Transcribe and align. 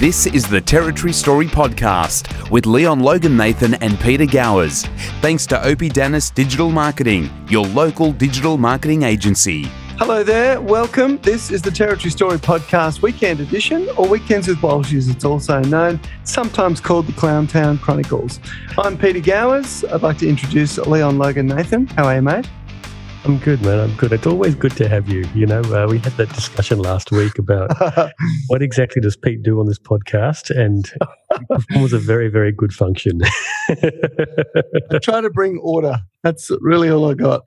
This 0.00 0.24
is 0.24 0.48
the 0.48 0.62
Territory 0.62 1.12
Story 1.12 1.46
Podcast 1.46 2.50
with 2.50 2.64
Leon 2.64 3.00
Logan 3.00 3.36
Nathan 3.36 3.74
and 3.82 4.00
Peter 4.00 4.24
Gowers. 4.24 4.86
Thanks 5.20 5.44
to 5.48 5.62
Opie 5.62 5.90
Dennis 5.90 6.30
Digital 6.30 6.70
Marketing, 6.70 7.28
your 7.50 7.66
local 7.66 8.10
digital 8.10 8.56
marketing 8.56 9.02
agency. 9.02 9.64
Hello 9.98 10.24
there, 10.24 10.58
welcome. 10.58 11.18
This 11.18 11.50
is 11.50 11.60
the 11.60 11.70
Territory 11.70 12.10
Story 12.10 12.38
Podcast 12.38 13.02
Weekend 13.02 13.40
Edition, 13.40 13.90
or 13.98 14.08
Weekends 14.08 14.48
with 14.48 14.62
Walsh 14.62 14.94
as 14.94 15.10
it's 15.10 15.26
also 15.26 15.60
known, 15.64 16.00
sometimes 16.24 16.80
called 16.80 17.06
the 17.06 17.12
Clowntown 17.12 17.78
Chronicles. 17.78 18.40
I'm 18.78 18.96
Peter 18.96 19.20
Gowers. 19.20 19.84
I'd 19.84 20.00
like 20.00 20.16
to 20.20 20.28
introduce 20.30 20.78
Leon 20.78 21.18
Logan 21.18 21.46
Nathan. 21.46 21.86
How 21.88 22.06
are 22.06 22.14
you, 22.14 22.22
mate? 22.22 22.48
I'm 23.24 23.38
good, 23.38 23.60
man. 23.62 23.78
I'm 23.78 23.94
good. 23.96 24.12
It's 24.12 24.26
always 24.26 24.54
good 24.54 24.74
to 24.76 24.88
have 24.88 25.08
you. 25.08 25.24
You 25.34 25.46
know, 25.46 25.60
uh, 25.60 25.86
we 25.88 25.98
had 25.98 26.12
that 26.14 26.30
discussion 26.30 26.78
last 26.78 27.12
week 27.12 27.38
about 27.38 27.70
what 28.48 28.62
exactly 28.62 29.02
does 29.02 29.16
Pete 29.16 29.42
do 29.42 29.60
on 29.60 29.66
this 29.66 29.78
podcast, 29.78 30.50
and 30.50 30.90
it 31.70 31.82
was 31.82 31.92
a 31.92 31.98
very, 31.98 32.28
very 32.28 32.50
good 32.50 32.72
function. 32.72 33.20
I 33.68 34.98
try 35.02 35.20
to 35.20 35.28
bring 35.30 35.58
order. 35.62 35.98
That's 36.22 36.50
really 36.60 36.88
all 36.88 37.10
I 37.10 37.14
got. 37.14 37.42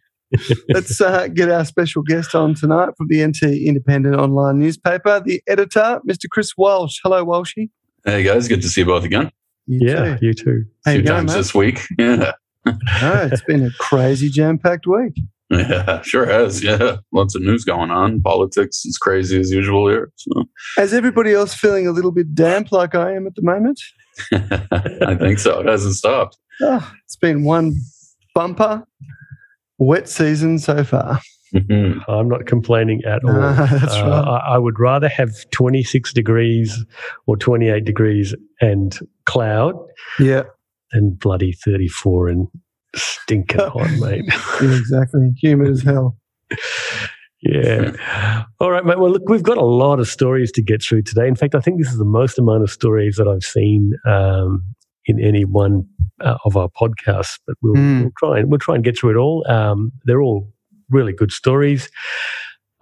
Let's 0.69 1.01
uh, 1.01 1.27
get 1.27 1.49
our 1.49 1.65
special 1.65 2.03
guest 2.03 2.35
on 2.35 2.53
tonight 2.53 2.89
from 2.95 3.07
the 3.07 3.25
NT 3.25 3.43
Independent 3.43 4.15
Online 4.15 4.59
newspaper, 4.59 5.21
the 5.25 5.41
editor, 5.47 5.99
Mr. 6.07 6.29
Chris 6.29 6.55
Walsh. 6.55 6.99
Hello, 7.03 7.25
Walshy. 7.25 7.69
Hey 8.05 8.21
guys, 8.23 8.47
good 8.47 8.61
to 8.61 8.69
see 8.69 8.81
you 8.81 8.85
both 8.85 9.05
again. 9.05 9.31
You 9.65 9.87
yeah, 9.87 10.17
too. 10.17 10.25
you 10.25 10.33
too. 10.33 10.65
How 10.85 10.91
Two 10.91 10.99
you 10.99 11.03
going, 11.03 11.17
times 11.19 11.31
mate? 11.31 11.37
this 11.37 11.53
week. 11.55 11.81
Yeah. 11.97 12.33
Oh, 12.65 13.29
it's 13.29 13.43
been 13.43 13.65
a 13.65 13.71
crazy 13.77 14.29
jam-packed 14.29 14.87
week. 14.87 15.15
Yeah, 15.69 16.01
sure 16.01 16.25
has. 16.25 16.63
Yeah. 16.63 16.97
Lots 17.11 17.35
of 17.35 17.41
news 17.41 17.63
going 17.65 17.91
on. 17.91 18.21
Politics 18.21 18.85
is 18.85 18.97
crazy 18.97 19.39
as 19.39 19.51
usual 19.51 19.87
here. 19.89 20.11
So 20.15 20.43
Is 20.79 20.93
everybody 20.93 21.33
else 21.33 21.53
feeling 21.53 21.87
a 21.87 21.91
little 21.91 22.11
bit 22.11 22.33
damp 22.35 22.71
like 22.71 22.95
I 22.95 23.13
am 23.13 23.27
at 23.27 23.35
the 23.35 23.41
moment? 23.43 23.79
I 24.31 25.15
think 25.15 25.39
so. 25.39 25.59
It 25.61 25.67
hasn't 25.67 25.95
stopped. 25.95 26.37
Oh, 26.61 26.91
it's 27.05 27.15
been 27.15 27.43
one 27.43 27.75
bumper 28.35 28.83
wet 29.79 30.07
season 30.09 30.59
so 30.59 30.83
far. 30.83 31.19
Mhm. 31.53 32.01
I'm 32.07 32.27
not 32.29 32.45
complaining 32.47 33.01
at 33.05 33.23
all. 33.23 33.33
No, 33.33 33.53
that's 33.55 33.95
Uh, 33.95 34.03
right. 34.07 34.27
I, 34.27 34.55
I 34.55 34.57
would 34.57 34.79
rather 34.79 35.07
have 35.07 35.29
26 35.51 36.11
degrees 36.13 36.83
or 37.27 37.37
28 37.37 37.85
degrees 37.85 38.33
and 38.61 38.97
cloud 39.25 39.75
Yeah, 40.19 40.43
than 40.91 41.11
bloody 41.11 41.51
34 41.53 42.29
and 42.29 42.47
stinking 42.95 43.59
hot, 43.59 43.89
mate. 43.99 44.25
yeah, 44.61 44.77
exactly. 44.77 45.31
Humid 45.41 45.69
as 45.69 45.81
hell. 45.81 46.17
Yeah. 47.41 47.91
All 48.59 48.71
right, 48.71 48.85
mate. 48.85 48.99
Well, 48.99 49.11
look, 49.11 49.27
we've 49.27 49.43
got 49.43 49.57
a 49.57 49.65
lot 49.65 49.99
of 49.99 50.07
stories 50.07 50.51
to 50.53 50.61
get 50.61 50.81
through 50.81 51.01
today. 51.03 51.27
In 51.27 51.35
fact, 51.35 51.55
I 51.55 51.59
think 51.59 51.77
this 51.79 51.91
is 51.91 51.97
the 51.97 52.05
most 52.05 52.39
amount 52.39 52.63
of 52.63 52.71
stories 52.71 53.17
that 53.17 53.27
I've 53.27 53.43
seen 53.43 53.93
um, 54.05 54.63
in 55.05 55.19
any 55.19 55.43
one 55.43 55.85
uh, 56.21 56.37
of 56.45 56.55
our 56.55 56.69
podcasts. 56.69 57.39
But 57.45 57.57
we'll, 57.61 57.75
Mm. 57.75 58.01
we'll 58.01 58.11
try 58.17 58.39
and 58.39 58.49
we'll 58.49 58.59
try 58.59 58.75
and 58.75 58.83
get 58.83 58.97
through 58.97 59.11
it 59.11 59.17
all. 59.17 59.45
Um, 59.49 59.91
they're 60.05 60.21
all 60.21 60.49
really 60.89 61.11
good 61.13 61.31
stories. 61.31 61.89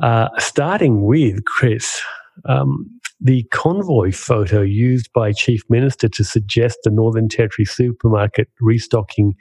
Uh, 0.03 0.28
starting 0.38 1.06
with 1.06 1.44
Chris, 1.46 2.02
um, 2.48 2.88
the 3.20 3.44
convoy 3.52 4.12
photo 4.12 4.62
used 4.62 5.09
by 5.14 5.31
Chief 5.31 5.62
Minister 5.70 6.08
to 6.09 6.23
suggest 6.23 6.80
the 6.84 6.90
Northern 6.92 7.30
Territory 7.30 7.66
supermarket 7.66 8.48
restocking 8.59 9.34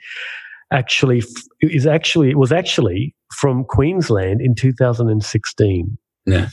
actually 0.71 1.23
is 1.61 1.85
actually 1.85 2.29
it 2.29 2.37
was 2.37 2.51
actually 2.51 3.15
from 3.39 3.63
Queensland 3.63 4.41
in 4.41 4.55
2016. 4.55 5.97
Yeah. 6.25 6.49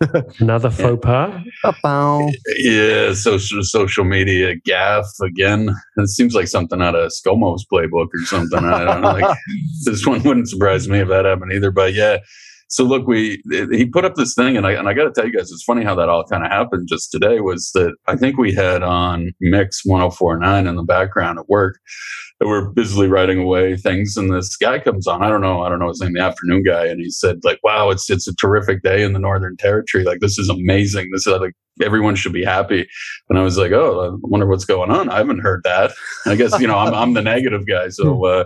Another 0.40 0.70
faux 0.70 1.00
pas. 1.00 1.40
Ba-bow. 1.62 2.30
Yeah, 2.58 3.14
social 3.14 3.62
social 3.62 4.04
media 4.04 4.56
gaff 4.64 5.06
again. 5.22 5.74
It 5.96 6.08
seems 6.08 6.34
like 6.34 6.48
something 6.48 6.82
out 6.82 6.96
of 6.96 7.12
ScoMo's 7.12 7.64
playbook 7.72 8.08
or 8.12 8.24
something. 8.24 8.64
I 8.64 8.84
don't 8.84 9.02
know. 9.02 9.12
Like 9.12 9.38
this 9.84 10.04
one 10.06 10.22
wouldn't 10.22 10.48
surprise 10.48 10.88
me 10.88 10.98
if 10.98 11.08
that 11.08 11.24
happened 11.24 11.52
either. 11.52 11.70
But 11.70 11.94
yeah. 11.94 12.18
So 12.68 12.84
look, 12.84 13.06
we 13.06 13.42
he 13.70 13.86
put 13.86 14.04
up 14.04 14.14
this 14.14 14.34
thing, 14.34 14.56
and 14.56 14.66
I 14.66 14.72
and 14.72 14.88
I 14.88 14.94
got 14.94 15.04
to 15.04 15.12
tell 15.12 15.26
you 15.26 15.32
guys, 15.32 15.50
it's 15.50 15.62
funny 15.62 15.84
how 15.84 15.94
that 15.94 16.08
all 16.08 16.24
kind 16.24 16.44
of 16.44 16.50
happened 16.50 16.88
just 16.88 17.10
today. 17.10 17.40
Was 17.40 17.70
that 17.74 17.94
I 18.06 18.16
think 18.16 18.38
we 18.38 18.52
had 18.52 18.82
on 18.82 19.32
Mix 19.40 19.82
104.9 19.86 20.68
in 20.68 20.76
the 20.76 20.82
background 20.82 21.38
at 21.38 21.48
work, 21.48 21.78
that 22.40 22.48
we're 22.48 22.70
busily 22.70 23.08
writing 23.08 23.38
away 23.38 23.76
things, 23.76 24.16
and 24.16 24.32
this 24.32 24.56
guy 24.56 24.78
comes 24.78 25.06
on. 25.06 25.22
I 25.22 25.28
don't 25.28 25.40
know, 25.40 25.62
I 25.62 25.68
don't 25.68 25.78
know 25.78 25.88
his 25.88 26.00
name, 26.00 26.14
the 26.14 26.20
afternoon 26.20 26.62
guy, 26.62 26.86
and 26.86 27.00
he 27.00 27.10
said 27.10 27.38
like, 27.44 27.60
"Wow, 27.62 27.90
it's 27.90 28.08
it's 28.10 28.28
a 28.28 28.34
terrific 28.34 28.82
day 28.82 29.02
in 29.02 29.12
the 29.12 29.18
Northern 29.18 29.56
Territory. 29.56 30.04
Like 30.04 30.20
this 30.20 30.38
is 30.38 30.48
amazing. 30.48 31.10
This 31.12 31.26
is 31.26 31.38
like 31.38 31.54
everyone 31.82 32.14
should 32.16 32.32
be 32.32 32.44
happy." 32.44 32.86
And 33.28 33.38
I 33.38 33.42
was 33.42 33.56
like, 33.58 33.72
"Oh, 33.72 34.00
I 34.00 34.16
wonder 34.22 34.46
what's 34.46 34.64
going 34.64 34.90
on. 34.90 35.08
I 35.08 35.18
haven't 35.18 35.40
heard 35.40 35.62
that. 35.64 35.92
I 36.26 36.34
guess 36.36 36.58
you 36.60 36.66
know 36.66 36.78
I'm 36.78 36.94
I'm 36.94 37.14
the 37.14 37.22
negative 37.22 37.66
guy, 37.66 37.88
so 37.88 38.24
uh, 38.24 38.44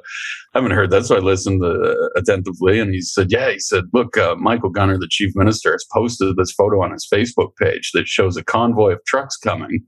I 0.55 0.59
haven't 0.59 0.73
heard 0.73 0.91
that." 0.91 1.05
So 1.07 1.17
I 1.17 1.21
listened 1.21 1.63
uh, 1.65 1.95
attentively, 2.17 2.79
and 2.81 2.93
he 2.95 3.01
said, 3.01 3.31
"Yeah." 3.31 3.51
He 3.51 3.59
said, 3.59 3.85
"Look, 3.93 4.17
uh, 4.17 4.35
Michael 4.37 4.71
Gunner, 4.71 4.99
the 4.99 5.09
chief 5.11 5.33
minister, 5.35 5.73
has 5.73 5.85
posted 5.93 6.37
this 6.37 6.53
photo 6.53 6.83
on 6.83 6.93
his 6.93 7.07
Facebook 7.13 7.57
page 7.61 7.93
that 7.95 8.09
shows 8.09 8.37
a 8.37 8.45
convoy 8.45 8.93
of 8.93 9.05
trucks 9.07 9.37
coming, 9.37 9.81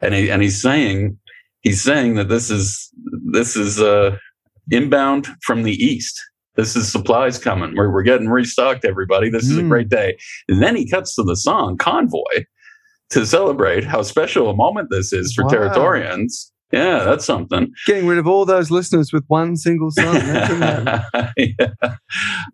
and 0.00 0.14
he 0.14 0.30
and 0.30 0.42
he's 0.42 0.60
saying." 0.60 1.18
He's 1.62 1.82
saying 1.82 2.14
that 2.14 2.30
this 2.30 2.50
is 2.50 2.90
this 3.32 3.54
is 3.54 3.82
uh, 3.82 4.16
inbound 4.70 5.28
from 5.42 5.62
the 5.62 5.74
east. 5.74 6.18
This 6.56 6.74
is 6.74 6.90
supplies 6.90 7.38
coming. 7.38 7.76
We're, 7.76 7.92
we're 7.92 8.02
getting 8.02 8.30
restocked, 8.30 8.86
everybody. 8.86 9.28
This 9.28 9.44
is 9.44 9.58
a 9.58 9.62
Mm. 9.62 9.68
great 9.68 9.88
day. 9.90 10.16
And 10.48 10.62
then 10.62 10.74
he 10.74 10.88
cuts 10.88 11.14
to 11.16 11.22
the 11.22 11.36
song 11.36 11.76
Convoy 11.76 12.44
to 13.10 13.26
celebrate 13.26 13.84
how 13.84 14.02
special 14.02 14.48
a 14.50 14.56
moment 14.56 14.88
this 14.90 15.12
is 15.12 15.34
for 15.34 15.44
Wow. 15.44 15.50
Territorians. 15.50 16.50
Yeah, 16.72 17.02
that's 17.02 17.24
something. 17.24 17.72
Getting 17.86 18.06
rid 18.06 18.18
of 18.18 18.28
all 18.28 18.44
those 18.44 18.70
listeners 18.70 19.12
with 19.12 19.24
one 19.26 19.56
single 19.56 19.90
song. 19.90 20.14
Yeah. 21.36 21.94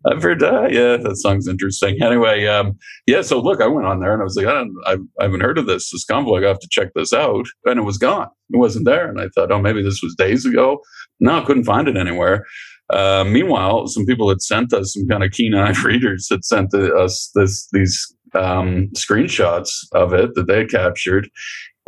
I've 0.06 0.22
heard 0.22 0.40
that. 0.40 0.72
Yeah, 0.72 0.96
that 0.96 1.16
song's 1.16 1.48
interesting. 1.48 2.00
Anyway, 2.02 2.46
um, 2.46 2.78
yeah, 3.06 3.20
so 3.22 3.40
look, 3.40 3.60
I 3.60 3.66
went 3.66 3.86
on 3.86 4.00
there 4.00 4.12
and 4.12 4.22
I 4.22 4.24
was 4.24 4.36
like, 4.36 4.46
I, 4.46 4.52
don't, 4.52 4.74
I, 4.86 4.96
I 5.20 5.24
haven't 5.24 5.40
heard 5.40 5.58
of 5.58 5.66
this. 5.66 5.90
This 5.90 6.04
convoy, 6.04 6.44
I 6.44 6.48
have 6.48 6.60
to 6.60 6.68
check 6.70 6.88
this 6.94 7.12
out. 7.12 7.46
And 7.64 7.78
it 7.78 7.82
was 7.82 7.98
gone. 7.98 8.28
It 8.50 8.58
wasn't 8.58 8.86
there. 8.86 9.08
And 9.08 9.20
I 9.20 9.28
thought, 9.34 9.50
oh, 9.50 9.60
maybe 9.60 9.82
this 9.82 10.00
was 10.02 10.14
days 10.14 10.46
ago. 10.46 10.80
No, 11.20 11.38
I 11.42 11.44
couldn't 11.44 11.64
find 11.64 11.88
it 11.88 11.96
anywhere. 11.96 12.44
Uh, 12.90 13.24
meanwhile, 13.26 13.86
some 13.88 14.06
people 14.06 14.28
had 14.28 14.40
sent 14.40 14.72
us, 14.72 14.94
some 14.94 15.06
kind 15.08 15.24
of 15.24 15.32
keen-eyed 15.32 15.78
readers 15.84 16.28
had 16.30 16.44
sent 16.44 16.72
us 16.72 17.30
this 17.34 17.68
these 17.72 18.14
um, 18.36 18.88
screenshots 18.94 19.70
of 19.92 20.12
it 20.12 20.34
that 20.34 20.46
they 20.46 20.58
had 20.58 20.70
captured. 20.70 21.28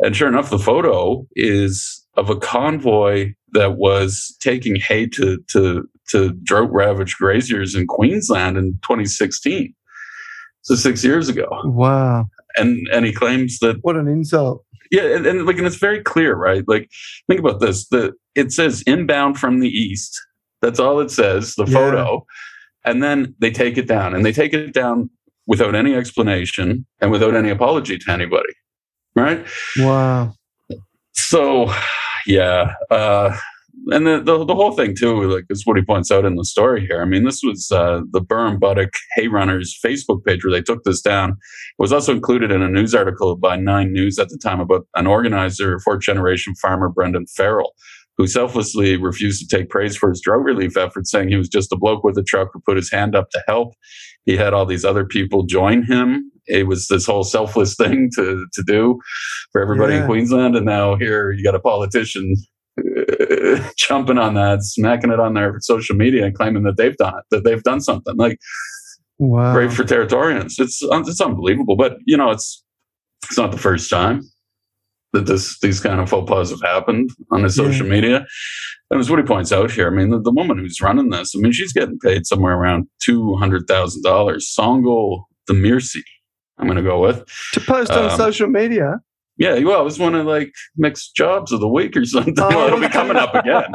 And 0.01 0.15
sure 0.15 0.27
enough, 0.27 0.49
the 0.49 0.59
photo 0.59 1.25
is 1.35 2.05
of 2.17 2.29
a 2.29 2.35
convoy 2.37 3.33
that 3.53 3.77
was 3.77 4.35
taking 4.39 4.75
hay 4.75 5.05
to 5.07 5.37
to 5.49 5.87
to 6.09 6.31
drought 6.43 6.71
ravaged 6.71 7.17
graziers 7.17 7.75
in 7.75 7.85
Queensland 7.87 8.57
in 8.57 8.73
2016. 8.81 9.73
So 10.61 10.75
six 10.75 11.03
years 11.03 11.29
ago. 11.29 11.47
Wow. 11.65 12.25
And 12.57 12.87
and 12.91 13.05
he 13.05 13.13
claims 13.13 13.59
that 13.59 13.77
What 13.81 13.95
an 13.95 14.07
insult. 14.07 14.63
yeah, 14.91 15.03
and, 15.15 15.25
and 15.25 15.45
like 15.45 15.57
and 15.57 15.67
it's 15.67 15.77
very 15.77 16.01
clear, 16.01 16.35
right? 16.35 16.63
Like 16.67 16.89
think 17.27 17.39
about 17.39 17.59
this. 17.59 17.87
The 17.87 18.13
it 18.35 18.51
says 18.51 18.81
inbound 18.83 19.37
from 19.39 19.59
the 19.59 19.69
east. 19.69 20.19
That's 20.61 20.79
all 20.79 20.99
it 20.99 21.11
says, 21.11 21.55
the 21.55 21.65
Yeah. 21.65 21.73
photo. 21.73 22.25
And 22.85 23.03
then 23.03 23.35
they 23.39 23.51
take 23.51 23.77
it 23.77 23.87
down. 23.87 24.13
And 24.15 24.25
they 24.25 24.31
take 24.31 24.53
it 24.53 24.73
down 24.73 25.09
without 25.49 25.75
any 25.75 25.95
explanation 25.95 26.85
and 27.01 27.11
without 27.11 27.35
any 27.35 27.49
apology 27.49 27.97
to 27.97 28.11
anybody. 28.11 28.53
Right? 29.15 29.45
Wow. 29.77 30.35
So, 31.13 31.73
yeah, 32.25 32.75
uh, 32.89 33.35
and 33.87 34.05
the, 34.05 34.21
the 34.21 34.45
the 34.45 34.55
whole 34.55 34.71
thing 34.71 34.95
too, 34.95 35.23
like 35.23 35.45
is 35.49 35.65
what 35.65 35.75
he 35.75 35.83
points 35.83 36.11
out 36.11 36.23
in 36.23 36.35
the 36.35 36.45
story 36.45 36.85
here. 36.85 37.01
I 37.01 37.05
mean, 37.05 37.23
this 37.25 37.41
was 37.43 37.71
uh, 37.71 38.01
the 38.11 38.21
Burrumbuttock 38.21 38.91
Hay 39.15 39.27
Runners 39.27 39.77
Facebook 39.83 40.23
page 40.23 40.43
where 40.43 40.51
they 40.51 40.61
took 40.61 40.83
this 40.83 41.01
down. 41.01 41.31
It 41.31 41.35
was 41.79 41.91
also 41.91 42.13
included 42.13 42.51
in 42.51 42.61
a 42.61 42.69
news 42.69 42.93
article 42.93 43.35
by 43.35 43.55
Nine 43.55 43.91
News 43.91 44.19
at 44.19 44.29
the 44.29 44.37
time 44.37 44.59
about 44.59 44.85
an 44.95 45.07
organizer, 45.07 45.79
fourth 45.79 46.01
generation 46.01 46.53
farmer 46.61 46.89
Brendan 46.89 47.25
Farrell, 47.35 47.73
who 48.19 48.27
selflessly 48.27 48.97
refused 48.97 49.39
to 49.49 49.57
take 49.57 49.69
praise 49.69 49.95
for 49.95 50.09
his 50.09 50.19
drug 50.21 50.43
relief 50.43 50.75
efforts, 50.75 51.09
saying 51.09 51.29
he 51.29 51.37
was 51.37 51.47
just 51.47 51.71
a 51.71 51.77
bloke 51.77 52.03
with 52.03 52.17
a 52.17 52.23
truck 52.23 52.49
who 52.53 52.59
put 52.59 52.75
his 52.75 52.91
hand 52.91 53.15
up 53.15 53.29
to 53.31 53.41
help. 53.47 53.73
He 54.25 54.35
had 54.35 54.53
all 54.53 54.65
these 54.65 54.83
other 54.83 55.05
people 55.05 55.43
join 55.43 55.83
him. 55.83 56.29
It 56.45 56.67
was 56.67 56.87
this 56.89 57.05
whole 57.05 57.23
selfless 57.23 57.75
thing 57.81 58.09
to 58.15 58.45
to 58.53 58.63
do 58.67 58.99
for 59.53 59.61
everybody 59.61 59.93
Yeah. 59.93 60.01
in 60.01 60.05
Queensland, 60.05 60.55
and 60.57 60.65
now 60.65 60.97
here 60.97 61.31
you 61.31 61.43
got 61.43 61.55
a 61.55 61.61
politician 61.61 62.35
uh, 62.77 63.69
jumping 63.77 64.17
on 64.17 64.33
that, 64.33 64.63
smacking 64.63 65.11
it 65.11 65.19
on 65.21 65.33
their 65.33 65.55
social 65.61 65.95
media, 65.95 66.25
and 66.25 66.35
claiming 66.35 66.63
that 66.63 66.75
they've 66.77 66.97
done 66.97 67.13
it, 67.17 67.23
that 67.31 67.43
they've 67.45 67.63
done 67.63 67.79
something. 67.81 68.15
Like 68.17 68.37
Wow. 69.17 69.53
great 69.53 69.71
for 69.73 69.83
Territorians. 69.85 70.59
It's 70.59 70.79
it's 70.81 71.21
unbelievable, 71.21 71.75
but 71.77 71.97
you 72.05 72.17
know 72.17 72.31
it's 72.31 72.63
it's 73.23 73.37
not 73.37 73.51
the 73.51 73.57
first 73.57 73.89
time 73.89 74.21
that 75.13 75.25
this 75.25 75.59
these 75.59 75.79
kind 75.79 75.99
of 75.99 76.09
faux 76.09 76.29
pas 76.29 76.49
have 76.51 76.61
happened 76.61 77.09
on 77.31 77.43
his 77.43 77.55
social 77.55 77.87
media. 77.87 78.25
And 78.91 78.99
as 78.99 79.09
what 79.09 79.19
he 79.19 79.25
points 79.25 79.51
out 79.51 79.71
here, 79.71 79.87
I 79.87 79.91
mean, 79.91 80.09
the, 80.09 80.19
the 80.19 80.31
woman 80.31 80.57
who's 80.57 80.81
running 80.81 81.09
this, 81.11 81.33
I 81.35 81.39
mean, 81.39 81.51
she's 81.51 81.73
getting 81.73 81.99
paid 81.99 82.25
somewhere 82.25 82.55
around 82.55 82.87
two 83.03 83.35
hundred 83.35 83.67
thousand 83.67 84.03
dollars. 84.03 84.49
Songol 84.53 85.27
the 85.47 85.53
Demirci, 85.53 86.01
I'm 86.57 86.65
going 86.67 86.77
to 86.77 86.83
go 86.83 86.99
with. 86.99 87.23
to 87.53 87.59
post 87.61 87.91
on 87.91 88.09
Um, 88.11 88.17
social 88.17 88.47
media. 88.47 88.99
Yeah, 89.37 89.57
well, 89.59 89.79
it 89.79 89.85
was 89.85 89.97
one 89.97 90.15
of 90.15 90.25
like 90.25 90.51
mixed 90.75 91.15
jobs 91.15 91.53
of 91.53 91.61
the 91.61 91.67
week 91.67 91.95
or 91.95 92.03
something. 92.03 92.33
Oh, 92.37 92.49
well, 92.49 92.67
it'll 92.67 92.79
be 92.81 92.89
coming 92.89 93.15
up 93.15 93.33
again. 93.33 93.71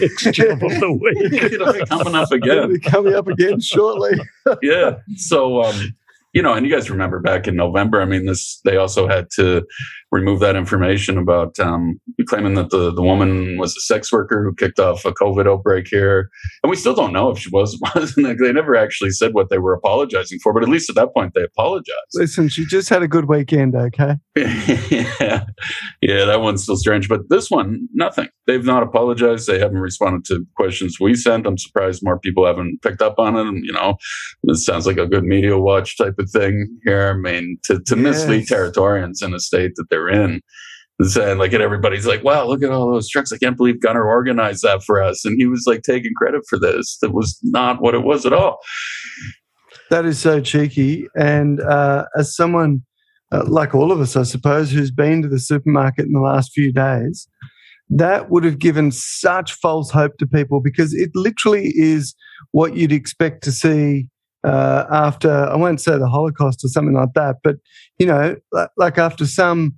It's 0.00 0.24
job 0.24 0.60
of 0.62 0.80
the 0.80 0.92
week. 0.92 1.42
it'll 1.42 1.72
be 1.72 1.84
coming 1.86 2.14
up 2.16 2.32
It'll 2.32 2.50
again. 2.52 2.72
be 2.72 2.80
coming 2.80 3.14
up 3.14 3.28
again 3.28 3.60
shortly. 3.60 4.18
Yeah. 4.62 4.96
So, 5.16 5.62
um, 5.62 5.94
you 6.32 6.42
know, 6.42 6.52
and 6.54 6.66
you 6.66 6.72
guys 6.72 6.90
remember 6.90 7.20
back 7.20 7.46
in 7.46 7.54
November, 7.54 8.02
I 8.02 8.06
mean, 8.06 8.26
this, 8.26 8.60
they 8.64 8.76
also 8.76 9.06
had 9.06 9.28
to 9.36 9.64
remove 10.10 10.40
that 10.40 10.56
information 10.56 11.18
about 11.18 11.58
um, 11.60 12.00
claiming 12.26 12.54
that 12.54 12.70
the, 12.70 12.92
the 12.92 13.02
woman 13.02 13.58
was 13.58 13.76
a 13.76 13.80
sex 13.80 14.12
worker 14.12 14.42
who 14.42 14.54
kicked 14.54 14.78
off 14.78 15.04
a 15.04 15.12
COVID 15.12 15.46
outbreak 15.46 15.86
here. 15.88 16.30
And 16.62 16.70
we 16.70 16.76
still 16.76 16.94
don't 16.94 17.12
know 17.12 17.30
if 17.30 17.38
she 17.38 17.50
was 17.50 17.78
wasn't. 17.94 18.38
They 18.38 18.52
never 18.52 18.76
actually 18.76 19.10
said 19.10 19.34
what 19.34 19.50
they 19.50 19.58
were 19.58 19.74
apologizing 19.74 20.38
for, 20.42 20.52
but 20.52 20.62
at 20.62 20.68
least 20.68 20.88
at 20.88 20.96
that 20.96 21.12
point 21.12 21.32
they 21.34 21.42
apologized. 21.42 21.88
Listen, 22.14 22.48
she 22.48 22.64
just 22.64 22.88
had 22.88 23.02
a 23.02 23.08
good 23.08 23.26
weekend, 23.26 23.74
okay? 23.74 24.14
yeah. 24.36 25.44
yeah, 26.00 26.24
that 26.24 26.40
one's 26.40 26.62
still 26.62 26.76
strange. 26.76 27.08
But 27.08 27.28
this 27.28 27.50
one, 27.50 27.88
nothing. 27.92 28.28
They've 28.46 28.64
not 28.64 28.82
apologized. 28.82 29.46
They 29.46 29.58
haven't 29.58 29.78
responded 29.78 30.24
to 30.26 30.46
questions 30.56 30.98
we 30.98 31.14
sent. 31.14 31.46
I'm 31.46 31.58
surprised 31.58 32.02
more 32.02 32.18
people 32.18 32.46
haven't 32.46 32.80
picked 32.82 33.02
up 33.02 33.18
on 33.18 33.36
it. 33.36 33.46
And, 33.46 33.64
you 33.64 33.72
know, 33.72 33.96
this 34.44 34.64
sounds 34.64 34.86
like 34.86 34.96
a 34.96 35.06
good 35.06 35.24
media 35.24 35.58
watch 35.58 35.98
type 35.98 36.14
of 36.18 36.30
thing 36.30 36.78
here. 36.84 37.10
I 37.10 37.12
mean, 37.14 37.58
to, 37.64 37.80
to 37.80 37.96
mislead 37.96 38.46
Territorians 38.46 39.22
in 39.22 39.34
a 39.34 39.40
state 39.40 39.72
that 39.76 39.90
they're 39.90 39.97
in. 40.06 40.42
And 41.00 41.10
saying 41.10 41.38
like, 41.38 41.52
and 41.52 41.62
everybody's 41.62 42.06
like, 42.06 42.24
wow, 42.24 42.44
look 42.44 42.62
at 42.62 42.70
all 42.70 42.90
those 42.90 43.08
trucks. 43.08 43.32
I 43.32 43.38
can't 43.38 43.56
believe 43.56 43.80
Gunner 43.80 44.04
organized 44.04 44.62
that 44.64 44.82
for 44.82 45.02
us. 45.02 45.24
And 45.24 45.36
he 45.38 45.46
was 45.46 45.64
like 45.66 45.82
taking 45.82 46.12
credit 46.14 46.42
for 46.48 46.58
this. 46.58 46.98
That 47.00 47.14
was 47.14 47.38
not 47.42 47.80
what 47.80 47.94
it 47.94 48.02
was 48.02 48.26
at 48.26 48.32
all. 48.32 48.58
That 49.90 50.04
is 50.04 50.18
so 50.18 50.40
cheeky. 50.40 51.06
And 51.14 51.60
uh, 51.60 52.06
as 52.16 52.34
someone, 52.34 52.82
uh, 53.30 53.44
like 53.46 53.74
all 53.74 53.92
of 53.92 54.00
us, 54.00 54.16
I 54.16 54.24
suppose, 54.24 54.72
who's 54.72 54.90
been 54.90 55.22
to 55.22 55.28
the 55.28 55.38
supermarket 55.38 56.06
in 56.06 56.12
the 56.12 56.20
last 56.20 56.50
few 56.52 56.72
days, 56.72 57.28
that 57.90 58.28
would 58.28 58.44
have 58.44 58.58
given 58.58 58.90
such 58.90 59.52
false 59.54 59.90
hope 59.90 60.18
to 60.18 60.26
people 60.26 60.60
because 60.60 60.92
it 60.92 61.10
literally 61.14 61.72
is 61.76 62.14
what 62.50 62.76
you'd 62.76 62.92
expect 62.92 63.42
to 63.44 63.52
see 63.52 64.08
uh, 64.44 64.84
after, 64.90 65.30
I 65.30 65.56
won't 65.56 65.80
say 65.80 65.96
the 65.96 66.08
Holocaust 66.08 66.64
or 66.64 66.68
something 66.68 66.94
like 66.94 67.14
that, 67.14 67.36
but, 67.42 67.56
you 67.98 68.06
know, 68.06 68.36
like 68.76 68.98
after 68.98 69.26
some, 69.26 69.74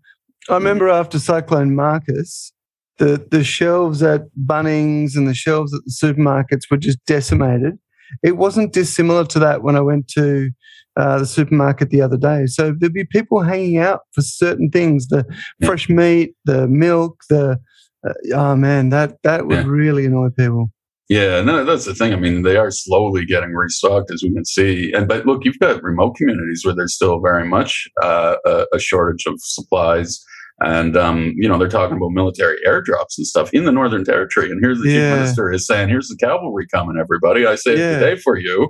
I 0.51 0.55
remember 0.55 0.89
after 0.89 1.19
Cyclone 1.19 1.75
Marcus, 1.75 2.53
the, 2.99 3.27
the 3.31 3.45
shelves 3.45 4.03
at 4.03 4.23
Bunnings 4.47 5.17
and 5.17 5.27
the 5.29 5.35
shelves 5.35 5.73
at 5.75 5.81
the 5.85 5.93
supermarkets 5.93 6.63
were 6.71 6.77
just 6.77 6.99
decimated 7.07 7.79
it 8.23 8.37
wasn't 8.37 8.73
dissimilar 8.73 9.25
to 9.27 9.39
that 9.39 9.63
when 9.63 9.77
I 9.77 9.81
went 9.81 10.09
to 10.09 10.51
uh, 10.97 11.19
the 11.19 11.27
supermarket 11.27 11.91
the 11.91 12.03
other 12.03 12.17
day. 12.17 12.47
So 12.47 12.75
there'd 12.79 12.93
be 12.93 13.05
people 13.05 13.43
hanging 13.43 13.79
out 13.79 14.01
for 14.13 14.23
certain 14.23 14.71
things, 14.71 15.09
the 15.09 15.25
Yeah. 15.61 15.67
fresh 15.67 15.89
meat, 15.89 16.35
the 16.45 16.67
milk, 16.69 17.21
the 17.29 17.59
uh, 18.07 18.13
oh 18.35 18.57
man, 18.57 18.89
that 18.91 19.19
that 19.25 19.47
would 19.47 19.59
Yeah. 19.59 19.65
really 19.67 20.07
annoy 20.07 20.31
people. 20.31 20.71
Yeah, 21.11 21.43
no, 21.43 21.65
that's 21.65 21.85
the 21.85 21.95
thing. 21.95 22.13
I 22.13 22.17
mean, 22.17 22.43
they 22.43 22.57
are 22.57 22.71
slowly 22.71 23.27
getting 23.27 23.51
restocked, 23.53 24.13
as 24.13 24.23
we 24.23 24.33
can 24.33 24.45
see. 24.45 24.93
And 24.93 25.07
but 25.09 25.27
look, 25.27 25.45
you've 25.45 25.59
got 25.59 25.83
remote 25.83 26.15
communities 26.17 26.63
where 26.65 26.75
there's 26.75 26.95
still 26.95 27.21
very 27.21 27.47
much 27.47 27.89
uh, 28.03 28.37
a, 28.47 28.67
a 28.75 28.79
shortage 28.79 29.27
of 29.27 29.35
supplies, 29.39 30.21
and 30.61 30.97
um, 30.97 31.33
you 31.37 31.49
know 31.49 31.59
they're 31.59 31.69
talking 31.69 31.97
about 31.97 32.11
military 32.11 32.57
airdrops 32.67 33.17
and 33.19 33.27
stuff 33.27 33.51
in 33.53 33.65
the 33.65 33.73
Northern 33.73 34.05
Territory. 34.05 34.51
And 34.51 34.61
here's 34.63 34.81
the 34.81 34.89
Yeah. 34.91 35.11
chief 35.11 35.19
minister 35.19 35.53
is 35.53 35.67
saying, 35.67 35.89
"Here's 35.89 36.09
the 36.09 36.17
cavalry 36.17 36.67
coming, 36.73 36.97
everybody. 37.01 37.47
I 37.47 37.55
saved 37.57 37.79
Yeah. 37.79 37.95
the 37.95 38.01
day 38.01 38.17
for 38.17 38.37
you," 38.39 38.69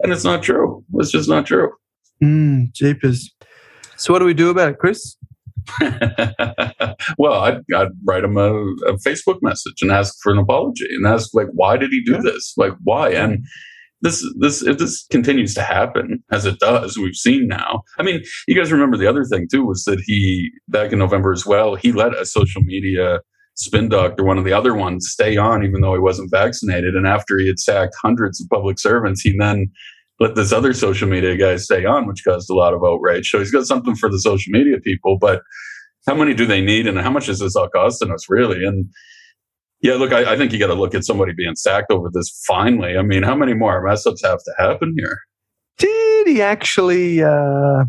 and 0.00 0.12
it's 0.12 0.24
not 0.24 0.42
true. 0.42 0.84
It's 0.94 1.10
just 1.10 1.28
not 1.28 1.46
true. 1.46 1.70
Mm, 2.22 2.72
jeepers. 2.74 3.34
So 3.96 4.12
what 4.12 4.18
do 4.20 4.24
we 4.24 4.34
do 4.34 4.50
about 4.50 4.70
it, 4.72 4.78
Chris? 4.78 5.16
well, 7.18 7.34
I'd, 7.40 7.60
I'd 7.74 7.88
write 8.06 8.24
him 8.24 8.36
a, 8.36 8.52
a 8.86 8.94
Facebook 9.06 9.38
message 9.42 9.82
and 9.82 9.90
ask 9.90 10.14
for 10.22 10.32
an 10.32 10.38
apology 10.38 10.86
and 10.96 11.06
ask 11.06 11.30
like, 11.34 11.48
why 11.52 11.76
did 11.76 11.90
he 11.90 12.02
do 12.02 12.12
Yeah. 12.12 12.20
this? 12.24 12.54
Like, 12.56 12.72
why? 12.82 13.10
And 13.10 13.44
this, 14.02 14.24
this, 14.38 14.62
if 14.62 14.78
this 14.78 15.06
continues 15.10 15.54
to 15.54 15.62
happen 15.62 16.22
as 16.30 16.46
it 16.46 16.58
does, 16.58 16.96
we've 16.96 17.14
seen 17.14 17.46
now. 17.46 17.82
I 17.98 18.02
mean, 18.02 18.22
you 18.48 18.54
guys 18.54 18.72
remember 18.72 18.96
the 18.96 19.06
other 19.08 19.24
thing 19.24 19.46
too 19.50 19.64
was 19.64 19.84
that 19.84 20.02
he 20.06 20.50
back 20.68 20.92
in 20.92 20.98
November 20.98 21.32
as 21.32 21.44
well. 21.44 21.74
He 21.74 21.92
let 21.92 22.14
a 22.14 22.24
social 22.24 22.62
media 22.62 23.20
spin 23.54 23.88
doctor, 23.88 24.24
one 24.24 24.38
of 24.38 24.44
the 24.44 24.52
other 24.52 24.74
ones, 24.74 25.08
stay 25.10 25.36
on 25.36 25.62
even 25.62 25.80
though 25.80 25.94
he 25.94 26.00
wasn't 26.00 26.30
vaccinated. 26.30 26.94
And 26.94 27.06
after 27.06 27.38
he 27.38 27.46
had 27.46 27.58
sacked 27.58 27.94
hundreds 28.02 28.40
of 28.40 28.48
public 28.48 28.78
servants, 28.78 29.20
he 29.20 29.36
then 29.36 29.70
let 30.18 30.34
this 30.34 30.52
other 30.52 30.72
social 30.72 31.08
media 31.08 31.36
guy 31.36 31.56
stay 31.56 31.84
on, 31.84 32.06
which 32.06 32.24
caused 32.24 32.50
a 32.50 32.54
lot 32.54 32.74
of 32.74 32.82
outrage. 32.84 33.30
So 33.30 33.38
he's 33.38 33.50
got 33.50 33.66
something 33.66 33.96
for 33.96 34.10
the 34.10 34.20
social 34.20 34.50
media 34.50 34.78
people, 34.78 35.18
but 35.18 35.42
how 36.06 36.14
many 36.14 36.34
do 36.34 36.46
they 36.46 36.60
need 36.60 36.86
and 36.86 36.98
how 36.98 37.10
much 37.10 37.28
is 37.28 37.40
this 37.40 37.56
all 37.56 37.68
costing 37.68 38.10
us 38.10 38.28
really? 38.28 38.64
And 38.64 38.86
yeah, 39.82 39.94
look, 39.94 40.12
I, 40.12 40.32
I 40.32 40.36
think 40.36 40.52
you 40.52 40.58
got 40.58 40.66
to 40.68 40.74
look 40.74 40.94
at 40.94 41.04
somebody 41.04 41.32
being 41.32 41.56
sacked 41.56 41.90
over 41.90 42.10
this 42.12 42.42
finally. 42.46 42.96
I 42.96 43.02
mean, 43.02 43.22
how 43.22 43.34
many 43.34 43.54
more 43.54 43.82
mess 43.82 44.06
ups 44.06 44.22
have 44.24 44.38
to 44.38 44.54
happen 44.58 44.94
here? 44.96 45.18
Did 45.78 46.26
he 46.26 46.42
actually? 46.42 47.22
Uh, 47.22 47.84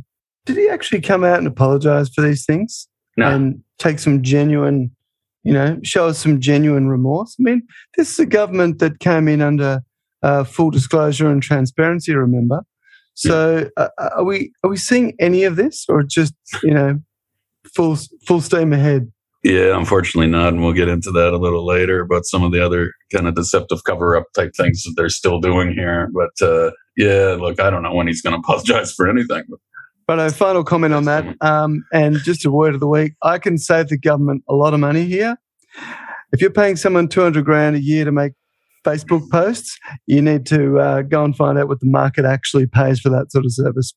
did 0.45 0.57
he 0.57 0.69
actually 0.69 1.01
come 1.01 1.23
out 1.23 1.37
and 1.37 1.47
apologize 1.47 2.09
for 2.09 2.21
these 2.21 2.45
things 2.45 2.87
No. 3.17 3.29
and 3.29 3.63
take 3.77 3.99
some 3.99 4.23
genuine, 4.23 4.89
you 5.43 5.53
know, 5.53 5.79
show 5.83 6.07
us 6.07 6.17
some 6.17 6.39
genuine 6.39 6.87
remorse? 6.87 7.35
I 7.39 7.43
mean, 7.43 7.61
this 7.97 8.11
is 8.11 8.19
a 8.19 8.25
government 8.25 8.79
that 8.79 8.99
came 8.99 9.27
in 9.27 9.41
under 9.41 9.81
uh, 10.23 10.43
full 10.43 10.71
disclosure 10.71 11.29
and 11.29 11.43
transparency. 11.43 12.15
Remember, 12.15 12.61
so 13.13 13.69
uh, 13.77 13.89
are 13.97 14.23
we 14.23 14.53
are 14.63 14.69
we 14.69 14.77
seeing 14.77 15.13
any 15.19 15.43
of 15.43 15.57
this, 15.57 15.85
or 15.89 16.01
just 16.03 16.33
you 16.63 16.73
know, 16.73 16.99
full 17.75 17.97
full 18.25 18.39
steam 18.41 18.71
ahead? 18.73 19.11
Yeah, 19.43 19.75
unfortunately 19.77 20.29
not. 20.29 20.49
And 20.49 20.61
we'll 20.61 20.73
get 20.73 20.87
into 20.87 21.11
that 21.11 21.33
a 21.33 21.37
little 21.37 21.65
later 21.65 22.01
about 22.01 22.25
some 22.25 22.43
of 22.43 22.51
the 22.51 22.63
other 22.63 22.93
kind 23.11 23.27
of 23.27 23.35
deceptive 23.35 23.83
cover 23.85 24.15
up 24.15 24.25
type 24.35 24.51
things 24.55 24.83
that 24.83 24.93
they're 24.95 25.09
still 25.09 25.39
doing 25.39 25.73
here. 25.73 26.09
But 26.13 26.45
uh, 26.47 26.71
yeah, 26.95 27.35
look, 27.39 27.59
I 27.59 27.69
don't 27.69 27.81
know 27.81 27.93
when 27.93 28.07
he's 28.07 28.21
going 28.21 28.33
to 28.33 28.39
apologize 28.39 28.93
for 28.93 29.09
anything. 29.09 29.43
But 30.07 30.19
a 30.19 30.29
final 30.29 30.63
comment 30.63 30.93
on 30.93 31.05
that, 31.05 31.25
um, 31.41 31.85
and 31.93 32.17
just 32.17 32.45
a 32.45 32.51
word 32.51 32.73
of 32.73 32.79
the 32.79 32.87
week. 32.87 33.13
I 33.23 33.37
can 33.37 33.57
save 33.57 33.87
the 33.87 33.97
government 33.97 34.43
a 34.49 34.53
lot 34.53 34.73
of 34.73 34.79
money 34.79 35.05
here. 35.05 35.37
If 36.33 36.41
you're 36.41 36.49
paying 36.49 36.75
someone 36.75 37.07
200 37.07 37.45
grand 37.45 37.75
a 37.75 37.81
year 37.81 38.05
to 38.05 38.11
make 38.11 38.33
Facebook 38.85 39.29
posts, 39.29 39.77
you 40.07 40.21
need 40.21 40.45
to 40.47 40.79
uh, 40.79 41.01
go 41.03 41.23
and 41.23 41.35
find 41.35 41.57
out 41.57 41.67
what 41.67 41.79
the 41.79 41.89
market 41.89 42.25
actually 42.25 42.67
pays 42.67 42.99
for 42.99 43.09
that 43.09 43.31
sort 43.31 43.45
of 43.45 43.53
service. 43.53 43.93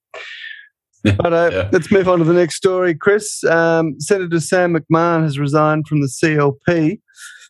But 1.19 1.33
uh, 1.33 1.51
Yeah. 1.53 1.69
let's 1.73 1.91
move 1.93 2.09
on 2.09 2.19
to 2.19 2.25
the 2.25 2.33
next 2.33 2.57
story. 2.57 2.95
Chris, 2.95 3.45
um, 3.45 3.95
Senator 4.01 4.41
Sam 4.41 4.75
McMahon 4.75 5.23
has 5.23 5.39
resigned 5.39 5.87
from 5.87 6.01
the 6.01 6.09
CLP, 6.09 6.99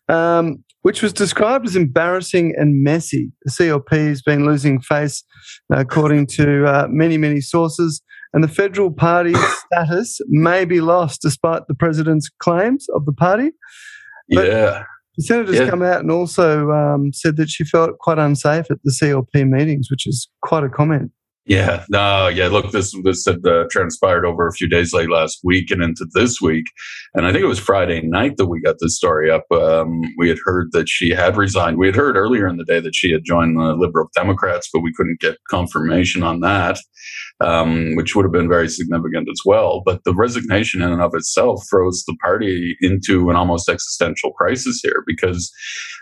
um, 0.08 0.64
which 0.82 1.02
was 1.02 1.12
described 1.12 1.66
as 1.66 1.76
embarrassing 1.76 2.54
and 2.56 2.82
messy. 2.82 3.30
The 3.44 3.50
CLP 3.52 4.08
has 4.08 4.22
been 4.22 4.44
losing 4.44 4.80
face, 4.80 5.22
according 5.70 6.26
to 6.38 6.66
uh, 6.66 6.86
many, 6.90 7.16
many 7.16 7.40
sources, 7.40 8.02
and 8.32 8.42
the 8.42 8.48
federal 8.48 8.90
party's 8.90 9.38
status 9.72 10.20
may 10.28 10.64
be 10.64 10.80
lost 10.80 11.22
despite 11.22 11.62
the 11.68 11.74
president's 11.74 12.28
claims 12.40 12.86
of 12.94 13.06
the 13.06 13.12
party. 13.12 13.50
But- 14.30 14.46
yeah. 14.46 14.84
The 15.16 15.22
senator's 15.22 15.54
Yeah. 15.60 15.70
come 15.70 15.80
out 15.82 16.00
and 16.00 16.10
also 16.10 16.70
um, 16.72 17.12
said 17.12 17.36
that 17.36 17.48
she 17.48 17.62
felt 17.62 17.98
quite 18.00 18.18
unsafe 18.18 18.68
at 18.68 18.78
the 18.82 18.90
CLP 18.90 19.48
meetings, 19.48 19.88
which 19.88 20.08
is 20.08 20.28
quite 20.42 20.64
a 20.64 20.68
comment. 20.68 21.12
Yeah, 21.46 21.84
no, 21.90 22.28
yeah. 22.28 22.48
Look, 22.48 22.72
this 22.72 22.94
this 23.04 23.26
had 23.26 23.46
uh, 23.46 23.64
transpired 23.70 24.24
over 24.24 24.46
a 24.46 24.52
few 24.52 24.66
days 24.66 24.94
late 24.94 25.10
last 25.10 25.40
week 25.44 25.70
and 25.70 25.82
into 25.82 26.06
this 26.14 26.40
week, 26.40 26.64
and 27.12 27.26
I 27.26 27.32
think 27.32 27.44
it 27.44 27.48
was 27.48 27.58
Friday 27.58 28.00
night 28.00 28.38
that 28.38 28.46
we 28.46 28.62
got 28.62 28.76
this 28.80 28.96
story 28.96 29.30
up. 29.30 29.44
Um, 29.52 30.00
we 30.16 30.30
had 30.30 30.38
heard 30.42 30.72
that 30.72 30.88
she 30.88 31.10
had 31.10 31.36
resigned. 31.36 31.76
We 31.76 31.86
had 31.86 31.96
heard 31.96 32.16
earlier 32.16 32.48
in 32.48 32.56
the 32.56 32.64
day 32.64 32.80
that 32.80 32.94
she 32.94 33.12
had 33.12 33.24
joined 33.26 33.58
the 33.58 33.74
Liberal 33.74 34.08
Democrats, 34.14 34.70
but 34.72 34.80
we 34.80 34.94
couldn't 34.94 35.20
get 35.20 35.36
confirmation 35.50 36.22
on 36.22 36.40
that, 36.40 36.78
um, 37.40 37.94
which 37.94 38.16
would 38.16 38.24
have 38.24 38.32
been 38.32 38.48
very 38.48 38.70
significant 38.70 39.28
as 39.30 39.40
well. 39.44 39.82
But 39.84 40.02
the 40.04 40.14
resignation 40.14 40.80
in 40.80 40.92
and 40.92 41.02
of 41.02 41.14
itself 41.14 41.62
throws 41.68 42.04
the 42.06 42.16
party 42.22 42.74
into 42.80 43.28
an 43.28 43.36
almost 43.36 43.68
existential 43.68 44.32
crisis 44.32 44.80
here 44.82 45.04
because 45.06 45.52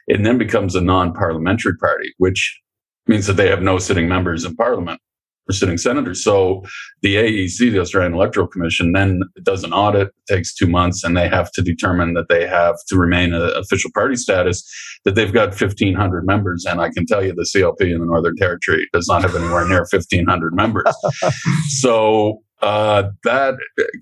it 0.06 0.22
then 0.22 0.38
becomes 0.38 0.76
a 0.76 0.80
non-parliamentary 0.80 1.76
party, 1.78 2.12
which 2.18 2.60
means 3.08 3.26
that 3.26 3.32
they 3.32 3.48
have 3.48 3.60
no 3.60 3.78
sitting 3.78 4.08
members 4.08 4.44
in 4.44 4.54
parliament 4.54 5.00
or 5.48 5.52
sitting 5.52 5.78
senators. 5.78 6.22
So 6.22 6.62
the 7.02 7.16
AEC, 7.16 7.72
the 7.72 7.80
Australian 7.80 8.14
Electoral 8.14 8.46
Commission, 8.46 8.92
then 8.92 9.22
does 9.42 9.64
an 9.64 9.72
audit, 9.72 10.10
takes 10.28 10.54
two 10.54 10.66
months, 10.66 11.02
and 11.02 11.16
they 11.16 11.28
have 11.28 11.50
to 11.52 11.62
determine 11.62 12.14
that 12.14 12.28
they 12.28 12.46
have 12.46 12.76
to 12.88 12.96
remain 12.96 13.34
a 13.34 13.40
official 13.58 13.90
party 13.92 14.16
status, 14.16 14.62
that 15.04 15.14
they've 15.14 15.32
got 15.32 15.48
1,500 15.48 16.26
members. 16.26 16.64
And 16.64 16.80
I 16.80 16.90
can 16.90 17.06
tell 17.06 17.24
you 17.24 17.34
the 17.34 17.48
CLP 17.54 17.92
in 17.92 17.98
the 17.98 18.06
Northern 18.06 18.36
Territory 18.36 18.86
does 18.92 19.08
not 19.08 19.22
have 19.22 19.34
anywhere 19.34 19.66
near 19.66 19.86
1,500 19.90 20.54
members. 20.54 20.94
so 21.68 22.42
uh, 22.62 23.04
that 23.24 23.54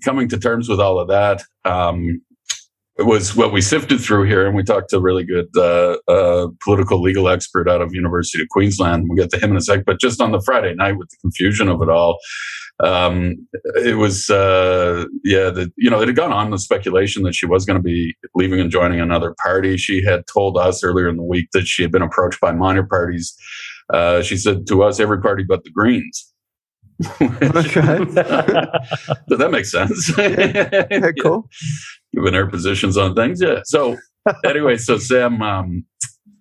coming 0.03 0.29
to 0.29 0.37
terms 0.37 0.69
with 0.69 0.79
all 0.79 0.99
of 0.99 1.07
that, 1.07 1.43
um, 1.65 2.21
was 3.05 3.35
what 3.35 3.51
we 3.53 3.61
sifted 3.61 3.99
through 3.99 4.23
here, 4.23 4.45
and 4.45 4.55
we 4.55 4.63
talked 4.63 4.89
to 4.89 4.97
a 4.97 5.01
really 5.01 5.23
good 5.23 5.47
uh, 5.55 5.97
uh, 6.07 6.47
political 6.63 7.01
legal 7.01 7.29
expert 7.29 7.69
out 7.69 7.81
of 7.81 7.93
University 7.93 8.41
of 8.41 8.49
Queensland. 8.49 9.05
We'll 9.07 9.17
get 9.17 9.29
to 9.31 9.43
him 9.43 9.51
in 9.51 9.57
a 9.57 9.61
sec. 9.61 9.85
But 9.85 9.99
just 9.99 10.21
on 10.21 10.31
the 10.31 10.41
Friday 10.41 10.73
night, 10.73 10.97
with 10.97 11.09
the 11.09 11.17
confusion 11.21 11.67
of 11.67 11.81
it 11.81 11.89
all, 11.89 12.19
um, 12.83 13.47
it 13.75 13.97
was 13.97 14.29
uh, 14.29 15.05
yeah, 15.23 15.49
the, 15.49 15.71
you 15.77 15.89
know, 15.89 16.01
it 16.01 16.07
had 16.07 16.15
gone 16.15 16.33
on 16.33 16.49
the 16.49 16.57
speculation 16.57 17.23
that 17.23 17.35
she 17.35 17.45
was 17.45 17.65
going 17.65 17.77
to 17.77 17.83
be 17.83 18.15
leaving 18.35 18.59
and 18.59 18.71
joining 18.71 18.99
another 18.99 19.35
party. 19.41 19.77
She 19.77 20.03
had 20.03 20.23
told 20.31 20.57
us 20.57 20.83
earlier 20.83 21.07
in 21.07 21.17
the 21.17 21.23
week 21.23 21.49
that 21.53 21.67
she 21.67 21.81
had 21.83 21.91
been 21.91 22.01
approached 22.01 22.39
by 22.39 22.51
minor 22.51 22.83
parties. 22.83 23.35
Uh, 23.93 24.21
she 24.21 24.37
said 24.37 24.65
to 24.67 24.83
us, 24.83 24.99
every 24.99 25.21
party 25.21 25.43
but 25.43 25.63
the 25.63 25.71
Greens. 25.71 26.27
Okay. 27.21 27.97
Does 29.27 29.39
that 29.39 29.49
make 29.51 29.65
sense? 29.65 30.15
Yeah, 30.17 31.11
cool. 31.21 31.49
Given 32.13 32.33
her 32.33 32.47
positions 32.47 32.97
on 32.97 33.15
things, 33.15 33.41
yeah. 33.41 33.61
So 33.65 33.97
anyway, 34.45 34.77
so 34.77 34.97
Sam, 34.97 35.41
um, 35.41 35.85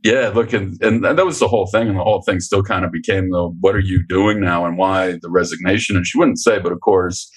yeah, 0.03 0.33
look, 0.35 0.53
and, 0.53 0.83
and 0.83 1.05
that 1.05 1.27
was 1.27 1.39
the 1.39 1.49
whole 1.49 1.67
thing, 1.67 1.89
and 1.89 1.99
the 1.99 2.03
whole 2.03 2.23
thing 2.23 2.41
still 2.41 2.63
kind 2.63 2.85
of 2.85 2.93
became 2.93 3.31
the 3.31 3.55
what 3.61 3.75
are 3.75 3.81
you 3.81 4.05
doing 4.09 4.41
now, 4.41 4.65
and 4.65 4.79
why 4.79 5.19
the 5.21 5.31
resignation? 5.31 5.97
And 5.97 6.07
she 6.07 6.19
wouldn't 6.19 6.39
say, 6.39 6.59
but 6.59 6.73
of 6.73 6.81
course, 6.81 7.31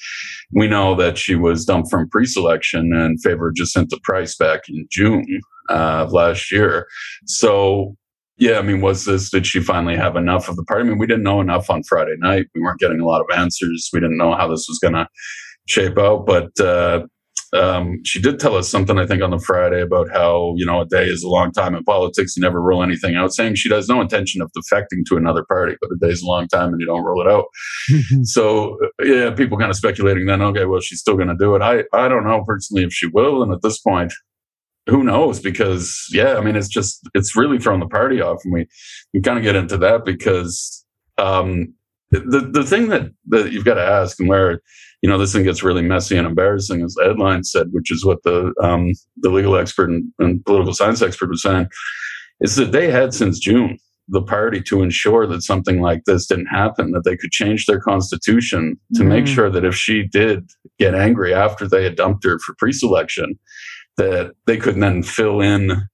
we 0.52 0.68
know 0.68 0.96
that 0.96 1.18
she 1.18 1.36
was 1.36 1.66
dumped 1.66 1.92
from 1.92 2.10
pre-selection 2.10 2.94
in 2.94 3.18
favor 3.18 3.50
of 3.50 3.56
Jacinta 3.56 4.00
Price 4.04 4.36
back 4.36 4.62
in 4.70 4.88
June 4.90 5.42
uh, 5.70 6.04
of 6.06 6.14
last 6.14 6.52
year. 6.52 6.88
So 7.26 7.96
yeah, 8.38 8.58
I 8.58 8.62
mean, 8.62 8.82
was 8.82 9.06
this, 9.06 9.30
did 9.30 9.46
she 9.46 9.60
finally 9.60 9.96
have 9.96 10.16
enough 10.16 10.50
of 10.50 10.56
the 10.56 10.64
party? 10.64 10.86
I 10.86 10.90
mean, 10.90 10.98
we 10.98 11.08
didn't 11.08 11.24
know 11.24 11.40
enough 11.40 11.70
on 11.70 11.84
Friday 11.84 12.16
night. 12.18 12.48
We 12.56 12.62
weren't 12.62 12.80
getting 12.80 13.00
a 13.00 13.06
lot 13.06 13.22
of 13.22 13.28
answers. 13.38 13.90
We 13.94 14.00
didn't 14.00 14.18
know 14.18 14.34
how 14.34 14.48
this 14.48 14.66
was 14.68 14.80
going 14.82 14.96
to 14.96 15.08
shape 15.68 15.98
out. 15.98 16.26
But 16.26 16.60
uh, 16.60 17.06
um, 17.54 18.00
she 18.04 18.20
did 18.20 18.40
tell 18.40 18.56
us 18.56 18.70
something, 18.70 18.98
I 18.98 19.06
think, 19.06 19.22
on 19.22 19.30
the 19.30 19.40
Friday 19.40 19.82
about 19.82 20.10
how, 20.10 20.54
you 20.58 20.66
know, 20.66 20.82
a 20.82 20.86
day 20.86 21.06
is 21.06 21.24
a 21.24 21.30
long 21.30 21.52
time 21.52 21.76
in 21.76 21.84
politics. 21.84 22.36
You 22.36 22.42
never 22.42 22.62
rule 22.62 22.82
anything 22.82 23.16
out, 23.16 23.34
saying 23.34 23.56
she 23.56 23.72
has 23.72 23.88
no 23.88 24.02
intention 24.02 24.42
of 24.42 24.52
defecting 24.58 25.06
to 25.10 25.18
another 25.18 25.44
party, 25.44 25.76
but 25.80 25.92
a 25.92 25.98
day 26.00 26.12
is 26.12 26.24
a 26.24 26.28
long 26.28 26.48
time 26.48 26.70
and 26.70 26.82
you 26.82 26.88
don't 26.88 27.04
rule 27.04 27.22
it 27.22 27.32
out. 27.32 27.46
so, 28.24 28.78
yeah, 29.04 29.32
people 29.32 29.58
kind 29.58 29.70
of 29.70 29.78
speculating 29.78 30.26
then, 30.26 30.42
okay, 30.42 30.66
well, 30.66 30.82
she's 30.82 31.00
still 31.00 31.16
going 31.16 31.28
to 31.28 31.38
do 31.38 31.56
it. 31.56 31.62
I, 31.62 31.84
I 31.94 32.08
don't 32.08 32.26
know 32.26 32.44
personally 32.44 32.84
if 32.84 32.94
she 32.94 33.08
will. 33.08 33.44
And 33.44 33.54
at 33.54 33.62
this 33.62 33.80
point, 33.80 34.12
who 34.88 35.04
knows? 35.04 35.40
Because 35.40 36.08
yeah, 36.12 36.36
I 36.36 36.42
mean, 36.42 36.56
it's 36.56 36.68
just 36.68 37.08
it's 37.14 37.38
really 37.38 37.58
thrown 37.58 37.80
the 37.80 37.88
party 37.88 38.20
off, 38.20 38.42
and 38.44 38.54
we 38.54 38.68
we 39.14 39.22
kind 39.22 39.38
of 39.38 39.44
get 39.44 39.56
into 39.56 39.78
that 39.78 40.04
because 40.04 40.86
um, 41.18 41.74
the 42.20 42.50
the 42.52 42.64
thing 42.64 42.90
that 42.90 43.12
that 43.28 43.52
you've 43.52 43.66
got 43.66 43.76
to 43.76 43.86
ask, 43.86 44.20
and 44.20 44.30
where 44.30 44.62
you 45.02 45.10
know 45.10 45.18
this 45.18 45.34
thing 45.34 45.44
gets 45.44 45.64
really 45.64 45.82
messy 45.82 46.18
and 46.18 46.28
embarrassing, 46.28 46.82
as 46.82 46.94
the 46.94 47.04
headline 47.04 47.44
said, 47.44 47.68
which 47.72 47.92
is 47.92 48.06
what 48.06 48.24
the 48.24 48.54
um, 48.62 48.94
the 49.18 49.30
legal 49.30 49.56
expert 49.56 49.90
and, 49.90 50.12
and 50.20 50.44
political 50.46 50.74
science 50.74 51.02
expert 51.02 51.30
was 51.30 51.42
saying, 51.42 51.68
is 52.42 52.56
that 52.56 52.72
they 52.72 52.92
had 52.92 53.14
since 53.14 53.40
June 53.40 53.78
the 54.10 54.22
party 54.22 54.62
to 54.62 54.82
ensure 54.82 55.26
that 55.26 55.44
something 55.44 55.82
like 55.82 56.04
this 56.06 56.28
didn't 56.28 56.48
happen, 56.48 56.92
that 56.92 57.04
they 57.06 57.16
could 57.16 57.32
change 57.32 57.66
their 57.66 57.80
constitution 57.80 58.78
to 58.96 59.04
mm. 59.04 59.08
make 59.08 59.28
sure 59.28 59.50
that 59.50 59.64
if 59.64 59.76
she 59.76 60.04
did 60.04 60.50
get 60.78 60.94
angry 60.94 61.34
after 61.34 61.68
they 61.68 61.84
had 61.84 61.96
dumped 61.96 62.26
her 62.26 62.38
for 62.40 62.54
pre-selection, 62.58 63.40
that 63.96 64.34
they 64.46 64.58
could 64.58 64.76
then 64.76 65.04
fill 65.04 65.40
in 65.40 65.88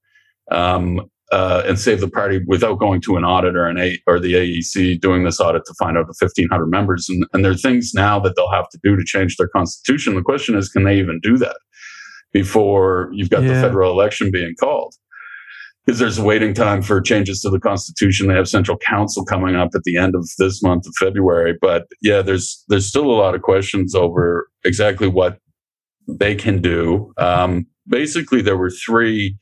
um, 0.52 1.10
uh, 1.32 1.64
and 1.66 1.80
save 1.80 2.02
the 2.02 2.10
party 2.10 2.42
without 2.48 2.80
going 2.80 3.02
to 3.02 3.16
an 3.16 3.24
audit 3.24 3.56
or 3.56 3.68
an 3.68 3.78
A 3.78 4.00
or 4.08 4.20
the 4.20 4.34
AEC 4.34 5.00
doing 5.00 5.24
this 5.24 5.40
audit 5.40 5.64
to 5.66 5.74
find 5.78 5.98
out 5.98 6.08
the 6.08 6.16
1,500 6.20 6.66
members. 6.66 7.08
And, 7.08 7.26
and 7.34 7.46
there 7.46 7.52
are 7.52 7.56
things 7.56 7.92
now 7.94 8.20
that 8.20 8.36
they'll 8.36 8.52
have 8.52 8.70
to 8.70 8.80
do 8.84 8.96
to 8.96 9.04
change 9.06 9.38
their 9.38 9.48
constitution. 9.48 10.16
The 10.16 10.22
question 10.22 10.56
is, 10.58 10.70
can 10.70 10.84
they 10.84 10.98
even 10.98 11.20
do 11.22 11.38
that 11.38 11.58
before 12.34 13.10
you've 13.14 13.30
got 13.30 13.44
yeah. 13.44 13.54
the 13.54 13.62
federal 13.62 13.92
election 13.92 14.32
being 14.32 14.56
called? 14.60 14.96
Because 15.86 16.00
there's 16.00 16.18
a 16.18 16.24
waiting 16.24 16.54
time 16.54 16.82
for 16.82 17.00
changes 17.00 17.42
to 17.42 17.50
the 17.50 17.60
constitution. 17.60 18.28
They 18.28 18.36
have 18.36 18.48
central 18.48 18.78
council 18.78 19.24
coming 19.24 19.56
up 19.56 19.70
at 19.74 19.84
the 19.84 19.98
end 19.98 20.16
of 20.16 20.28
this 20.38 20.62
month 20.62 20.86
of 20.88 20.94
February. 21.00 21.56
But 21.60 21.88
yeah, 22.02 22.22
there's 22.22 22.64
there's 22.68 22.86
still 22.86 23.06
a 23.06 23.14
lot 23.14 23.34
of 23.34 23.42
questions 23.42 23.96
over 23.96 24.50
exactly 24.64 25.08
what 25.08 25.40
they 26.08 26.36
can 26.36 26.62
do. 26.62 27.12
Um, 27.18 27.66
basically 27.88 28.42
there 28.42 28.58
were 28.58 28.70
three 28.70 29.36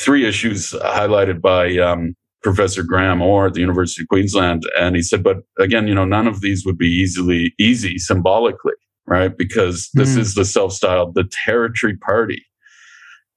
three 0.00 0.26
issues 0.26 0.70
highlighted 0.72 1.40
by 1.40 1.76
um, 1.76 2.14
Professor 2.42 2.82
Graeme 2.82 3.20
Orr 3.20 3.48
at 3.48 3.54
the 3.54 3.60
University 3.60 4.02
of 4.02 4.08
Queensland, 4.08 4.62
and 4.78 4.96
he 4.96 5.02
said, 5.02 5.22
but 5.22 5.38
again, 5.58 5.86
you 5.86 5.94
know, 5.94 6.06
none 6.06 6.26
of 6.26 6.40
these 6.40 6.64
would 6.64 6.78
be 6.78 6.88
easily 6.88 7.54
easy 7.60 7.98
symbolically, 7.98 8.72
right? 9.06 9.36
Because 9.36 9.90
this 9.94 10.16
mm. 10.16 10.18
is 10.18 10.34
the 10.34 10.44
self-styled 10.44 11.14
the 11.14 11.28
territory 11.44 11.96
party. 11.98 12.42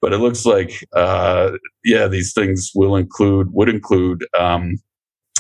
But 0.02 0.14
it 0.14 0.18
looks 0.18 0.46
like, 0.46 0.86
uh, 0.94 1.52
yeah, 1.86 2.08
these 2.08 2.34
things 2.34 2.72
will 2.76 2.96
include 2.96 3.48
would 3.52 3.70
include 3.70 4.26
um, 4.38 4.78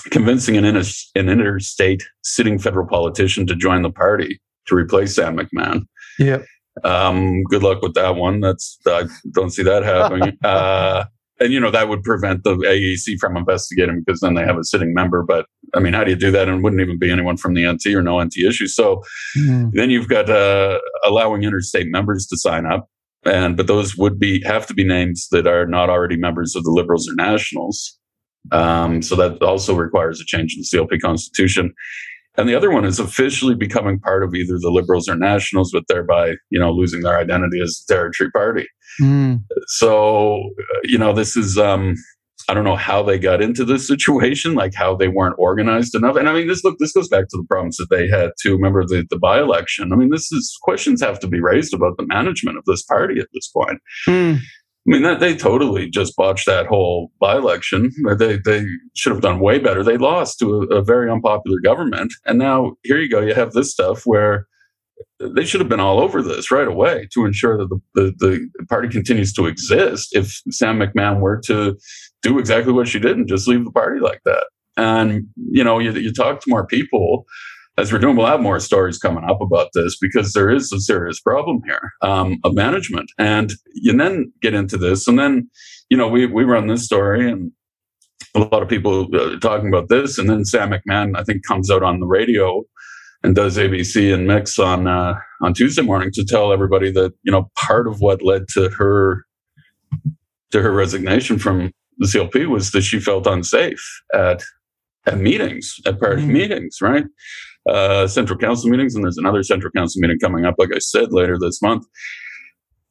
convincing 0.09 0.57
an, 0.57 0.65
inter- 0.65 0.89
an 1.15 1.29
interstate 1.29 2.03
sitting 2.23 2.57
federal 2.59 2.87
politician 2.87 3.45
to 3.47 3.55
join 3.55 3.81
the 3.81 3.91
party 3.91 4.41
to 4.67 4.75
replace 4.75 5.15
Sam 5.15 5.37
McMahon. 5.37 5.81
Yeah. 6.17 6.43
Um, 6.83 7.43
good 7.43 7.63
luck 7.63 7.81
with 7.81 7.93
that 7.93 8.15
one. 8.15 8.39
That's 8.39 8.77
I 8.85 9.05
don't 9.31 9.51
see 9.51 9.63
that 9.63 9.83
happening. 9.83 10.37
uh, 10.43 11.05
and 11.39 11.51
you 11.51 11.59
know 11.59 11.71
that 11.71 11.89
would 11.89 12.03
prevent 12.03 12.43
the 12.43 12.55
AEC 12.55 13.19
from 13.19 13.35
investigating 13.35 14.01
because 14.05 14.21
then 14.21 14.33
they 14.33 14.43
have 14.43 14.57
a 14.57 14.63
sitting 14.63 14.93
member. 14.93 15.23
But 15.23 15.45
I 15.73 15.79
mean, 15.79 15.93
how 15.93 16.03
do 16.03 16.11
you 16.11 16.17
do 16.17 16.31
that? 16.31 16.47
And 16.47 16.59
it 16.59 16.61
wouldn't 16.61 16.81
even 16.81 16.97
be 16.97 17.11
anyone 17.11 17.37
from 17.37 17.53
the 17.53 17.71
NT 17.71 17.87
or 17.87 18.01
no 18.01 18.23
NT 18.23 18.37
issue. 18.37 18.67
So 18.67 19.03
mm. 19.37 19.71
then 19.73 19.89
you've 19.89 20.07
got 20.07 20.29
uh, 20.29 20.79
allowing 21.05 21.43
interstate 21.43 21.87
members 21.87 22.27
to 22.27 22.37
sign 22.37 22.65
up, 22.65 22.87
and 23.25 23.57
but 23.57 23.67
those 23.67 23.97
would 23.97 24.19
be 24.19 24.41
have 24.45 24.65
to 24.67 24.73
be 24.73 24.83
names 24.83 25.27
that 25.31 25.47
are 25.47 25.65
not 25.65 25.89
already 25.89 26.17
members 26.17 26.55
of 26.55 26.63
the 26.63 26.71
Liberals 26.71 27.07
or 27.09 27.15
Nationals. 27.15 27.97
Um, 28.51 29.01
so 29.01 29.15
that 29.15 29.41
also 29.41 29.73
requires 29.73 30.19
a 30.19 30.25
change 30.25 30.55
in 30.55 30.61
the 30.61 30.77
CLP 30.77 31.01
constitution. 31.01 31.73
And 32.37 32.49
the 32.49 32.55
other 32.55 32.71
one 32.71 32.85
is 32.85 32.99
officially 32.99 33.55
becoming 33.55 33.99
part 33.99 34.23
of 34.23 34.33
either 34.33 34.57
the 34.59 34.71
Liberals 34.71 35.07
or 35.07 35.15
Nationals, 35.15 35.71
but 35.71 35.83
thereby, 35.87 36.33
you 36.49 36.59
know, 36.59 36.71
losing 36.71 37.01
their 37.01 37.17
identity 37.17 37.61
as 37.61 37.83
a 37.83 37.93
territory 37.93 38.31
party. 38.31 38.67
Mm. 39.01 39.43
So, 39.67 40.37
uh, 40.37 40.79
you 40.83 40.97
know, 40.97 41.13
this 41.13 41.37
is, 41.37 41.57
um, 41.57 41.95
I 42.49 42.53
don't 42.53 42.63
know 42.63 42.75
how 42.75 43.03
they 43.03 43.19
got 43.19 43.41
into 43.41 43.63
this 43.63 43.87
situation, 43.93 44.55
like 44.55 44.73
how 44.73 44.95
they 44.95 45.07
weren't 45.07 45.35
organized 45.37 45.93
enough. 45.95 46.15
And 46.15 46.27
I 46.27 46.33
mean, 46.33 46.47
this 46.47 46.63
look, 46.63 46.77
this 46.79 46.93
goes 46.93 47.07
back 47.07 47.27
to 47.29 47.37
the 47.37 47.45
problems 47.47 47.77
that 47.77 47.89
they 47.89 48.07
had 48.07 48.31
to 48.41 48.53
remember 48.53 48.83
the, 48.85 49.05
the 49.09 49.19
by 49.19 49.39
election. 49.39 49.93
I 49.93 49.95
mean, 49.95 50.09
this 50.09 50.31
is 50.31 50.57
questions 50.63 51.01
have 51.01 51.19
to 51.19 51.27
be 51.27 51.39
raised 51.39 51.73
about 51.73 51.97
the 51.97 52.05
management 52.07 52.57
of 52.57 52.65
this 52.65 52.83
party 52.83 53.19
at 53.19 53.27
this 53.33 53.47
point. 53.47 53.79
Mm. 54.07 54.39
I 54.85 54.91
mean, 54.91 55.03
that, 55.03 55.21
they 55.21 55.33
totally 55.35 55.89
just 55.89 56.15
botched 56.17 56.45
that 56.45 56.65
whole 56.65 57.11
by 57.19 57.37
election. 57.37 57.91
They, 58.17 58.37
they 58.37 58.65
should 58.95 59.13
have 59.13 59.21
done 59.21 59.39
way 59.39 59.59
better. 59.59 59.81
They 59.81 59.97
lost 59.97 60.39
to 60.39 60.63
a, 60.63 60.77
a, 60.77 60.83
very 60.83 61.09
unpopular 61.09 61.59
government. 61.63 62.13
And 62.25 62.37
now 62.37 62.73
here 62.83 62.99
you 62.99 63.09
go. 63.09 63.21
You 63.21 63.33
have 63.33 63.53
this 63.53 63.71
stuff 63.71 64.05
where 64.05 64.45
they 65.21 65.45
should 65.45 65.61
have 65.61 65.69
been 65.69 65.79
all 65.79 65.99
over 65.99 66.21
this 66.21 66.51
right 66.51 66.67
away 66.67 67.07
to 67.13 67.25
ensure 67.25 67.57
that 67.57 67.69
the, 67.69 67.79
the, 67.95 68.49
the 68.57 68.65
party 68.65 68.89
continues 68.89 69.31
to 69.33 69.45
exist. 69.45 70.09
If 70.13 70.41
Sam 70.49 70.79
McMahon 70.79 71.21
were 71.21 71.39
to 71.45 71.77
do 72.21 72.37
exactly 72.37 72.73
what 72.73 72.89
she 72.89 72.99
did 72.99 73.15
and 73.17 73.27
just 73.27 73.47
leave 73.47 73.63
the 73.63 73.71
party 73.71 74.01
like 74.01 74.21
that. 74.25 74.45
And, 74.75 75.27
you 75.37 75.63
know, 75.63 75.79
you, 75.79 75.91
you 75.93 76.11
talk 76.11 76.41
to 76.41 76.49
more 76.49 76.67
people 76.67 77.25
as 77.77 77.91
we're 77.91 77.99
doing, 77.99 78.15
we'll 78.15 78.27
have 78.27 78.41
more 78.41 78.59
stories 78.59 78.99
coming 78.99 79.23
up 79.23 79.41
about 79.41 79.69
this 79.73 79.97
because 79.99 80.33
there 80.33 80.49
is 80.49 80.71
a 80.71 80.79
serious 80.79 81.19
problem 81.19 81.61
here 81.65 81.91
um, 82.01 82.39
of 82.43 82.53
management. 82.53 83.09
And 83.17 83.53
you 83.73 83.95
then 83.97 84.31
get 84.41 84.53
into 84.53 84.77
this, 84.77 85.07
and 85.07 85.17
then 85.17 85.49
you 85.89 85.97
know 85.97 86.07
we 86.07 86.25
we 86.25 86.43
run 86.43 86.67
this 86.67 86.85
story, 86.85 87.29
and 87.29 87.51
a 88.35 88.39
lot 88.39 88.61
of 88.61 88.69
people 88.69 89.07
uh, 89.15 89.39
talking 89.39 89.69
about 89.69 89.89
this, 89.89 90.17
and 90.17 90.29
then 90.29 90.45
Sam 90.45 90.71
McMahon 90.71 91.17
I 91.17 91.23
think 91.23 91.45
comes 91.45 91.71
out 91.71 91.83
on 91.83 91.99
the 91.99 92.05
radio 92.05 92.63
and 93.23 93.35
does 93.35 93.57
ABC 93.57 94.13
and 94.13 94.27
Mix 94.27 94.59
on 94.59 94.87
uh, 94.87 95.15
on 95.41 95.53
Tuesday 95.53 95.81
morning 95.81 96.11
to 96.13 96.25
tell 96.25 96.53
everybody 96.53 96.91
that 96.91 97.13
you 97.23 97.31
know 97.31 97.49
part 97.55 97.87
of 97.87 98.01
what 98.01 98.21
led 98.21 98.47
to 98.49 98.69
her 98.69 99.25
to 100.51 100.61
her 100.61 100.71
resignation 100.71 101.39
from 101.39 101.71
the 101.97 102.07
CLP 102.07 102.47
was 102.47 102.71
that 102.71 102.81
she 102.81 102.99
felt 102.99 103.25
unsafe 103.25 103.83
at 104.13 104.43
at 105.07 105.17
meetings 105.17 105.75
at 105.85 105.99
party 105.99 106.21
mm-hmm. 106.21 106.33
meetings, 106.33 106.77
right? 106.81 107.05
Uh, 107.69 108.07
central 108.07 108.37
council 108.37 108.69
meetings, 108.69 108.95
and 108.95 109.03
there's 109.03 109.17
another 109.17 109.43
central 109.43 109.71
council 109.71 110.01
meeting 110.01 110.19
coming 110.19 110.45
up, 110.45 110.55
like 110.57 110.69
I 110.75 110.79
said, 110.79 111.13
later 111.13 111.37
this 111.39 111.61
month. 111.61 111.85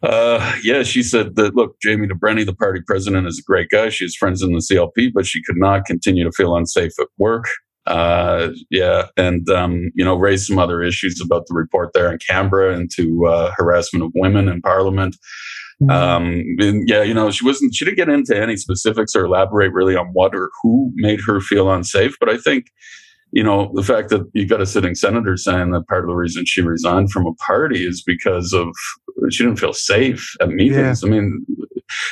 Uh, 0.03 0.57
yeah, 0.65 0.83
she 0.83 1.03
said 1.03 1.37
that, 1.37 1.55
look, 1.55 1.77
Jamie 1.81 2.09
DeBrenny, 2.09 2.45
the 2.45 2.55
party 2.55 2.81
president, 2.85 3.27
is 3.29 3.39
a 3.39 3.43
great 3.43 3.69
guy. 3.69 3.89
She 3.89 4.05
has 4.05 4.17
friends 4.17 4.43
in 4.43 4.53
the 4.53 4.59
CLP, 4.59 5.13
but 5.15 5.27
she 5.27 5.43
could 5.45 5.57
not 5.57 5.85
continue 5.85 6.25
to 6.25 6.33
feel 6.33 6.57
unsafe 6.57 6.93
at 6.99 7.07
work. 7.19 7.45
Uh, 7.87 8.49
yeah, 8.71 9.07
and, 9.17 9.49
um, 9.51 9.91
you 9.95 10.05
know, 10.05 10.17
raised 10.17 10.47
some 10.47 10.59
other 10.59 10.83
issues 10.83 11.21
about 11.21 11.47
the 11.47 11.55
report 11.55 11.91
there 11.95 12.11
in 12.11 12.19
Canberra 12.19 12.77
into 12.77 13.27
uh, 13.27 13.53
harassment 13.57 14.05
of 14.05 14.13
women 14.15 14.49
in 14.49 14.61
parliament. 14.61 15.17
Mm-hmm. 15.81 15.91
Um, 15.91 16.83
yeah, 16.87 17.03
you 17.03 17.15
know, 17.15 17.31
she 17.31 17.45
wasn't, 17.45 17.75
she 17.75 17.85
didn't 17.85 17.97
get 17.97 18.09
into 18.09 18.41
any 18.41 18.57
specifics 18.57 19.15
or 19.15 19.25
elaborate 19.25 19.73
really 19.73 19.97
on 19.97 20.07
what 20.13 20.35
or 20.35 20.51
who 20.63 20.93
made 20.95 21.21
her 21.27 21.41
feel 21.41 21.71
unsafe, 21.71 22.17
but 22.21 22.29
I 22.29 22.39
think 22.39 22.67
you 23.33 23.43
know, 23.43 23.71
the 23.75 23.83
fact 23.83 24.11
that 24.11 24.31
you've 24.35 24.51
got 24.51 24.61
a 24.61 24.67
sitting 24.67 24.95
senator 24.95 25.37
saying 25.37 25.71
that 25.71 25.89
part 25.89 26.05
of 26.05 26.09
the 26.09 26.15
reason 26.15 26.45
she 26.47 26.61
resigned 26.61 27.11
from 27.11 27.27
a 27.27 27.35
party 27.35 27.87
is 27.87 28.03
because 28.03 28.53
of 28.53 28.69
she 29.31 29.43
didn't 29.43 29.59
feel 29.59 29.73
safe 29.73 30.35
at 30.41 30.51
meetings. 30.51 31.03
Yeah. 31.03 31.09
I 31.09 31.11
mean, 31.11 31.47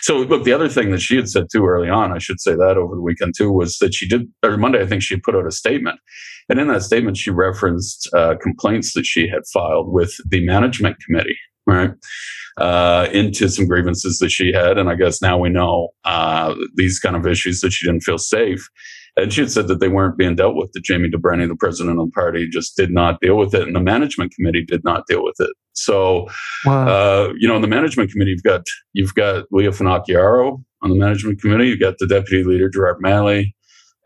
so 0.00 0.16
look, 0.18 0.44
the 0.44 0.52
other 0.52 0.68
thing 0.68 0.90
that 0.92 1.00
she 1.00 1.16
had 1.16 1.28
said 1.28 1.48
too 1.52 1.66
early 1.66 1.90
on, 1.90 2.12
I 2.12 2.18
should 2.18 2.40
say 2.40 2.54
that 2.54 2.76
over 2.78 2.94
the 2.94 3.02
weekend 3.02 3.34
too, 3.36 3.52
was 3.52 3.76
that 3.78 3.94
she 3.94 4.08
did, 4.08 4.28
or 4.42 4.56
Monday, 4.56 4.80
I 4.80 4.86
think 4.86 5.02
she 5.02 5.16
put 5.16 5.36
out 5.36 5.46
a 5.46 5.50
statement. 5.50 6.00
And 6.48 6.58
in 6.58 6.68
that 6.68 6.82
statement, 6.82 7.18
she 7.18 7.30
referenced 7.30 8.08
uh, 8.14 8.34
complaints 8.42 8.94
that 8.94 9.04
she 9.04 9.28
had 9.28 9.42
filed 9.52 9.92
with 9.92 10.12
the 10.28 10.44
management 10.44 10.96
committee, 11.04 11.38
right? 11.66 11.90
Uh, 12.56 13.08
into 13.12 13.48
some 13.48 13.66
grievances 13.66 14.18
that 14.18 14.30
she 14.30 14.52
had. 14.52 14.78
And 14.78 14.88
I 14.88 14.94
guess 14.94 15.22
now 15.22 15.38
we 15.38 15.50
know 15.50 15.90
uh, 16.04 16.54
these 16.76 16.98
kind 16.98 17.14
of 17.14 17.26
issues 17.26 17.60
that 17.60 17.72
she 17.72 17.86
didn't 17.86 18.02
feel 18.02 18.18
safe. 18.18 18.68
And 19.16 19.32
she 19.32 19.40
had 19.40 19.50
said 19.50 19.68
that 19.68 19.80
they 19.80 19.88
weren't 19.88 20.16
being 20.16 20.36
dealt 20.36 20.56
with, 20.56 20.72
that 20.72 20.84
Jamie 20.84 21.10
DeBrenny, 21.10 21.48
the 21.48 21.56
president 21.56 21.98
of 21.98 22.06
the 22.06 22.12
party, 22.12 22.48
just 22.48 22.76
did 22.76 22.90
not 22.90 23.20
deal 23.20 23.36
with 23.36 23.54
it. 23.54 23.62
And 23.66 23.74
the 23.74 23.80
management 23.80 24.32
committee 24.34 24.64
did 24.64 24.84
not 24.84 25.06
deal 25.06 25.24
with 25.24 25.36
it. 25.40 25.50
So, 25.72 26.28
wow. 26.64 26.86
uh, 26.86 27.32
you 27.38 27.48
know, 27.48 27.56
in 27.56 27.62
the 27.62 27.68
management 27.68 28.10
committee, 28.10 28.30
you've 28.30 28.42
got, 28.42 28.62
you've 28.92 29.14
got 29.14 29.46
Lia 29.50 29.70
Finocchiaro 29.70 30.62
on 30.82 30.90
the 30.90 30.96
management 30.96 31.40
committee. 31.40 31.68
You've 31.68 31.80
got 31.80 31.98
the 31.98 32.06
deputy 32.06 32.44
leader, 32.44 32.68
Gerard 32.68 33.02
Maley, 33.04 33.52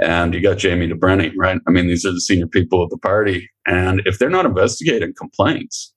and 0.00 0.34
you 0.34 0.40
got 0.40 0.58
Jamie 0.58 0.88
DeBrenny, 0.88 1.32
right? 1.36 1.60
I 1.66 1.70
mean, 1.70 1.86
these 1.86 2.04
are 2.04 2.12
the 2.12 2.20
senior 2.20 2.46
people 2.46 2.82
of 2.82 2.90
the 2.90 2.98
party. 2.98 3.48
And 3.66 4.02
if 4.06 4.18
they're 4.18 4.30
not 4.30 4.46
investigating 4.46 5.14
complaints, 5.16 5.92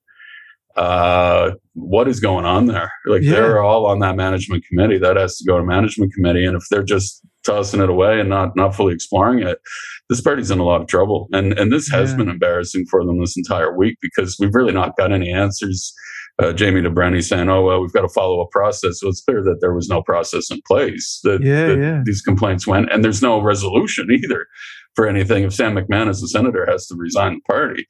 uh, 0.75 1.53
what 1.73 2.07
is 2.07 2.19
going 2.19 2.45
on 2.45 2.67
there? 2.67 2.91
Like 3.07 3.23
yeah. 3.23 3.31
they're 3.31 3.63
all 3.63 3.87
on 3.87 3.99
that 3.99 4.15
management 4.15 4.63
committee. 4.65 4.99
That 4.99 5.17
has 5.17 5.37
to 5.37 5.43
go 5.43 5.57
to 5.57 5.65
management 5.65 6.13
committee. 6.13 6.45
And 6.45 6.55
if 6.55 6.63
they're 6.69 6.83
just 6.83 7.25
tossing 7.47 7.81
it 7.81 7.89
away 7.89 8.19
and 8.19 8.29
not 8.29 8.55
not 8.55 8.75
fully 8.75 8.93
exploring 8.93 9.39
it, 9.39 9.59
this 10.09 10.21
party's 10.21 10.51
in 10.51 10.59
a 10.59 10.63
lot 10.63 10.81
of 10.81 10.87
trouble. 10.87 11.27
And 11.31 11.53
and 11.53 11.71
this 11.71 11.89
has 11.89 12.11
yeah. 12.11 12.17
been 12.17 12.29
embarrassing 12.29 12.85
for 12.89 13.03
them 13.05 13.19
this 13.19 13.37
entire 13.37 13.75
week 13.75 13.97
because 14.01 14.37
we've 14.39 14.53
really 14.53 14.73
not 14.73 14.95
got 14.97 15.11
any 15.11 15.31
answers. 15.31 15.93
Uh, 16.39 16.53
Jamie 16.53 16.81
DeBrenny 16.81 17.23
saying, 17.23 17.49
"Oh 17.49 17.63
well, 17.63 17.81
we've 17.81 17.93
got 17.93 18.01
to 18.01 18.09
follow 18.09 18.41
a 18.41 18.47
process." 18.47 18.99
So 18.99 19.07
it's 19.07 19.21
clear 19.21 19.43
that 19.43 19.57
there 19.59 19.73
was 19.73 19.89
no 19.89 20.03
process 20.03 20.51
in 20.51 20.61
place 20.67 21.19
that, 21.23 21.41
yeah, 21.41 21.67
that 21.67 21.79
yeah. 21.79 22.01
these 22.05 22.21
complaints 22.21 22.67
went, 22.67 22.91
and 22.91 23.03
there's 23.03 23.23
no 23.23 23.41
resolution 23.41 24.09
either 24.11 24.45
for 24.95 25.07
anything. 25.07 25.43
If 25.43 25.55
Sam 25.55 25.73
McMahon, 25.73 26.05
the 26.07 26.27
senator, 26.27 26.67
has 26.69 26.85
to 26.87 26.95
resign 26.95 27.35
the 27.35 27.53
party, 27.53 27.87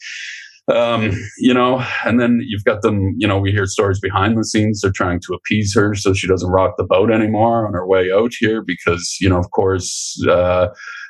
um, 0.74 1.12
you 1.38 1.54
know, 1.54 1.84
and 2.06 2.20
then 2.20 2.42
you've 2.46 2.64
got 2.66 2.82
them, 2.82 3.16
you 3.18 3.28
know, 3.28 3.40
we 3.40 3.52
hear 3.52 3.66
stories 3.66 4.00
behind 4.00 4.38
the 4.38 4.44
scenes. 4.44 4.82
They're 4.82 4.92
trying 4.92 5.22
to 5.22 5.34
appease 5.34 5.74
her 5.76 5.96
so 5.96 6.14
she 6.14 6.28
doesn't 6.28 6.50
rock 6.50 6.76
the 6.78 6.84
boat 6.84 7.12
anymore 7.12 7.66
on 7.66 7.74
her 7.74 7.88
way 7.88 8.12
out 8.12 8.32
here 8.38 8.62
because, 8.66 9.18
you 9.22 9.30
know, 9.30 9.38
of 9.38 9.52
course, 9.52 10.22
uh, 10.30 10.68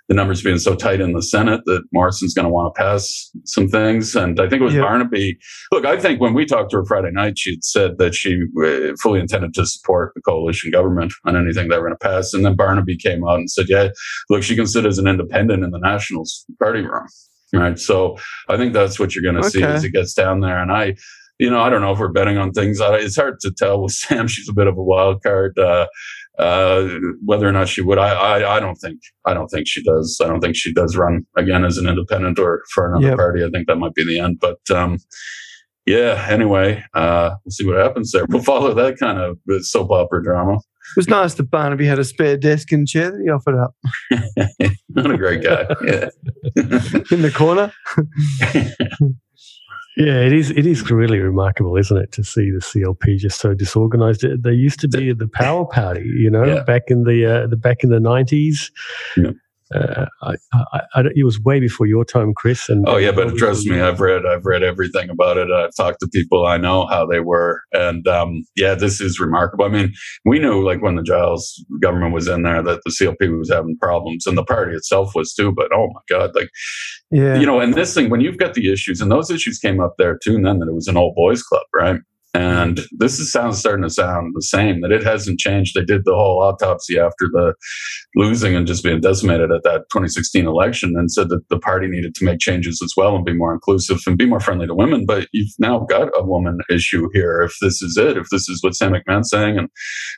the 0.08 0.16
numbers 0.16 0.42
being 0.42 0.58
so 0.58 0.74
tight 0.74 1.02
in 1.02 1.12
the 1.14 1.22
Senate 1.22 1.62
that 1.66 1.84
Morrison's 1.92 2.34
going 2.34 2.46
to 2.46 2.50
want 2.50 2.74
to 2.74 2.82
pass 2.82 3.30
some 3.46 3.68
things. 3.68 4.16
And 4.16 4.40
I 4.40 4.48
think 4.48 4.62
it 4.62 4.66
was 4.66 4.74
Barnaby. 4.76 5.38
Look, 5.72 5.86
I 5.86 6.00
think 6.00 6.22
when 6.22 6.34
we 6.34 6.46
talked 6.46 6.72
to 6.72 6.78
her 6.78 6.86
Friday 6.86 7.12
night, 7.12 7.38
she 7.38 7.52
had 7.52 7.64
said 7.64 7.98
that 7.98 8.16
she 8.16 8.42
uh, 8.64 8.96
fully 9.02 9.20
intended 9.20 9.54
to 9.56 9.66
support 9.66 10.14
the 10.16 10.22
coalition 10.22 10.72
government 10.72 11.14
on 11.26 11.36
anything 11.36 11.68
they 11.68 11.78
were 11.78 11.88
going 11.88 11.98
to 12.00 12.08
pass. 12.08 12.34
And 12.34 12.46
then 12.46 12.56
Barnaby 12.56 12.98
came 12.98 13.28
out 13.28 13.40
and 13.40 13.50
said, 13.50 13.66
yeah, 13.68 13.90
look, 14.30 14.44
she 14.44 14.56
considers 14.56 14.98
an 14.98 15.08
independent 15.08 15.64
in 15.64 15.72
the 15.72 15.80
Nationals 15.80 16.46
party 16.58 16.82
room. 16.82 17.08
Right. 17.54 17.80
So 17.80 18.18
I 18.50 18.58
think 18.58 18.74
that's 18.74 19.00
what 19.00 19.16
you're 19.16 19.24
going 19.24 19.42
to 19.42 19.48
okay. 19.48 19.60
see 19.60 19.64
as 19.64 19.84
it 19.84 19.92
gets 19.92 20.14
down 20.14 20.42
there. 20.42 20.62
And 20.62 20.72
I, 20.72 20.96
you 21.40 21.50
know, 21.50 21.62
I 21.62 21.70
don't 21.70 21.82
know 21.82 21.92
if 21.92 22.00
we're 22.00 22.10
betting 22.10 22.38
on 22.38 22.52
things. 22.52 22.80
It's 22.82 23.16
hard 23.16 23.40
to 23.42 23.52
tell 23.52 23.82
with 23.82 23.92
Sam. 23.94 24.28
She's 24.28 24.50
a 24.50 24.54
bit 24.54 24.68
of 24.68 24.78
a 24.78 24.84
wild 24.84 25.24
card. 25.24 25.58
Uh, 25.58 25.88
uh, 26.38 26.88
whether 27.26 27.48
or 27.48 27.52
not 27.52 27.68
she 27.68 27.82
would, 27.82 27.98
I, 27.98 28.10
I, 28.10 28.58
I, 28.58 28.60
don't 28.60 28.76
think, 28.76 29.00
I 29.26 29.34
don't 29.34 29.48
think 29.48 29.68
she 29.68 29.82
does. 29.82 30.20
I 30.24 30.28
don't 30.28 30.40
think 30.40 30.56
she 30.56 30.72
does 30.72 30.96
run 30.96 31.26
again 31.36 31.66
as 31.66 31.78
an 31.78 31.88
independent 31.88 32.38
or 32.38 32.62
for 32.74 32.88
another 32.88 33.08
yep. 33.08 33.18
party. 33.18 33.44
I 33.44 33.50
think 33.50 33.68
that 33.68 33.78
might 33.78 33.96
be 33.96 34.06
the 34.06 34.20
end. 34.20 34.40
But 34.40 34.60
um, 34.70 35.00
yeah. 35.88 36.28
Anyway, 36.30 36.84
uh, 36.94 37.32
we'll 37.44 37.52
see 37.52 37.66
what 37.66 37.78
happens 37.78 38.12
there. 38.12 38.26
We'll 38.30 38.44
follow 38.44 38.74
that 38.74 39.00
kind 39.00 39.20
of 39.20 39.40
soap 39.64 39.90
opera 39.90 40.22
drama. 40.22 40.60
It 40.96 40.98
was 40.98 41.08
nice 41.08 41.36
that 41.36 41.52
Barnaby 41.52 41.86
had 41.86 42.00
a 42.00 42.04
spare 42.04 42.38
desk 42.38 42.72
and 42.72 42.88
chair 42.88 43.12
that 43.12 43.22
he 43.22 43.30
offered 43.30 43.58
up. 43.58 43.76
Not 44.90 45.12
a 45.12 45.18
great 45.18 45.44
guy. 45.44 45.66
Yeah. 45.84 46.10
In 47.12 47.22
the 47.22 47.32
corner. 47.34 47.72
yeah, 49.98 50.22
it 50.22 50.34
is. 50.34 50.52
It 50.52 50.66
is 50.66 50.90
really 50.90 51.20
remarkable, 51.20 51.78
isn't 51.78 51.98
it, 51.98 52.12
to 52.14 52.24
see 52.24 52.52
the 52.52 52.60
CLP 52.60 53.18
just 53.18 53.40
so 53.40 53.54
disorganized? 53.54 54.26
They 54.42 54.54
used 54.54 54.80
to 54.80 54.88
be 54.88 55.14
the 55.14 55.28
power 55.28 55.66
party, 55.66 56.06
you 56.06 56.30
know, 56.30 56.46
yeah. 56.46 56.64
back 56.64 56.84
in 56.88 57.04
the 57.04 57.26
uh, 57.26 57.48
the 57.48 57.58
back 57.58 57.84
in 57.84 57.90
the 57.90 58.00
nineties. 58.00 58.72
Yeah 59.16 59.32
uh, 59.74 60.06
I, 60.22 60.36
I, 60.54 60.82
I, 60.96 61.04
it 61.16 61.26
was 61.26 61.42
way 61.42 61.60
before 61.60 61.88
your 61.88 62.06
time, 62.06 62.34
Chris. 62.34 62.70
And 62.70 62.88
oh 62.88 62.98
yeah, 62.98 63.12
but 63.12 63.36
trust 63.38 63.68
me, 63.68 63.82
I've 63.82 64.00
read 64.00 64.26
I've 64.26 64.46
read 64.46 64.64
everything 64.64 65.10
about 65.10 65.38
it. 65.38 65.52
I've 65.52 65.76
talked 65.76 66.00
to 66.02 66.08
people 66.08 66.46
I 66.46 66.58
know 66.58 66.88
how 66.88 67.06
they 67.06 67.20
were, 67.20 67.62
and 67.74 68.08
um, 68.08 68.46
yeah, 68.56 68.76
this 68.76 69.02
is 69.02 69.20
remarkable. 69.20 69.66
I 69.66 69.70
mean, 69.70 69.94
we 70.26 70.40
knew 70.40 70.64
like 70.64 70.82
when 70.82 70.96
the 70.96 71.04
Giles 71.04 71.64
government 71.82 72.14
was 72.14 72.28
in 72.28 72.44
there 72.44 72.64
that 72.64 72.82
the 72.86 72.92
CLP 72.92 73.38
was 73.38 73.50
having 73.50 73.78
problems, 73.78 74.26
and 74.26 74.38
the 74.38 74.44
party 74.44 74.76
itself 74.76 75.14
was 75.16 75.34
too. 75.34 75.52
But 75.52 75.72
oh 75.74 75.88
my 75.94 76.02
god, 76.10 76.32
like 76.34 76.50
yeah, 77.12 77.40
you 77.40 77.46
know, 77.46 77.60
and 77.60 77.74
this 77.74 77.94
thing 77.94 78.10
when 78.10 78.22
you've 78.22 78.38
got 78.38 78.54
the 78.54 78.72
issues, 78.72 79.02
and 79.02 79.12
those 79.12 79.30
issues 79.30 79.60
came 79.60 79.80
up 79.80 79.96
there 79.98 80.18
too, 80.18 80.36
and 80.36 80.46
then 80.46 80.60
that 80.60 80.68
it 80.68 80.76
was 80.76 80.88
an 80.88 80.98
old 80.98 81.16
boys 81.16 81.44
club, 81.44 81.64
right? 81.74 82.00
And 82.38 82.82
this 82.92 83.18
is 83.18 83.32
sounds 83.32 83.58
starting 83.58 83.82
to 83.82 83.90
sound 83.90 84.36
the 84.36 84.44
same, 84.44 84.82
that 84.82 84.92
it 84.92 85.04
hasn't 85.04 85.40
changed. 85.40 85.74
They 85.74 85.84
did 85.84 86.06
the 86.06 86.14
whole 86.14 86.40
autopsy 86.44 87.00
after 87.00 87.26
the 87.32 87.56
losing 88.16 88.56
and 88.56 88.68
just 88.68 88.84
being 88.84 89.02
decimated 89.02 89.52
at 89.52 89.64
that 89.64 89.86
2016 89.92 90.46
election 90.46 90.94
and 90.96 91.12
said 91.12 91.30
that 91.30 91.50
the 91.50 91.58
party 91.58 91.88
needed 91.88 92.14
to 92.14 92.26
make 92.26 92.38
changes 92.38 92.80
as 92.84 92.94
well 92.96 93.16
and 93.16 93.26
be 93.26 93.34
more 93.34 93.56
inclusive 93.56 93.98
and 94.06 94.20
be 94.20 94.28
more 94.28 94.40
friendly 94.40 94.68
to 94.68 94.76
women. 94.76 95.04
But 95.08 95.28
you've 95.34 95.50
now 95.58 95.80
got 95.90 96.10
a 96.16 96.24
woman 96.24 96.60
issue 96.70 97.10
here. 97.12 97.42
If 97.42 97.56
this 97.60 97.82
is 97.82 97.98
it, 97.98 98.18
if 98.18 98.28
this 98.30 98.48
is 98.48 98.62
what 98.62 98.76
Sam 98.76 98.94
McMahon's 98.94 99.32
saying 99.32 99.58
and 99.58 99.68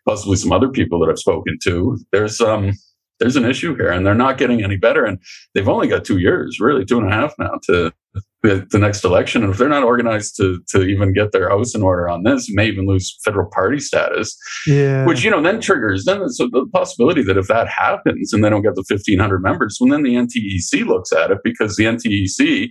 possibly 0.06 0.36
some 0.36 0.52
other 0.52 0.68
people 0.68 1.00
that 1.00 1.10
I've 1.10 1.20
spoken 1.20 1.58
to, 1.64 1.98
there's 2.12 2.42
um 2.42 2.74
there's 3.22 3.38
an 3.38 3.46
issue 3.46 3.78
here 3.78 3.92
and 3.92 4.06
they're 4.06 4.14
not 4.14 4.38
getting 4.38 4.62
any 4.62 4.76
better. 4.76 5.06
And 5.06 5.20
they've 5.56 5.70
only 5.70 5.88
got 5.88 6.04
two 6.04 6.18
years, 6.18 6.60
really 6.60 6.84
two 6.84 6.98
and 6.98 7.08
a 7.08 7.16
half 7.16 7.34
now 7.40 7.60
to 7.68 7.94
the, 8.42 8.66
the 8.72 8.80
next 8.80 9.04
election. 9.04 9.44
And 9.44 9.52
if 9.52 9.58
they're 9.58 9.70
not 9.70 9.84
organized 9.84 10.38
to, 10.38 10.62
to 10.70 10.84
even 10.84 11.14
get 11.14 11.32
their 11.32 11.50
house 11.50 11.76
in 11.76 11.84
order 11.84 12.10
on 12.10 12.24
this, 12.24 12.48
may 12.54 12.68
even 12.68 12.88
lose 12.88 13.18
federal 13.24 13.50
party 13.52 13.80
status, 13.80 14.38
yeah. 14.66 15.06
which, 15.06 15.24
you 15.24 15.32
know, 15.32 15.42
then 15.42 15.60
triggers, 15.60 16.06
then 16.06 16.30
so 16.30 16.48
the 16.52 16.66
possibility 16.72 17.22
that 17.24 17.38
if 17.38 17.48
that 17.48 17.68
happens 17.68 18.32
and 18.32 18.44
they 18.44 18.50
don't 18.50 18.62
get 18.62 18.76
the 18.76 18.86
1500 18.88 19.40
members, 19.42 19.78
well, 19.80 19.92
then 19.92 20.04
the 20.04 20.16
NTEC 20.16 20.86
looks 20.86 21.12
at 21.12 21.32
it 21.32 21.40
because 21.44 21.76
the 21.76 21.86
NTEC 21.86 22.70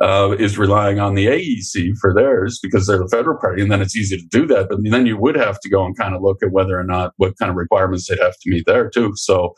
uh, 0.00 0.34
is 0.38 0.56
relying 0.56 1.00
on 1.00 1.14
the 1.14 1.26
AEC 1.26 1.96
for 2.00 2.14
theirs 2.14 2.58
because 2.62 2.86
they're 2.86 2.98
the 2.98 3.08
federal 3.08 3.38
party, 3.38 3.60
and 3.62 3.70
then 3.70 3.82
it's 3.82 3.96
easy 3.96 4.16
to 4.16 4.26
do 4.26 4.46
that. 4.46 4.68
But 4.68 4.78
then 4.84 5.06
you 5.06 5.18
would 5.18 5.36
have 5.36 5.60
to 5.60 5.68
go 5.68 5.84
and 5.84 5.96
kind 5.96 6.14
of 6.14 6.22
look 6.22 6.42
at 6.42 6.52
whether 6.52 6.78
or 6.78 6.84
not 6.84 7.12
what 7.16 7.36
kind 7.38 7.50
of 7.50 7.56
requirements 7.56 8.08
they'd 8.08 8.20
have 8.20 8.38
to 8.38 8.50
meet 8.50 8.64
there 8.66 8.88
too. 8.88 9.12
So 9.16 9.54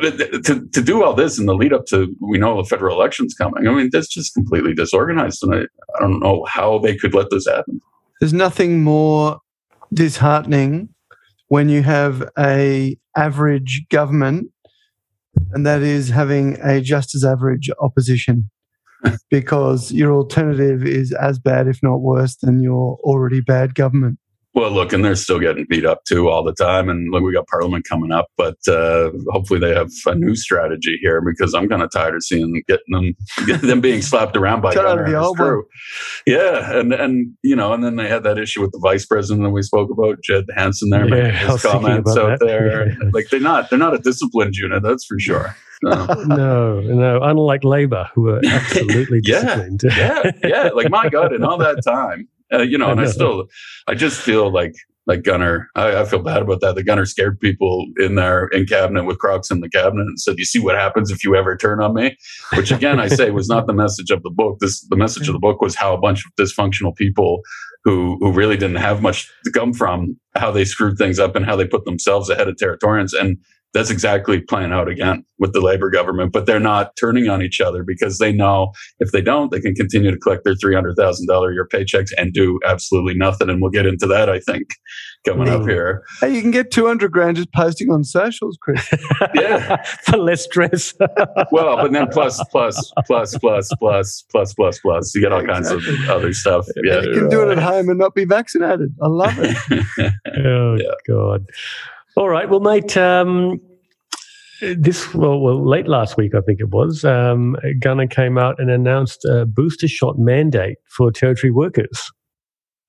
to, 0.00 0.68
to 0.72 0.82
do 0.82 1.02
all 1.02 1.14
this 1.14 1.38
in 1.38 1.46
the 1.46 1.54
lead 1.54 1.72
up 1.72 1.86
to 1.86 2.14
we 2.20 2.38
know 2.38 2.56
the 2.56 2.68
federal 2.68 2.96
elections 2.96 3.34
coming, 3.34 3.66
I 3.66 3.72
mean 3.72 3.90
that's 3.92 4.08
just 4.08 4.34
completely 4.34 4.74
disorganized, 4.74 5.42
and 5.42 5.54
I, 5.54 5.58
I 5.58 6.00
don't 6.00 6.20
know 6.20 6.44
how 6.48 6.78
they 6.78 6.96
could 6.96 7.14
let 7.14 7.30
this 7.30 7.46
happen. 7.46 7.80
There's 8.20 8.32
nothing 8.32 8.82
more 8.82 9.40
disheartening 9.92 10.88
when 11.48 11.68
you 11.68 11.82
have 11.82 12.28
a 12.38 12.96
average 13.16 13.86
government, 13.90 14.50
and 15.52 15.66
that 15.66 15.82
is 15.82 16.08
having 16.08 16.58
a 16.62 16.80
just 16.80 17.14
as 17.14 17.24
average 17.24 17.70
opposition 17.80 18.50
because 19.30 19.92
your 19.92 20.12
alternative 20.12 20.84
is 20.84 21.12
as 21.12 21.38
bad, 21.38 21.68
if 21.68 21.82
not 21.82 22.00
worse, 22.00 22.36
than 22.36 22.62
your 22.62 22.98
already 23.02 23.40
bad 23.40 23.74
government. 23.74 24.18
Well, 24.56 24.70
look, 24.70 24.94
and 24.94 25.04
they're 25.04 25.16
still 25.16 25.38
getting 25.38 25.66
beat 25.68 25.84
up 25.84 26.04
too 26.04 26.30
all 26.30 26.42
the 26.42 26.54
time. 26.54 26.88
And 26.88 27.12
look, 27.12 27.22
we 27.22 27.34
got 27.34 27.46
Parliament 27.46 27.84
coming 27.86 28.10
up, 28.10 28.28
but 28.38 28.56
uh, 28.66 29.10
hopefully 29.28 29.60
they 29.60 29.74
have 29.74 29.90
a 30.06 30.14
new 30.14 30.34
strategy 30.34 30.98
here 31.02 31.20
because 31.20 31.52
I'm 31.52 31.68
kind 31.68 31.82
of 31.82 31.90
tired 31.90 32.14
of 32.14 32.24
seeing 32.24 32.62
getting 32.66 32.90
them 32.90 33.12
getting 33.46 33.68
them 33.68 33.82
being 33.82 34.00
slapped 34.00 34.34
around 34.34 34.62
by 34.62 34.72
Gunner 34.72 35.04
and 35.04 35.14
his 35.14 35.32
crew. 35.36 35.66
Yeah, 36.26 36.72
and 36.72 36.94
and 36.94 37.34
you 37.42 37.54
know, 37.54 37.74
and 37.74 37.84
then 37.84 37.96
they 37.96 38.08
had 38.08 38.22
that 38.22 38.38
issue 38.38 38.62
with 38.62 38.72
the 38.72 38.78
vice 38.78 39.04
president 39.04 39.44
that 39.44 39.50
we 39.50 39.60
spoke 39.60 39.90
about, 39.90 40.22
Jed 40.22 40.46
Hansen. 40.56 40.88
There, 40.88 41.06
yeah, 41.06 41.50
his 41.50 41.60
comments 41.60 42.16
out 42.16 42.38
that. 42.38 42.46
there. 42.46 42.66
Yeah. 42.96 43.10
Like 43.12 43.28
they're 43.30 43.40
not 43.40 43.68
they're 43.68 43.78
not 43.78 43.94
a 43.94 43.98
disciplined 43.98 44.54
unit, 44.54 44.82
that's 44.82 45.04
for 45.04 45.18
sure. 45.18 45.54
No, 45.82 46.04
no, 46.26 46.80
no. 46.80 47.20
Unlike 47.22 47.64
Labor, 47.64 48.08
who 48.14 48.28
are 48.28 48.40
absolutely 48.46 49.20
disciplined. 49.20 49.82
yeah, 49.84 50.22
yeah, 50.24 50.48
yeah. 50.48 50.68
Like 50.74 50.90
my 50.90 51.08
God, 51.08 51.32
in 51.34 51.44
all 51.44 51.58
that 51.58 51.82
time, 51.84 52.28
uh, 52.52 52.62
you 52.62 52.78
know, 52.78 52.90
and 52.90 53.00
I 53.00 53.06
still, 53.10 53.46
I 53.86 53.94
just 53.94 54.20
feel 54.20 54.52
like 54.52 54.74
like 55.06 55.22
Gunner. 55.22 55.70
I, 55.76 56.00
I, 56.00 56.04
feel 56.04 56.18
bad 56.18 56.42
about 56.42 56.60
that. 56.62 56.74
The 56.74 56.82
Gunner 56.82 57.06
scared 57.06 57.38
people 57.38 57.86
in 57.96 58.16
there 58.16 58.48
in 58.48 58.66
cabinet 58.66 59.04
with 59.04 59.18
Crocs 59.18 59.50
in 59.50 59.60
the 59.60 59.68
cabinet 59.68 60.02
and 60.02 60.20
said, 60.20 60.36
"You 60.38 60.44
see 60.44 60.58
what 60.58 60.74
happens 60.74 61.10
if 61.10 61.22
you 61.22 61.36
ever 61.36 61.56
turn 61.56 61.80
on 61.80 61.94
me." 61.94 62.16
Which 62.54 62.72
again, 62.72 62.98
I 62.98 63.08
say 63.08 63.30
was 63.30 63.48
not 63.48 63.66
the 63.66 63.72
message 63.72 64.10
of 64.10 64.22
the 64.22 64.30
book. 64.30 64.58
This 64.60 64.80
the 64.88 64.96
message 64.96 65.28
of 65.28 65.32
the 65.32 65.38
book 65.38 65.60
was 65.60 65.76
how 65.76 65.94
a 65.94 65.98
bunch 65.98 66.24
of 66.26 66.32
dysfunctional 66.34 66.94
people 66.94 67.40
who 67.84 68.18
who 68.20 68.32
really 68.32 68.56
didn't 68.56 68.76
have 68.76 69.00
much 69.00 69.30
to 69.44 69.52
come 69.52 69.72
from 69.72 70.18
how 70.34 70.50
they 70.50 70.64
screwed 70.64 70.98
things 70.98 71.18
up 71.18 71.36
and 71.36 71.46
how 71.46 71.56
they 71.56 71.66
put 71.66 71.84
themselves 71.84 72.28
ahead 72.28 72.48
of 72.48 72.56
Territorians 72.56 73.12
and 73.12 73.38
that's 73.76 73.90
exactly 73.90 74.40
playing 74.40 74.72
out 74.72 74.88
again 74.88 75.22
with 75.38 75.52
the 75.52 75.60
labor 75.60 75.90
government, 75.90 76.32
but 76.32 76.46
they're 76.46 76.58
not 76.58 76.96
turning 76.98 77.28
on 77.28 77.42
each 77.42 77.60
other 77.60 77.84
because 77.84 78.16
they 78.16 78.32
know 78.32 78.72
if 79.00 79.12
they 79.12 79.20
don't, 79.20 79.50
they 79.50 79.60
can 79.60 79.74
continue 79.74 80.10
to 80.10 80.16
collect 80.16 80.44
their 80.44 80.54
$300,000 80.54 80.96
a 80.96 81.52
year 81.52 81.68
paychecks 81.70 82.10
and 82.16 82.32
do 82.32 82.58
absolutely 82.64 83.12
nothing. 83.12 83.50
And 83.50 83.60
we'll 83.60 83.70
get 83.70 83.84
into 83.84 84.06
that, 84.06 84.30
I 84.30 84.40
think, 84.40 84.68
coming 85.26 85.50
up 85.50 85.68
here. 85.68 86.02
Hey, 86.20 86.34
you 86.34 86.40
can 86.40 86.52
get 86.52 86.70
200 86.70 87.12
grand 87.12 87.36
just 87.36 87.52
posting 87.52 87.90
on 87.90 88.02
socials, 88.02 88.56
Chris. 88.62 88.88
yeah. 89.34 89.82
For 90.04 90.16
less 90.16 90.44
stress. 90.44 90.94
well, 91.52 91.76
but 91.76 91.92
then 91.92 92.08
plus, 92.08 92.42
plus, 92.44 92.92
plus, 93.06 93.36
plus, 93.36 93.70
plus, 93.78 94.24
plus, 94.30 94.54
plus, 94.54 94.78
plus. 94.78 95.14
You 95.14 95.20
get 95.20 95.32
all 95.32 95.40
exactly. 95.40 95.82
kinds 95.82 96.00
of 96.00 96.08
other 96.08 96.32
stuff. 96.32 96.66
Yeah. 96.82 97.02
You 97.02 97.12
can 97.12 97.28
do 97.28 97.42
it 97.42 97.52
at 97.52 97.62
home 97.62 97.90
and 97.90 97.98
not 97.98 98.14
be 98.14 98.24
vaccinated. 98.24 98.94
I 99.02 99.08
love 99.08 99.34
it. 99.38 99.54
oh, 100.46 100.76
yeah. 100.76 100.94
God. 101.06 101.44
All 102.16 102.30
right. 102.30 102.48
Well, 102.48 102.60
mate, 102.60 102.96
um, 102.96 103.60
this 104.60 105.12
well, 105.14 105.38
well, 105.40 105.64
late 105.66 105.88
last 105.88 106.16
week, 106.16 106.34
I 106.34 106.40
think 106.40 106.60
it 106.60 106.70
was. 106.70 107.04
Um, 107.04 107.56
Gunner 107.80 108.06
came 108.06 108.38
out 108.38 108.58
and 108.58 108.70
announced 108.70 109.24
a 109.24 109.46
booster 109.46 109.88
shot 109.88 110.18
mandate 110.18 110.78
for 110.88 111.10
territory 111.12 111.50
workers. 111.50 112.10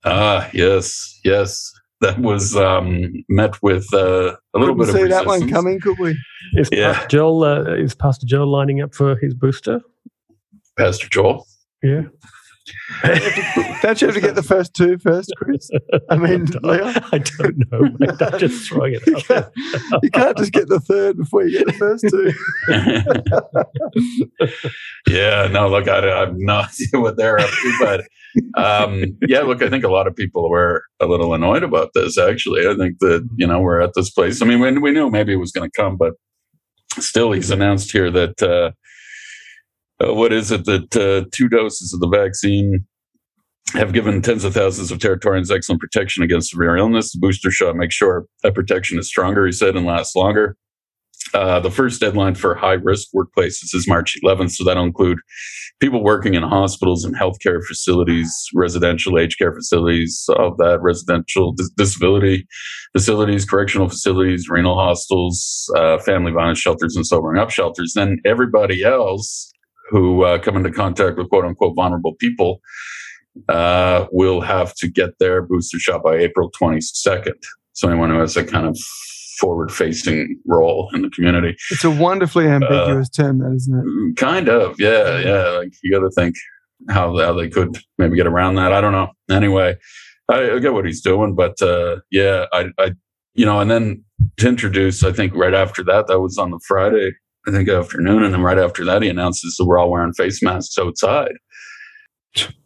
ah 0.04 0.48
yes 0.54 1.20
yes 1.24 1.72
that 2.00 2.20
was 2.20 2.56
um, 2.56 3.12
met 3.28 3.62
with 3.64 3.92
uh, 3.94 4.36
a 4.54 4.60
little 4.60 4.76
Couldn't 4.76 4.78
bit 4.78 4.90
of 4.90 4.96
Could 4.96 5.02
see 5.02 5.10
that 5.10 5.26
one 5.26 5.50
coming, 5.50 5.80
could 5.80 5.98
we? 5.98 6.16
Is 6.56 6.70
Yeah. 6.72 6.94
Pastor 6.94 7.08
Joel 7.08 7.44
uh, 7.44 7.64
is 7.74 7.96
Pastor 7.96 8.28
Joel 8.28 8.52
lining 8.52 8.82
up 8.82 8.94
for 8.94 9.16
his 9.18 9.34
booster? 9.34 9.82
pastor 10.78 11.08
joel 11.10 11.48
Yeah. 11.82 12.04
Don't 13.82 14.02
you 14.02 14.08
have 14.08 14.16
to 14.16 14.22
get 14.22 14.36
the 14.36 14.44
first 14.44 14.74
two 14.74 14.98
first, 14.98 15.32
Chris? 15.38 15.70
I 16.10 16.16
mean, 16.18 16.46
Leon? 16.64 16.96
I 17.12 17.18
don't 17.20 17.58
know. 17.72 17.82
Mate. 18.00 18.22
I'm 18.22 18.40
just 18.40 18.68
throwing 18.68 18.94
it 18.96 19.04
You 19.08 19.16
out 19.18 19.28
there. 19.28 19.42
can't, 19.44 20.04
you 20.04 20.10
can't 20.12 20.38
just 20.38 20.52
get 20.52 20.68
the 20.68 20.80
third 20.80 21.18
before 21.18 21.46
you 21.46 21.58
get 21.60 21.68
the 21.68 21.74
first 21.74 22.06
two. 22.10 22.34
yeah, 25.08 25.48
no, 25.52 25.70
look, 25.70 25.88
I, 25.88 26.00
I 26.00 26.20
have 26.22 26.36
no 26.38 26.56
idea 26.60 27.02
what 27.02 27.18
they're 27.18 27.40
up 27.40 27.50
to, 27.50 27.78
but 27.80 28.62
um, 28.62 29.18
yeah, 29.28 29.42
look, 29.42 29.62
I 29.62 29.70
think 29.70 29.84
a 29.84 29.90
lot 29.90 30.08
of 30.08 30.16
people 30.16 30.50
were 30.50 30.84
a 31.00 31.06
little 31.06 31.34
annoyed 31.34 31.64
about 31.64 31.92
this. 31.94 32.18
Actually, 32.18 32.68
I 32.68 32.76
think 32.76 33.00
that 33.00 33.28
you 33.38 33.48
know 33.48 33.60
we're 33.60 33.82
at 33.82 33.94
this 33.96 34.10
place. 34.10 34.42
I 34.42 34.46
mean, 34.46 34.60
we, 34.60 34.78
we 34.78 34.92
knew 34.92 35.10
maybe 35.10 35.34
it 35.34 35.38
was 35.38 35.52
going 35.52 35.70
to 35.70 35.82
come, 35.82 35.98
but 35.98 36.14
still, 37.00 37.32
he's 37.32 37.52
announced 37.52 37.92
here 37.92 38.12
that 38.12 38.42
uh, 38.44 38.72
uh, 40.04 40.14
what 40.14 40.34
is 40.34 40.52
it 40.52 40.66
that 40.66 40.96
uh, 40.96 41.28
two 41.32 41.50
doses 41.50 41.94
of 41.94 42.00
the 42.00 42.08
vaccine 42.08 42.86
have 43.74 43.94
given 43.94 44.22
tens 44.22 44.44
of 44.44 44.54
thousands 44.54 44.92
of 44.92 45.00
Territorians 45.00 45.52
excellent 45.52 45.82
protection 45.82 46.24
against 46.24 46.52
severe 46.52 46.78
illness. 46.78 47.12
The 47.12 47.20
booster 47.20 47.52
shot 47.52 47.76
makes 47.76 47.96
sure 47.96 48.26
that 48.44 48.56
protection 48.56 48.98
is 48.98 49.08
stronger, 49.08 49.46
he 49.46 49.52
said, 49.52 49.76
and 49.76 49.86
lasts 49.86 50.16
longer. 50.16 50.56
Uh, 51.34 51.60
the 51.60 51.72
first 51.72 52.00
deadline 52.00 52.36
for 52.36 52.56
high 52.56 52.74
risk 52.74 53.10
workplaces 53.14 53.74
is 53.74 53.88
March 53.88 54.18
11th. 54.24 54.52
So 54.52 54.64
that'll 54.64 54.84
include 54.84 55.18
people 55.82 56.02
working 56.02 56.36
in 56.36 56.44
hospitals 56.44 57.04
and 57.04 57.16
healthcare 57.16 57.62
facilities, 57.68 58.34
residential 58.54 59.20
aged 59.20 59.38
care 59.38 59.54
facilities, 59.54 60.26
all 60.30 60.50
of 60.50 60.58
that, 60.58 60.82
residential 60.82 61.52
dis- 61.52 61.70
disability 61.72 62.48
facilities, 62.94 63.44
correctional 63.44 63.90
facilities, 63.90 64.48
renal 64.50 64.76
hostels, 64.76 65.70
uh, 65.76 65.98
family 66.00 66.32
violence 66.32 66.60
shelters, 66.60 66.96
and 66.96 67.06
sobering 67.06 67.40
up 67.40 67.50
shelters. 67.50 67.94
Then 67.94 68.20
everybody 68.26 68.84
else 68.84 69.52
who 69.89 70.23
uh, 70.23 70.39
come 70.39 70.58
into 70.58 70.71
contact 70.71 71.17
with 71.17 71.30
quote 71.30 71.45
unquote 71.45 71.76
vulnerable 71.76 72.15
people 72.15 72.62
uh, 73.50 74.08
will 74.12 74.41
have 74.41 74.73
to 74.76 74.88
get 74.88 75.19
their 75.19 75.41
booster 75.41 75.80
shot 75.80 76.04
by 76.04 76.15
April 76.15 76.52
22nd. 76.52 77.36
So 77.73 77.88
anyone 77.89 78.10
who 78.10 78.19
has 78.19 78.36
a 78.36 78.43
kind 78.43 78.65
of 78.65 78.78
forward 79.38 79.71
facing 79.71 80.39
role 80.45 80.89
in 80.93 81.04
the 81.04 81.10
community. 81.10 81.56
It's 81.71 81.84
a 81.84 81.91
wonderfully 81.91 82.47
ambiguous 82.47 83.10
term, 83.10 83.39
that 83.39 83.54
isn't 83.56 83.78
it? 83.78 84.17
Kind 84.17 84.50
of, 84.50 84.80
yeah, 84.80 85.19
yeah. 85.19 85.50
Like 85.50 85.73
you 85.84 85.91
got 85.91 86.00
to 86.00 86.10
think 86.10 86.36
how 86.89 87.17
how 87.17 87.34
they 87.34 87.50
could 87.50 87.78
maybe 87.97 88.15
get 88.15 88.28
around 88.28 88.56
that. 88.56 88.73
I 88.73 88.82
don't 88.82 88.91
know. 88.91 89.10
Anyway, 89.30 89.78
I, 90.30 90.52
I 90.52 90.60
get 90.60 90.73
what 90.73 90.86
he's 90.86 91.02
doing, 91.02 91.36
but 91.36 91.62
uh, 91.62 91.97
yeah, 92.12 92.45
I, 92.52 92.69
I, 92.78 92.91
you 93.34 93.45
know, 93.45 93.60
and 93.60 93.69
then 93.69 94.04
to 94.38 94.47
introduce, 94.47 95.04
I 95.04 95.12
think 95.12 95.34
right 95.36 95.54
after 95.54 95.84
that, 95.84 96.08
that 96.08 96.19
was 96.19 96.38
on 96.38 96.52
the 96.52 96.60
Friday, 96.67 97.12
I 97.48 97.52
think 97.52 97.70
afternoon, 97.70 98.24
and 98.24 98.34
then 98.34 98.42
right 98.42 98.58
after 98.58 98.84
that, 98.86 99.02
he 99.02 99.10
announces 99.10 99.56
that 99.56 99.66
we're 99.66 99.80
all 99.80 99.90
wearing 99.90 100.14
face 100.14 100.44
masks 100.44 100.78
outside, 100.78 101.32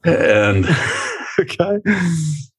and 0.04 0.66
okay. 1.40 1.78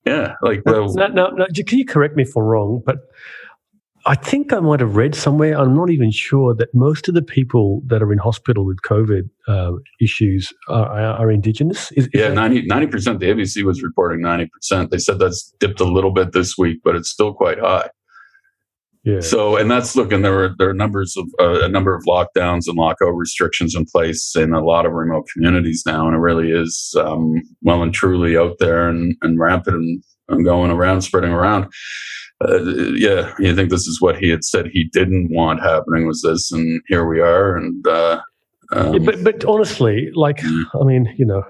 yeah, 0.07 0.35
like 0.41 0.63
well, 0.65 0.95
No, 0.95 1.09
no, 1.09 1.29
no. 1.31 1.47
Can 1.67 1.79
you 1.79 1.85
correct 1.85 2.15
me 2.17 2.23
if 2.23 2.37
I'm 2.37 2.45
wrong? 2.45 2.81
But 2.87 2.99
I 4.07 4.15
think 4.15 4.53
I 4.53 4.61
might 4.61 4.81
have 4.81 4.97
read 4.97 5.15
somewhere. 5.15 5.59
I'm 5.59 5.75
not 5.75 5.91
even 5.91 6.11
sure 6.11 6.55
that 6.55 6.75
most 6.75 7.09
of 7.09 7.15
the 7.15 7.23
people 7.23 7.83
that 7.87 8.03
are 8.03 8.13
in 8.13 8.19
hospital 8.19 8.65
with 8.65 8.79
COVID 8.83 9.29
uh, 9.47 9.73
issues 10.01 10.53
are, 10.69 10.87
are, 10.89 11.31
indigenous. 11.31 11.93
Is, 11.93 12.07
is 12.07 12.11
Yeah, 12.15 12.29
that- 12.31 12.67
90 12.67 12.87
percent. 12.87 13.21
The 13.21 13.27
ABC 13.27 13.65
was 13.65 13.83
reporting 13.83 14.21
ninety 14.21 14.47
percent. 14.47 14.91
They 14.91 14.99
said 14.99 15.19
that's 15.19 15.53
dipped 15.59 15.81
a 15.81 15.85
little 15.85 16.13
bit 16.13 16.33
this 16.33 16.57
week, 16.57 16.81
but 16.85 16.95
it's 16.95 17.11
still 17.11 17.33
quite 17.33 17.59
high. 17.59 17.91
Yeah. 19.05 19.21
So, 19.21 19.57
and 19.57 19.69
that's 19.69 19.97
looking. 19.97 20.23
There 20.23 20.33
were 20.33 20.55
there 20.59 20.71
are 20.71 20.75
numbers 20.75 21.17
of 21.17 21.27
uh, 21.41 21.65
a 21.65 21.69
number 21.69 21.95
of 21.95 22.05
lockdowns 22.05 22.69
and 22.69 22.77
lockout 22.77 23.11
restrictions 23.11 23.75
in 23.75 23.85
place 23.85 24.37
in 24.37 24.53
a 24.53 24.65
lot 24.65 24.87
of 24.87 24.93
remote 24.93 25.27
communities 25.33 25.83
now, 25.85 26.07
and 26.07 26.15
it 26.15 26.21
really 26.21 26.53
is 26.53 26.95
um, 26.99 27.43
well 27.63 27.83
and 27.83 27.93
truly 27.93 28.37
out 28.37 28.57
there 28.61 28.89
and, 28.89 29.17
and 29.23 29.41
rampant 29.41 29.77
and, 29.77 30.05
and 30.29 30.45
going 30.45 30.71
around, 30.71 31.03
spreading 31.03 31.33
around. 31.33 31.67
Uh, 32.45 32.63
yeah, 32.95 33.33
you 33.41 33.55
think 33.57 33.71
this 33.71 33.89
is 33.89 34.01
what 34.01 34.19
he 34.19 34.29
had 34.29 34.45
said 34.45 34.67
he 34.67 34.85
didn't 34.93 35.33
want 35.33 35.61
happening 35.61 36.07
was 36.07 36.23
this, 36.23 36.53
and 36.53 36.81
here 36.87 37.05
we 37.05 37.19
are. 37.21 37.57
And 37.57 37.85
uh, 37.87 38.21
um, 38.73 38.95
Yeah, 38.95 39.01
but 39.01 39.25
but 39.25 39.45
honestly, 39.45 40.11
like. 40.15 40.45
I 40.45 40.85
mean, 40.85 41.13
you 41.19 41.27
know, 41.27 41.43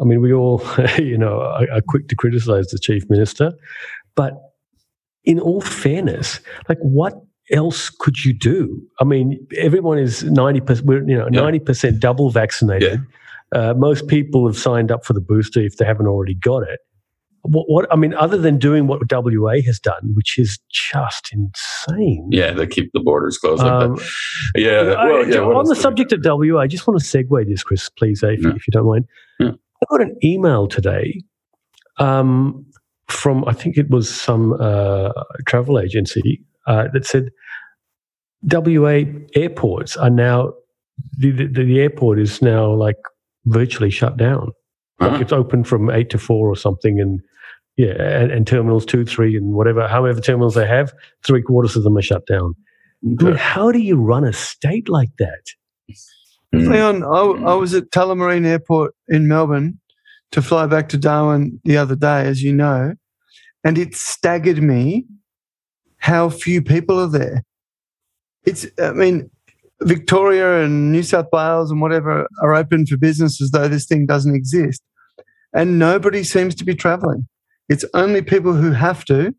I 0.00 0.04
mean, 0.04 0.20
we 0.20 0.32
all, 0.32 0.60
you 0.98 1.16
know, 1.16 1.40
are, 1.40 1.70
are 1.70 1.80
quick 1.80 2.08
to 2.08 2.16
criticize 2.16 2.68
the 2.68 2.78
chief 2.80 3.08
minister, 3.08 3.52
but 4.16 4.34
in 5.24 5.38
all 5.40 5.60
fairness, 5.60 6.40
like 6.68 6.78
what 6.80 7.14
else 7.50 7.90
could 7.90 8.24
you 8.24 8.32
do? 8.32 8.80
I 9.00 9.04
mean, 9.04 9.44
everyone 9.56 9.98
is 9.98 10.24
ninety 10.24 10.60
percent, 10.60 10.86
we're, 10.86 11.06
you 11.08 11.16
know, 11.16 11.28
Yeah. 11.30 11.40
ninety 11.40 11.58
percent 11.60 12.00
double 12.00 12.30
vaccinated. 12.30 13.00
Uh, 13.54 13.74
most 13.76 14.06
people 14.08 14.46
have 14.46 14.56
signed 14.56 14.90
up 14.90 15.04
for 15.04 15.12
the 15.12 15.20
booster 15.20 15.60
if 15.60 15.76
they 15.76 15.84
haven't 15.84 16.06
already 16.06 16.34
got 16.34 16.62
it. 16.62 16.80
What, 17.42 17.68
what 17.68 17.92
I 17.92 17.96
mean, 17.96 18.14
other 18.14 18.38
than 18.38 18.56
doing 18.58 18.86
what 18.86 19.00
WA 19.10 19.60
has 19.66 19.78
done, 19.80 20.12
which 20.14 20.38
is 20.38 20.58
just 20.70 21.30
insane. 21.32 22.28
yeah, 22.30 22.52
they 22.52 22.66
keep 22.68 22.90
the 22.94 23.00
borders 23.00 23.36
closed 23.36 23.62
like 23.62 23.70
Um, 23.72 23.96
that. 23.96 24.10
Yeah, 24.54 24.82
well, 25.04 25.28
yeah. 25.28 25.38
on 25.40 25.64
the 25.66 25.74
subject 25.74 26.12
of 26.12 26.20
WA, 26.24 26.60
I 26.60 26.66
just 26.68 26.86
want 26.86 27.00
to 27.00 27.04
segue 27.04 27.46
this, 27.48 27.62
Chris, 27.64 27.88
please, 27.90 28.22
if, 28.22 28.40
Yeah. 28.40 28.50
if 28.54 28.66
you 28.68 28.70
don't 28.70 28.86
mind. 28.86 29.06
Yeah. 29.40 29.50
I 29.50 29.84
got 29.90 30.00
an 30.02 30.16
email 30.24 30.68
today 30.68 31.20
um, 31.98 32.64
from, 33.12 33.44
I 33.46 33.52
think 33.52 33.76
it 33.76 33.90
was 33.90 34.12
some 34.12 34.54
uh, 34.60 35.12
travel 35.46 35.78
agency 35.78 36.42
uh, 36.66 36.88
that 36.92 37.06
said 37.06 37.30
WA 38.50 39.02
airports 39.34 39.96
are 39.96 40.10
now, 40.10 40.52
the, 41.18 41.30
the, 41.30 41.64
the 41.64 41.80
airport 41.80 42.18
is 42.18 42.42
now 42.42 42.72
like 42.72 42.96
virtually 43.46 43.90
shut 43.90 44.16
down. 44.16 44.52
Like 45.00 45.12
Huh? 45.12 45.18
it's 45.20 45.32
open 45.32 45.64
from 45.64 45.90
eight 45.90 46.10
to 46.10 46.18
four 46.18 46.48
or 46.48 46.56
something, 46.56 47.00
and 47.00 47.20
yeah, 47.76 47.94
and, 48.00 48.30
and 48.30 48.46
terminals 48.46 48.86
two, 48.86 49.04
three, 49.04 49.36
and 49.36 49.52
whatever, 49.52 49.88
however 49.88 50.20
terminals 50.20 50.54
they 50.54 50.66
have, 50.66 50.92
three 51.24 51.42
quarters 51.42 51.74
of 51.76 51.82
them 51.82 51.96
are 51.96 52.02
shut 52.02 52.26
down. 52.26 52.54
I 53.20 53.24
mean, 53.24 53.34
how 53.34 53.72
do 53.72 53.80
you 53.80 53.96
run 53.96 54.24
a 54.24 54.32
state 54.32 54.88
like 54.88 55.10
that? 55.18 55.42
Mm. 56.54 56.70
Leon, 56.70 57.02
I, 57.02 57.50
I 57.50 57.54
was 57.54 57.74
at 57.74 57.90
Tullamarine 57.90 58.46
Airport 58.46 58.94
in 59.08 59.26
Melbourne 59.26 59.80
to 60.30 60.42
fly 60.42 60.66
back 60.66 60.88
to 60.90 60.98
Darwin 60.98 61.60
the 61.64 61.78
other 61.78 61.96
day, 61.96 62.26
as 62.26 62.42
you 62.42 62.52
know, 62.52 62.94
and 63.64 63.78
it 63.78 63.94
staggered 63.94 64.62
me 64.62 65.06
how 65.98 66.28
few 66.28 66.62
people 66.62 66.98
are 67.00 67.08
there. 67.08 67.44
It's, 68.44 68.66
I 68.78 68.92
mean, 68.92 69.30
Victoria 69.82 70.62
and 70.64 70.90
New 70.92 71.02
South 71.02 71.26
Wales 71.32 71.70
and 71.70 71.80
whatever 71.80 72.26
are 72.42 72.54
open 72.54 72.86
for 72.86 72.96
business 72.96 73.40
as 73.40 73.50
though 73.50 73.68
this 73.68 73.86
thing 73.86 74.06
doesn't 74.06 74.34
exist. 74.34 74.82
And 75.54 75.78
nobody 75.78 76.24
seems 76.24 76.54
to 76.56 76.64
be 76.64 76.74
traveling. 76.74 77.28
It's 77.68 77.84
only 77.94 78.22
people 78.22 78.54
who 78.54 78.72
have 78.72 79.04
to. 79.06 79.34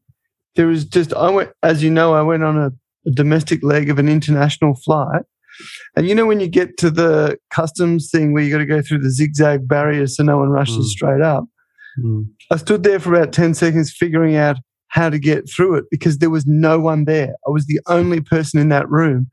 There 0.56 0.70
is 0.70 0.86
just, 0.86 1.14
I 1.14 1.30
went, 1.30 1.50
as 1.64 1.84
you 1.84 1.90
know, 1.90 2.14
I 2.14 2.22
went 2.22 2.44
on 2.44 2.58
a, 2.58 2.72
a 3.08 3.12
domestic 3.12 3.64
leg 3.64 3.90
of 3.90 4.00
an 4.00 4.08
international 4.08 4.76
flight. 4.76 5.24
And 5.96 6.08
you 6.08 6.16
know, 6.16 6.26
when 6.26 6.40
you 6.40 6.48
get 6.48 6.78
to 6.78 6.90
the 6.90 7.38
customs 7.52 8.10
thing 8.12 8.34
where 8.34 8.42
you 8.44 8.52
got 8.52 8.60
to 8.60 8.66
go 8.66 8.82
through 8.82 9.00
the 9.00 9.12
zigzag 9.12 9.68
barriers 9.68 10.16
so 10.16 10.24
no 10.24 10.38
one 10.38 10.50
rushes 10.50 10.88
Mm. 10.88 10.90
straight 10.90 11.22
up, 11.22 11.46
Mm. 12.02 12.28
I 12.52 12.58
stood 12.58 12.84
there 12.84 13.00
for 13.00 13.14
about 13.14 13.34
10 13.34 13.54
seconds 13.54 13.94
figuring 13.98 14.36
out 14.36 14.58
how 14.88 15.10
to 15.10 15.18
get 15.18 15.50
through 15.50 15.76
it 15.76 15.86
because 15.90 16.20
there 16.20 16.30
was 16.30 16.46
no 16.46 16.80
one 16.80 17.06
there. 17.06 17.34
I 17.48 17.50
was 17.50 17.66
the 17.66 17.80
only 17.88 18.22
person 18.22 18.60
in 18.60 18.70
that 18.70 18.88
room. 18.90 19.28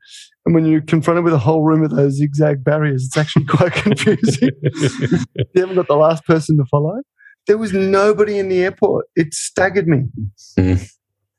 And 0.45 0.55
when 0.55 0.65
you're 0.65 0.81
confronted 0.81 1.23
with 1.23 1.33
a 1.33 1.37
whole 1.39 1.63
room 1.63 1.83
of 1.83 1.91
those 1.91 2.15
zigzag 2.15 2.63
barriers, 2.63 3.05
it's 3.05 3.17
actually 3.17 3.45
quite 3.49 3.73
confusing. 3.73 4.49
you 4.63 5.45
haven't 5.55 5.75
got 5.75 5.87
the 5.87 5.95
last 5.95 6.25
person 6.25 6.57
to 6.57 6.65
follow. 6.65 7.01
There 7.47 7.59
was 7.59 7.73
nobody 7.73 8.39
in 8.39 8.49
the 8.49 8.63
airport. 8.63 9.05
It 9.15 9.33
staggered 9.33 9.87
me. 9.87 10.03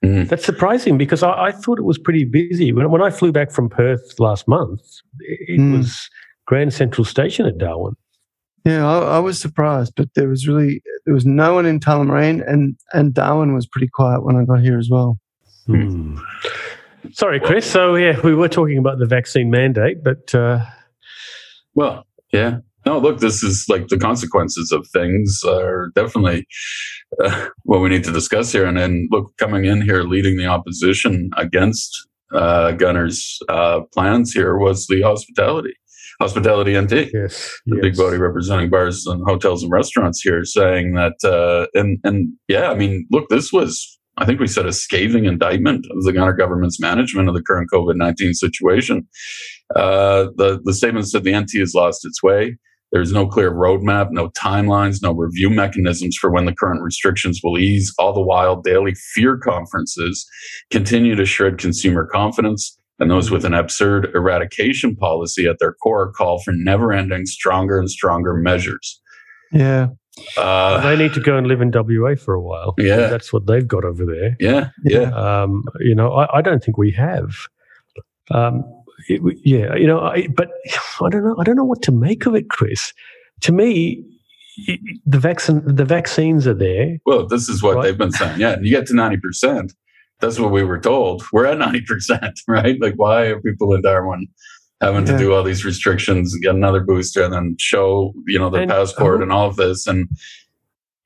Mm. 0.04 0.28
That's 0.28 0.44
surprising 0.44 0.98
because 0.98 1.22
I, 1.22 1.30
I, 1.30 1.52
thought 1.52 1.78
it 1.78 1.84
was 1.84 1.98
pretty 1.98 2.24
busy. 2.24 2.72
When, 2.72 2.90
when 2.90 3.02
I 3.02 3.10
flew 3.10 3.30
back 3.30 3.52
from 3.52 3.68
Perth 3.68 4.18
last 4.18 4.48
month, 4.48 4.80
it 5.20 5.60
Mm. 5.60 5.78
was 5.78 6.08
Grand 6.46 6.72
Central 6.72 7.04
Station 7.04 7.46
at 7.46 7.56
Darwin. 7.58 7.94
Yeah, 8.64 8.88
I, 8.88 9.16
I 9.16 9.18
was 9.18 9.40
surprised, 9.40 9.94
but 9.96 10.08
there 10.14 10.28
was 10.28 10.46
really 10.46 10.82
there 11.04 11.14
was 11.14 11.26
no 11.26 11.54
one 11.54 11.66
in 11.66 11.80
Tullamarine, 11.80 12.46
and 12.46 12.76
and 12.92 13.12
Darwin 13.12 13.54
was 13.54 13.66
pretty 13.66 13.88
quiet 13.88 14.24
when 14.24 14.36
I 14.36 14.44
got 14.44 14.60
here 14.60 14.78
as 14.78 14.88
well. 14.90 15.18
Hmm. 15.66 16.18
Sorry, 17.12 17.40
Chris. 17.40 17.68
So 17.68 17.96
yeah, 17.96 18.20
we 18.20 18.34
were 18.34 18.48
talking 18.48 18.78
about 18.78 18.98
the 18.98 19.06
vaccine 19.06 19.50
mandate, 19.50 20.04
but 20.04 20.34
uh, 20.34 20.64
Well, 21.74 22.06
yeah. 22.32 22.58
No, 22.84 22.98
look, 22.98 23.20
this 23.20 23.44
is 23.44 23.66
like 23.68 23.88
the 23.88 23.98
consequences 23.98 24.72
of 24.72 24.86
things 24.88 25.40
are 25.46 25.92
definitely 25.94 26.46
uh, 27.22 27.48
what 27.62 27.80
we 27.80 27.88
need 27.88 28.02
to 28.04 28.12
discuss 28.12 28.50
here. 28.50 28.66
And 28.66 28.76
then, 28.76 29.08
look, 29.12 29.36
coming 29.36 29.64
in 29.66 29.82
here, 29.82 30.02
leading 30.02 30.36
the 30.36 30.46
opposition 30.46 31.30
against 31.36 32.08
uh, 32.32 32.72
Gunner's 32.72 33.38
uh, 33.48 33.82
plans 33.94 34.32
here 34.32 34.56
was 34.56 34.86
the 34.88 35.02
hospitality, 35.02 35.74
hospitality 36.22 36.80
NT. 36.80 37.10
yes, 37.12 37.60
the 37.66 37.78
big 37.80 37.96
body 37.96 38.16
representing 38.16 38.70
bars 38.70 39.06
and 39.06 39.22
hotels 39.26 39.62
and 39.62 39.72
restaurants 39.72 40.20
here 40.20 40.44
saying 40.44 40.94
that 40.94 41.14
uh, 41.24 41.66
and 41.78 41.98
and 42.04 42.32
yeah 42.48 42.70
i 42.70 42.74
mean 42.74 43.06
look 43.10 43.28
this 43.28 43.52
was 43.52 43.98
i 44.18 44.24
think 44.24 44.38
we 44.38 44.46
said 44.46 44.66
a 44.66 44.72
scathing 44.72 45.24
indictment 45.24 45.84
of 45.90 46.04
the 46.04 46.12
gunner 46.12 46.32
government's 46.32 46.78
management 46.78 47.28
of 47.28 47.34
the 47.34 47.42
current 47.42 47.68
covid-19 47.72 48.34
situation 48.34 49.06
uh, 49.74 50.26
the 50.36 50.60
the 50.64 50.74
statement 50.74 51.08
said 51.08 51.24
the 51.24 51.32
nt 51.32 51.50
has 51.58 51.74
lost 51.74 52.04
its 52.04 52.22
way 52.22 52.56
there's 52.92 53.10
no 53.10 53.26
clear 53.26 53.50
roadmap, 53.50 54.08
no 54.10 54.28
timelines, 54.28 55.02
no 55.02 55.12
review 55.12 55.48
mechanisms 55.48 56.14
for 56.20 56.30
when 56.30 56.44
the 56.44 56.54
current 56.54 56.82
restrictions 56.82 57.40
will 57.42 57.58
ease. 57.58 57.90
All 57.98 58.12
the 58.12 58.20
while, 58.20 58.60
daily 58.60 58.92
fear 59.14 59.38
conferences 59.38 60.26
continue 60.70 61.14
to 61.14 61.24
shred 61.24 61.56
consumer 61.56 62.04
confidence 62.04 62.78
and 63.02 63.10
those 63.10 63.30
with 63.30 63.44
an 63.44 63.52
absurd 63.52 64.10
eradication 64.14 64.94
policy 64.96 65.46
at 65.48 65.58
their 65.58 65.72
core 65.74 66.12
call 66.12 66.38
for 66.40 66.52
never 66.52 66.92
ending, 66.92 67.26
stronger 67.26 67.78
and 67.78 67.90
stronger 67.90 68.32
measures. 68.34 69.00
Yeah, 69.52 69.88
Uh, 70.38 70.80
they 70.82 70.96
need 70.96 71.12
to 71.14 71.20
go 71.20 71.36
and 71.36 71.46
live 71.48 71.60
in 71.60 71.70
WA 71.74 72.14
for 72.14 72.32
a 72.34 72.40
while. 72.40 72.74
Yeah. 72.78 73.08
that's 73.08 73.32
what 73.32 73.46
they've 73.46 73.66
got 73.66 73.84
over 73.84 74.06
there. 74.06 74.36
yeah, 74.40 74.68
yeah. 74.84 75.10
Um, 75.10 75.64
you 75.80 75.94
know, 75.94 76.12
I, 76.12 76.38
I 76.38 76.42
don't 76.42 76.62
think 76.62 76.78
we 76.78 76.92
have. 76.92 77.34
Um, 78.30 78.62
it, 79.08 79.20
yeah, 79.44 79.74
you 79.74 79.86
know, 79.88 79.98
I, 80.00 80.28
but 80.28 80.48
I 81.02 81.08
don't 81.10 81.24
know. 81.24 81.34
I 81.38 81.44
don't 81.44 81.56
know 81.56 81.64
what 81.64 81.82
to 81.82 81.92
make 81.92 82.24
of 82.26 82.34
it, 82.36 82.48
Chris. 82.50 82.92
To 83.40 83.52
me, 83.52 84.04
the 85.04 85.18
vaccine, 85.18 85.60
the 85.66 85.84
vaccines 85.84 86.46
are 86.46 86.54
there. 86.54 86.98
Well, 87.04 87.26
this 87.26 87.48
is 87.48 87.62
what 87.62 87.74
Right. 87.76 87.82
they've 87.84 87.98
been 87.98 88.12
saying. 88.12 88.38
Yeah, 88.38 88.52
and 88.52 88.64
you 88.64 88.70
get 88.70 88.86
to 88.88 88.92
90%. 88.94 89.72
That's 90.22 90.38
what 90.38 90.50
we 90.52 90.62
were 90.64 90.78
told. 90.80 91.22
We're 91.32 91.44
at 91.46 91.58
90%, 91.58 92.32
right? 92.48 92.80
Like, 92.80 92.94
why 92.96 93.26
are 93.26 93.40
people 93.42 93.74
in 93.74 93.82
Darwin 93.82 94.28
having 94.80 95.04
to 95.04 95.18
do 95.18 95.34
all 95.34 95.42
these 95.44 95.64
restrictions 95.64 96.32
and 96.32 96.42
get 96.42 96.54
another 96.54 96.80
booster 96.80 97.22
and 97.24 97.32
then 97.34 97.56
show, 97.58 98.14
you 98.26 98.38
know, 98.38 98.48
their 98.48 98.62
And 98.62 98.70
passport 98.70 99.18
who- 99.18 99.22
and 99.24 99.32
all 99.32 99.48
of 99.48 99.56
this? 99.56 99.86
And 99.86 100.08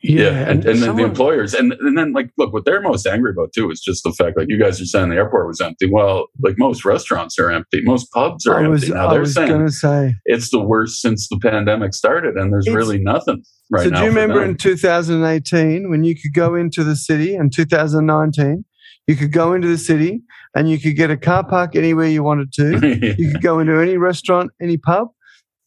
yeah, 0.02 0.48
and, 0.48 0.64
and, 0.64 0.82
then 0.82 0.94
the 0.94 1.02
employers. 1.04 1.52
And, 1.54 1.72
and 1.72 1.96
then, 1.98 2.12
like, 2.12 2.30
look, 2.38 2.52
what 2.52 2.64
they're 2.64 2.82
most 2.82 3.06
angry 3.06 3.30
about, 3.32 3.52
too, 3.52 3.70
is 3.70 3.80
just 3.80 4.04
the 4.04 4.12
fact, 4.12 4.36
like, 4.36 4.46
you 4.48 4.58
guys 4.58 4.80
are 4.80 4.84
saying 4.84 5.08
the 5.08 5.16
airport 5.16 5.48
was 5.48 5.60
empty. 5.60 5.90
Well, 5.90 6.26
like, 6.42 6.56
most 6.58 6.84
restaurants 6.84 7.38
are 7.38 7.50
empty, 7.50 7.80
most 7.82 8.12
pubs 8.12 8.46
are 8.46 8.54
I 8.56 8.58
empty. 8.58 8.70
was 8.70 8.88
now 8.90 9.08
I 9.08 9.10
they're 9.12 9.20
was 9.20 9.34
saying 9.34 9.68
say. 9.70 10.14
it's 10.26 10.50
the 10.50 10.60
worst 10.60 11.00
since 11.00 11.28
the 11.28 11.38
pandemic 11.38 11.92
started, 11.94 12.36
and 12.36 12.52
there's 12.52 12.68
really 12.68 12.98
nothing 12.98 13.42
right 13.70 13.84
so 13.84 13.88
now. 13.88 13.98
do 13.98 14.02
you 14.04 14.10
remember 14.10 14.40
them. 14.40 14.50
in 14.50 14.56
2018 14.56 15.90
when 15.90 16.04
you 16.04 16.14
could 16.14 16.34
go 16.34 16.54
into 16.54 16.84
the 16.84 16.94
city 16.94 17.34
and 17.34 17.52
2019 17.52 18.64
you 19.06 19.16
could 19.16 19.32
go 19.32 19.52
into 19.54 19.68
the 19.68 19.78
city 19.78 20.22
and 20.54 20.68
you 20.68 20.78
could 20.78 20.96
get 20.96 21.10
a 21.10 21.16
car 21.16 21.44
park 21.46 21.76
anywhere 21.76 22.06
you 22.08 22.22
wanted 22.22 22.52
to. 22.54 23.14
You 23.18 23.32
could 23.32 23.42
go 23.42 23.58
into 23.60 23.80
any 23.80 23.96
restaurant 23.96 24.50
any 24.60 24.76
pub. 24.76 25.08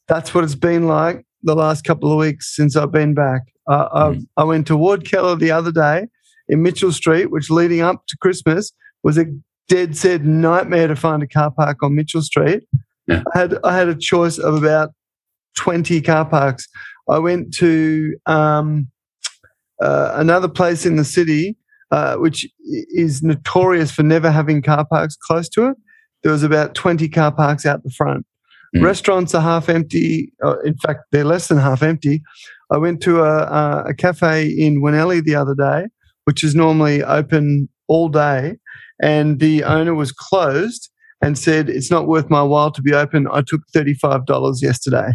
That's 0.07 0.33
what 0.33 0.43
it's 0.43 0.55
been 0.55 0.87
like 0.87 1.25
the 1.43 1.55
last 1.55 1.83
couple 1.83 2.11
of 2.11 2.17
weeks 2.17 2.53
since 2.55 2.75
i've 2.75 2.91
been 2.91 3.13
back. 3.13 3.41
Uh, 3.67 3.87
Mm. 4.09 4.25
I, 4.37 4.41
I 4.41 4.43
went 4.45 4.67
to 4.67 4.75
ward 4.75 5.05
keller 5.09 5.35
the 5.35 5.51
other 5.51 5.71
day 5.71 6.07
in 6.47 6.61
mitchell 6.63 6.91
street 6.91 7.31
which 7.31 7.49
leading 7.49 7.81
up 7.81 8.03
to 8.07 8.17
christmas 8.17 8.73
was 9.03 9.17
a 9.17 9.25
dead 9.69 9.95
set 9.95 10.23
nightmare 10.23 10.87
to 10.87 10.95
find 10.95 11.21
a 11.23 11.27
car 11.27 11.51
park 11.51 11.81
on 11.83 11.95
mitchell 11.95 12.21
street. 12.23 12.63
Yeah. 13.07 13.23
I, 13.33 13.39
had, 13.39 13.57
I 13.63 13.75
had 13.77 13.87
a 13.87 13.95
choice 13.95 14.37
of 14.37 14.55
about 14.55 14.89
20 15.57 16.01
car 16.01 16.25
parks. 16.25 16.67
I 17.07 17.19
went 17.19 17.53
to 17.55 18.15
um, 18.25 18.87
uh, 19.81 20.13
another 20.15 20.47
place 20.47 20.85
in 20.85 20.95
the 20.95 21.05
city 21.05 21.55
uh, 21.91 22.15
which 22.17 22.47
is 22.65 23.23
notorious 23.23 23.91
for 23.91 24.03
never 24.03 24.31
having 24.31 24.61
car 24.61 24.85
parks 24.85 25.15
close 25.15 25.49
to 25.49 25.69
it. 25.69 25.77
There 26.23 26.31
was 26.31 26.43
about 26.43 26.75
20 26.75 27.07
car 27.09 27.31
parks 27.31 27.65
out 27.65 27.83
the 27.83 27.91
front. 27.91 28.25
Mm. 28.75 28.83
restaurants 28.83 29.33
are 29.33 29.41
half 29.41 29.67
empty 29.67 30.31
uh, 30.45 30.59
in 30.59 30.77
fact 30.77 30.99
they're 31.11 31.25
less 31.25 31.47
than 31.47 31.57
half 31.57 31.81
empty. 31.81 32.21
I 32.71 32.77
went 32.77 33.01
to 33.01 33.23
a, 33.23 33.39
a, 33.39 33.83
a 33.87 33.93
cafe 33.95 34.47
in 34.47 34.81
Winnellie 34.81 35.23
the 35.23 35.33
other 35.33 35.55
day 35.55 35.87
which 36.25 36.43
is 36.43 36.53
normally 36.53 37.03
open 37.03 37.67
all 37.87 38.09
day 38.09 38.57
and 39.01 39.39
the 39.39 39.63
owner 39.63 39.95
was 39.95 40.11
closed 40.11 40.91
and 41.19 41.35
said 41.35 41.67
it's 41.67 41.89
not 41.89 42.07
worth 42.07 42.29
my 42.29 42.43
while 42.43 42.71
to 42.71 42.81
be 42.83 42.93
open. 42.93 43.27
I 43.31 43.41
took 43.41 43.61
$35 43.75 44.61
yesterday 44.61 45.13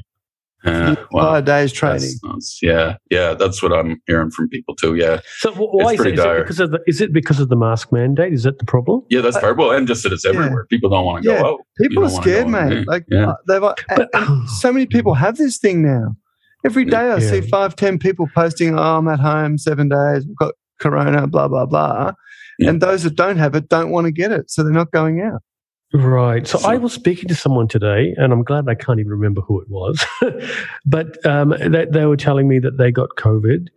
Yeah, 0.65 0.95
for 0.95 1.07
wow. 1.13 1.35
a 1.35 1.43
day's 1.43 1.73
training 1.73 2.01
That's- 2.01 2.21
that's- 2.23 2.59
yeah, 2.63 2.97
yeah, 3.11 3.35
that's 3.35 3.63
what 3.63 3.73
I'm 3.73 4.01
hearing 4.07 4.31
from 4.31 4.49
people 4.49 4.75
too. 4.75 4.95
Yeah, 4.95 5.21
So 5.39 5.53
wh- 5.53 5.75
why 5.75 5.93
is 5.93 5.97
pretty 6.01 6.13
it? 6.13 6.19
Is 6.19 6.25
it 6.27 6.39
because 6.43 6.61
of 6.61 6.71
the? 6.71 6.81
Is 6.87 7.01
it 7.01 7.13
because 7.13 7.41
of 7.41 7.49
the 7.51 7.57
mask 7.57 7.93
mandate? 7.93 8.33
Is 8.33 8.45
that 8.45 8.59
the 8.59 8.65
problem? 8.65 9.03
yeah, 9.11 9.21
that's 9.21 9.39
part. 9.39 9.59
Well, 9.59 9.73
and 9.73 9.87
just 9.87 10.03
that 10.05 10.13
it's 10.13 10.25
everywhere. 10.25 10.67
People 10.71 10.89
don't 10.91 11.05
want 11.05 11.23
to 11.25 11.31
Yeah. 11.31 11.43
go 11.43 11.47
out. 11.55 11.61
people 11.81 12.05
are 12.05 12.09
scared 12.11 12.51
go 12.51 12.59
in. 12.59 12.69
mate 12.69 12.87
like 12.89 13.05
Yeah. 13.11 13.31
uh, 13.31 13.35
they've 13.47 13.63
uh, 13.63 13.75
But- 13.95 14.09
and 14.15 14.49
so 14.49 14.73
many 14.73 14.87
people 14.87 15.15
have 15.25 15.37
this 15.37 15.59
thing 15.59 15.83
now 15.83 16.17
every 16.65 16.85
day 16.87 16.97
i 17.11 17.17
Yeah. 17.19 17.31
see 17.31 17.41
five 17.43 17.77
ten 17.77 17.99
people 17.99 18.27
posting 18.35 18.79
oh 18.79 18.97
i'm 18.99 19.09
at 19.09 19.21
home 19.21 19.59
seven 19.59 19.89
days 19.91 20.25
we've 20.27 20.37
got 20.37 20.55
corona 20.81 21.27
blah 21.27 21.47
blah 21.49 21.67
blah 21.67 22.13
Yeah. 22.59 22.71
and 22.71 22.81
those 22.81 23.03
that 23.03 23.17
don't 23.17 23.37
have 23.37 23.55
it 23.55 23.69
don't 23.69 23.91
want 23.91 24.07
to 24.07 24.13
get 24.13 24.33
it 24.33 24.51
so 24.51 24.63
they're 24.63 24.73
not 24.73 24.91
going 24.93 25.21
out 25.21 25.43
Right. 25.95 26.45
So 26.47 26.59
So- 26.59 26.69
I 26.69 26.77
was 26.77 26.93
speaking 26.93 27.29
to 27.29 27.37
someone 27.37 27.69
today, 27.69 28.15
and 28.17 28.33
I'm 28.33 28.43
glad 28.43 28.69
I 28.69 28.75
can't 28.75 28.99
even 28.99 29.13
remember 29.13 29.41
who 29.43 29.61
it 29.61 29.69
was, 29.69 30.05
but 30.87 31.25
um, 31.25 31.55
they, 31.69 31.85
they 31.85 32.05
were 32.05 32.17
telling 32.17 32.49
me 32.49 32.59
that 32.59 32.79
they 32.79 32.91
got 32.91 33.11
COVID, 33.17 33.69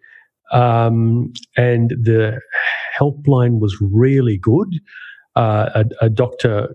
um, 0.52 1.32
and 1.56 1.92
the 1.92 2.40
helpline 3.00 3.60
was 3.60 3.78
really 3.82 4.38
good. 4.38 4.68
Uh, 5.36 5.84
a, 6.02 6.06
a 6.06 6.10
doctor 6.10 6.74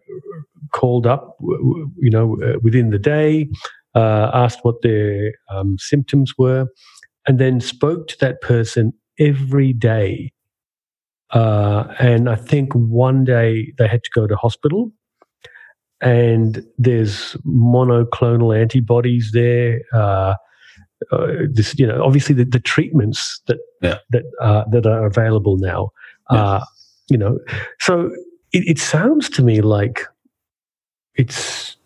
called 0.70 1.08
up, 1.08 1.36
you 1.40 2.10
know, 2.10 2.38
uh, 2.40 2.58
within 2.62 2.90
the 2.90 2.98
day, 2.98 3.48
uh, 3.96 4.30
asked 4.32 4.60
what 4.62 4.76
their 4.82 5.32
um, 5.50 5.76
symptoms 5.80 6.32
were, 6.38 6.68
and 7.26 7.40
then 7.40 7.58
spoke 7.60 8.06
to 8.06 8.16
that 8.20 8.40
person 8.42 8.92
every 9.18 9.72
day. 9.72 10.32
Uh, 11.32 11.92
and 11.98 12.28
I 12.28 12.36
think 12.36 12.72
one 12.74 13.24
day 13.24 13.72
they 13.78 13.88
had 13.88 14.04
to 14.04 14.10
go 14.14 14.28
to 14.28 14.36
hospital 14.36 14.92
and 16.02 16.64
there's 16.78 17.34
monoclonal 17.46 18.58
antibodies 18.58 19.30
there. 19.32 19.80
Uh, 19.94 20.34
uh, 21.10 21.26
this, 21.52 21.76
you 21.78 21.86
know, 21.86 22.02
obviously 22.02 22.34
the, 22.34 22.44
the 22.44 22.60
treatments 22.60 23.40
that 23.46 23.58
Yeah. 23.80 23.98
that 24.10 24.22
uh, 24.40 24.64
that 24.70 24.86
are 24.86 25.06
available 25.06 25.56
now. 25.58 25.90
Uh, 26.30 26.64
you 27.08 27.18
know, 27.18 27.38
so 27.80 28.06
it, 28.52 28.64
it 28.66 28.78
sounds 28.78 29.28
to 29.30 29.42
me 29.42 29.60
like 29.60 30.02
it's 31.14 31.76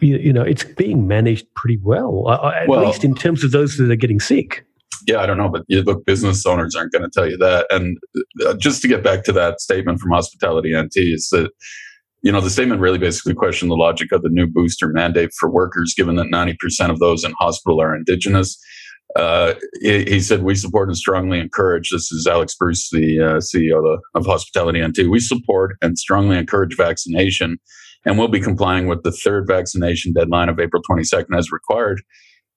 you, 0.00 0.16
you 0.18 0.32
know 0.32 0.42
it's 0.42 0.64
being 0.64 1.06
managed 1.06 1.46
pretty 1.54 1.78
well, 1.82 2.24
uh, 2.26 2.32
uh, 2.36 2.52
at 2.62 2.68
Well- 2.68 2.86
least 2.86 3.04
in 3.04 3.14
terms 3.14 3.44
of 3.44 3.50
those 3.52 3.76
that 3.76 3.90
are 3.90 3.96
getting 3.96 4.20
sick. 4.20 4.64
Yeah, 5.08 5.18
I 5.18 5.26
don't 5.26 5.36
know, 5.38 5.48
but 5.48 5.64
you 5.66 5.82
look, 5.82 6.04
business 6.06 6.46
owners 6.46 6.76
aren't 6.76 6.92
going 6.92 7.02
to 7.02 7.10
tell 7.10 7.28
you 7.28 7.36
that. 7.38 7.66
And 7.70 7.98
just 8.58 8.82
to 8.82 8.88
get 8.88 9.02
back 9.02 9.24
to 9.24 9.32
that 9.32 9.60
statement 9.60 9.98
from 9.98 10.12
Hospitality 10.12 10.76
NT, 10.76 10.92
is 10.96 11.28
that 11.30 11.50
you 12.22 12.30
know 12.30 12.40
the 12.40 12.50
statement 12.50 12.80
really 12.80 12.98
basically 12.98 13.34
questioned 13.34 13.70
the 13.70 13.76
logic 13.76 14.12
of 14.12 14.22
the 14.22 14.28
new 14.28 14.46
booster 14.46 14.88
mandate 14.88 15.30
for 15.38 15.50
workers, 15.50 15.94
given 15.96 16.16
that 16.16 16.30
ninety 16.30 16.54
percent 16.58 16.92
of 16.92 16.98
those 16.98 17.24
in 17.24 17.32
hospital 17.38 17.80
are 17.80 17.94
indigenous. 17.94 18.58
Uh, 19.16 19.54
he, 19.80 20.04
he 20.04 20.20
said, 20.20 20.42
"We 20.42 20.54
support 20.54 20.88
and 20.88 20.96
strongly 20.96 21.40
encourage." 21.40 21.90
This 21.90 22.12
is 22.12 22.26
Alex 22.26 22.54
Bruce, 22.54 22.90
the 22.90 23.20
uh, 23.20 23.36
CEO 23.38 23.92
of, 23.92 24.00
of 24.14 24.26
Hospitality 24.26 24.80
NT. 24.84 25.10
We 25.10 25.20
support 25.20 25.76
and 25.82 25.98
strongly 25.98 26.38
encourage 26.38 26.76
vaccination, 26.76 27.58
and 28.06 28.18
we'll 28.18 28.28
be 28.28 28.40
complying 28.40 28.86
with 28.86 29.02
the 29.02 29.12
third 29.12 29.46
vaccination 29.46 30.12
deadline 30.12 30.48
of 30.48 30.60
April 30.60 30.82
twenty 30.82 31.04
second 31.04 31.34
as 31.34 31.50
required. 31.50 32.02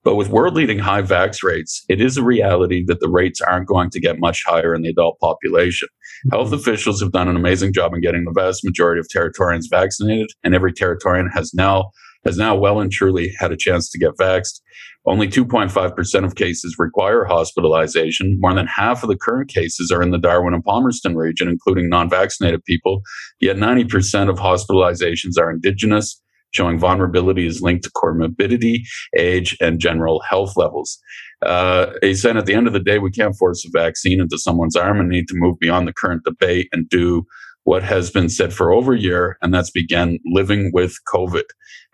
But 0.05 0.15
with 0.15 0.29
world 0.29 0.53
leading 0.53 0.77
high 0.77 1.01
vax 1.01 1.43
rates, 1.43 1.83
it 1.89 1.99
is 1.99 2.15
a 2.15 2.23
reality 2.23 2.85
that 2.85 2.99
the 2.99 3.09
rates 3.09 3.41
aren't 3.41 3.67
going 3.67 3.89
to 3.89 3.99
get 3.99 4.19
much 4.19 4.43
higher 4.45 4.75
in 4.75 4.83
the 4.83 4.89
adult 4.89 5.19
population. 5.19 5.87
Mm-hmm. 6.27 6.37
Health 6.37 6.53
officials 6.53 7.01
have 7.01 7.11
done 7.11 7.27
an 7.27 7.35
amazing 7.35 7.73
job 7.73 7.93
in 7.93 8.01
getting 8.01 8.23
the 8.23 8.31
vast 8.31 8.63
majority 8.63 8.99
of 8.99 9.07
Territorians 9.09 9.65
vaccinated, 9.69 10.29
and 10.43 10.53
every 10.53 10.71
Territorian 10.71 11.27
has 11.33 11.53
now 11.55 11.89
has 12.23 12.37
now 12.37 12.55
well 12.55 12.79
and 12.79 12.91
truly 12.91 13.31
had 13.39 13.51
a 13.51 13.57
chance 13.57 13.89
to 13.91 13.99
get 13.99 14.17
vaxxed. 14.19 14.59
Only 15.07 15.27
2.5% 15.27 16.25
of 16.25 16.35
cases 16.35 16.75
require 16.79 17.23
hospitalization. 17.23 18.37
More 18.39 18.55
than 18.55 18.65
half 18.65 19.03
of 19.03 19.09
the 19.09 19.17
current 19.17 19.49
cases 19.49 19.91
are 19.91 20.01
in 20.01 20.09
the 20.09 20.17
Darwin 20.17 20.55
and 20.55 20.63
Palmerston 20.63 21.15
region, 21.15 21.47
including 21.47 21.89
non 21.89 22.09
vaccinated 22.09 22.63
people. 22.65 23.01
Yet 23.39 23.57
90% 23.57 24.29
of 24.29 24.37
hospitalizations 24.37 25.39
are 25.39 25.51
indigenous, 25.51 26.19
showing 26.55 26.79
vulnerability 26.79 27.45
is 27.45 27.61
linked 27.61 27.83
to 27.83 27.91
comorbidity, 27.91 28.77
age, 29.17 29.57
and 29.59 29.79
general 29.79 30.21
health 30.21 30.55
levels. 30.55 30.97
Uh, 31.45 31.87
he 32.01 32.15
said 32.15 32.37
at 32.37 32.45
the 32.45 32.53
end 32.53 32.67
of 32.67 32.73
the 32.73 32.79
day, 32.79 32.97
we 32.97 33.11
can't 33.11 33.35
force 33.35 33.65
a 33.65 33.69
vaccine 33.77 34.21
into 34.21 34.37
someone's 34.37 34.75
arm 34.75 34.99
and 34.99 35.09
need 35.09 35.27
to 35.27 35.35
move 35.35 35.59
beyond 35.59 35.87
the 35.87 35.93
current 35.93 36.23
debate 36.23 36.67
and 36.71 36.89
do 36.89 37.25
what 37.65 37.83
has 37.83 38.11
been 38.11 38.29
said 38.29 38.53
for 38.53 38.71
over 38.71 38.93
a 38.93 38.99
year, 38.99 39.37
and 39.41 39.53
that's 39.53 39.71
begin 39.71 40.19
living 40.23 40.71
with 40.71 40.95
COVID. 41.11 41.45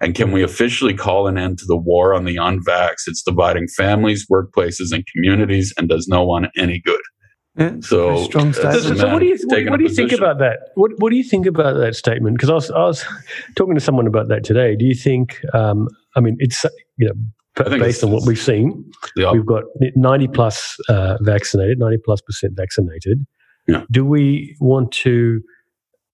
And 0.01 0.13
can 0.13 0.31
we 0.31 0.43
officially 0.43 0.93
call 0.93 1.27
an 1.27 1.37
end 1.37 1.59
to 1.59 1.65
the 1.65 1.77
war 1.77 2.13
on 2.13 2.25
the 2.25 2.35
unvax? 2.35 3.07
It's 3.07 3.23
dividing 3.23 3.69
families, 3.69 4.27
workplaces, 4.29 4.91
and 4.91 5.05
communities 5.07 5.73
and 5.77 5.87
does 5.87 6.07
no 6.09 6.25
one 6.25 6.49
any 6.57 6.81
good. 6.85 6.99
Yeah, 7.57 7.75
So, 7.81 8.23
strong 8.25 8.49
uh, 8.49 8.53
statement. 8.53 8.83
So, 8.83 8.95
so 8.95 9.11
what 9.13 9.19
do 9.19 9.25
you 9.25 9.37
what, 9.45 9.69
what 9.71 9.77
do 9.77 9.83
you 9.83 9.89
think 9.89 10.13
about 10.13 10.39
that? 10.39 10.69
What 10.75 10.91
What 10.99 11.09
do 11.09 11.17
you 11.17 11.23
think 11.23 11.45
about 11.45 11.77
that 11.77 11.95
statement? 11.95 12.37
Because 12.37 12.49
I 12.49 12.53
was 12.53 12.71
I 12.71 12.83
was 12.85 13.05
talking 13.55 13.75
to 13.75 13.81
someone 13.81 14.07
about 14.07 14.29
that 14.29 14.43
today. 14.43 14.75
Do 14.75 14.85
you 14.85 14.95
think? 14.95 15.39
Um, 15.53 15.89
I 16.15 16.21
mean, 16.21 16.37
it's 16.39 16.65
you 16.97 17.07
know 17.07 17.77
based 17.77 18.03
on 18.03 18.11
what 18.11 18.25
we've 18.25 18.39
seen, 18.39 18.89
The 19.15 19.25
op- 19.25 19.33
we've 19.33 19.45
got 19.45 19.63
ninety 19.95 20.27
plus 20.29 20.77
uh, 20.87 21.17
vaccinated, 21.21 21.77
ninety 21.79 21.97
plus 22.03 22.21
percent 22.21 22.53
vaccinated. 22.55 23.25
Yeah. 23.67 23.83
Do 23.91 24.05
we 24.05 24.55
want 24.61 24.91
to 25.03 25.41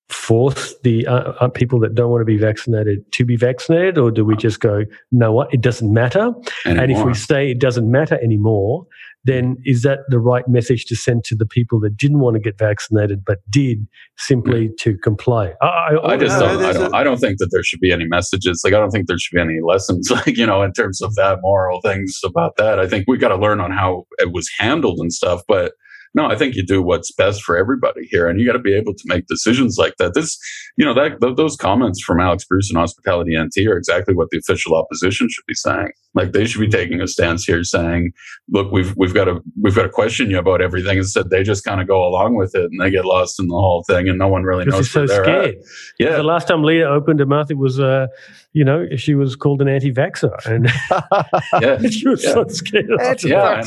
force 0.09 0.73
the 0.83 1.05
uh, 1.07 1.33
uh, 1.39 1.47
people 1.49 1.79
that 1.79 1.93
don't 1.93 2.09
want 2.09 2.21
to 2.21 2.25
be 2.25 2.37
vaccinated 2.37 2.99
to 3.13 3.25
be 3.25 3.35
vaccinated, 3.35 3.97
or 3.97 4.11
do 4.11 4.23
we 4.23 4.35
just 4.37 4.59
go, 4.59 4.83
no, 5.11 5.31
what 5.33 5.53
it 5.53 5.61
doesn't 5.61 5.93
matter? 5.93 6.31
And 6.65 6.91
if 6.91 7.05
we 7.05 7.13
say 7.13 7.51
it 7.51 7.59
doesn't 7.59 7.89
matter 7.91 8.17
anymore, 8.23 8.87
then 9.25 9.57
is 9.65 9.81
that 9.81 9.99
the 10.07 10.19
right 10.19 10.47
message 10.47 10.85
to 10.85 10.95
send 10.95 11.25
to 11.25 11.35
the 11.35 11.45
people 11.45 11.81
that 11.81 11.97
didn't 11.97 12.19
want 12.19 12.35
to 12.35 12.39
get 12.39 12.57
vaccinated 12.57 13.25
but 13.25 13.39
did 13.49 13.85
simply 14.17 14.69
to 14.79 14.97
comply? 14.99 15.53
I, 15.61 15.65
I, 15.67 16.13
I 16.13 16.17
just 16.17 16.39
No, 16.39 16.47
don't. 16.47 16.63
I 16.63 16.71
don't. 16.73 16.93
a- 16.93 16.95
I 16.97 17.03
don't 17.03 17.17
think 17.19 17.39
that 17.39 17.49
there 17.51 17.63
should 17.63 17.81
be 17.81 17.91
any 17.91 18.05
messages. 18.05 18.61
Like 18.63 18.73
I 18.73 18.79
don't 18.79 18.91
think 18.91 19.07
there 19.07 19.17
should 19.19 19.35
be 19.35 19.41
any 19.41 19.59
lessons. 19.61 20.09
Like 20.17 20.37
you 20.37 20.45
know, 20.45 20.63
in 20.63 20.71
terms 20.71 21.01
of 21.01 21.15
that 21.15 21.39
moral 21.41 21.81
things 21.81 22.19
about 22.23 22.55
that. 22.57 22.79
I 22.79 22.87
think 22.87 23.05
we 23.07 23.17
got 23.17 23.29
to 23.29 23.35
learn 23.37 23.59
on 23.59 23.71
how 23.71 24.05
it 24.19 24.31
was 24.31 24.49
handled 24.57 24.99
and 24.99 25.11
stuff. 25.11 25.41
But 25.47 25.73
no, 26.13 26.25
I 26.25 26.35
think 26.35 26.55
you 26.55 26.65
do 26.65 26.81
what's 26.81 27.11
best 27.11 27.43
for 27.43 27.57
everybody 27.57 28.07
here, 28.09 28.27
and 28.27 28.39
you 28.39 28.45
got 28.45 28.53
to 28.53 28.59
be 28.59 28.73
able 28.73 28.93
to 28.93 29.03
make 29.05 29.27
decisions 29.27 29.77
like 29.77 29.95
that. 29.99 30.13
This, 30.13 30.37
you 30.77 30.85
know, 30.85 30.93
that 30.93 31.19
th- 31.21 31.35
those 31.35 31.55
comments 31.55 32.01
from 32.01 32.19
Alex 32.19 32.45
Bruce 32.45 32.69
and 32.69 32.77
Hospitality 32.77 33.37
NT 33.37 33.67
are 33.67 33.77
exactly 33.77 34.15
what 34.15 34.29
the 34.31 34.37
official 34.37 34.75
opposition 34.75 35.27
should 35.29 35.45
be 35.47 35.53
saying. 35.53 35.89
Like 36.15 36.31
they 36.31 36.45
should 36.45 36.61
be 36.61 36.67
taking 36.69 36.99
a 37.01 37.07
stance 37.07 37.45
here, 37.45 37.63
saying, 37.63 38.11
"Look, 38.49 38.71
we've 38.71 38.95
we've 38.97 39.13
got 39.13 39.25
to 39.25 39.39
we've 39.61 39.75
got 39.75 39.83
to 39.83 39.89
question 39.89 40.31
you 40.31 40.39
about 40.39 40.61
everything." 40.61 40.97
Instead, 40.97 41.29
they 41.29 41.43
just 41.43 41.63
kind 41.63 41.79
of 41.79 41.87
go 41.87 42.03
along 42.07 42.35
with 42.35 42.55
it 42.55 42.63
and 42.71 42.81
they 42.81 42.89
get 42.89 43.05
lost 43.05 43.39
in 43.39 43.47
the 43.47 43.53
whole 43.55 43.83
thing, 43.87 44.09
and 44.09 44.17
no 44.17 44.27
one 44.27 44.41
really 44.43 44.65
knows 44.65 44.91
they're 44.91 45.07
so 45.07 45.13
where 45.15 45.25
they're 45.25 45.35
at. 45.43 45.49
scared. 45.51 45.55
Yeah, 45.99 46.15
The 46.17 46.23
last 46.23 46.47
time 46.47 46.63
Lia 46.63 46.87
opened 46.89 47.19
her 47.19 47.25
mouth, 47.27 47.51
it 47.51 47.57
was, 47.59 47.79
uh, 47.79 48.07
you 48.53 48.63
know, 48.65 48.87
she 48.95 49.13
was 49.13 49.35
called 49.35 49.61
an 49.61 49.67
anti-vaxxer, 49.67 50.33
and 50.47 50.65
yeah. 51.61 51.77
she 51.89 52.07
was 52.07 52.23
Yeah. 52.23 52.33
so 52.33 52.47
scared. 52.47 52.89
Anti- 52.99 53.29
Yeah, 53.29 53.61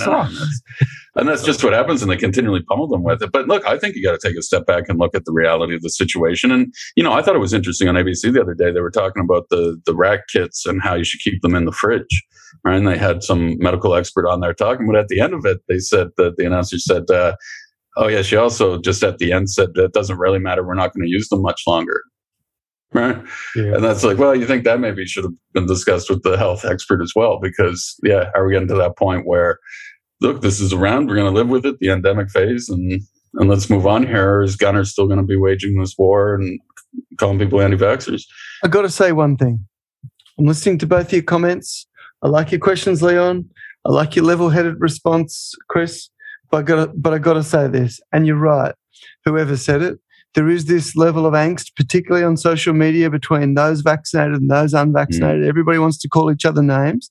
I 1.17 1.21
Vax 1.21 1.25
know. 1.25 1.29
on. 1.29 1.29
And 1.29 1.29
that's, 1.29 1.45
just 1.45 1.65
what 1.65 1.73
happens, 1.73 2.03
and 2.03 2.11
they 2.11 2.17
continually 2.17 2.63
pummel 2.63 2.87
them 2.89 3.03
with 3.03 3.23
it. 3.23 3.33
But 3.33 3.49
look, 3.49 3.67
I 3.67 3.79
think 3.79 3.97
you 3.97 4.03
got 4.03 4.19
to 4.19 4.29
take 4.29 4.37
a 4.37 4.43
step 4.43 4.67
back 4.67 4.85
and 4.89 4.99
look 4.99 5.15
at 5.15 5.25
the 5.25 5.33
reality 5.33 5.75
of 5.75 5.83
the 5.83 5.91
situation. 5.91 6.51
And 6.51 6.73
you 6.97 7.03
know, 7.03 7.13
I 7.13 7.23
thought 7.23 7.37
it 7.37 7.41
was 7.41 7.53
interesting 7.53 7.89
on 7.89 7.97
ABC 7.97 8.33
the 8.33 8.41
other 8.41 8.55
day. 8.55 8.71
They 8.73 8.81
were 8.81 8.91
talking 8.91 9.23
about 9.23 9.49
the 9.51 9.81
the 9.87 9.95
RAT 9.95 10.21
kits 10.33 10.67
and 10.67 10.83
how 10.83 10.95
you 10.95 11.05
should 11.05 11.21
keep 11.21 11.43
them 11.43 11.55
in 11.55 11.65
the 11.65 11.73
fridge. 11.73 12.23
Right? 12.65 12.77
And 12.77 12.87
they 12.87 12.99
had 12.99 13.23
some 13.23 13.57
medical 13.59 13.95
expert 13.95 14.29
on 14.29 14.41
there 14.41 14.55
talking, 14.55 14.87
but 14.87 14.97
at 14.97 15.09
the 15.09 15.21
end 15.21 15.35
of 15.35 15.45
it, 15.45 15.59
they 15.69 15.79
said 15.79 16.09
that 16.17 16.37
the 16.37 16.47
announcer 16.47 16.79
said, 16.79 17.11
uh, 17.11 17.35
"Oh 17.97 18.09
yeah." 18.09 18.23
She 18.23 18.37
also 18.37 18.81
just 18.81 19.03
at 19.03 19.19
the 19.19 19.33
end 19.33 19.51
said 19.51 19.75
that 19.75 19.85
it 19.85 19.93
doesn't 19.93 20.19
really 20.19 20.41
matter. 20.41 20.67
We're 20.67 20.75
not 20.75 20.93
going 20.93 21.05
to 21.05 21.11
use 21.11 21.29
them 21.29 21.43
much 21.43 21.63
longer. 21.67 22.03
Right. 22.93 23.23
Yeah. 23.55 23.75
And 23.75 23.85
that's 23.85 24.03
like, 24.03 24.19
well, 24.19 24.35
you 24.35 24.47
think 24.47 24.65
that 24.65 24.81
maybe 24.81 25.07
should 25.07 25.23
have 25.23 25.35
been 25.55 25.67
discussed 25.67 26.11
with 26.11 26.25
the 26.25 26.37
health 26.37 26.65
expert 26.65 27.01
as 27.03 27.13
well, 27.15 27.39
because 27.41 27.95
yeah, 28.03 28.31
are 28.35 28.45
we 28.45 28.53
getting 28.53 28.67
to 28.69 28.75
that 28.75 28.99
point 28.99 29.27
where, 29.27 29.59
look, 30.21 30.43
this 30.43 30.61
is 30.61 30.73
around, 30.73 31.09
we're 31.09 31.17
going 31.17 31.33
to 31.33 31.39
live 31.39 31.49
with 31.49 31.65
it, 31.67 31.79
the 31.79 31.91
endemic 31.91 32.31
phase, 32.31 32.69
and 32.69 33.01
and 33.35 33.49
let's 33.49 33.71
move 33.71 33.87
on 33.87 34.07
here. 34.07 34.43
Is 34.43 34.57
Gunner 34.57 34.85
still 34.85 35.07
going 35.07 35.21
to 35.21 35.25
be 35.25 35.37
waging 35.37 35.79
this 35.79 35.95
war 35.97 36.35
and 36.35 36.59
calling 37.17 37.39
people 37.39 37.61
anti-vaxxers? 37.61 38.25
I 38.65 38.69
got 38.69 38.83
to 38.83 38.91
say 38.91 39.13
one 39.13 39.37
thing. 39.37 39.65
I'm 40.37 40.47
listening 40.47 40.79
to 40.79 40.87
both 40.87 41.13
your 41.13 41.23
comments. 41.23 41.87
I 42.23 42.29
like 42.29 42.51
your 42.51 42.61
questions, 42.61 43.03
Leon. 43.03 43.49
I 43.85 43.91
like 43.91 44.17
your 44.17 44.25
level-headed 44.25 44.81
response, 44.81 45.55
Chris. 45.69 46.11
But 46.51 46.59
I 46.59 46.63
got 46.63 46.85
to, 46.85 46.93
but 46.97 47.15
I 47.15 47.19
got 47.19 47.35
to 47.35 47.45
say 47.45 47.69
this, 47.69 48.01
and 48.13 48.27
you're 48.27 48.37
right. 48.37 48.75
Whoever 49.25 49.57
said 49.57 49.83
it, 49.83 50.01
there 50.35 50.49
is 50.49 50.65
this 50.65 50.97
level 50.97 51.25
of 51.25 51.35
angst, 51.35 51.77
particularly 51.77 52.25
on 52.25 52.37
social 52.37 52.75
media, 52.75 53.11
between 53.11 53.55
those 53.55 53.83
vaccinated 53.83 54.41
and 54.41 54.51
those 54.51 54.75
unvaccinated. 54.75 55.45
Mm. 55.45 55.49
Everybody 55.49 55.79
wants 55.79 55.99
to 55.99 56.09
call 56.09 56.33
each 56.33 56.45
other 56.45 56.63
names. 56.63 57.11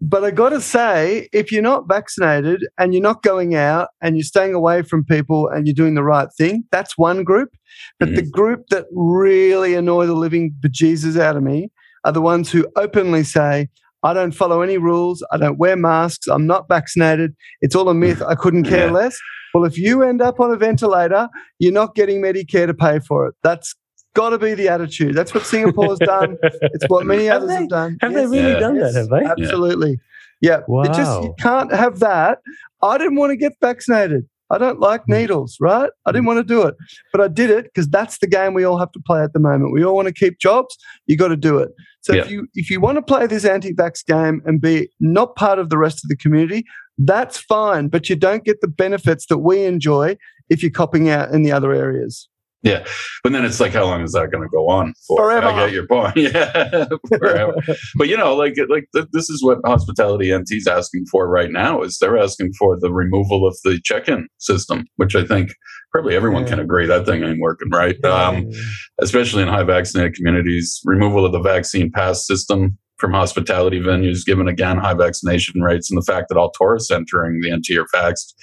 But 0.00 0.24
I 0.24 0.30
got 0.30 0.50
to 0.50 0.60
say, 0.60 1.28
if 1.32 1.50
you're 1.50 1.62
not 1.62 1.88
vaccinated 1.88 2.64
and 2.78 2.94
you're 2.94 3.02
not 3.02 3.22
going 3.22 3.56
out 3.56 3.88
and 4.00 4.16
you're 4.16 4.22
staying 4.22 4.54
away 4.54 4.82
from 4.82 5.04
people 5.04 5.48
and 5.48 5.66
you're 5.66 5.74
doing 5.74 5.94
the 5.94 6.04
right 6.04 6.28
thing, 6.38 6.64
that's 6.70 6.96
one 6.96 7.24
group. 7.24 7.50
But 7.98 8.14
the 8.14 8.22
mm-hmm. 8.22 8.30
group 8.30 8.68
that 8.70 8.86
really 8.92 9.74
annoy 9.74 10.06
the 10.06 10.14
living 10.14 10.54
bejesus 10.60 11.18
out 11.18 11.36
of 11.36 11.42
me 11.42 11.70
are 12.04 12.12
the 12.12 12.22
ones 12.22 12.50
who 12.52 12.66
openly 12.76 13.24
say, 13.24 13.68
I 14.04 14.14
don't 14.14 14.32
follow 14.32 14.62
any 14.62 14.78
rules. 14.78 15.24
I 15.32 15.36
don't 15.38 15.58
wear 15.58 15.76
masks. 15.76 16.28
I'm 16.28 16.46
not 16.46 16.68
vaccinated. 16.68 17.34
It's 17.60 17.74
all 17.74 17.88
a 17.88 17.94
mm. 17.94 17.98
myth. 17.98 18.22
I 18.22 18.36
couldn't 18.36 18.64
care 18.64 18.86
Yeah. 18.86 18.92
less. 18.92 19.18
Well, 19.52 19.64
if 19.64 19.78
you 19.78 20.02
end 20.02 20.22
up 20.22 20.40
on 20.40 20.52
a 20.52 20.56
ventilator, 20.56 21.28
you're 21.58 21.72
not 21.72 21.94
getting 21.94 22.22
Medicare 22.22 22.66
to 22.66 22.74
pay 22.74 23.00
for 23.00 23.26
it. 23.26 23.34
That's 23.42 23.74
got 24.14 24.30
to 24.30 24.38
be 24.38 24.54
the 24.54 24.68
attitude. 24.68 25.14
That's 25.14 25.32
what 25.34 25.44
Singapore's 25.46 25.98
done. 26.00 26.36
It's 26.62 26.84
what 26.88 27.06
many 27.06 27.26
Have 27.26 27.42
others 27.42 27.48
they? 27.48 27.54
have 27.56 27.68
done. 27.68 27.96
Have 28.00 28.12
they 28.14 28.26
really 28.26 28.52
Yeah. 28.52 28.58
done 28.58 28.78
that? 28.78 28.94
Have 28.94 29.08
they? 29.08 29.24
Absolutely. 29.24 29.98
Yeah. 30.40 30.60
It 30.68 30.92
just 30.92 31.22
you 31.22 31.34
can't 31.38 31.72
have 31.72 31.98
that. 32.00 32.38
I 32.82 32.98
didn't 32.98 33.16
want 33.16 33.30
to 33.30 33.36
get 33.36 33.52
vaccinated. 33.60 34.24
I 34.50 34.56
don't 34.56 34.80
like 34.80 35.02
Hmm. 35.04 35.12
needles, 35.12 35.58
right? 35.60 35.90
I 36.06 36.12
didn't 36.12 36.24
want 36.26 36.38
to 36.38 36.44
do 36.44 36.62
it. 36.62 36.74
But 37.12 37.20
I 37.20 37.28
did 37.28 37.50
it 37.50 37.64
because 37.64 37.86
that's 37.88 38.18
the 38.18 38.26
game 38.26 38.54
we 38.54 38.64
all 38.64 38.78
have 38.78 38.92
to 38.92 39.00
play 39.06 39.22
at 39.22 39.32
the 39.34 39.40
moment. 39.40 39.72
We 39.72 39.84
all 39.84 39.94
want 39.94 40.08
to 40.08 40.14
keep 40.14 40.38
jobs. 40.38 40.76
You 41.06 41.16
got 41.16 41.28
to 41.28 41.36
do 41.36 41.58
it. 41.58 41.70
So 42.00 42.14
if 42.14 42.30
you 42.30 42.46
if 42.54 42.70
you 42.70 42.80
want 42.80 42.96
to 42.96 43.02
play 43.02 43.26
this 43.26 43.44
anti-vax 43.44 44.06
game 44.06 44.40
and 44.46 44.60
be 44.60 44.88
not 45.00 45.36
part 45.36 45.58
of 45.58 45.68
the 45.68 45.76
rest 45.76 46.02
of 46.04 46.08
the 46.08 46.16
community, 46.16 46.64
that's 46.96 47.36
fine. 47.38 47.88
But 47.88 48.08
you 48.08 48.16
don't 48.16 48.44
get 48.44 48.60
the 48.62 48.68
benefits 48.68 49.26
that 49.26 49.38
we 49.38 49.64
enjoy 49.64 50.16
if 50.48 50.62
you're 50.62 50.70
copping 50.72 51.10
out 51.10 51.30
in 51.32 51.42
the 51.42 51.52
other 51.52 51.72
areas. 51.74 52.28
Yeah, 52.62 52.84
but 53.22 53.32
then 53.32 53.44
it's 53.44 53.60
like, 53.60 53.72
how 53.72 53.84
long 53.84 54.02
is 54.02 54.12
that 54.12 54.32
going 54.32 54.42
to 54.42 54.48
go 54.52 54.68
on 54.68 54.92
for? 55.06 55.18
Forever. 55.18 55.46
I 55.46 55.66
get 55.66 55.72
your 55.72 55.86
point. 55.86 56.16
Yeah, 56.16 56.86
forever. 57.16 57.54
but 57.96 58.08
you 58.08 58.16
know, 58.16 58.34
like, 58.34 58.54
like 58.68 58.86
th- 58.92 59.06
this 59.12 59.30
is 59.30 59.44
what 59.44 59.58
hospitality 59.64 60.32
NT's 60.34 60.66
asking 60.66 61.06
for 61.10 61.28
right 61.28 61.50
now. 61.52 61.82
Is 61.82 61.98
they're 61.98 62.18
asking 62.18 62.52
for 62.58 62.76
the 62.80 62.92
removal 62.92 63.46
of 63.46 63.56
the 63.62 63.80
check-in 63.84 64.26
system, 64.38 64.86
which 64.96 65.14
I 65.14 65.24
think 65.24 65.50
probably 65.92 66.16
everyone 66.16 66.42
Yeah. 66.42 66.48
can 66.50 66.60
agree 66.60 66.86
that 66.86 67.06
thing 67.06 67.22
ain't 67.22 67.38
working 67.40 67.70
right. 67.70 68.02
Um, 68.04 68.50
especially 69.00 69.42
in 69.42 69.48
high 69.48 69.62
vaccinated 69.62 70.14
communities, 70.14 70.80
removal 70.84 71.24
of 71.24 71.30
the 71.32 71.40
vaccine 71.40 71.92
pass 71.92 72.26
system 72.26 72.76
from 72.96 73.12
hospitality 73.12 73.78
venues, 73.80 74.24
given 74.26 74.48
again 74.48 74.76
high 74.78 74.94
vaccination 74.94 75.60
rates 75.62 75.88
and 75.92 75.96
the 75.96 76.04
fact 76.12 76.26
that 76.28 76.36
all 76.36 76.50
tourists 76.50 76.90
entering 76.90 77.40
the 77.40 77.54
NT 77.54 77.78
are 77.78 77.86
vaxxed, 77.94 78.34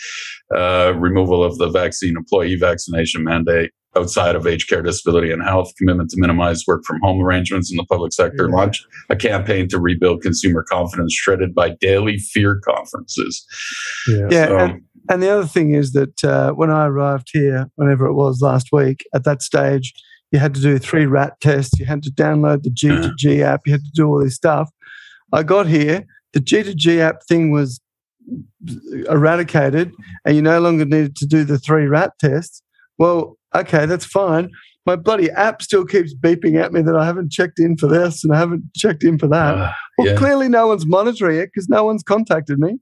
uh, 0.55 0.93
removal 0.97 1.43
of 1.43 1.57
the 1.57 1.67
vaccine 1.69 2.15
employee 2.15 2.55
vaccination 2.55 3.25
mandate 3.25 3.71
outside 3.97 4.35
of 4.35 4.45
aged 4.45 4.67
care, 4.69 4.81
disability, 4.81 5.31
and 5.31 5.41
health, 5.43 5.71
commitment 5.77 6.09
to 6.11 6.19
minimize 6.19 6.63
work 6.67 6.83
from 6.85 6.99
home 7.01 7.21
arrangements 7.21 7.71
in 7.71 7.77
the 7.77 7.85
public 7.85 8.13
sector, 8.13 8.47
Yeah. 8.49 8.55
launch 8.55 8.85
a 9.09 9.15
campaign 9.15 9.67
to 9.69 9.79
rebuild 9.79 10.21
consumer 10.21 10.63
confidence 10.63 11.13
shredded 11.13 11.55
by 11.55 11.69
daily 11.79 12.17
fear 12.17 12.59
conferences. 12.65 13.45
yeah. 14.07 14.27
Yeah, 14.29 14.47
So, 14.47 14.57
and, 14.57 14.81
and 15.09 15.23
the 15.23 15.29
other 15.29 15.47
thing 15.47 15.73
is 15.73 15.93
that 15.93 16.23
uh, 16.23 16.51
when 16.51 16.71
I 16.71 16.85
arrived 16.87 17.29
here, 17.31 17.67
whenever 17.75 18.05
it 18.05 18.13
was 18.13 18.41
last 18.41 18.69
week, 18.71 19.03
at 19.13 19.23
that 19.23 19.41
stage, 19.41 19.93
you 20.31 20.39
had 20.39 20.53
to 20.55 20.61
do 20.61 20.77
three 20.79 21.05
rat 21.05 21.39
tests. 21.39 21.79
You 21.79 21.85
had 21.85 22.03
to 22.03 22.11
download 22.11 22.63
the 22.63 22.71
G2G 22.71 23.41
app. 23.41 23.61
You 23.65 23.73
had 23.73 23.83
to 23.85 23.91
do 23.93 24.07
all 24.07 24.21
this 24.23 24.35
stuff. 24.35 24.69
I 25.31 25.43
got 25.43 25.67
here, 25.67 26.05
the 26.33 26.39
G2G 26.41 26.97
app 26.99 27.23
thing 27.29 27.51
was 27.51 27.79
eradicated, 29.09 29.91
and 30.25 30.35
you 30.35 30.41
no 30.41 30.59
longer 30.59 30.85
needed 30.85 31.15
to 31.17 31.25
do 31.25 31.43
the 31.43 31.57
three 31.59 31.85
rat 31.87 32.13
tests. 32.19 32.61
Well, 32.97 33.37
okay, 33.61 33.85
that's 33.85 34.05
fine. 34.05 34.49
My 34.85 34.95
bloody 34.95 35.31
app 35.31 35.61
still 35.63 35.85
keeps 35.85 36.13
beeping 36.13 36.61
at 36.61 36.71
me 36.71 36.81
that 36.83 36.95
I 36.95 37.05
haven't 37.05 37.31
checked 37.31 37.59
in 37.59 37.75
for 37.77 37.87
this 37.87 38.23
and 38.23 38.33
I 38.33 38.37
haven't 38.37 38.63
checked 38.75 39.03
in 39.03 39.17
for 39.17 39.27
that. 39.27 39.55
uh, 39.55 39.71
well, 39.97 40.07
yeah. 40.09 40.15
clearly 40.15 40.47
no 40.47 40.67
one's 40.67 40.85
monitoring 40.85 41.37
it 41.39 41.47
because 41.53 41.67
no 41.69 41.83
one's 41.83 42.03
contacted 42.03 42.59
me. 42.59 42.77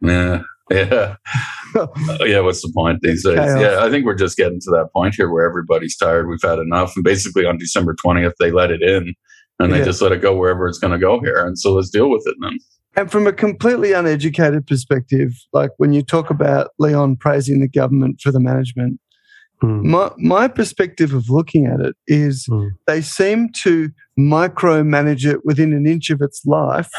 Yeah. 0.00 0.42
Yeah. 0.70 1.16
Yeah. 2.20 2.40
What's 2.40 2.60
the 2.60 2.70
point 2.74 2.98
these 3.00 3.24
days? 3.24 3.36
Chaos. 3.36 3.58
Yeah. 3.60 3.82
I 3.82 3.88
think 3.88 4.04
we're 4.04 4.14
just 4.14 4.36
getting 4.36 4.60
to 4.60 4.70
that 4.72 4.88
point 4.92 5.14
here 5.14 5.30
where 5.30 5.48
everybody's 5.48 5.96
tired. 5.96 6.28
We've 6.28 6.42
had 6.42 6.58
enough. 6.58 6.92
And 6.96 7.02
basically 7.02 7.46
on 7.46 7.56
December 7.56 7.96
20th, 8.04 8.34
they 8.38 8.50
let 8.50 8.70
it 8.70 8.82
in. 8.82 9.14
and 9.58 9.72
they 9.72 9.78
Yeah. 9.78 9.84
just 9.84 10.02
let 10.02 10.12
it 10.12 10.20
go 10.20 10.36
wherever 10.36 10.66
it's 10.68 10.78
going 10.78 10.92
to 10.92 10.98
go 10.98 11.18
here. 11.20 11.38
And 11.46 11.58
so 11.58 11.72
let's 11.72 11.88
deal 11.88 12.10
with 12.10 12.24
it 12.26 12.34
then. 12.42 12.58
And 12.94 13.10
from 13.10 13.26
a 13.26 13.32
completely 13.32 13.92
uneducated 13.94 14.66
perspective, 14.66 15.32
like 15.54 15.70
when 15.78 15.94
you 15.94 16.02
talk 16.02 16.28
about 16.28 16.72
Leon 16.78 17.16
praising 17.16 17.60
the 17.60 17.68
government 17.68 18.20
for 18.20 18.30
the 18.30 18.40
management, 18.40 19.00
Mm. 19.62 19.84
my, 19.84 20.10
my 20.18 20.48
perspective 20.48 21.14
of 21.14 21.30
looking 21.30 21.66
at 21.66 21.80
it 21.80 21.94
is 22.06 22.46
Mm. 22.50 22.70
they 22.86 23.00
seem 23.00 23.50
to 23.62 23.90
micromanage 24.18 25.24
it 25.30 25.44
within 25.44 25.72
an 25.72 25.86
inch 25.86 26.10
of 26.10 26.20
its 26.20 26.44
life 26.46 26.90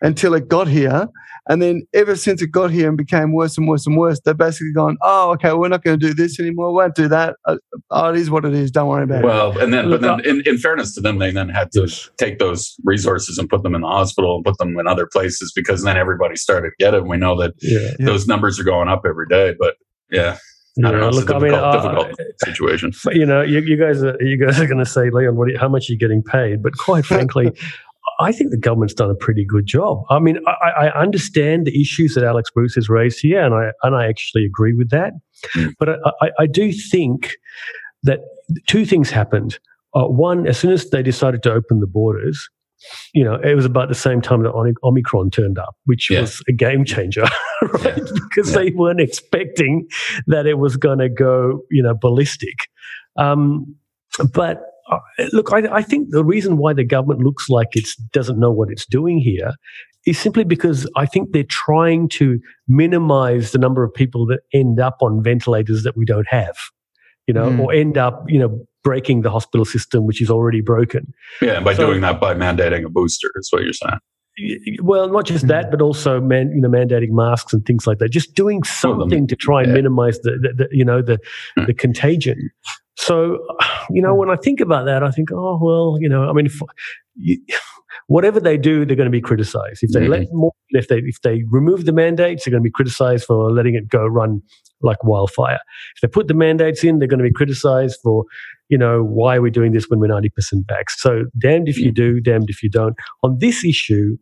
until 0.00 0.34
it 0.34 0.48
got 0.48 0.68
here. 0.68 1.08
And 1.50 1.62
then 1.62 1.86
ever 1.94 2.14
since 2.14 2.42
it 2.42 2.48
got 2.48 2.70
here 2.70 2.88
and 2.88 2.96
became 2.98 3.32
worse 3.32 3.56
and 3.56 3.66
worse 3.66 3.86
and 3.86 3.96
worse, 3.96 4.20
they've 4.20 4.36
basically 4.36 4.72
gone, 4.74 4.98
oh, 5.02 5.30
okay, 5.32 5.54
we're 5.54 5.68
not 5.68 5.82
going 5.82 5.98
to 5.98 6.06
do 6.08 6.12
this 6.12 6.38
anymore. 6.38 6.68
We 6.72 6.82
won't 6.82 6.94
do 6.94 7.08
that. 7.08 7.36
Uh, 7.46 7.56
Oh, 7.90 8.10
it 8.10 8.16
is 8.16 8.30
what 8.30 8.44
it 8.44 8.52
is. 8.52 8.70
Don't 8.70 8.86
worry 8.88 9.04
about 9.04 9.20
it. 9.20 9.24
Well, 9.24 9.58
and 9.58 9.72
then, 9.72 9.88
but 9.88 10.02
then, 10.02 10.20
in, 10.26 10.42
in 10.44 10.58
fairness 10.58 10.94
to 10.96 11.00
them, 11.00 11.16
they 11.18 11.30
then 11.30 11.48
had 11.48 11.72
to 11.72 11.88
take 12.18 12.38
those 12.38 12.74
resources 12.84 13.38
and 13.38 13.48
put 13.48 13.62
them 13.62 13.74
in 13.74 13.80
the 13.80 13.86
hospital 13.88 14.36
and 14.36 14.44
put 14.44 14.58
them 14.58 14.78
in 14.78 14.86
other 14.86 15.06
places 15.10 15.50
because 15.56 15.84
then 15.84 15.96
everybody 15.96 16.36
started 16.36 16.72
getting. 16.78 16.98
it. 16.98 17.00
And 17.00 17.08
we 17.08 17.16
know 17.16 17.40
that 17.40 17.54
Yeah. 17.62 17.94
Yeah. 17.98 18.04
those 18.06 18.26
numbers 18.28 18.60
are 18.60 18.64
going 18.64 18.88
up 18.88 19.04
every 19.08 19.26
day. 19.26 19.54
But 19.58 19.76
yeah, 20.10 20.36
I 20.84 20.90
Yeah, 20.90 20.98
know. 20.98 21.08
Look, 21.10 21.30
I 21.30 21.38
mean, 21.38 21.50
difficult, 21.50 21.74
uh, 21.74 22.02
difficult 22.06 22.16
situation. 22.44 22.92
You 23.12 23.26
know, 23.26 23.42
you, 23.42 23.60
you 23.60 23.76
guys 23.76 24.02
are 24.02 24.16
you 24.20 24.36
guys 24.36 24.60
are 24.60 24.66
going 24.66 24.78
to 24.78 24.86
say, 24.86 25.10
Leon, 25.10 25.36
what, 25.36 25.48
are 25.48 25.52
you- 25.52 25.58
how 25.58 25.68
much 25.68 25.88
are 25.88 25.92
you 25.92 25.98
getting 25.98 26.22
paid? 26.22 26.62
But 26.62 26.76
quite 26.76 27.04
frankly, 27.12 27.52
I 28.20 28.32
think 28.32 28.50
the 28.50 28.58
government's 28.58 28.94
done 28.94 29.10
a 29.10 29.14
pretty 29.14 29.44
good 29.44 29.66
job. 29.66 30.02
I 30.10 30.18
mean, 30.18 30.38
I, 30.46 30.86
I 30.86 31.00
understand 31.00 31.66
the 31.66 31.80
issues 31.80 32.14
that 32.14 32.24
Alex 32.24 32.50
Bruce 32.50 32.74
has 32.74 32.88
raised 32.88 33.20
here, 33.20 33.42
and 33.44 33.54
I 33.54 33.70
and 33.82 33.94
I 33.94 34.06
actually 34.08 34.44
agree 34.44 34.74
with 34.74 34.90
that. 34.90 35.12
Mm. 35.54 35.74
But 35.78 35.88
I, 35.90 35.96
I, 36.20 36.30
I 36.40 36.46
do 36.46 36.72
think 36.72 37.32
that 38.04 38.20
two 38.66 38.84
things 38.84 39.10
happened. 39.10 39.58
Uh, 39.94 40.04
one, 40.04 40.46
as 40.46 40.58
soon 40.58 40.72
as 40.72 40.90
they 40.90 41.02
decided 41.02 41.42
to 41.42 41.52
open 41.52 41.80
the 41.80 41.86
borders, 41.86 42.48
you 43.14 43.24
know, 43.24 43.34
it 43.34 43.54
was 43.54 43.64
about 43.64 43.88
the 43.88 43.94
same 43.94 44.20
time 44.20 44.42
that 44.42 44.52
Omicron 44.84 45.30
turned 45.30 45.58
up, 45.58 45.74
which 45.86 46.10
Yeah. 46.10 46.20
was 46.22 46.42
a 46.48 46.52
game 46.52 46.84
changer, 46.84 47.22
right? 47.62 47.96
Yeah. 47.96 48.04
Because 48.14 48.50
Yeah. 48.52 48.58
they 48.58 48.70
weren't 48.70 49.00
expecting 49.00 49.86
that 50.26 50.46
it 50.46 50.58
was 50.58 50.76
going 50.76 50.98
to 50.98 51.08
go, 51.08 51.60
you 51.70 51.82
know, 51.82 51.94
ballistic. 52.00 52.54
Um, 53.16 53.74
but 54.32 54.62
uh, 54.90 54.98
look, 55.32 55.52
I, 55.52 55.58
I 55.76 55.82
think 55.82 56.08
the 56.10 56.24
reason 56.24 56.56
why 56.56 56.72
the 56.72 56.84
government 56.84 57.20
looks 57.20 57.48
like 57.48 57.68
it 57.72 57.86
doesn't 58.12 58.38
know 58.38 58.50
what 58.50 58.70
it's 58.70 58.86
doing 58.86 59.18
here 59.18 59.52
is 60.06 60.18
simply 60.18 60.44
because 60.44 60.88
I 60.96 61.04
think 61.04 61.32
they're 61.32 61.44
trying 61.44 62.08
to 62.10 62.38
minimize 62.68 63.52
the 63.52 63.58
number 63.58 63.84
of 63.84 63.92
people 63.92 64.24
that 64.26 64.40
end 64.54 64.80
up 64.80 64.96
on 65.02 65.22
ventilators 65.22 65.82
that 65.82 65.96
we 65.96 66.06
don't 66.06 66.26
have, 66.30 66.56
you 67.26 67.34
know, 67.34 67.50
Mm. 67.50 67.58
or 67.60 67.72
end 67.72 67.98
up, 67.98 68.24
you 68.28 68.38
know, 68.38 68.64
breaking 68.84 69.22
the 69.22 69.30
hospital 69.30 69.64
system, 69.64 70.06
which 70.06 70.20
is 70.22 70.30
already 70.30 70.60
broken. 70.60 71.12
Yeah, 71.42 71.54
and 71.56 71.64
by 71.64 71.74
So- 71.74 71.86
doing 71.86 72.00
that, 72.02 72.20
by 72.20 72.34
mandating 72.34 72.84
a 72.84 72.88
booster, 72.88 73.28
is 73.36 73.48
what 73.50 73.62
you're 73.64 73.72
saying. 73.72 73.98
Y- 74.40 74.56
y- 74.66 74.76
Well, 74.82 75.08
not 75.10 75.26
just 75.26 75.48
that, 75.48 75.70
but 75.70 75.82
also 75.82 76.20
man, 76.20 76.52
you 76.54 76.60
know, 76.60 76.68
mandating 76.68 77.10
masks 77.10 77.52
and 77.52 77.64
things 77.66 77.86
like 77.88 77.98
that. 77.98 78.10
Just 78.10 78.34
doing 78.34 78.58
Well, 78.58 78.94
the- 78.94 79.00
something 79.02 79.26
to 79.26 79.36
try 79.36 79.62
and 79.62 79.68
yeah. 79.70 79.74
minimize 79.74 80.20
the, 80.20 80.32
the, 80.40 80.52
the 80.64 80.68
you 80.70 80.84
know, 80.84 81.02
the 81.02 81.18
Hmm. 81.56 81.64
the 81.66 81.74
contagion. 81.74 82.50
So, 82.96 83.38
you 83.90 84.00
know, 84.00 84.14
when 84.14 84.30
I 84.30 84.36
think 84.36 84.60
about 84.60 84.84
that, 84.86 85.02
I 85.02 85.10
think, 85.10 85.30
oh 85.32 85.58
well, 85.60 85.98
you 86.00 86.08
know, 86.08 86.28
I 86.28 86.32
mean, 86.32 86.46
if, 86.46 86.60
you, 87.16 87.38
whatever 88.06 88.38
they 88.40 88.56
do, 88.56 88.84
they're 88.86 88.96
going 88.96 89.06
to 89.06 89.10
be 89.10 89.20
criticized. 89.20 89.82
If 89.82 89.90
they 89.90 90.02
Mhm. 90.06 90.08
let 90.08 90.26
more, 90.32 90.52
if 90.70 90.86
they 90.88 90.98
if 90.98 91.20
they 91.22 91.42
remove 91.50 91.84
the 91.84 91.92
mandates, 91.92 92.44
they're 92.44 92.52
going 92.52 92.62
to 92.62 92.68
be 92.68 92.70
criticized 92.70 93.24
for 93.24 93.50
letting 93.50 93.74
it 93.74 93.88
go 93.88 94.06
run 94.06 94.40
like 94.82 95.02
wildfire. 95.04 95.58
If 95.96 96.00
they 96.02 96.08
put 96.08 96.28
the 96.28 96.34
mandates 96.34 96.84
in, 96.84 96.98
they're 96.98 97.08
going 97.08 97.18
to 97.18 97.24
be 97.24 97.32
criticized 97.32 97.98
for, 98.02 98.24
you 98.68 98.78
know, 98.78 99.02
why 99.02 99.36
are 99.36 99.42
we 99.42 99.50
doing 99.50 99.72
this 99.72 99.88
when 99.88 99.98
we're 100.00 100.08
ninety 100.08 100.28
percent 100.30 100.66
vaxxed? 100.66 100.98
So, 100.98 101.24
damned 101.38 101.68
if 101.68 101.78
you 101.78 101.92
do, 101.92 102.20
damned 102.20 102.48
if 102.50 102.62
you 102.62 102.70
don't. 102.70 102.94
On 103.22 103.36
this 103.40 103.64
issue, 103.64 104.16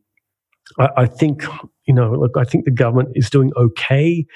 I, 0.79 0.89
I 0.97 1.07
think 1.07 1.45
you 1.87 1.95
know, 1.95 2.13
look, 2.13 2.33
I 2.37 2.45
think 2.45 2.65
the 2.65 2.71
government 2.71 3.11
is 3.15 3.31
doing 3.31 3.53
okay. 3.57 4.27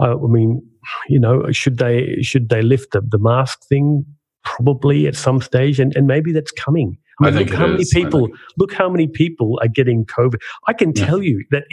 Uh, 0.00 0.16
I 0.16 0.26
mean, 0.26 0.62
you 1.08 1.20
know, 1.20 1.50
should 1.52 1.78
they 1.78 2.16
should 2.22 2.48
they 2.48 2.62
lift 2.62 2.92
the, 2.92 3.00
the 3.00 3.18
mask 3.18 3.60
thing? 3.68 4.04
Probably 4.44 5.06
at 5.06 5.16
some 5.16 5.40
stage, 5.40 5.80
and, 5.80 5.96
and 5.96 6.06
maybe 6.06 6.30
that's 6.30 6.52
coming. 6.52 6.98
I 7.22 7.28
I 7.28 7.30
mean, 7.30 7.38
think 7.38 7.50
look 7.50 7.54
it 7.54 7.60
how 7.62 7.66
many 7.68 7.82
is. 7.82 7.90
People 7.94 8.28
look 8.58 8.74
how 8.74 8.90
many 8.90 9.06
people 9.06 9.58
are 9.62 9.68
getting 9.68 10.04
COVID. 10.04 10.36
I 10.68 10.74
can 10.74 10.92
Yeah. 10.94 11.06
tell 11.06 11.22
you 11.22 11.42
that, 11.50 11.64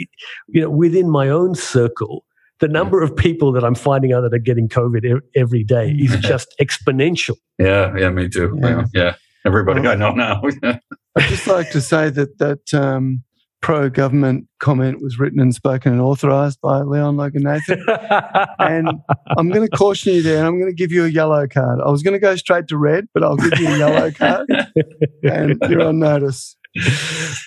you 0.48 0.62
know, 0.62 0.70
within 0.70 1.10
my 1.10 1.28
own 1.28 1.54
circle, 1.54 2.24
the 2.62 2.68
number 2.68 3.02
of 3.02 3.14
people 3.16 3.50
that 3.52 3.64
I'm 3.64 3.74
finding 3.74 4.12
out 4.12 4.20
that 4.20 4.32
are 4.32 4.38
getting 4.38 4.68
COVID 4.68 5.20
every 5.34 5.64
day 5.64 5.90
is 5.90 6.14
just 6.20 6.54
exponential. 6.60 7.34
Yeah, 7.58 7.92
yeah, 7.98 8.08
me 8.08 8.28
too. 8.28 8.56
Yeah. 8.62 8.68
Yeah, 8.68 8.84
yeah. 8.94 9.14
everybody 9.44 9.86
I 9.86 9.96
know 9.96 10.12
now. 10.12 10.40
I'd 10.62 11.28
just 11.28 11.48
like 11.48 11.70
to 11.72 11.80
say 11.80 12.08
that 12.10 12.38
that 12.38 12.72
um, 12.72 13.24
pro 13.62 13.90
government 13.90 14.46
comment 14.60 15.02
was 15.02 15.18
written 15.18 15.40
and 15.40 15.52
spoken 15.52 15.90
and 15.90 16.00
authorised 16.00 16.60
by 16.60 16.82
Leon 16.82 17.16
Logan 17.16 17.42
Nathan. 17.42 17.84
And 18.60 18.88
I'm 19.36 19.48
going 19.48 19.68
to 19.68 19.76
caution 19.76 20.14
you 20.14 20.22
there 20.22 20.38
and 20.38 20.46
I'm 20.46 20.60
going 20.60 20.70
to 20.70 20.76
give 20.76 20.92
you 20.92 21.04
a 21.04 21.08
yellow 21.08 21.48
card. 21.48 21.80
I 21.84 21.90
was 21.90 22.04
going 22.04 22.14
to 22.14 22.20
go 22.20 22.36
straight 22.36 22.68
to 22.68 22.78
red, 22.78 23.08
but 23.12 23.24
I'll 23.24 23.36
give 23.36 23.58
you 23.58 23.68
a 23.68 23.78
yellow 23.78 24.10
card 24.12 24.48
and 25.24 25.58
you're 25.68 25.82
on 25.82 25.98
notice. 25.98 26.56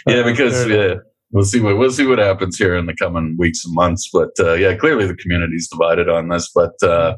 yeah, 0.05 0.23
because 0.23 0.65
fair 0.65 0.71
enough. 0.71 0.97
yeah, 0.97 1.01
we'll 1.35 1.43
see 1.45 1.59
what 1.59 1.77
we'll 1.77 1.91
see 1.91 2.07
what 2.07 2.17
happens 2.17 2.57
here 2.57 2.75
in 2.75 2.85
the 2.85 2.95
coming 2.95 3.35
weeks 3.37 3.65
and 3.65 3.75
months. 3.75 4.09
But 4.11 4.31
uh, 4.39 4.53
yeah, 4.53 4.75
clearly 4.75 5.05
the 5.05 5.15
community's 5.15 5.67
divided 5.69 6.09
on 6.09 6.29
this. 6.29 6.49
But 6.55 6.81
uh, 6.81 7.17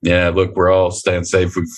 yeah, 0.00 0.30
look, 0.30 0.56
we're 0.56 0.70
all 0.72 0.90
staying 0.90 1.24
safe. 1.24 1.54
We've 1.54 1.76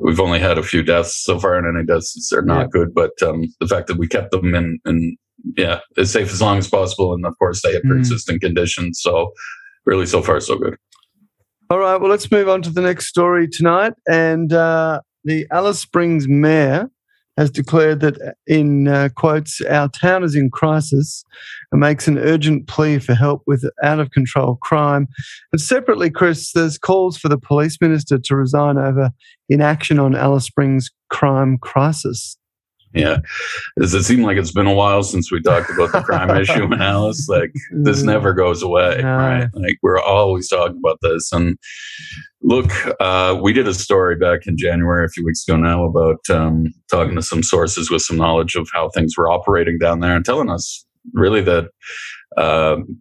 we've 0.00 0.20
only 0.20 0.38
had 0.38 0.56
a 0.58 0.62
few 0.62 0.82
deaths 0.82 1.22
so 1.22 1.38
far, 1.38 1.56
and 1.58 1.66
any 1.76 1.84
deaths 1.84 2.32
are 2.32 2.42
not 2.42 2.60
Yeah. 2.62 2.66
good. 2.72 2.94
But 2.94 3.20
um, 3.22 3.44
the 3.60 3.66
fact 3.66 3.88
that 3.88 3.98
we 3.98 4.06
kept 4.06 4.30
them 4.30 4.54
in 4.54 4.78
in 4.86 5.16
yeah 5.58 5.80
as 5.98 6.12
safe 6.12 6.30
as 6.32 6.40
long 6.40 6.58
as 6.58 6.68
possible, 6.68 7.12
and 7.14 7.26
of 7.26 7.36
course 7.38 7.60
they 7.62 7.72
have 7.74 7.82
Mm. 7.82 7.88
pre-existing 7.90 8.38
conditions. 8.40 9.00
So 9.02 9.32
really, 9.84 10.06
so 10.06 10.22
far 10.22 10.40
so 10.40 10.56
good. 10.56 10.76
All 11.68 11.78
right, 11.78 11.98
well, 12.00 12.10
let's 12.10 12.30
move 12.30 12.48
on 12.48 12.60
to 12.62 12.70
the 12.70 12.82
next 12.82 13.06
story 13.06 13.48
tonight. 13.48 13.94
And 14.06 14.52
uh, 14.52 15.00
the 15.24 15.46
Alice 15.50 15.80
Springs 15.80 16.28
mayor 16.28 16.90
has 17.36 17.50
declared 17.50 18.00
that, 18.00 18.36
in 18.46 18.88
uh, 18.88 19.08
quotes, 19.16 19.60
our 19.62 19.88
town 19.88 20.22
is 20.22 20.34
in 20.34 20.50
crisis 20.50 21.24
and 21.70 21.80
makes 21.80 22.06
an 22.06 22.18
urgent 22.18 22.66
plea 22.66 22.98
for 22.98 23.14
help 23.14 23.42
with 23.46 23.64
out 23.82 24.00
of 24.00 24.10
control 24.10 24.56
crime. 24.62 25.08
And 25.52 25.60
separately, 25.60 26.10
Chris, 26.10 26.52
there's 26.52 26.78
calls 26.78 27.16
for 27.16 27.28
the 27.28 27.38
police 27.38 27.78
minister 27.80 28.18
to 28.18 28.36
resign 28.36 28.76
over 28.76 29.10
inaction 29.48 29.98
on 29.98 30.14
Alice 30.14 30.44
Springs 30.44 30.90
crime 31.08 31.58
crisis. 31.58 32.36
Yeah, 32.94 33.18
does 33.78 33.94
it 33.94 34.02
seem 34.02 34.22
like 34.22 34.36
it's 34.36 34.52
been 34.52 34.66
a 34.66 34.74
while 34.74 35.02
since 35.02 35.32
we 35.32 35.40
talked 35.40 35.70
about 35.70 35.92
the 35.92 36.02
crime 36.02 36.30
issue 36.40 36.64
in 36.64 36.74
Alice? 36.80 37.26
Like 37.28 37.52
this 37.72 38.02
Mm. 38.02 38.06
never 38.06 38.32
goes 38.34 38.62
away, 38.62 38.98
No. 39.02 39.16
right? 39.16 39.48
Like 39.54 39.76
we're 39.82 40.00
always 40.00 40.48
talking 40.48 40.76
about 40.78 40.98
this. 41.02 41.32
And 41.32 41.56
look, 42.42 42.70
uh, 43.00 43.38
we 43.40 43.52
did 43.52 43.66
a 43.68 43.74
story 43.74 44.16
back 44.16 44.46
in 44.46 44.56
January, 44.58 45.04
a 45.06 45.08
few 45.08 45.24
weeks 45.24 45.46
ago 45.48 45.56
now, 45.56 45.84
about 45.84 46.18
um, 46.30 46.66
talking 46.90 47.14
to 47.16 47.22
some 47.22 47.42
sources 47.42 47.90
with 47.90 48.02
some 48.02 48.16
knowledge 48.16 48.54
of 48.56 48.68
how 48.74 48.90
things 48.90 49.16
were 49.16 49.30
operating 49.30 49.78
down 49.78 50.00
there 50.00 50.14
and 50.16 50.24
telling 50.24 50.50
us 50.50 50.84
really 51.14 51.40
that. 51.42 51.68
Um, 52.36 53.00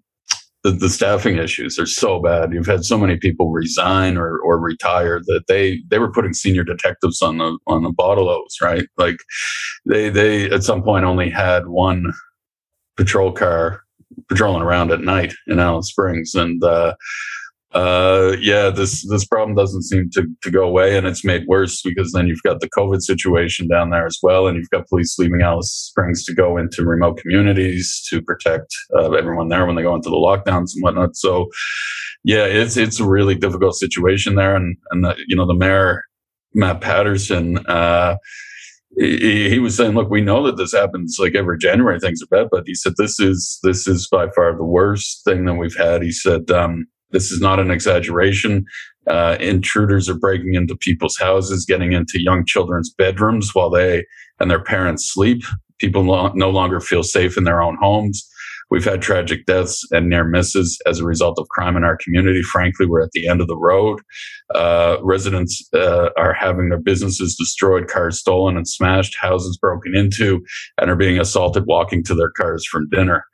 the, 0.63 0.71
the 0.71 0.89
staffing 0.89 1.37
issues 1.37 1.79
are 1.79 1.87
so 1.87 2.21
bad. 2.21 2.53
You've 2.53 2.67
had 2.67 2.85
so 2.85 2.97
many 2.97 3.17
people 3.17 3.51
resign 3.51 4.17
or, 4.17 4.39
or 4.39 4.59
retire 4.59 5.19
that 5.25 5.47
they, 5.47 5.81
they 5.89 5.97
were 5.97 6.11
putting 6.11 6.33
senior 6.33 6.63
detectives 6.63 7.21
on 7.21 7.39
the 7.39 7.57
on 7.67 7.83
the 7.83 7.91
bottle 7.91 8.29
O's, 8.29 8.57
right? 8.61 8.87
Like 8.97 9.17
they 9.87 10.09
they 10.09 10.49
at 10.51 10.63
some 10.63 10.83
point 10.83 11.05
only 11.05 11.29
had 11.29 11.67
one 11.67 12.13
patrol 12.97 13.31
car 13.31 13.81
patrolling 14.29 14.61
around 14.61 14.91
at 14.91 15.01
night 15.01 15.33
in 15.47 15.59
Alice 15.59 15.87
Springs, 15.87 16.35
and 16.35 16.63
uh, 16.63 16.93
uh, 17.73 18.35
yeah, 18.41 18.69
this 18.69 19.07
this 19.07 19.25
problem 19.25 19.55
doesn't 19.55 19.83
seem 19.83 20.09
to 20.11 20.27
to 20.41 20.51
go 20.51 20.63
away, 20.63 20.97
and 20.97 21.07
it's 21.07 21.23
made 21.23 21.47
worse 21.47 21.81
because 21.81 22.11
then 22.11 22.27
you've 22.27 22.43
got 22.43 22.59
the 22.59 22.69
COVID 22.69 23.01
situation 23.01 23.67
down 23.67 23.91
there 23.91 24.05
as 24.05 24.19
well, 24.21 24.47
and 24.47 24.57
you've 24.57 24.69
got 24.71 24.87
police 24.87 25.17
leaving 25.17 25.41
Alice 25.41 25.71
Springs 25.71 26.25
to 26.25 26.33
go 26.33 26.57
into 26.57 26.83
remote 26.85 27.17
communities 27.17 28.05
to 28.09 28.21
protect 28.21 28.75
uh, 28.97 29.11
everyone 29.11 29.47
there 29.47 29.65
when 29.65 29.75
they 29.75 29.83
go 29.83 29.95
into 29.95 30.09
the 30.09 30.15
lockdowns 30.15 30.71
and 30.73 30.81
whatnot. 30.81 31.15
So, 31.15 31.47
yeah, 32.25 32.43
it's 32.43 32.75
it's 32.75 32.99
a 32.99 33.07
really 33.07 33.35
difficult 33.35 33.75
situation 33.75 34.35
there, 34.35 34.55
and 34.55 34.75
and 34.91 35.05
the, 35.05 35.15
you 35.27 35.35
know 35.35 35.47
the 35.47 35.53
mayor 35.53 36.03
Matt 36.53 36.81
Paterson. 36.81 37.57
Uh, 37.67 38.17
he, 38.97 39.49
he 39.49 39.59
was 39.59 39.77
saying, 39.77 39.93
"Look, 39.93 40.09
we 40.09 40.19
know 40.19 40.45
that 40.45 40.57
this 40.57 40.73
happens 40.73 41.17
like 41.19 41.35
every 41.35 41.57
January. 41.57 41.99
Things 41.99 42.21
are 42.21 42.27
bad, 42.27 42.49
but 42.51 42.63
he 42.65 42.75
said 42.75 42.93
this 42.97 43.19
is 43.19 43.59
this 43.63 43.87
is 43.87 44.09
by 44.11 44.27
far 44.35 44.55
the 44.55 44.65
worst 44.65 45.23
thing 45.23 45.45
that 45.45 45.55
we've 45.55 45.77
had." 45.77 46.03
He 46.03 46.11
said, 46.11 46.51
um, 46.51 46.85
"This 47.11 47.31
is 47.31 47.41
not 47.41 47.59
an 47.59 47.71
exaggeration. 47.71 48.65
Uh, 49.07 49.37
intruders 49.39 50.07
are 50.09 50.17
breaking 50.17 50.53
into 50.53 50.75
people's 50.75 51.17
houses, 51.17 51.65
getting 51.65 51.93
into 51.93 52.21
young 52.21 52.45
children's 52.45 52.93
bedrooms 52.93 53.53
while 53.53 53.69
they 53.69 54.05
and 54.39 54.49
their 54.49 54.63
parents 54.63 55.11
sleep. 55.11 55.43
People 55.79 56.03
no 56.35 56.49
longer 56.49 56.79
feel 56.79 57.03
safe 57.03 57.37
in 57.37 57.43
their 57.43 57.61
own 57.61 57.77
homes. 57.81 58.27
We've 58.71 58.85
had 58.85 59.01
tragic 59.01 59.45
deaths 59.45 59.85
and 59.91 60.09
near 60.09 60.23
misses 60.23 60.79
as 60.85 60.99
a 60.99 61.05
result 61.05 61.37
of 61.37 61.49
crime 61.49 61.75
in 61.75 61.83
our 61.83 61.97
community. 61.97 62.41
Frankly, 62.41 62.85
we're 62.85 63.03
at 63.03 63.11
the 63.11 63.27
end 63.27 63.41
of 63.41 63.47
the 63.47 63.57
road. 63.57 63.99
Uh, 64.55 64.95
residents 65.01 65.61
uh, 65.73 66.09
are 66.17 66.33
having 66.33 66.69
their 66.69 66.79
businesses 66.79 67.35
destroyed, 67.35 67.89
cars 67.89 68.17
stolen 68.17 68.55
and 68.55 68.67
smashed, 68.67 69.17
houses 69.19 69.57
broken 69.57 69.93
into, 69.93 70.41
and 70.79 70.89
are 70.89 70.95
being 70.95 71.19
assaulted 71.19 71.65
walking 71.67 72.01
to 72.05 72.15
their 72.15 72.31
cars 72.31 72.65
from 72.65 72.87
dinner. 72.89 73.25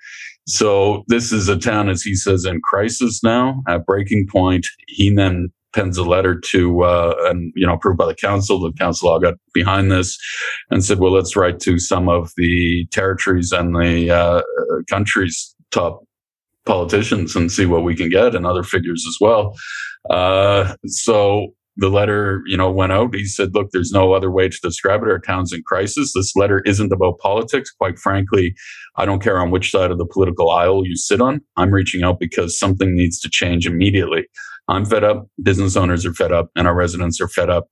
So 0.48 1.04
this 1.08 1.32
is 1.32 1.50
a 1.50 1.58
town, 1.58 1.90
as 1.90 2.02
he 2.02 2.16
says, 2.16 2.46
in 2.46 2.62
crisis 2.62 3.22
now, 3.24 3.62
at 3.68 3.86
breaking 3.86 4.28
point. 4.32 4.66
He 4.88 5.14
then 5.14 5.50
pens 5.74 5.98
a 5.98 6.04
letter 6.04 6.40
to 6.40 6.84
uh, 6.84 7.16
and 7.26 7.52
you 7.56 7.68
know 7.68 7.74
approved 7.74 7.98
by 7.98 8.06
the 8.06 8.16
council. 8.16 8.60
The 8.60 8.72
council 8.74 9.10
all 9.10 9.20
got 9.20 9.36
behind 9.54 9.92
this 9.92 10.18
and 10.72 10.84
said, 10.84 11.00
"Well, 11.00 11.12
let's 11.12 11.36
write 11.36 11.60
to 11.62 11.80
some 11.80 12.08
of 12.08 12.32
the 12.38 12.88
territories 12.92 13.52
and 13.52 13.76
the 13.76 14.10
uh, 14.10 14.42
countries' 14.90 15.54
top 15.72 16.04
politicians 16.66 17.36
and 17.36 17.52
see 17.52 17.66
what 17.66 17.84
we 17.84 17.96
can 17.96 18.10
get, 18.10 18.34
and 18.34 18.46
other 18.46 18.64
figures 18.64 19.06
as 19.08 19.18
well." 19.20 19.54
Uh, 20.10 20.76
so 20.86 21.54
the 21.78 21.90
letter, 21.90 22.42
you 22.48 22.58
know, 22.58 22.72
went 22.72 22.92
out. 22.92 23.16
He 23.16 23.26
said, 23.26 23.54
"Look, 23.54 23.70
there's 23.72 23.92
no 23.92 24.14
other 24.14 24.32
way 24.32 24.50
to 24.50 24.60
describe 24.62 25.04
it. 25.04 25.10
Our 25.10 25.20
town's 25.20 25.54
in 25.54 25.62
crisis. 25.64 26.14
This 26.14 26.36
letter 26.36 26.62
isn't 26.66 26.92
about 26.92 27.20
politics. 27.20 27.72
Quite 27.72 28.00
frankly, 28.00 28.56
I 28.98 29.06
don't 29.06 29.22
care 29.22 29.40
on 29.40 29.52
which 29.52 29.72
side 29.72 29.92
of 29.92 30.00
the 30.00 30.06
political 30.06 30.50
aisle 30.50 30.86
you 30.86 30.96
sit 30.96 31.22
on. 31.22 31.42
I'm 31.56 31.72
reaching 31.72 32.04
out 32.04 32.20
because 32.20 32.58
something 32.58 32.96
needs 32.96 33.20
to 33.22 33.30
change 33.30 33.68
immediately. 33.68 34.26
I'm 34.68 34.86
fed 34.86 35.04
up. 35.04 35.28
Business 35.42 35.78
owners 35.78 36.06
are 36.06 36.14
fed 36.14 36.32
up, 36.32 36.50
and 36.56 36.68
our 36.68 36.76
residents 36.76 37.22
are 37.22 37.30
fed 37.30 37.50
up. 37.50 37.68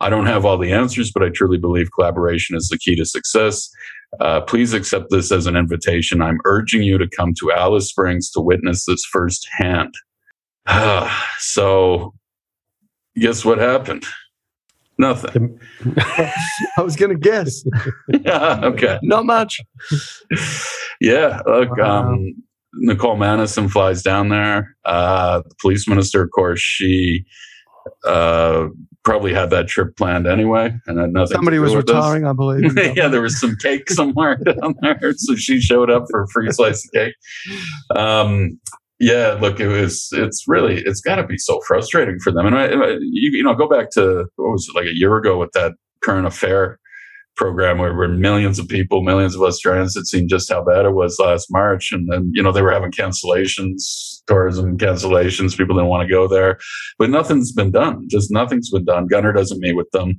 I 0.00 0.08
don't 0.08 0.26
have 0.26 0.44
all 0.44 0.56
the 0.56 0.72
answers, 0.72 1.10
but 1.12 1.22
I 1.22 1.28
truly 1.28 1.58
believe 1.58 1.90
collaboration 1.94 2.56
is 2.56 2.68
the 2.68 2.78
key 2.78 2.96
to 2.96 3.04
success. 3.04 3.68
Uh, 4.20 4.40
please 4.40 4.72
accept 4.72 5.10
this 5.10 5.30
as 5.30 5.46
an 5.46 5.56
invitation. 5.56 6.22
I'm 6.22 6.38
urging 6.44 6.82
you 6.82 6.96
to 6.96 7.08
come 7.08 7.34
to 7.40 7.52
Alice 7.52 7.88
Springs 7.88 8.30
to 8.30 8.40
witness 8.40 8.86
this 8.86 9.04
firsthand." 9.04 9.94
so 11.38 12.14
guess 13.18 13.44
what 13.44 13.58
happened? 13.58 14.04
Nothing. 14.98 15.60
I 15.96 16.82
was 16.82 16.96
going 16.96 17.10
to 17.12 17.18
guess. 17.18 17.62
yeah. 18.24 18.60
Okay. 18.64 18.98
Not 19.02 19.26
much. 19.26 19.60
Yeah. 21.00 21.40
Look, 21.46 21.76
wow. 21.76 22.10
um, 22.10 22.34
Nicole 22.74 23.16
Manison 23.16 23.68
flies 23.68 24.02
down 24.02 24.28
there. 24.28 24.76
Uh, 24.84 25.42
the 25.48 25.54
police 25.60 25.86
minister, 25.86 26.22
of 26.22 26.30
course, 26.32 26.60
she 26.60 27.24
uh, 28.04 28.66
probably 29.04 29.32
had 29.32 29.50
that 29.50 29.68
trip 29.68 29.96
planned 29.96 30.26
anyway, 30.26 30.74
and 30.86 30.98
had 30.98 31.12
nothing. 31.12 31.36
Somebody 31.36 31.58
was 31.58 31.74
retiring, 31.74 32.22
this. 32.22 32.30
I 32.30 32.32
believe. 32.32 32.78
yeah, 32.96 33.08
there 33.08 33.22
was 33.22 33.40
some 33.40 33.56
cake 33.56 33.88
somewhere 33.90 34.36
down 34.36 34.74
there, 34.82 35.14
so 35.16 35.34
she 35.34 35.60
showed 35.60 35.90
up 35.90 36.04
for 36.10 36.24
a 36.24 36.28
free 36.28 36.50
slice 36.50 36.84
of 36.84 36.90
cake. 36.92 37.14
Um, 37.96 38.60
yeah, 39.00 39.38
look, 39.40 39.60
it 39.60 39.68
was, 39.68 40.08
it's 40.12 40.44
really, 40.48 40.82
it's 40.84 41.00
got 41.00 41.16
to 41.16 41.26
be 41.26 41.38
so 41.38 41.60
frustrating 41.66 42.18
for 42.22 42.32
them. 42.32 42.46
And 42.46 42.56
I, 42.56 42.68
you, 43.00 43.30
you 43.32 43.42
know, 43.42 43.54
go 43.54 43.68
back 43.68 43.90
to, 43.92 44.26
what 44.36 44.50
was 44.50 44.68
it, 44.68 44.76
like 44.76 44.86
a 44.86 44.96
year 44.96 45.16
ago 45.16 45.38
with 45.38 45.52
that 45.52 45.72
current 46.02 46.26
affair 46.26 46.78
program 47.36 47.78
where, 47.78 47.94
where 47.94 48.08
millions 48.08 48.58
of 48.58 48.66
people, 48.66 49.02
millions 49.02 49.36
of 49.36 49.42
Australians 49.42 49.94
had 49.94 50.06
seen 50.06 50.28
just 50.28 50.50
how 50.50 50.64
bad 50.64 50.84
it 50.84 50.94
was 50.94 51.16
last 51.20 51.46
March. 51.50 51.92
And 51.92 52.10
then, 52.10 52.32
you 52.34 52.42
know, 52.42 52.50
they 52.50 52.62
were 52.62 52.72
having 52.72 52.90
cancellations, 52.90 54.20
tourism 54.26 54.76
cancellations. 54.76 55.56
People 55.56 55.76
didn't 55.76 55.88
want 55.88 56.06
to 56.06 56.12
go 56.12 56.26
there, 56.26 56.58
but 56.98 57.10
nothing's 57.10 57.52
been 57.52 57.70
done. 57.70 58.08
Just 58.10 58.32
nothing's 58.32 58.70
been 58.70 58.84
done. 58.84 59.06
Gunner 59.06 59.32
doesn't 59.32 59.60
meet 59.60 59.76
with 59.76 59.90
them. 59.92 60.18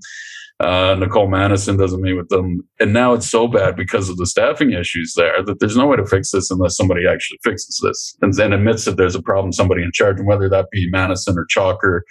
Uh, 0.60 0.96
Nicole 1.00 1.30
Manison 1.30 1.78
doesn't 1.78 2.02
meet 2.02 2.14
with 2.14 2.28
them. 2.30 2.62
And 2.82 2.92
now 2.92 3.14
it's 3.14 3.30
so 3.30 3.48
bad 3.48 3.78
because 3.78 4.10
of 4.10 4.18
the 4.18 4.26
staffing 4.26 4.74
issues 4.74 5.14
there 5.16 5.42
that 5.44 5.60
there's 5.60 5.78
no 5.78 5.88
way 5.88 5.96
to 5.96 6.06
fix 6.06 6.32
this 6.32 6.52
unless 6.52 6.76
somebody 6.76 7.08
actually 7.08 7.40
fixes 7.44 7.80
this 7.82 8.18
and 8.22 8.34
then 8.34 8.52
admits 8.52 8.84
that 8.86 8.98
there's 8.98 9.16
a 9.16 9.22
problem, 9.22 9.54
somebody 9.54 9.84
in 9.84 9.92
charge, 9.94 10.20
and 10.20 10.28
whether 10.28 10.50
that 10.50 10.70
be 10.72 10.90
Manison 10.92 11.38
or 11.38 11.46
Chalker 11.46 12.02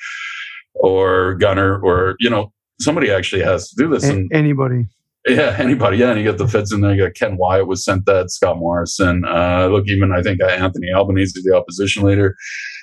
or 0.75 1.35
Gunner 1.35 1.79
or, 1.81 2.17
you 2.21 2.31
know, 2.31 2.53
somebody 2.81 3.11
actually 3.11 3.43
has 3.43 3.69
to 3.69 3.77
do 3.77 3.91
this. 3.91 4.05
A- 4.05 4.13
and 4.13 4.33
anybody. 4.33 4.87
Yeah, 5.27 5.55
anybody. 5.59 5.99
Yeah, 5.99 6.13
and 6.13 6.19
you 6.19 6.25
got 6.25 6.39
the 6.39 6.49
feds 6.49 6.73
in 6.73 6.81
there. 6.81 6.95
You 6.95 7.05
got 7.05 7.15
Ken 7.15 7.37
Wyatt 7.37 7.67
was 7.67 7.85
sent 7.85 8.07
that, 8.07 8.31
Scott 8.31 8.57
Morrison. 8.57 9.25
Uh, 9.27 9.69
look, 9.71 9.87
even 9.89 10.13
I 10.13 10.23
think 10.23 10.41
uh, 10.43 10.47
Anthony 10.47 10.89
Albanese, 10.91 11.39
is 11.39 11.45
the 11.45 11.55
opposition 11.55 12.05
leader. 12.05 12.35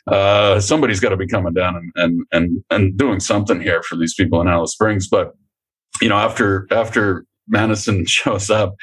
Uh, 0.05 0.59
somebody's 0.59 0.99
got 0.99 1.09
to 1.09 1.17
be 1.17 1.25
coming 1.25 1.53
down 1.53 1.75
and, 1.75 1.91
and 1.95 2.25
and 2.31 2.63
and 2.69 2.97
doing 2.97 3.19
something 3.19 3.59
here 3.59 3.81
for 3.81 3.95
these 3.95 4.13
people 4.13 4.39
in 4.41 4.47
Alice 4.47 4.73
Springs. 4.73 5.07
But 5.07 5.33
you 6.01 6.09
know, 6.09 6.17
after 6.17 6.67
after 6.71 7.25
Manison 7.47 8.05
shows 8.07 8.49
up, 8.49 8.75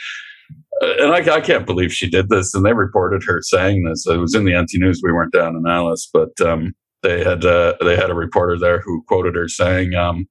uh, 0.82 0.94
and 0.98 1.12
I, 1.12 1.36
I, 1.36 1.40
can't 1.40 1.66
believe 1.66 1.92
she 1.92 2.08
did 2.08 2.28
this. 2.28 2.54
And 2.54 2.64
they 2.64 2.72
reported 2.72 3.22
her 3.24 3.40
saying 3.42 3.84
this. 3.84 4.06
It 4.06 4.16
was 4.16 4.34
in 4.34 4.44
the 4.44 4.60
NT 4.60 4.70
News. 4.74 5.00
We 5.02 5.12
weren't 5.12 5.32
down 5.32 5.56
in 5.56 5.66
Alice, 5.66 6.08
but 6.12 6.40
um, 6.40 6.72
they 7.02 7.22
had 7.22 7.44
uh, 7.44 7.74
they 7.82 7.96
had 7.96 8.10
a 8.10 8.14
reporter 8.14 8.58
there 8.58 8.80
who 8.80 9.02
quoted 9.06 9.34
her 9.34 9.48
saying, 9.48 9.94
um, 9.94 10.26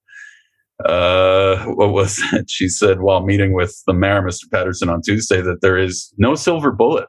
uh, 0.86 1.66
"What 1.66 1.92
was 1.92 2.22
it?" 2.34 2.50
She 2.50 2.68
said 2.68 3.02
while 3.02 3.26
meeting 3.26 3.54
with 3.54 3.76
the 3.88 3.94
mayor, 3.94 4.22
Mr. 4.22 4.50
Paterson, 4.52 4.90
on 4.90 5.02
Tuesday, 5.02 5.42
that 5.42 5.62
there 5.62 5.78
is 5.78 6.14
no 6.18 6.36
silver 6.36 6.72
bullet 6.72 7.08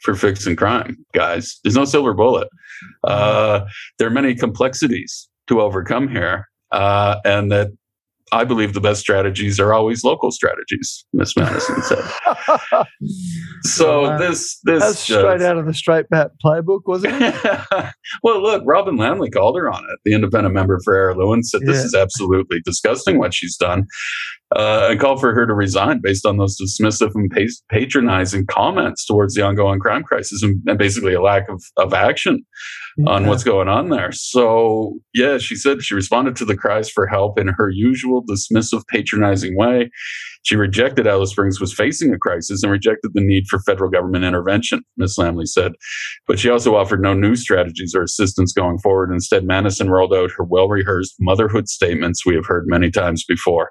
for 0.00 0.14
fixing 0.14 0.56
crime, 0.56 0.96
guys. 1.12 1.58
There's 1.62 1.76
no 1.76 1.84
silver 1.84 2.14
bullet. 2.14 2.48
Uh, 3.04 3.66
there 3.98 4.08
are 4.08 4.12
many 4.12 4.34
complexities 4.34 5.28
to 5.48 5.60
overcome 5.60 6.08
here, 6.08 6.48
uh, 6.72 7.16
and 7.24 7.52
that 7.52 7.68
I 8.32 8.44
believe 8.44 8.74
the 8.74 8.80
best 8.80 9.00
strategies 9.00 9.58
are 9.58 9.72
always 9.72 10.04
local 10.04 10.30
strategies, 10.30 11.04
Miss 11.12 11.36
Manison 11.36 11.82
said. 11.82 12.04
so 13.62 14.02
well, 14.02 14.12
uh, 14.12 14.18
this 14.18 14.60
this 14.64 14.82
that's 14.82 15.10
uh, 15.10 15.20
straight 15.20 15.42
out 15.42 15.58
of 15.58 15.66
the 15.66 15.74
straight 15.74 16.08
bat 16.10 16.30
playbook, 16.44 16.82
wasn't 16.84 17.20
it? 17.20 17.34
well, 18.22 18.40
look, 18.40 18.62
Robyn 18.64 18.96
Lambley 18.96 19.32
called 19.32 19.56
her 19.56 19.70
on 19.70 19.82
it. 19.90 19.98
The 20.04 20.14
independent 20.14 20.54
member 20.54 20.78
for 20.84 20.94
Araluen 20.94 21.42
said 21.42 21.62
this 21.62 21.78
yeah. 21.78 21.84
is 21.84 21.94
absolutely 21.94 22.60
disgusting 22.64 23.18
what 23.18 23.34
she's 23.34 23.56
done, 23.56 23.86
uh, 24.56 24.88
and 24.90 25.00
called 25.00 25.20
for 25.20 25.32
her 25.32 25.46
to 25.46 25.54
resign 25.54 26.00
based 26.02 26.26
on 26.26 26.36
those 26.36 26.60
dismissive 26.60 27.12
and 27.14 27.30
patronizing 27.70 28.46
comments 28.46 29.06
towards 29.06 29.34
the 29.34 29.42
ongoing 29.42 29.78
crime 29.78 30.02
crisis 30.02 30.42
and, 30.42 30.60
and 30.66 30.78
basically 30.78 31.14
a 31.14 31.22
lack 31.22 31.48
of, 31.48 31.62
of 31.76 31.94
action 31.94 32.44
yeah. 32.98 33.10
on 33.10 33.26
what's 33.26 33.44
going 33.44 33.68
on 33.68 33.90
there. 33.90 34.10
So, 34.10 34.98
yeah, 35.14 35.38
she 35.38 35.54
said 35.54 35.82
she 35.82 35.94
responded 35.94 36.34
to 36.36 36.44
the 36.44 36.56
cries 36.56 36.90
for 36.90 37.06
help 37.06 37.38
in 37.38 37.48
her 37.48 37.70
usual 37.70 38.24
dismissive, 38.24 38.82
patronizing 38.88 39.56
way. 39.56 39.90
She 40.42 40.56
rejected 40.56 41.06
Alice 41.06 41.30
Springs 41.30 41.60
was 41.60 41.72
facing 41.72 42.12
a 42.14 42.18
crisis 42.18 42.62
and 42.62 42.72
rejected 42.72 43.12
the 43.14 43.20
need 43.20 43.44
for 43.48 43.60
federal 43.60 43.90
government 43.90 44.24
intervention, 44.24 44.82
Ms. 44.96 45.16
Lambley 45.18 45.46
said. 45.46 45.72
But 46.26 46.38
she 46.38 46.48
also 46.48 46.76
offered 46.76 47.02
no 47.02 47.12
new 47.12 47.36
strategies 47.36 47.94
or 47.94 48.02
assistance 48.02 48.52
going 48.52 48.78
forward. 48.78 49.12
Instead, 49.12 49.44
Manison 49.44 49.90
rolled 49.90 50.14
out 50.14 50.30
her 50.36 50.44
well 50.44 50.68
rehearsed 50.68 51.14
motherhood 51.20 51.68
statements 51.68 52.24
we 52.24 52.34
have 52.34 52.46
heard 52.46 52.64
many 52.66 52.90
times 52.90 53.24
before. 53.24 53.70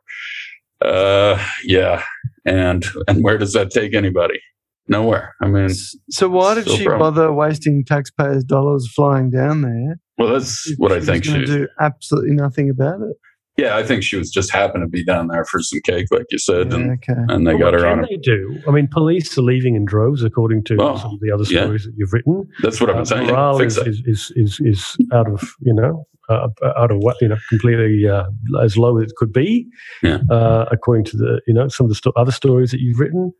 Uh, 0.83 1.43
yeah. 1.63 2.03
And, 2.45 2.85
and 3.07 3.23
where 3.23 3.37
does 3.37 3.53
that 3.53 3.71
take 3.71 3.93
anybody? 3.93 4.39
Nowhere. 4.87 5.35
I 5.41 5.47
mean, 5.47 5.69
so 6.09 6.27
why 6.29 6.55
did 6.55 6.67
she 6.67 6.85
problem. 6.85 7.13
bother 7.13 7.31
wasting 7.31 7.85
taxpayers' 7.85 8.43
dollars 8.43 8.91
flying 8.91 9.29
down 9.29 9.61
there? 9.61 9.99
Well, 10.17 10.33
that's 10.33 10.73
what 10.77 10.91
I 10.91 10.99
think 10.99 11.25
she 11.25 11.45
do 11.45 11.67
absolutely 11.79 12.31
nothing 12.31 12.71
about 12.71 13.01
it. 13.01 13.15
Yeah, 13.55 13.75
I 13.75 13.83
think 13.83 14.03
she 14.03 14.15
was 14.15 14.31
just 14.31 14.51
happened 14.51 14.83
to 14.83 14.87
be 14.87 15.03
down 15.03 15.27
there 15.27 15.43
for 15.43 15.61
some 15.61 15.81
cake, 15.85 16.07
like 16.11 16.25
you 16.31 16.39
said, 16.39 16.71
yeah, 16.71 16.77
and, 16.77 16.91
okay. 16.91 17.21
and 17.27 17.45
they 17.45 17.55
well, 17.55 17.71
got 17.71 17.79
her 17.79 17.85
on. 17.85 18.01
They 18.09 18.15
do. 18.15 18.57
I 18.67 18.71
mean, 18.71 18.87
police 18.87 19.37
are 19.37 19.41
leaving 19.41 19.75
in 19.75 19.83
droves, 19.83 20.23
according 20.23 20.63
to 20.65 20.77
well, 20.77 20.97
some 20.97 21.13
of 21.13 21.19
the 21.19 21.29
other 21.29 21.43
stories 21.43 21.83
yeah. 21.83 21.91
that 21.91 21.93
you've 21.97 22.13
written. 22.13 22.47
That's 22.63 22.79
what 22.79 22.89
I've 22.89 22.95
been 22.95 23.01
uh, 23.01 23.05
saying. 23.05 23.27
Morale 23.27 23.61
is, 23.61 23.77
is, 23.77 24.01
is, 24.05 24.31
is, 24.35 24.59
is 24.61 24.97
out 25.11 25.29
of 25.29 25.41
you 25.59 25.73
know 25.73 26.05
uh, 26.29 26.47
out 26.77 26.91
of 26.91 26.97
what 26.99 27.17
you 27.21 27.27
know 27.27 27.37
completely 27.49 28.07
uh, 28.07 28.25
as 28.61 28.77
low 28.77 28.97
as 28.97 29.09
it 29.09 29.15
could 29.17 29.33
be, 29.33 29.67
yeah. 30.03 30.19
uh, 30.29 30.65
according 30.71 31.05
to 31.05 31.17
the 31.17 31.41
you 31.47 31.53
know 31.53 31.67
some 31.67 31.85
of 31.85 31.89
the 31.89 31.95
sto- 31.95 32.13
other 32.15 32.31
stories 32.31 32.71
that 32.71 32.79
you've 32.79 32.99
written. 32.99 33.33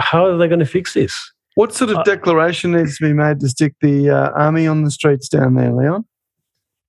How 0.00 0.26
are 0.26 0.36
they 0.36 0.48
going 0.48 0.60
to 0.60 0.66
fix 0.66 0.94
this? 0.94 1.32
What 1.54 1.74
sort 1.74 1.90
of 1.90 1.98
uh, 1.98 2.02
declaration 2.04 2.72
needs 2.72 2.98
to 2.98 3.08
be 3.08 3.12
made 3.12 3.40
to 3.40 3.48
stick 3.48 3.74
the 3.80 4.10
uh, 4.10 4.30
army 4.30 4.66
on 4.66 4.84
the 4.84 4.90
streets 4.90 5.28
down 5.28 5.56
there, 5.56 5.72
Leon? 5.72 6.04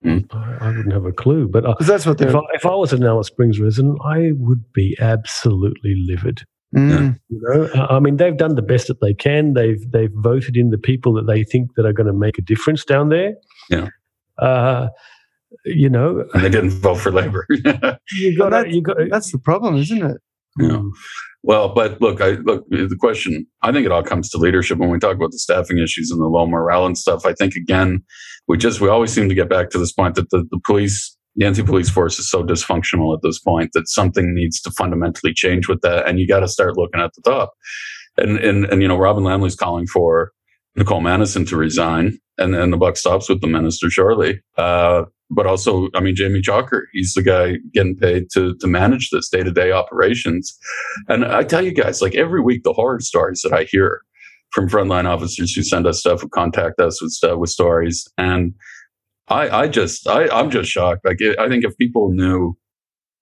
Mm. 0.06 0.28
I, 0.32 0.66
I, 0.66 0.68
wouldn't 0.68 0.94
have 0.94 1.06
a 1.06 1.12
clue, 1.12 1.50
but 1.50 1.66
uh, 1.66 1.74
that's 1.80 2.06
what 2.06 2.22
if 2.22 2.34
I, 2.34 2.40
if 2.54 2.66
I 2.66 2.76
was 2.76 2.94
an 2.94 3.04
Alice 3.04 3.28
Springs 3.28 3.60
resident, 3.60 3.98
I 4.06 4.32
would 4.36 4.72
be 4.72 4.96
absolutely 5.02 5.96
livid. 6.08 6.44
Mm. 6.76 7.20
You 7.30 7.42
know, 7.42 7.88
I 7.90 8.00
mean, 8.00 8.18
they've 8.18 8.38
done 8.38 8.56
the 8.56 8.62
best 8.62 8.88
that 8.88 9.02
they 9.02 9.14
can. 9.14 9.54
They've 9.54 9.82
they've 9.92 10.14
voted 10.14 10.56
in 10.56 10.70
the 10.70 10.78
people 10.78 11.14
that 11.14 11.26
they 11.26 11.44
think 11.44 11.74
that 11.76 11.86
are 11.86 11.94
going 11.94 12.08
to 12.08 12.14
make 12.14 12.38
a 12.38 12.42
difference 12.42 12.86
down 12.86 13.10
there. 13.10 13.34
Yeah. 13.70 13.90
Uh, 14.42 14.88
you 15.66 15.90
know, 15.90 16.26
and 16.34 16.44
they 16.44 16.50
didn't 16.50 16.72
vote 16.72 16.96
for 16.96 17.12
Labor. 17.12 17.46
you 17.50 18.38
got, 18.38 18.52
that, 18.52 18.70
you 18.70 18.82
got 18.82 18.98
that's 19.10 19.32
the 19.32 19.40
problem, 19.40 19.76
isn't 19.78 20.04
it? 20.04 20.18
Yeah. 20.60 20.82
Well, 21.42 21.74
but 21.74 22.02
look, 22.02 22.22
I 22.22 22.32
look 22.32 22.70
the 22.70 22.98
question. 23.00 23.46
I 23.62 23.72
think 23.72 23.86
it 23.86 23.92
all 23.92 24.04
comes 24.04 24.30
to 24.30 24.38
leadership 24.38 24.78
when 24.78 24.90
we 24.90 25.00
talk 25.00 25.16
about 25.16 25.32
the 25.32 25.40
staffing 25.40 25.78
issues 25.78 26.12
and 26.12 26.20
the 26.20 26.28
low 26.28 26.46
morale 26.46 26.86
and 26.86 26.98
stuff. 26.98 27.26
I 27.26 27.34
think 27.34 27.56
again, 27.56 28.04
we 28.48 28.58
just 28.58 28.82
we 28.82 28.90
always 28.90 29.14
seem 29.14 29.30
to 29.30 29.36
get 29.36 29.50
back 29.50 29.70
to 29.70 29.78
this 29.78 29.94
point 29.94 30.16
that 30.16 30.30
the, 30.32 30.46
the 30.52 30.60
police, 30.66 31.16
the 31.36 31.50
NT 31.50 31.66
police 31.66 31.90
force, 31.90 32.20
is 32.20 32.30
so 32.30 32.44
dysfunctional 32.44 33.16
at 33.16 33.22
this 33.24 33.40
point 33.40 33.72
that 33.74 33.88
something 33.88 34.34
needs 34.34 34.62
to 34.62 34.72
fundamentally 34.72 35.34
change 35.34 35.70
with 35.70 35.80
that, 35.82 36.08
and 36.08 36.20
you 36.20 36.28
got 36.28 36.42
to 36.42 36.48
start 36.48 36.78
looking 36.78 37.00
at 37.00 37.12
the 37.16 37.22
top. 37.22 37.54
And 38.18 38.38
and 38.40 38.66
and 38.66 38.82
you 38.82 38.88
know, 38.88 38.98
Robyn 38.98 39.24
Lambley's 39.24 39.56
calling 39.56 39.88
for 39.88 40.32
Nicole 40.76 41.02
Manison 41.02 41.46
to 41.46 41.56
resign, 41.56 42.20
and 42.40 42.54
then 42.54 42.72
the 42.72 42.78
buck 42.78 42.98
stops 42.98 43.30
with 43.30 43.42
the 43.42 43.48
minister 43.48 43.90
shortly. 43.90 44.42
Uh, 44.58 45.04
but 45.30 45.46
also, 45.46 45.90
I 45.94 46.00
mean, 46.00 46.16
Jamie 46.16 46.42
Chalker, 46.42 46.86
he's 46.92 47.14
the 47.14 47.22
guy 47.22 47.58
getting 47.74 47.96
paid 47.96 48.32
to 48.34 48.56
to 48.56 48.68
manage 48.68 49.10
this 49.12 49.30
day 49.30 49.44
to 49.44 49.52
day 49.52 49.72
operations. 49.72 50.58
And 51.08 51.24
I 51.24 51.44
tell 51.44 51.64
you 51.64 51.72
guys, 51.72 52.02
like 52.02 52.16
every 52.16 52.42
week, 52.42 52.64
the 52.64 52.74
horror 52.74 53.00
stories 53.00 53.42
that 53.44 53.54
I 53.54 53.66
hear 53.66 54.02
from 54.52 54.68
frontline 54.68 55.06
officers 55.06 55.54
who 55.54 55.62
send 55.62 55.86
us 55.86 56.00
stuff, 56.00 56.22
who 56.22 56.30
contact 56.30 56.80
us 56.80 57.00
with 57.02 57.12
stuff 57.12 57.38
with 57.38 57.52
stories, 57.52 58.08
and 58.18 58.54
I, 59.28 59.50
I 59.50 59.68
just, 59.68 60.08
I, 60.08 60.28
I'm 60.30 60.50
just 60.50 60.72
shocked. 60.72 61.06
Like, 61.06 61.20
I 61.38 61.48
think 61.48 61.64
if 61.64 61.78
people 61.78 62.10
knew 62.10 62.58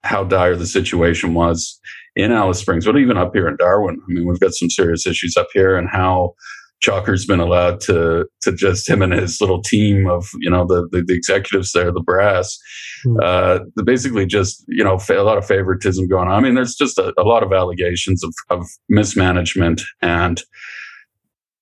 how 0.03 0.23
dire 0.23 0.55
the 0.55 0.65
situation 0.65 1.33
was 1.33 1.77
in 2.15 2.31
Alice 2.31 2.59
Springs, 2.59 2.85
but 2.85 2.97
even 2.97 3.17
up 3.17 3.35
here 3.35 3.49
in 3.49 3.57
Darwin, 3.57 3.99
I 4.01 4.13
mean, 4.13 4.25
we've 4.25 4.39
got 4.39 4.53
some 4.53 4.69
serious 4.69 5.05
issues 5.05 5.35
up 5.35 5.47
here, 5.53 5.75
and 5.77 5.89
how 5.89 6.33
Chalker's 6.81 7.25
been 7.25 7.39
allowed 7.39 7.79
to 7.81 8.27
to 8.41 8.51
just 8.51 8.87
him 8.87 9.01
and 9.01 9.13
his 9.13 9.41
little 9.41 9.61
team 9.61 10.07
of 10.07 10.29
you 10.39 10.49
know 10.49 10.65
the 10.65 10.87
the, 10.91 11.03
the 11.05 11.13
executives 11.13 11.71
there, 11.71 11.91
the 11.91 12.01
brass, 12.01 12.57
mm. 13.05 13.17
uh, 13.23 13.59
basically 13.83 14.25
just 14.25 14.63
you 14.67 14.83
know 14.83 14.99
a 15.09 15.23
lot 15.23 15.37
of 15.37 15.45
favoritism 15.45 16.07
going 16.07 16.27
on. 16.27 16.35
I 16.35 16.39
mean, 16.41 16.55
there's 16.55 16.75
just 16.75 16.97
a, 16.97 17.13
a 17.17 17.23
lot 17.23 17.43
of 17.43 17.51
allegations 17.51 18.23
of, 18.23 18.33
of 18.49 18.65
mismanagement 18.89 19.81
and 20.01 20.41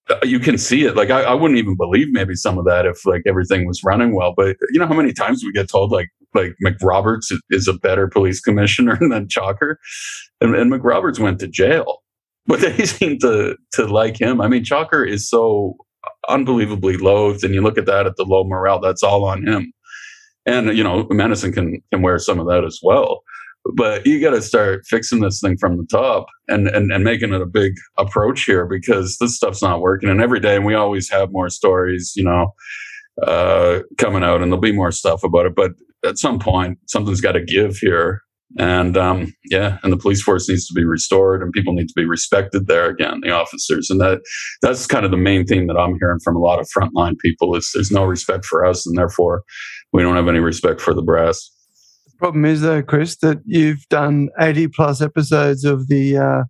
uh, 0.09 0.19
you 0.23 0.39
can 0.39 0.57
see 0.57 0.85
it. 0.85 0.95
Like 0.95 1.09
I, 1.09 1.23
I, 1.23 1.33
wouldn't 1.33 1.57
even 1.57 1.75
believe 1.75 2.09
maybe 2.11 2.35
some 2.35 2.59
of 2.59 2.65
that 2.65 2.85
if 2.85 3.05
like 3.05 3.23
everything 3.25 3.65
was 3.65 3.83
running 3.83 4.13
well. 4.13 4.33
But 4.35 4.55
you 4.69 4.79
know 4.79 4.85
how 4.85 4.93
many 4.93 5.13
times 5.13 5.43
we 5.43 5.51
get 5.51 5.69
told 5.69 5.91
like 5.91 6.09
like 6.35 6.53
McRoberts 6.63 7.33
is 7.49 7.67
a 7.67 7.73
better 7.73 8.07
police 8.07 8.39
commissioner 8.39 8.97
than 9.09 9.27
Chalker, 9.27 9.77
and, 10.41 10.55
and 10.55 10.71
McRoberts 10.71 11.19
went 11.19 11.39
to 11.39 11.47
jail, 11.47 12.03
but 12.47 12.61
they 12.61 12.85
seem 12.85 13.19
to 13.19 13.57
to 13.73 13.85
like 13.87 14.19
him. 14.19 14.41
I 14.41 14.47
mean, 14.47 14.63
Chalker 14.63 15.07
is 15.07 15.29
so 15.29 15.75
unbelievably 16.29 16.97
loathed, 16.97 17.43
and 17.43 17.53
you 17.53 17.61
look 17.61 17.77
at 17.77 17.85
that 17.87 18.05
at 18.05 18.15
the 18.17 18.25
low 18.25 18.43
morale. 18.43 18.79
That's 18.79 19.03
all 19.03 19.25
on 19.25 19.45
him. 19.47 19.73
And 20.45 20.77
you 20.77 20.83
know, 20.83 21.07
Manison 21.09 21.51
can 21.51 21.81
can 21.91 22.01
wear 22.01 22.19
some 22.19 22.39
of 22.39 22.47
that 22.47 22.63
as 22.63 22.79
well 22.83 23.23
but 23.73 24.05
you 24.05 24.21
got 24.21 24.31
to 24.31 24.41
start 24.41 24.85
fixing 24.85 25.21
this 25.21 25.39
thing 25.41 25.57
from 25.57 25.77
the 25.77 25.87
top 25.89 26.27
and, 26.47 26.67
and 26.67 26.91
and 26.91 27.03
making 27.03 27.33
it 27.33 27.41
a 27.41 27.47
big 27.47 27.73
approach 27.97 28.43
here 28.43 28.65
because 28.65 29.17
this 29.19 29.35
stuff's 29.35 29.61
not 29.61 29.81
working 29.81 30.09
and 30.09 30.21
every 30.21 30.39
day 30.39 30.55
and 30.55 30.65
we 30.65 30.75
always 30.75 31.09
have 31.09 31.31
more 31.31 31.49
stories 31.49 32.13
you 32.15 32.23
know 32.23 32.53
uh, 33.23 33.79
coming 33.97 34.23
out 34.23 34.41
and 34.41 34.51
there'll 34.51 34.61
be 34.61 34.71
more 34.71 34.91
stuff 34.91 35.23
about 35.23 35.45
it 35.45 35.55
but 35.55 35.71
at 36.05 36.17
some 36.17 36.37
point 36.37 36.77
something's 36.87 37.21
got 37.21 37.31
to 37.31 37.43
give 37.43 37.77
here 37.77 38.21
and 38.57 38.95
um, 38.95 39.33
yeah 39.49 39.77
and 39.83 39.91
the 39.91 39.97
police 39.97 40.21
force 40.21 40.47
needs 40.47 40.67
to 40.67 40.73
be 40.73 40.85
restored 40.85 41.41
and 41.41 41.51
people 41.51 41.73
need 41.73 41.87
to 41.87 41.93
be 41.95 42.05
respected 42.05 42.67
there 42.67 42.89
again 42.89 43.19
the 43.21 43.31
officers 43.31 43.89
and 43.89 43.99
that 43.99 44.21
that's 44.61 44.87
kind 44.87 45.05
of 45.05 45.11
the 45.11 45.17
main 45.17 45.45
thing 45.45 45.67
that 45.67 45.77
i'm 45.77 45.97
hearing 45.99 46.19
from 46.23 46.35
a 46.35 46.39
lot 46.39 46.59
of 46.59 46.67
frontline 46.75 47.17
people 47.19 47.55
is 47.55 47.71
there's 47.73 47.91
no 47.91 48.05
respect 48.05 48.45
for 48.45 48.65
us 48.65 48.85
and 48.85 48.97
therefore 48.97 49.43
we 49.93 50.01
don't 50.01 50.15
have 50.15 50.27
any 50.27 50.39
respect 50.39 50.79
for 50.79 50.93
the 50.93 51.01
brass 51.01 51.51
The 52.05 52.17
problem 52.17 52.45
is, 52.45 52.61
though, 52.61 52.81
Chris, 52.81 53.17
that 53.17 53.39
you've 53.45 53.87
done 53.89 54.29
80 54.39 54.69
plus 54.69 55.01
episodes 55.01 55.65
of 55.65 55.87
the 55.87 56.17
uh, 56.17 56.43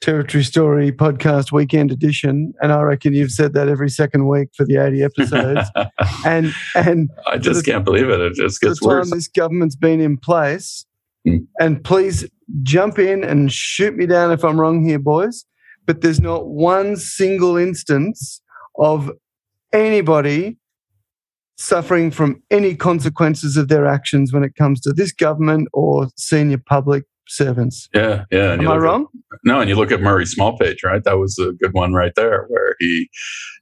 Territory 0.00 0.42
Story 0.42 0.92
podcast 0.92 1.52
weekend 1.52 1.90
edition, 1.90 2.54
and 2.62 2.72
I 2.72 2.80
reckon 2.80 3.12
you've 3.12 3.32
said 3.32 3.52
that 3.52 3.68
every 3.68 3.90
second 3.90 4.28
week 4.28 4.48
for 4.56 4.64
the 4.64 4.76
80 4.76 5.02
episodes. 5.02 5.70
and 6.24 6.52
and 6.74 7.10
I 7.26 7.36
just 7.36 7.66
can't 7.66 7.84
believe 7.84 8.08
it. 8.08 8.20
It 8.20 8.34
just 8.34 8.62
gets 8.62 8.80
the 8.80 8.86
worse. 8.86 9.10
Time 9.10 9.18
this 9.18 9.28
government's 9.28 9.76
been 9.76 10.00
in 10.00 10.16
place, 10.16 10.86
mm. 11.26 11.46
and 11.58 11.82
please 11.84 12.28
jump 12.62 12.98
in 12.98 13.24
and 13.24 13.52
shoot 13.52 13.96
me 13.96 14.06
down 14.06 14.32
if 14.32 14.44
I'm 14.44 14.60
wrong 14.60 14.84
here, 14.84 14.98
boys. 14.98 15.44
But 15.86 16.02
there's 16.02 16.20
not 16.20 16.48
one 16.48 16.96
single 16.96 17.56
instance 17.56 18.42
of 18.78 19.10
anybody 19.72 20.58
suffering 21.56 22.10
from 22.10 22.42
any 22.50 22.74
consequences 22.74 23.56
of 23.56 23.68
their 23.68 23.86
actions 23.86 24.32
when 24.32 24.42
it 24.42 24.54
comes 24.54 24.80
to 24.80 24.92
this 24.92 25.12
government 25.12 25.68
or 25.72 26.08
senior 26.16 26.58
public 26.58 27.04
servants. 27.28 27.88
Yeah, 27.94 28.24
yeah. 28.30 28.52
Am 28.52 28.68
I 28.68 28.76
wrong? 28.76 29.06
At, 29.32 29.38
no, 29.44 29.60
and 29.60 29.68
you 29.68 29.76
look 29.76 29.92
at 29.92 30.00
Murray 30.00 30.24
Smallpage, 30.24 30.82
right? 30.84 31.04
That 31.04 31.18
was 31.18 31.38
a 31.38 31.52
good 31.52 31.72
one 31.72 31.92
right 31.92 32.12
there, 32.16 32.46
where 32.48 32.74
he 32.78 33.08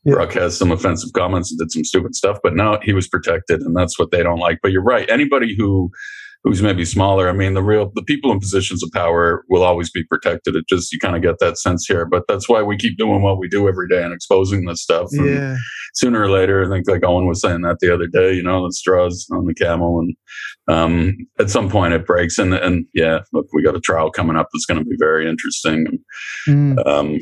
yeah. 0.04 0.14
broadcast 0.14 0.58
some 0.58 0.72
offensive 0.72 1.12
comments 1.12 1.50
and 1.50 1.58
did 1.58 1.70
some 1.70 1.84
stupid 1.84 2.14
stuff. 2.14 2.38
But 2.42 2.54
no, 2.54 2.78
he 2.82 2.92
was 2.92 3.08
protected, 3.08 3.60
and 3.60 3.76
that's 3.76 3.98
what 3.98 4.10
they 4.10 4.22
don't 4.22 4.38
like. 4.38 4.60
But 4.62 4.72
you're 4.72 4.82
right. 4.82 5.08
Anybody 5.10 5.54
who 5.56 5.90
who's 6.48 6.62
maybe 6.62 6.82
smaller. 6.82 7.28
I 7.28 7.32
mean, 7.32 7.52
the 7.52 7.62
real 7.62 7.92
the 7.94 8.02
people 8.02 8.32
in 8.32 8.40
positions 8.40 8.82
of 8.82 8.90
power 8.94 9.44
will 9.50 9.62
always 9.62 9.90
be 9.90 10.02
protected. 10.04 10.56
It 10.56 10.64
just 10.66 10.90
you 10.90 10.98
kind 10.98 11.14
of 11.14 11.20
get 11.20 11.40
that 11.40 11.58
sense 11.58 11.84
here, 11.86 12.06
but 12.06 12.22
that's 12.26 12.48
why 12.48 12.62
we 12.62 12.78
keep 12.78 12.96
doing 12.96 13.20
what 13.20 13.38
we 13.38 13.48
do 13.48 13.68
every 13.68 13.86
day 13.86 14.02
and 14.02 14.14
exposing 14.14 14.64
this 14.64 14.82
stuff. 14.82 15.08
And 15.12 15.28
yeah. 15.28 15.56
Sooner 15.94 16.22
or 16.22 16.30
later, 16.30 16.64
I 16.64 16.68
think 16.68 16.88
like 16.88 17.04
Owen 17.04 17.26
was 17.26 17.42
saying 17.42 17.60
that 17.62 17.78
the 17.80 17.92
other 17.92 18.06
day. 18.06 18.32
You 18.32 18.42
know, 18.42 18.66
the 18.66 18.72
straws 18.72 19.26
on 19.30 19.44
the 19.44 19.52
camel, 19.52 20.00
and 20.00 20.16
um, 20.74 21.16
at 21.38 21.50
some 21.50 21.68
point 21.68 21.92
it 21.92 22.06
breaks. 22.06 22.38
And 22.38 22.54
and 22.54 22.86
yeah, 22.94 23.20
look, 23.34 23.46
we 23.52 23.62
got 23.62 23.76
a 23.76 23.80
trial 23.80 24.10
coming 24.10 24.36
up 24.36 24.48
that's 24.50 24.64
going 24.64 24.78
to 24.78 24.88
be 24.88 24.96
very 24.98 25.28
interesting. 25.28 25.86
And, 26.46 26.78
mm. 26.78 26.86
um, 26.86 27.18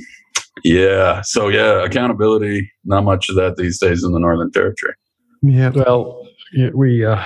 yeah. 0.62 1.22
So 1.24 1.48
yeah, 1.48 1.84
accountability. 1.84 2.70
Not 2.84 3.02
much 3.02 3.28
of 3.28 3.34
that 3.36 3.56
these 3.56 3.80
days 3.80 4.04
in 4.04 4.12
the 4.12 4.20
Northern 4.20 4.52
Territory. 4.52 4.94
Yeah. 5.42 5.70
Well, 5.70 6.28
we. 6.74 7.04
Uh, 7.04 7.24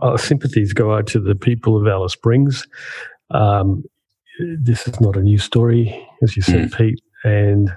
our 0.00 0.18
sympathies 0.18 0.72
go 0.72 0.94
out 0.94 1.06
to 1.08 1.20
the 1.20 1.34
people 1.34 1.80
of 1.80 1.86
Alice 1.86 2.12
Springs. 2.12 2.66
Um, 3.30 3.84
this 4.58 4.86
is 4.88 5.00
not 5.00 5.16
a 5.16 5.22
new 5.22 5.38
story, 5.38 6.08
as 6.22 6.36
you 6.36 6.42
said, 6.42 6.70
mm. 6.70 6.76
Pete. 6.76 7.00
And, 7.24 7.70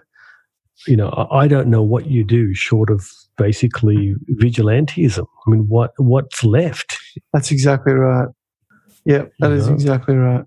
you 0.88 0.95
know, 0.95 1.28
I 1.32 1.47
don't 1.47 1.68
know 1.68 1.84
what 1.84 2.07
you 2.07 2.24
do 2.24 2.53
short 2.53 2.89
of 2.89 3.09
basically 3.38 4.16
vigilantism. 4.34 5.26
I 5.45 5.49
mean, 5.49 5.66
what 5.68 5.91
what's 5.97 6.43
left? 6.43 6.97
That's 7.34 7.51
exactly 7.51 7.93
right. 7.93 8.30
Yeah, 9.05 9.26
that 9.39 9.49
you 9.49 9.55
is 9.55 9.68
know? 9.68 9.74
exactly 9.74 10.16
right. 10.16 10.45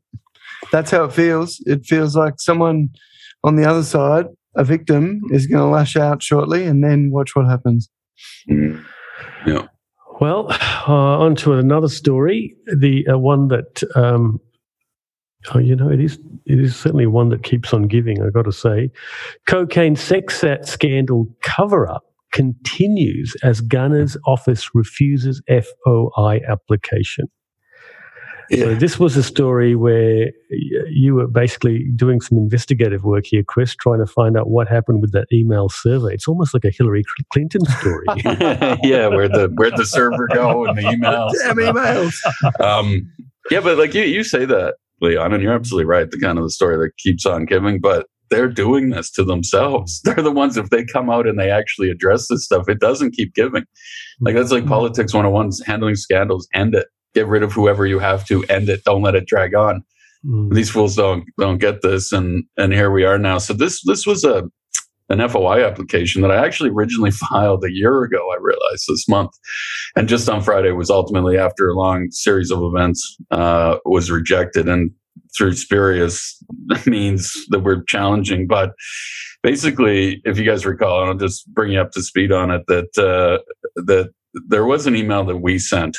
That's 0.72 0.90
how 0.90 1.04
it 1.04 1.12
feels. 1.12 1.62
It 1.66 1.84
feels 1.86 2.16
like 2.16 2.34
someone 2.38 2.88
on 3.44 3.56
the 3.56 3.64
other 3.64 3.84
side, 3.84 4.26
a 4.56 4.64
victim, 4.64 5.20
is 5.30 5.46
going 5.46 5.62
to 5.62 5.68
lash 5.68 5.96
out 5.96 6.22
shortly, 6.22 6.64
and 6.64 6.82
then 6.82 7.10
watch 7.10 7.36
what 7.36 7.46
happens. 7.46 7.88
Mm. 8.50 8.84
Yeah. 9.46 9.68
Well, 10.20 10.48
uh, 10.50 11.18
on 11.18 11.36
to 11.36 11.54
another 11.54 11.88
story. 11.88 12.56
The 12.66 13.06
uh, 13.06 13.18
one 13.18 13.48
that, 13.48 13.82
um, 13.94 14.40
oh, 15.54 15.58
you 15.58 15.76
know, 15.76 15.90
it 15.90 16.00
is 16.00 16.18
it 16.46 16.58
is 16.58 16.74
certainly 16.74 17.06
one 17.06 17.28
that 17.28 17.44
keeps 17.44 17.72
on 17.72 17.86
giving. 17.86 18.22
I've 18.22 18.32
got 18.32 18.44
to 18.46 18.52
say, 18.52 18.90
cocaine 19.46 19.96
sex 19.96 20.42
scandal 20.64 21.26
cover 21.42 21.88
up 21.88 22.04
continues 22.32 23.36
as 23.42 23.60
Gunner's 23.60 24.16
office 24.26 24.74
refuses 24.74 25.40
FOI 25.48 26.40
application. 26.48 27.26
Yeah. 28.51 28.64
So 28.64 28.74
this 28.76 28.99
was 28.99 29.16
a 29.16 29.22
story 29.22 29.76
where 29.76 30.30
you 30.90 31.14
were 31.14 31.26
basically 31.26 31.86
doing 31.94 32.20
some 32.20 32.38
investigative 32.38 33.05
work 33.05 33.26
here, 33.26 33.42
Chris, 33.42 33.74
trying 33.74 33.99
to 33.99 34.07
find 34.07 34.36
out 34.36 34.49
what 34.49 34.68
happened 34.68 35.03
with 35.03 35.12
that 35.12 35.26
email 35.32 35.68
survey. 35.68 36.14
It's 36.14 36.26
almost 36.26 36.55
like 36.55 36.64
a 36.64 36.70
Hillary 36.70 37.05
Clinton 37.32 37.64
story. 37.66 38.07
yeah, 38.82 39.09
where 39.09 39.28
the 39.28 39.53
where'd 39.57 39.76
the 39.76 39.84
server 39.84 40.28
go 40.32 40.66
and 40.66 40.78
the 40.78 40.82
emails? 40.82 41.32
Damn 41.44 41.57
emails. 41.57 42.61
um, 42.61 43.11
yeah, 43.51 43.61
but 43.61 43.76
like 43.76 43.94
you, 43.94 44.03
you 44.03 44.24
say 44.24 44.44
that, 44.46 44.74
Leon, 45.01 45.34
and 45.34 45.42
you're 45.42 45.53
absolutely 45.55 45.86
right. 45.86 46.11
The 46.11 46.18
kind 46.18 46.38
of 46.38 46.44
the 46.44 46.51
story 46.51 46.76
that 46.76 46.96
keeps 46.96 47.26
on 47.26 47.44
giving, 47.44 47.80
but 47.80 48.07
they're 48.30 48.49
doing 48.49 48.90
this 48.90 49.11
to 49.12 49.24
themselves. 49.24 50.01
They're 50.03 50.14
the 50.16 50.30
ones 50.30 50.57
if 50.57 50.70
they 50.70 50.84
come 50.84 51.11
out 51.11 51.26
and 51.26 51.38
they 51.38 51.51
actually 51.51 51.90
address 51.90 52.28
this 52.28 52.44
stuff, 52.44 52.68
it 52.68 52.80
doesn't 52.80 53.12
keep 53.12 53.34
giving. 53.34 53.64
Like 54.20 54.34
that's 54.34 54.51
like 54.51 54.62
mm-hmm. 54.62 54.70
politics 54.70 55.14
101, 55.14 55.51
handling 55.66 55.94
scandals, 55.94 56.49
end 56.55 56.74
it 56.74 56.86
get 57.14 57.26
rid 57.26 57.42
of 57.42 57.52
whoever 57.52 57.86
you 57.86 57.98
have 57.98 58.26
to, 58.26 58.44
end 58.44 58.68
it. 58.68 58.84
Don't 58.84 59.02
let 59.02 59.14
it 59.14 59.26
drag 59.26 59.54
on. 59.54 59.82
Mm. 60.24 60.52
These 60.52 60.70
fools 60.70 60.96
don't 60.96 61.24
don't 61.38 61.59
get 61.59 61.82
this, 61.82 62.12
and 62.12 62.44
and 62.56 62.72
here 62.72 62.90
we 62.90 63.04
are 63.04 63.18
now. 63.18 63.38
So 63.38 63.54
this 63.54 63.82
this 63.84 64.06
was 64.06 64.24
a 64.24 64.44
an 65.11 65.26
FOI 65.26 65.64
application 65.64 66.20
that 66.20 66.30
I 66.30 66.44
actually 66.44 66.70
originally 66.70 67.11
filed 67.30 67.64
a 67.64 67.72
year 67.72 68.02
ago. 68.02 68.18
I 68.32 68.36
realized 68.40 68.84
this 68.88 69.09
month, 69.09 69.30
and 69.96 70.09
just 70.09 70.28
on 70.28 70.42
Friday 70.42 70.72
was 70.72 70.90
ultimately 70.90 71.38
after 71.38 71.68
a 71.68 71.74
long 71.74 72.09
series 72.11 72.50
of 72.50 72.62
events 72.62 73.16
uh, 73.30 73.78
was 73.84 74.11
rejected, 74.11 74.68
and 74.68 74.90
through 75.36 75.52
spurious 75.52 76.42
means 76.86 77.32
that 77.50 77.61
were 77.61 77.82
challenging, 77.84 78.46
but. 78.46 78.72
Basically, 79.40 80.20
if 80.24 80.36
you 80.36 80.44
guys 80.44 80.66
recall, 80.66 81.00
and 81.00 81.11
I'll 81.11 81.16
just 81.16 81.46
bring 81.54 81.70
you 81.70 81.80
up 81.80 81.92
to 81.92 82.02
speed 82.02 82.32
on 82.32 82.50
it, 82.50 82.62
that 82.66 82.98
uh, 82.98 83.38
that 83.76 84.11
there 84.48 84.64
was 84.64 84.88
an 84.88 84.96
email 84.96 85.22
that 85.26 85.36
we 85.36 85.61
sent 85.61 85.96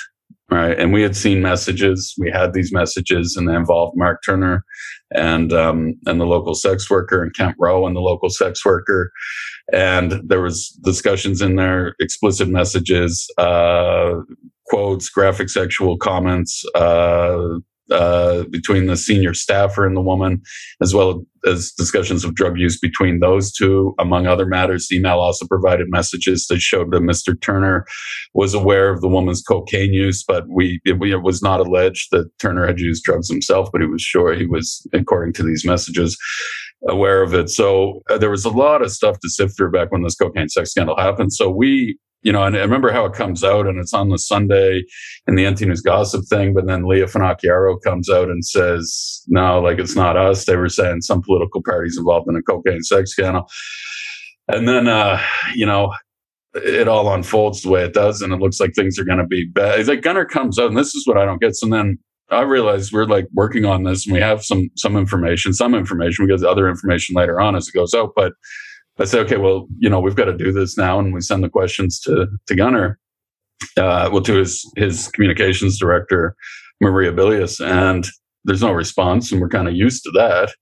right? 0.51 0.77
And 0.77 0.93
we 0.93 1.01
had 1.01 1.15
seen 1.15 1.41
messages. 1.41 2.13
We 2.17 2.31
had 2.31 2.53
these 2.53 2.71
messages, 2.73 3.35
and 3.35 3.47
they 3.47 3.55
involved 3.55 3.97
Mark 3.97 4.21
Turner 4.25 4.63
and 5.11 5.51
um, 5.53 5.95
and 6.05 6.19
the 6.19 6.25
local 6.25 6.53
sex 6.53 6.89
worker 6.89 7.23
and 7.23 7.35
Kent 7.35 7.55
Rowe 7.59 7.87
and 7.87 7.95
the 7.95 8.01
local 8.01 8.29
sex 8.29 8.63
worker. 8.65 9.11
And 9.73 10.21
there 10.27 10.41
was 10.41 10.69
discussions 10.83 11.41
in 11.41 11.55
there, 11.55 11.95
explicit 11.99 12.47
messages, 12.47 13.27
uh, 13.37 14.15
quotes, 14.67 15.09
graphic 15.09 15.49
sexual 15.49 15.97
comments, 15.97 16.63
uh, 16.75 17.59
uh, 17.91 18.43
between 18.49 18.87
the 18.87 18.97
senior 18.97 19.33
staffer 19.33 19.85
and 19.85 19.95
the 19.95 20.01
woman, 20.01 20.41
as 20.81 20.93
well 20.93 21.23
as 21.45 21.71
discussions 21.71 22.23
of 22.23 22.35
drug 22.35 22.57
use 22.57 22.77
between 22.79 23.19
those 23.19 23.51
two, 23.51 23.95
among 23.97 24.27
other 24.27 24.45
matters. 24.45 24.87
The 24.87 24.97
email 24.97 25.19
also 25.19 25.47
provided 25.47 25.89
messages 25.89 26.47
that 26.47 26.59
showed 26.59 26.91
that 26.91 27.01
Mr. 27.01 27.39
Turner 27.39 27.85
was 28.33 28.53
aware 28.53 28.89
of 28.89 29.01
the 29.01 29.07
woman's 29.07 29.41
cocaine 29.41 29.93
use, 29.93 30.23
but 30.23 30.45
we 30.49 30.79
it, 30.85 31.01
it 31.01 31.23
was 31.23 31.41
not 31.41 31.59
alleged 31.59 32.09
that 32.11 32.29
Turner 32.39 32.67
had 32.67 32.79
used 32.79 33.03
drugs 33.03 33.29
himself, 33.29 33.69
but 33.71 33.81
he 33.81 33.87
was 33.87 34.01
sure 34.01 34.33
he 34.33 34.45
was, 34.45 34.85
according 34.93 35.33
to 35.33 35.43
these 35.43 35.65
messages, 35.65 36.17
aware 36.87 37.21
of 37.21 37.33
it. 37.33 37.49
So 37.49 38.01
uh, 38.09 38.17
there 38.17 38.29
was 38.29 38.45
a 38.45 38.49
lot 38.49 38.81
of 38.81 38.91
stuff 38.91 39.19
to 39.21 39.29
sift 39.29 39.55
through 39.57 39.71
back 39.71 39.91
when 39.91 40.03
this 40.03 40.15
cocaine 40.15 40.49
sex 40.49 40.71
scandal 40.71 40.97
happened. 40.97 41.33
So 41.33 41.49
we 41.49 41.97
you 42.21 42.31
know, 42.31 42.43
and 42.43 42.55
I 42.55 42.59
remember 42.59 42.91
how 42.91 43.05
it 43.05 43.13
comes 43.13 43.43
out 43.43 43.65
and 43.65 43.79
it's 43.79 43.93
on 43.93 44.09
the 44.09 44.17
Sunday 44.17 44.83
in 45.27 45.35
the 45.35 45.49
NT 45.49 45.61
News 45.61 45.81
gossip 45.81 46.25
thing, 46.25 46.53
but 46.53 46.67
then 46.67 46.87
Lia 46.87 47.05
Finocchiaro 47.05 47.81
comes 47.81 48.09
out 48.09 48.29
and 48.29 48.45
says, 48.45 49.23
no, 49.27 49.61
like 49.61 49.79
it's 49.79 49.95
not 49.95 50.17
us. 50.17 50.45
They 50.45 50.57
were 50.57 50.69
saying 50.69 51.01
some 51.01 51.21
political 51.21 51.61
parties 51.63 51.97
involved 51.97 52.27
in 52.29 52.35
a 52.35 52.41
cocaine 52.41 52.83
sex 52.83 53.11
scandal. 53.11 53.47
And 54.49 54.67
then, 54.67 54.87
uh, 54.87 55.21
you 55.55 55.65
know, 55.65 55.93
it 56.55 56.87
all 56.87 57.13
unfolds 57.13 57.61
the 57.61 57.69
way 57.69 57.83
it 57.83 57.93
does, 57.93 58.21
and 58.21 58.33
it 58.33 58.39
looks 58.39 58.59
like 58.59 58.73
things 58.73 58.97
are 58.97 59.05
going 59.05 59.19
to 59.19 59.27
be 59.27 59.45
bad. 59.45 59.79
It's 59.79 59.89
like 59.89 60.01
Gunner 60.01 60.25
comes 60.25 60.57
out, 60.57 60.69
and 60.69 60.77
this 60.77 60.95
is 60.95 61.05
what 61.05 61.17
I 61.17 61.25
don't 61.25 61.39
get. 61.39 61.55
So 61.55 61.67
then 61.67 61.99
I 62.31 62.41
realize 62.41 62.91
we're 62.91 63.05
like 63.05 63.27
working 63.33 63.65
on 63.65 63.83
this, 63.83 64.05
and 64.05 64.13
we 64.13 64.19
have 64.19 64.43
some 64.43 64.69
some 64.75 64.97
information, 64.97 65.53
some 65.53 65.75
information. 65.75 66.25
We 66.25 66.35
get 66.35 66.43
other 66.43 66.67
information 66.67 67.15
later 67.15 67.39
on 67.39 67.55
as 67.55 67.67
it 67.67 67.73
goes 67.73 67.93
out, 67.93 68.13
but 68.15 68.33
I 68.99 69.05
say, 69.05 69.19
okay, 69.19 69.37
well, 69.37 69.67
you 69.77 69.89
know, 69.89 69.99
we've 69.99 70.15
got 70.15 70.25
to 70.25 70.37
do 70.37 70.51
this 70.51 70.77
now, 70.77 70.99
and 70.99 71.13
we 71.13 71.21
send 71.21 71.43
the 71.43 71.49
questions 71.49 71.99
to 72.01 72.27
to 72.47 72.55
Gunner, 72.55 72.99
uh, 73.77 74.09
well, 74.11 74.21
to 74.23 74.35
his 74.35 74.69
his 74.75 75.07
communications 75.09 75.79
director, 75.79 76.35
Maria 76.81 77.11
Bilius, 77.11 77.59
and 77.59 78.07
there's 78.43 78.61
no 78.61 78.71
response, 78.71 79.31
and 79.31 79.41
we're 79.41 79.49
kind 79.49 79.67
of 79.67 79.75
used 79.75 80.03
to 80.03 80.11
that. 80.11 80.53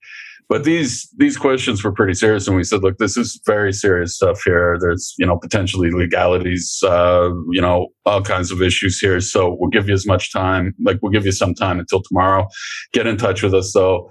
But 0.49 0.63
these 0.63 1.09
these 1.17 1.35
questions 1.35 1.83
were 1.83 1.91
pretty 1.91 2.13
serious, 2.13 2.47
and 2.47 2.55
we 2.55 2.63
said, 2.63 2.83
look, 2.83 2.99
this 2.99 3.17
is 3.17 3.41
very 3.45 3.73
serious 3.73 4.15
stuff 4.15 4.41
here. 4.45 4.77
There's 4.79 5.15
you 5.17 5.25
know 5.25 5.38
potentially 5.38 5.91
legalities, 5.91 6.79
uh, 6.83 7.31
you 7.51 7.61
know, 7.61 7.88
all 8.05 8.21
kinds 8.21 8.51
of 8.51 8.61
issues 8.61 8.99
here. 8.99 9.19
So 9.19 9.57
we'll 9.59 9.71
give 9.71 9.88
you 9.89 9.95
as 9.95 10.05
much 10.05 10.31
time, 10.31 10.75
like 10.83 10.99
we'll 11.01 11.11
give 11.11 11.25
you 11.25 11.31
some 11.31 11.55
time 11.55 11.79
until 11.79 12.01
tomorrow. 12.03 12.47
Get 12.93 13.07
in 13.07 13.17
touch 13.17 13.41
with 13.41 13.53
us 13.53 13.73
though 13.73 14.09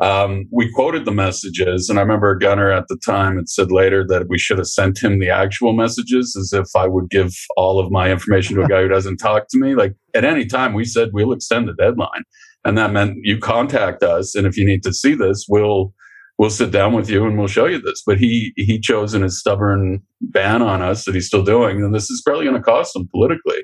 um, 0.00 0.46
we 0.52 0.70
quoted 0.72 1.04
the 1.04 1.12
messages, 1.12 1.88
and 1.88 1.98
I 1.98 2.02
remember 2.02 2.34
Gunner 2.36 2.70
at 2.70 2.86
the 2.88 2.98
time 3.04 3.36
had 3.36 3.48
said 3.48 3.72
later 3.72 4.06
that 4.08 4.28
we 4.28 4.38
should 4.38 4.58
have 4.58 4.68
sent 4.68 5.02
him 5.02 5.18
the 5.18 5.30
actual 5.30 5.72
messages 5.72 6.36
as 6.38 6.52
if 6.52 6.68
I 6.76 6.86
would 6.86 7.10
give 7.10 7.34
all 7.56 7.80
of 7.80 7.90
my 7.90 8.10
information 8.10 8.56
to 8.56 8.62
a 8.62 8.68
guy 8.68 8.82
who 8.82 8.88
doesn't 8.88 9.16
talk 9.22 9.48
to 9.50 9.58
me. 9.58 9.74
Like 9.74 9.94
at 10.14 10.24
any 10.24 10.46
time, 10.46 10.72
we 10.72 10.84
said 10.84 11.10
we'll 11.12 11.32
extend 11.32 11.68
the 11.68 11.74
deadline. 11.74 12.22
And 12.64 12.76
that 12.78 12.92
meant 12.92 13.18
you 13.22 13.38
contact 13.38 14.02
us. 14.02 14.34
And 14.34 14.46
if 14.46 14.56
you 14.56 14.64
need 14.64 14.82
to 14.84 14.92
see 14.92 15.14
this, 15.14 15.46
we'll 15.48 15.92
we'll 16.38 16.50
sit 16.50 16.70
down 16.70 16.92
with 16.92 17.10
you 17.10 17.26
and 17.26 17.36
we'll 17.36 17.48
show 17.48 17.66
you 17.66 17.80
this. 17.80 18.02
But 18.06 18.18
he 18.18 18.52
he 18.56 18.80
chose 18.80 19.14
in 19.14 19.22
his 19.22 19.38
stubborn 19.38 20.02
ban 20.20 20.62
on 20.62 20.82
us 20.82 21.04
that 21.04 21.14
he's 21.14 21.26
still 21.26 21.44
doing, 21.44 21.82
and 21.82 21.94
this 21.94 22.10
is 22.10 22.22
probably 22.24 22.44
going 22.44 22.56
to 22.56 22.62
cost 22.62 22.96
him 22.96 23.08
politically. 23.12 23.62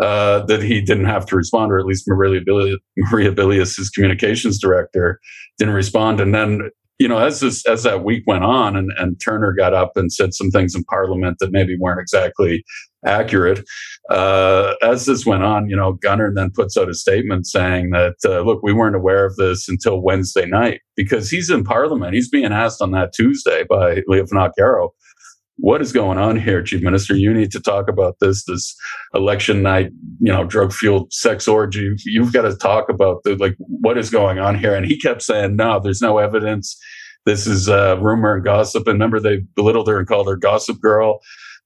Uh, 0.00 0.44
that 0.46 0.62
he 0.62 0.80
didn't 0.80 1.04
have 1.04 1.26
to 1.26 1.36
respond, 1.36 1.70
or 1.72 1.78
at 1.78 1.86
least 1.86 2.04
Maria 2.06 2.40
Bilius, 2.40 2.78
Maria 2.96 3.32
Bilius, 3.32 3.76
his 3.76 3.90
communications 3.90 4.58
director, 4.58 5.20
didn't 5.58 5.74
respond. 5.74 6.20
And 6.20 6.34
then 6.34 6.70
you 7.00 7.08
know, 7.08 7.18
as 7.18 7.40
this 7.40 7.66
as 7.66 7.82
that 7.84 8.04
week 8.04 8.24
went 8.26 8.44
on, 8.44 8.76
and, 8.76 8.92
and 8.98 9.18
Turner 9.18 9.54
got 9.54 9.72
up 9.72 9.92
and 9.96 10.12
said 10.12 10.34
some 10.34 10.50
things 10.50 10.74
in 10.74 10.84
Parliament 10.84 11.38
that 11.40 11.50
maybe 11.50 11.76
weren't 11.80 11.98
exactly 11.98 12.62
accurate. 13.06 13.64
Uh, 14.10 14.74
as 14.82 15.06
this 15.06 15.24
went 15.24 15.42
on, 15.42 15.70
you 15.70 15.74
know, 15.74 15.94
Gunner 15.94 16.30
then 16.34 16.50
puts 16.54 16.76
out 16.76 16.90
a 16.90 16.94
statement 16.94 17.46
saying 17.46 17.90
that, 17.90 18.16
uh, 18.26 18.42
look, 18.42 18.62
we 18.62 18.74
weren't 18.74 18.96
aware 18.96 19.24
of 19.24 19.36
this 19.36 19.66
until 19.66 20.02
Wednesday 20.02 20.44
night 20.44 20.82
because 20.94 21.30
he's 21.30 21.48
in 21.48 21.64
Parliament. 21.64 22.12
He's 22.12 22.28
being 22.28 22.52
asked 22.52 22.82
on 22.82 22.90
that 22.90 23.14
Tuesday 23.14 23.64
by 23.64 24.02
Lia 24.06 24.24
Finocchiaro, 24.24 24.90
what 25.60 25.80
is 25.80 25.92
going 25.92 26.18
on 26.18 26.38
here, 26.38 26.62
Chief 26.62 26.82
Minister? 26.82 27.14
You 27.14 27.32
need 27.32 27.52
to 27.52 27.60
talk 27.60 27.88
about 27.88 28.16
this, 28.20 28.44
this 28.44 28.74
election 29.14 29.62
night, 29.62 29.90
you 30.20 30.32
know, 30.32 30.44
drug 30.44 30.72
fueled 30.72 31.12
sex 31.12 31.46
orgy. 31.46 31.94
You've 32.04 32.32
got 32.32 32.42
to 32.42 32.56
talk 32.56 32.88
about 32.88 33.22
the, 33.24 33.36
like, 33.36 33.56
what 33.58 33.98
is 33.98 34.10
going 34.10 34.38
on 34.38 34.58
here? 34.58 34.74
And 34.74 34.86
he 34.86 34.98
kept 34.98 35.22
saying, 35.22 35.56
no, 35.56 35.80
there's 35.80 36.02
no 36.02 36.18
evidence. 36.18 36.78
This 37.26 37.46
is 37.46 37.68
uh, 37.68 37.98
rumor 38.00 38.34
and 38.34 38.44
gossip. 38.44 38.86
And 38.86 38.94
remember, 38.94 39.20
they 39.20 39.42
belittled 39.54 39.88
her 39.88 39.98
and 39.98 40.08
called 40.08 40.26
her 40.26 40.36
Gossip 40.36 40.80
Girl. 40.80 41.20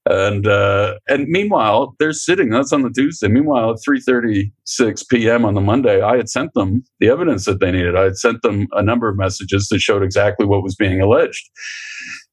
And 0.07 0.45
uh, 0.45 0.99
and 1.07 1.27
meanwhile, 1.29 1.95
they're 1.97 2.13
sitting. 2.13 2.49
That's 2.49 2.71
on 2.71 2.83
the 2.83 2.91
Tuesday. 2.91 3.27
Meanwhile, 3.27 3.71
at 3.71 3.77
three 3.83 3.99
thirty 3.99 4.51
six 4.65 5.01
p.m. 5.01 5.45
on 5.45 5.55
the 5.55 5.61
Monday, 5.61 6.01
I 6.01 6.17
had 6.17 6.29
sent 6.29 6.53
them 6.53 6.83
the 6.99 7.07
evidence 7.07 7.45
that 7.45 7.59
they 7.59 7.71
needed. 7.71 7.95
I 7.95 8.03
had 8.03 8.17
sent 8.17 8.43
them 8.43 8.67
a 8.73 8.83
number 8.83 9.09
of 9.09 9.17
messages 9.17 9.67
that 9.69 9.79
showed 9.79 10.03
exactly 10.03 10.45
what 10.45 10.61
was 10.61 10.75
being 10.75 11.01
alleged. 11.01 11.49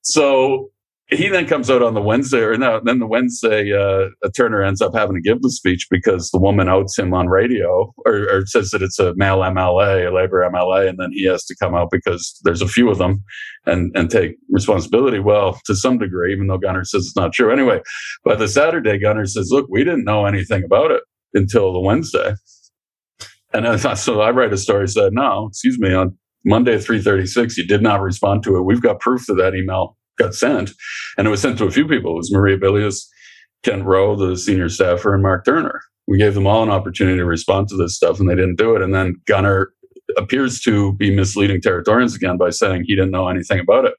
So 0.02 0.71
he 1.16 1.28
then 1.28 1.46
comes 1.46 1.70
out 1.70 1.82
on 1.82 1.94
the 1.94 2.02
Wednesday, 2.02 2.40
or 2.40 2.56
no, 2.56 2.80
then 2.82 2.98
the 2.98 3.06
Wednesday, 3.06 3.72
uh, 3.72 4.08
Turner 4.36 4.62
ends 4.62 4.80
up 4.80 4.94
having 4.94 5.14
to 5.14 5.20
give 5.20 5.42
the 5.42 5.50
speech 5.50 5.86
because 5.90 6.30
the 6.30 6.38
woman 6.38 6.68
outs 6.68 6.98
him 6.98 7.12
on 7.12 7.28
radio, 7.28 7.92
or, 8.06 8.28
or, 8.30 8.46
says 8.46 8.70
that 8.70 8.82
it's 8.82 8.98
a 8.98 9.14
male 9.16 9.38
MLA, 9.38 10.08
a 10.08 10.14
labor 10.14 10.48
MLA, 10.48 10.88
and 10.88 10.98
then 10.98 11.10
he 11.12 11.24
has 11.24 11.44
to 11.46 11.56
come 11.60 11.74
out 11.74 11.88
because 11.90 12.38
there's 12.44 12.62
a 12.62 12.68
few 12.68 12.90
of 12.90 12.98
them, 12.98 13.22
and 13.66 13.90
and 13.94 14.10
take 14.10 14.36
responsibility. 14.50 15.18
Well, 15.18 15.60
to 15.66 15.74
some 15.74 15.98
degree, 15.98 16.32
even 16.32 16.46
though 16.46 16.58
Gunner 16.58 16.84
says 16.84 17.06
it's 17.06 17.16
not 17.16 17.32
true. 17.32 17.52
Anyway, 17.52 17.80
by 18.24 18.34
the 18.34 18.48
Saturday, 18.48 18.98
Gunner 18.98 19.26
says, 19.26 19.50
"Look, 19.50 19.66
we 19.70 19.84
didn't 19.84 20.04
know 20.04 20.26
anything 20.26 20.64
about 20.64 20.90
it 20.90 21.02
until 21.34 21.72
the 21.72 21.80
Wednesday," 21.80 22.34
and 23.52 23.80
so 23.98 24.20
I 24.20 24.30
write 24.30 24.52
a 24.52 24.58
story 24.58 24.88
said, 24.88 25.12
"No, 25.12 25.48
excuse 25.48 25.78
me, 25.78 25.92
on 25.92 26.16
Monday 26.44 26.74
at 26.74 26.84
3:36, 26.84 27.58
you 27.58 27.66
did 27.66 27.82
not 27.82 28.00
respond 28.00 28.42
to 28.44 28.56
it. 28.56 28.62
We've 28.62 28.82
got 28.82 29.00
proof 29.00 29.26
that 29.26 29.34
that 29.34 29.54
email." 29.54 29.96
Got 30.18 30.34
sent, 30.34 30.70
and 31.16 31.26
it 31.26 31.30
was 31.30 31.40
sent 31.40 31.58
to 31.58 31.66
a 31.66 31.70
few 31.70 31.86
people. 31.86 32.12
It 32.12 32.16
was 32.16 32.32
Maria 32.32 32.58
Bilius, 32.58 33.08
Kent 33.62 33.84
Rowe, 33.84 34.16
the 34.16 34.36
senior 34.36 34.68
staffer, 34.68 35.14
and 35.14 35.22
Mark 35.22 35.44
Turner. 35.44 35.80
We 36.08 36.18
gave 36.18 36.34
them 36.34 36.46
all 36.46 36.62
an 36.62 36.70
opportunity 36.70 37.18
to 37.18 37.24
respond 37.24 37.68
to 37.68 37.76
this 37.76 37.96
stuff, 37.96 38.18
and 38.18 38.28
they 38.28 38.34
didn't 38.34 38.56
do 38.56 38.74
it. 38.74 38.82
And 38.82 38.94
then 38.94 39.16
Gunner 39.26 39.72
appears 40.16 40.60
to 40.62 40.92
be 40.94 41.14
misleading 41.14 41.60
Territorians 41.60 42.14
again 42.14 42.36
by 42.36 42.50
saying 42.50 42.84
he 42.86 42.96
didn't 42.96 43.12
know 43.12 43.28
anything 43.28 43.60
about 43.60 43.84
it. 43.84 43.94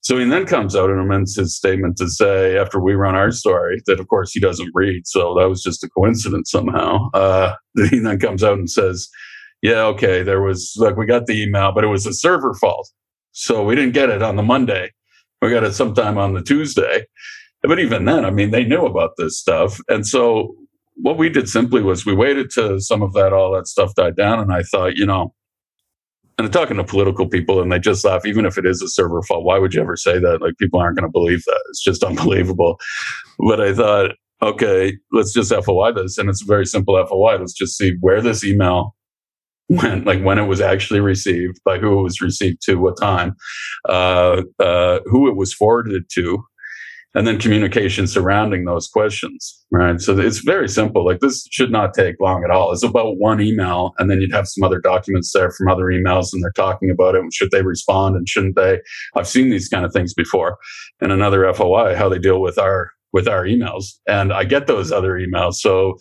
So 0.00 0.18
he 0.18 0.24
then 0.24 0.46
comes 0.46 0.76
out 0.76 0.90
and 0.90 1.00
amends 1.00 1.36
his 1.36 1.56
statement 1.56 1.96
to 1.98 2.08
say, 2.08 2.56
after 2.56 2.80
we 2.80 2.94
run 2.94 3.14
our 3.14 3.30
story, 3.30 3.82
that 3.86 4.00
of 4.00 4.08
course 4.08 4.32
he 4.32 4.40
doesn't 4.40 4.70
read. 4.74 5.06
So 5.06 5.34
that 5.38 5.48
was 5.48 5.62
just 5.62 5.84
a 5.84 5.88
coincidence 5.88 6.50
somehow. 6.50 7.10
Uh, 7.12 7.54
he 7.90 7.98
then 7.98 8.18
comes 8.18 8.44
out 8.44 8.58
and 8.58 8.70
says, 8.70 9.08
yeah, 9.60 9.82
okay, 9.84 10.22
there 10.22 10.40
was 10.40 10.74
like, 10.78 10.96
we 10.96 11.04
got 11.04 11.26
the 11.26 11.42
email, 11.42 11.72
but 11.72 11.84
it 11.84 11.88
was 11.88 12.06
a 12.06 12.12
server 12.12 12.54
fault. 12.54 12.88
So 13.32 13.64
we 13.64 13.74
didn't 13.74 13.92
get 13.92 14.08
it 14.08 14.22
on 14.22 14.36
the 14.36 14.42
Monday. 14.42 14.92
We 15.42 15.50
got 15.50 15.64
it 15.64 15.74
sometime 15.74 16.18
on 16.18 16.34
the 16.34 16.42
Tuesday. 16.42 17.06
But 17.62 17.78
even 17.78 18.04
then, 18.04 18.24
I 18.24 18.30
mean, 18.30 18.50
they 18.50 18.64
knew 18.64 18.86
about 18.86 19.12
this 19.16 19.38
stuff. 19.38 19.80
And 19.88 20.06
so 20.06 20.54
what 20.94 21.18
we 21.18 21.28
did 21.28 21.48
simply 21.48 21.82
was 21.82 22.06
we 22.06 22.14
waited 22.14 22.50
to 22.50 22.80
some 22.80 23.02
of 23.02 23.12
that, 23.14 23.32
all 23.32 23.52
that 23.54 23.66
stuff 23.66 23.94
died 23.94 24.16
down. 24.16 24.40
And 24.40 24.52
I 24.52 24.62
thought, 24.62 24.96
you 24.96 25.06
know, 25.06 25.34
and 26.36 26.46
I'm 26.46 26.52
talking 26.52 26.76
to 26.76 26.84
political 26.84 27.28
people 27.28 27.60
and 27.60 27.70
they 27.70 27.80
just 27.80 28.04
laugh, 28.04 28.24
even 28.24 28.46
if 28.46 28.58
it 28.58 28.64
is 28.64 28.80
a 28.80 28.88
server 28.88 29.22
fault, 29.22 29.44
why 29.44 29.58
would 29.58 29.74
you 29.74 29.80
ever 29.80 29.96
say 29.96 30.20
that? 30.20 30.40
Like 30.40 30.56
people 30.58 30.78
aren't 30.78 30.96
going 30.96 31.08
to 31.08 31.12
believe 31.12 31.44
that. 31.44 31.60
It's 31.70 31.82
just 31.82 32.04
unbelievable. 32.04 32.78
But 33.40 33.60
I 33.60 33.74
thought, 33.74 34.12
okay, 34.40 34.96
let's 35.10 35.32
just 35.32 35.52
FOI 35.52 35.92
this. 35.92 36.16
And 36.16 36.28
it's 36.28 36.42
a 36.42 36.46
very 36.46 36.64
simple 36.64 36.94
FOI. 37.06 37.38
Let's 37.38 37.54
just 37.54 37.76
see 37.76 37.96
where 38.00 38.20
this 38.20 38.44
email 38.44 38.94
when 39.68 40.04
like 40.04 40.22
when 40.22 40.38
it 40.38 40.46
was 40.46 40.60
actually 40.60 41.00
received 41.00 41.58
by 41.64 41.78
who 41.78 41.98
it 41.98 42.02
was 42.02 42.20
received 42.20 42.60
to 42.62 42.76
what 42.76 42.98
time 43.00 43.34
uh, 43.88 44.42
uh, 44.58 45.00
who 45.06 45.28
it 45.28 45.36
was 45.36 45.54
forwarded 45.54 46.04
to 46.10 46.42
and 47.14 47.26
then 47.26 47.38
communication 47.38 48.06
surrounding 48.06 48.64
those 48.64 48.88
questions 48.88 49.58
right? 49.70 50.00
So 50.00 50.18
it's 50.18 50.38
very 50.38 50.68
simple. 50.68 51.04
Like 51.04 51.20
this 51.20 51.46
should 51.50 51.70
not 51.70 51.94
take 51.94 52.16
long 52.20 52.44
at 52.44 52.50
all. 52.50 52.72
It's 52.72 52.82
about 52.82 53.18
one 53.18 53.40
email 53.40 53.92
and 53.98 54.10
then 54.10 54.20
you'd 54.20 54.32
have 54.32 54.48
some 54.48 54.64
other 54.64 54.80
documents 54.80 55.32
there 55.32 55.50
from 55.50 55.68
other 55.68 55.84
emails 55.84 56.28
and 56.32 56.42
they're 56.42 56.52
talking 56.52 56.90
about 56.90 57.14
it 57.14 57.22
should 57.32 57.50
they 57.50 57.62
respond 57.62 58.16
and 58.16 58.28
shouldn't 58.28 58.56
they? 58.56 58.80
I've 59.14 59.28
seen 59.28 59.50
these 59.50 59.68
kind 59.68 59.84
of 59.84 59.92
things 59.92 60.14
before 60.14 60.58
in 61.00 61.10
another 61.10 61.52
foi 61.52 61.94
how 61.94 62.08
they 62.08 62.18
deal 62.18 62.40
with 62.40 62.58
our 62.58 62.90
with 63.12 63.28
our 63.28 63.44
emails. 63.44 63.84
And 64.06 64.32
i 64.32 64.44
get 64.44 64.66
those 64.66 64.92
other 64.92 65.14
emails. 65.14 65.54
So 65.54 65.98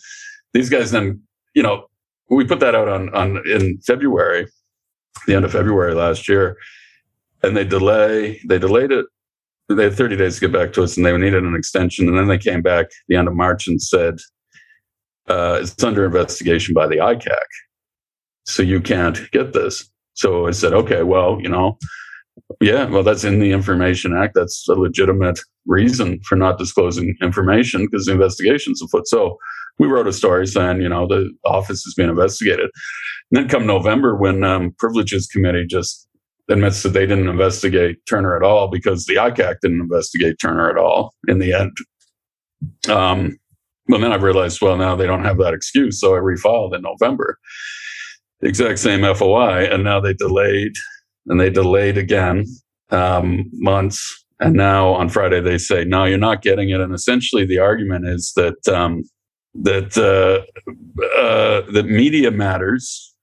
these 0.53 0.69
guys 0.69 0.91
then 0.91 1.21
you 1.53 1.63
know 1.63 1.85
we 2.29 2.45
put 2.45 2.59
that 2.59 2.75
out 2.75 2.87
on, 2.87 3.13
on 3.13 3.41
in 3.49 3.79
February, 3.85 4.47
the 5.25 5.35
end 5.35 5.45
of 5.45 5.51
February 5.51 5.93
last 5.93 6.27
year, 6.27 6.57
and 7.43 7.55
they 7.55 7.63
delay 7.63 8.39
they 8.47 8.59
delayed 8.59 8.91
it. 8.91 9.05
They 9.69 9.83
had 9.83 9.95
30 9.95 10.15
days 10.15 10.35
to 10.35 10.41
get 10.41 10.53
back 10.53 10.71
to 10.73 10.83
us, 10.83 10.95
and 10.95 11.05
they 11.05 11.15
needed 11.17 11.43
an 11.43 11.55
extension. 11.55 12.07
And 12.07 12.17
then 12.17 12.27
they 12.27 12.37
came 12.37 12.61
back 12.61 12.87
the 13.09 13.17
end 13.17 13.27
of 13.27 13.35
March 13.35 13.67
and 13.67 13.81
said 13.81 14.15
uh, 15.27 15.59
it's 15.61 15.83
under 15.83 16.05
investigation 16.05 16.73
by 16.73 16.87
the 16.87 16.97
ICAC, 16.97 17.35
so 18.45 18.63
you 18.63 18.79
can't 18.81 19.29
get 19.31 19.53
this. 19.53 19.89
So 20.13 20.47
I 20.47 20.51
said, 20.51 20.73
okay, 20.73 21.03
well, 21.03 21.39
you 21.41 21.49
know, 21.49 21.77
yeah, 22.61 22.85
well, 22.85 23.03
that's 23.03 23.23
in 23.23 23.39
the 23.39 23.51
Information 23.51 24.15
Act. 24.15 24.33
That's 24.35 24.67
a 24.69 24.73
legitimate 24.73 25.39
reason 25.65 26.19
for 26.23 26.35
not 26.35 26.57
disclosing 26.57 27.15
information 27.21 27.85
because 27.85 28.05
the 28.05 28.13
investigation's 28.13 28.81
afoot. 28.81 29.07
So 29.07 29.37
we 29.79 29.87
wrote 29.87 30.07
a 30.07 30.13
story 30.13 30.47
saying, 30.47 30.81
you 30.81 30.89
know, 30.89 31.07
the 31.07 31.31
office 31.45 31.85
is 31.85 31.93
being 31.95 32.09
investigated. 32.09 32.69
And 33.31 33.41
then 33.41 33.49
come 33.49 33.65
November, 33.65 34.15
when 34.15 34.43
um, 34.43 34.73
Privileges 34.79 35.27
Committee 35.27 35.65
just 35.67 36.07
admits 36.49 36.83
that 36.83 36.89
they 36.89 37.05
didn't 37.05 37.27
investigate 37.27 37.97
Turner 38.07 38.35
at 38.35 38.43
all 38.43 38.69
because 38.69 39.05
the 39.05 39.15
ICAC 39.15 39.55
didn't 39.61 39.81
investigate 39.81 40.37
Turner 40.41 40.69
at 40.69 40.77
all 40.77 41.13
in 41.27 41.39
the 41.39 41.53
end. 41.53 41.77
Um, 42.89 43.37
well, 43.89 43.99
then 43.99 44.11
I 44.11 44.15
realized, 44.15 44.61
well, 44.61 44.77
now 44.77 44.95
they 44.95 45.05
don't 45.05 45.23
have 45.23 45.37
that 45.37 45.53
excuse. 45.53 45.99
So 45.99 46.15
I 46.15 46.19
refiled 46.19 46.75
in 46.75 46.81
November. 46.81 47.37
The 48.41 48.47
exact 48.47 48.79
same 48.79 49.01
FOI. 49.15 49.65
And 49.71 49.83
now 49.83 49.99
they 49.99 50.13
delayed 50.13 50.73
and 51.27 51.39
they 51.39 51.49
delayed 51.49 51.97
again 51.97 52.45
um, 52.91 53.49
months. 53.53 54.25
And 54.39 54.53
now 54.53 54.89
on 54.89 55.09
Friday, 55.09 55.41
they 55.41 55.57
say, 55.57 55.83
no, 55.83 56.05
you're 56.05 56.17
not 56.17 56.43
getting 56.43 56.69
it. 56.69 56.79
And 56.79 56.93
essentially, 56.93 57.45
the 57.45 57.59
argument 57.59 58.07
is 58.07 58.33
that 58.35 58.67
um, 58.67 59.03
that 59.63 59.97
uh, 59.97 60.43
uh, 61.19 61.71
that 61.71 61.85
media 61.85 62.31
matters. 62.31 63.13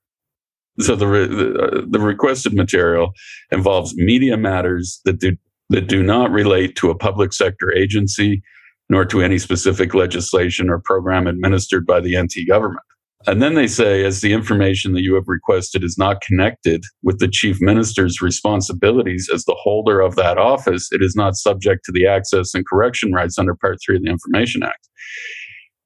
So 0.80 0.96
the, 0.96 1.06
re- 1.06 1.28
the, 1.28 1.54
uh, 1.54 1.82
the 1.88 2.00
requested 2.00 2.52
material 2.52 3.12
involves 3.52 3.94
media 3.96 4.36
matters 4.36 5.00
that 5.04 5.20
do 5.20 5.36
that 5.70 5.86
do 5.86 6.02
not 6.02 6.30
relate 6.30 6.76
to 6.76 6.90
a 6.90 6.96
public 6.96 7.32
sector 7.32 7.72
agency 7.72 8.42
nor 8.90 9.04
to 9.06 9.22
any 9.22 9.38
specific 9.38 9.94
legislation 9.94 10.68
or 10.68 10.78
program 10.78 11.26
administered 11.26 11.86
by 11.86 12.00
the 12.00 12.20
NT 12.20 12.46
government. 12.46 12.82
And 13.26 13.40
then 13.40 13.54
they 13.54 13.66
say, 13.66 14.04
as 14.04 14.20
the 14.20 14.34
information 14.34 14.92
that 14.92 15.00
you 15.00 15.14
have 15.14 15.24
requested 15.26 15.82
is 15.82 15.96
not 15.96 16.20
connected 16.20 16.84
with 17.02 17.18
the 17.18 17.28
chief 17.28 17.56
minister's 17.60 18.20
responsibilities 18.20 19.30
as 19.32 19.44
the 19.44 19.56
holder 19.58 20.00
of 20.00 20.16
that 20.16 20.36
office, 20.36 20.88
it 20.92 21.00
is 21.00 21.16
not 21.16 21.34
subject 21.34 21.86
to 21.86 21.92
the 21.92 22.06
access 22.06 22.54
and 22.54 22.66
correction 22.66 23.12
rights 23.12 23.38
under 23.38 23.54
Part 23.54 23.78
3 23.84 23.96
of 23.96 24.02
the 24.02 24.10
Information 24.10 24.62
Act. 24.62 24.86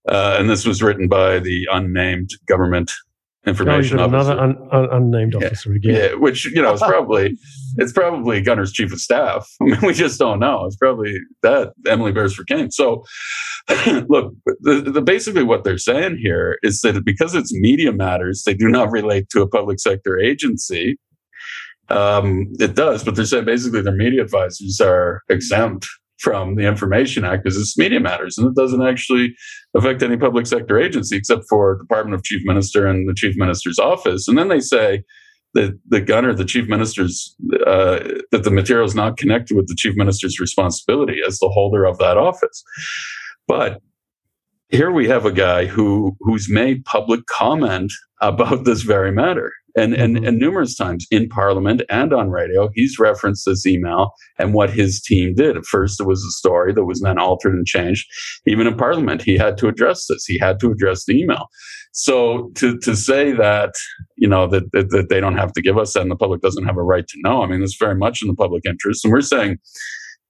Uh, 0.09 0.37
and 0.39 0.49
this 0.49 0.67
was 0.67 0.83
written 0.83 1.07
by 1.09 1.39
the 1.39 1.69
unnamed 1.71 2.31
government 2.47 2.91
information 3.47 3.99
oh, 3.99 4.05
officer. 4.05 4.33
Another 4.33 4.41
un, 4.41 4.69
un, 4.73 4.89
unnamed 4.91 5.35
Yeah. 5.39 5.47
officer 5.47 5.73
again. 5.73 5.95
Yeah, 5.95 6.15
which 6.15 6.47
you 6.47 6.63
know 6.63 6.73
is 6.73 6.81
probably 6.81 7.37
it's 7.77 7.93
probably 7.93 8.41
Gunner's 8.41 8.73
chief 8.73 8.93
of 8.93 9.01
staff. 9.01 9.49
I 9.61 9.65
mean, 9.65 9.81
we 9.83 9.93
just 9.93 10.19
don't 10.19 10.41
know. 10.41 10.65
It's 10.67 10.77
probably 10.77 11.19
that 11.43 11.73
Emily 11.87 12.13
Beresford 12.13 12.49
King. 12.49 12.71
So, 12.71 13.05
look, 14.09 14.35
the, 14.61 14.81
the 14.93 15.03
basically 15.03 15.45
what 15.45 15.65
they're 15.65 15.79
saying 15.79 16.19
here 16.23 16.59
is 16.63 16.81
that 16.83 17.05
because 17.05 17.35
it's 17.35 17.53
media 17.53 17.93
matters, 17.93 18.45
they 18.45 18.55
do 18.55 18.69
not 18.69 18.91
relate 18.91 19.29
to 19.31 19.43
a 19.43 19.49
public 19.49 19.81
sector 19.81 20.19
agency. 20.19 20.99
Um, 21.91 22.49
it 22.59 22.75
does, 22.75 23.03
but 23.03 23.15
they're 23.15 23.25
saying 23.25 23.47
basically 23.47 23.81
their 23.81 23.95
media 23.95 24.23
advisors 24.23 24.79
are 24.79 25.23
exempt 25.31 25.87
from 26.19 26.57
the 26.57 26.67
Information 26.67 27.25
Act 27.25 27.45
because 27.45 27.57
it's 27.57 27.79
media 27.79 28.01
matters 28.01 28.39
and 28.39 28.49
it 28.49 28.55
doesn't 28.55 28.87
actually 28.87 29.35
affect 29.77 30.03
any 30.03 30.17
public 30.17 30.47
sector 30.47 30.79
agency 30.79 31.17
except 31.17 31.45
for 31.49 31.77
Department 31.79 32.15
of 32.15 32.25
Chief 32.25 32.43
Minister 32.45 32.87
and 32.87 33.09
the 33.09 33.15
Chief 33.15 33.37
Minister's 33.37 33.79
office. 33.79 34.29
And 34.29 34.37
then 34.37 34.49
they 34.49 34.61
say 34.61 35.05
that 35.55 35.79
the 35.89 36.01
gunner, 36.01 36.35
the 36.35 36.45
chief 36.45 36.69
minister's, 36.69 37.35
uh, 37.67 38.01
that 38.31 38.45
the 38.45 38.51
material 38.51 38.87
is 38.87 38.95
not 38.95 39.17
connected 39.17 39.57
with 39.57 39.67
the 39.67 39.75
chief 39.75 39.97
minister's 39.97 40.39
responsibility 40.39 41.21
as 41.27 41.39
the 41.39 41.49
holder 41.49 41.85
of 41.85 41.99
that 41.99 42.17
office. 42.19 42.63
But 43.47 43.81
here 44.69 44.91
we 44.91 45.09
have 45.09 45.25
a 45.25 45.33
guy 45.33 45.65
who 45.67 46.17
who's 46.21 46.51
made 46.51 46.85
public 46.85 47.27
comment 47.27 47.93
about 48.21 48.65
this 48.65 48.83
very 48.83 49.11
matter. 49.11 49.53
And, 49.79 49.95
and, 49.95 50.17
mm-hmm. 50.17 50.27
and 50.27 50.39
numerous 50.39 50.75
times 50.75 51.07
in 51.11 51.29
parliament 51.29 51.83
and 51.89 52.13
on 52.13 52.31
radio, 52.31 52.69
he's 52.75 52.99
referenced 52.99 53.45
this 53.47 53.65
email 53.65 54.11
and 54.39 54.53
what 54.53 54.71
his 54.71 55.01
team 55.01 55.35
did. 55.35 55.57
At 55.57 55.65
first, 55.65 56.01
it 56.01 56.07
was 56.07 56.25
a 56.25 56.31
story 56.33 56.73
that 56.73 56.85
was 56.85 57.01
then 57.01 57.19
altered 57.19 57.55
and 57.55 57.67
changed. 57.67 58.07
Even 58.47 58.67
in 58.67 58.77
parliament, 58.77 59.23
he 59.23 59.37
had 59.37 59.57
to 59.59 59.69
address 59.69 60.07
this. 60.09 60.25
He 60.25 60.39
had 60.39 60.59
to 60.61 60.71
address 60.71 61.05
the 61.05 61.21
email. 61.21 61.47
So 61.93 62.51
to, 62.57 62.79
to 62.79 62.97
say 62.97 63.33
that, 63.33 63.71
you 64.17 64.29
know, 64.29 64.47
that, 64.49 64.71
that, 64.73 64.91
that 64.91 65.09
they 65.09 65.21
don't 65.21 65.37
have 65.37 65.53
to 65.53 65.63
give 65.63 65.79
us 65.79 65.95
that 65.95 66.03
and 66.03 66.11
the 66.11 66.17
public 66.17 66.41
doesn't 66.41 66.67
have 66.67 66.77
a 66.77 66.83
right 66.83 67.07
to 67.07 67.19
know, 67.23 67.43
I 67.43 67.47
mean, 67.47 67.63
it's 67.63 67.77
very 67.77 67.97
much 67.97 68.21
in 68.23 68.29
the 68.29 68.35
public 68.35 68.65
interest. 68.67 69.05
And 69.05 69.13
we're 69.13 69.21
saying 69.21 69.59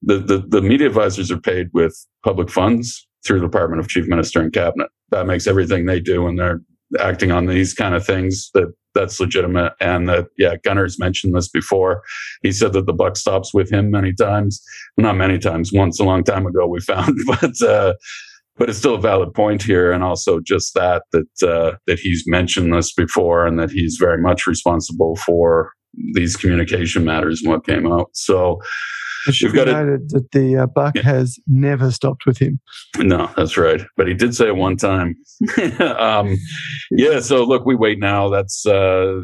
the, 0.03 0.18
the, 0.18 0.38
the 0.46 0.62
media 0.62 0.86
advisors 0.86 1.30
are 1.30 1.40
paid 1.40 1.68
with 1.72 1.94
public 2.24 2.51
funds 2.51 3.07
through 3.26 3.40
the 3.40 3.46
Department 3.46 3.80
of 3.80 3.88
Chief 3.88 4.07
Minister 4.07 4.40
and 4.40 4.53
Cabinet. 4.53 4.90
That 5.11 5.26
makes 5.26 5.46
everything 5.46 5.86
they 5.86 6.01
do 6.01 6.22
when 6.22 6.36
they're 6.36 6.61
acting 7.01 7.32
on 7.32 7.46
these 7.46 7.74
kind 7.74 7.94
of 7.94 8.07
things 8.07 8.51
that 8.55 8.72
that's 8.99 9.20
legitimate. 9.20 9.72
And 9.80 10.09
that 10.09 10.26
yeah 10.36 10.57
gunner's 10.64 10.99
mentioned 10.99 11.34
this 11.34 11.49
before. 11.49 12.03
He 12.42 12.53
said 12.53 12.72
that 12.72 12.86
the 12.86 12.92
buck 12.92 13.16
stops 13.16 13.55
with 13.55 13.70
him 13.70 13.90
many 13.90 14.12
times. 14.12 14.62
Not 14.96 15.16
many 15.16 15.38
times 15.38 15.72
once 15.72 16.01
a 16.01 16.05
long 16.05 16.24
time 16.24 16.46
ago 16.46 16.66
we 16.66 16.80
found 16.80 17.16
but 17.26 17.62
uh 17.62 17.94
but 18.57 18.68
it's 18.68 18.78
still 18.78 18.96
a 18.96 19.01
valid 19.01 19.34
point 19.34 19.62
here. 19.62 19.92
And 19.92 20.03
also 20.03 20.40
just 20.40 20.74
that 20.74 21.05
that 21.12 21.42
uh 21.42 21.76
that 21.86 21.99
he's 21.99 22.24
mentioned 22.26 22.72
this 22.72 22.92
before 22.92 23.46
and 23.46 23.59
that 23.59 23.70
he's 23.70 23.96
very 23.99 24.20
much 24.20 24.46
responsible 24.46 25.16
for 25.16 25.72
these 26.14 26.36
communication 26.36 27.05
matters 27.05 27.40
and 27.40 27.51
what 27.51 27.66
came 27.66 27.90
out. 27.90 28.11
So 28.12 28.61
Should 29.30 29.52
We've 29.52 29.64
got 29.64 29.68
noted 29.68 30.10
that 30.10 30.30
the 30.32 30.56
uh, 30.56 30.66
buck 30.66 30.94
Yeah. 30.94 31.02
has 31.02 31.38
never 31.46 31.90
stopped 31.90 32.26
with 32.26 32.38
him. 32.38 32.60
No, 32.98 33.30
that's 33.36 33.56
right. 33.56 33.82
But 33.96 34.08
he 34.08 34.14
did 34.14 34.34
say 34.34 34.46
it 34.48 34.56
one 34.56 34.76
time. 34.76 35.16
um, 35.80 36.36
yeah. 36.90 37.20
So 37.20 37.44
look, 37.44 37.64
we 37.66 37.74
wait 37.74 37.98
now. 37.98 38.28
That's 38.28 38.66
uh, 38.66 39.20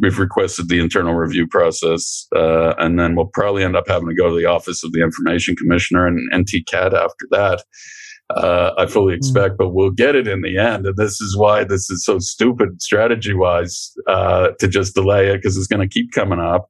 we've 0.00 0.18
requested 0.18 0.68
the 0.68 0.80
internal 0.80 1.14
review 1.14 1.46
process, 1.46 2.26
uh, 2.34 2.74
and 2.78 2.98
then 2.98 3.16
we'll 3.16 3.30
probably 3.32 3.64
end 3.64 3.76
up 3.76 3.88
having 3.88 4.08
to 4.08 4.14
go 4.14 4.28
to 4.28 4.36
the 4.36 4.46
office 4.46 4.84
of 4.84 4.92
the 4.92 5.02
information 5.02 5.56
commissioner 5.56 6.06
and 6.06 6.18
NTCAT 6.32 6.92
after 6.92 7.26
that. 7.30 7.62
Uh, 8.30 8.72
I 8.76 8.84
fully 8.86 9.14
expect, 9.14 9.56
but 9.56 9.70
we'll 9.70 9.90
get 9.90 10.14
it 10.14 10.28
in 10.28 10.42
the 10.42 10.58
end. 10.58 10.86
And 10.86 10.96
this 10.98 11.18
is 11.18 11.34
why 11.34 11.64
this 11.64 11.88
is 11.88 12.04
so 12.04 12.18
stupid 12.18 12.82
strategy 12.82 13.32
wise 13.32 13.90
uh, 14.06 14.48
to 14.60 14.68
just 14.68 14.94
delay 14.94 15.28
it 15.28 15.36
because 15.38 15.56
it's 15.56 15.66
going 15.66 15.80
to 15.80 15.92
keep 15.92 16.12
coming 16.12 16.38
up. 16.38 16.68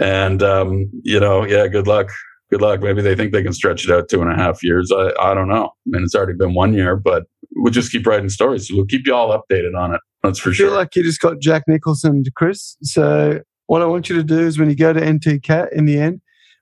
And 0.00 0.42
um, 0.42 0.90
you 1.02 1.20
know, 1.20 1.44
yeah, 1.44 1.66
good 1.66 1.86
luck 1.86 2.10
good 2.50 2.62
luck. 2.62 2.80
Maybe 2.80 3.02
they 3.02 3.14
think 3.14 3.32
they 3.32 3.42
can 3.42 3.52
stretch 3.52 3.84
it 3.84 3.90
out 3.90 4.08
two 4.08 4.22
and 4.22 4.32
a 4.32 4.36
half 4.36 4.62
years. 4.62 4.90
I, 4.92 5.12
I 5.20 5.34
don't 5.34 5.48
know. 5.48 5.66
I 5.66 5.70
mean, 5.86 6.02
it's 6.02 6.14
already 6.14 6.34
been 6.34 6.54
one 6.54 6.74
year, 6.74 6.96
but 6.96 7.24
we'll 7.56 7.72
just 7.72 7.92
keep 7.92 8.06
writing 8.06 8.28
stories. 8.28 8.70
We'll 8.72 8.86
keep 8.86 9.06
you 9.06 9.14
all 9.14 9.30
updated 9.30 9.78
on 9.78 9.94
it. 9.94 10.00
That's 10.22 10.38
for 10.38 10.52
sure. 10.52 10.66
I 10.66 10.68
feel 10.68 10.72
sure. 10.72 10.78
like 10.78 10.96
you 10.96 11.02
just 11.02 11.20
got 11.20 11.40
Jack 11.40 11.64
Nicholson 11.68 12.24
to 12.24 12.30
Chris. 12.30 12.76
So 12.82 13.40
what 13.66 13.82
I 13.82 13.86
want 13.86 14.08
you 14.08 14.16
to 14.16 14.24
do 14.24 14.40
is 14.40 14.58
when 14.58 14.68
you 14.68 14.76
go 14.76 14.92
to 14.92 15.00
NTCAT 15.00 15.72
in 15.72 15.84
the 15.84 15.98
end, 15.98 16.20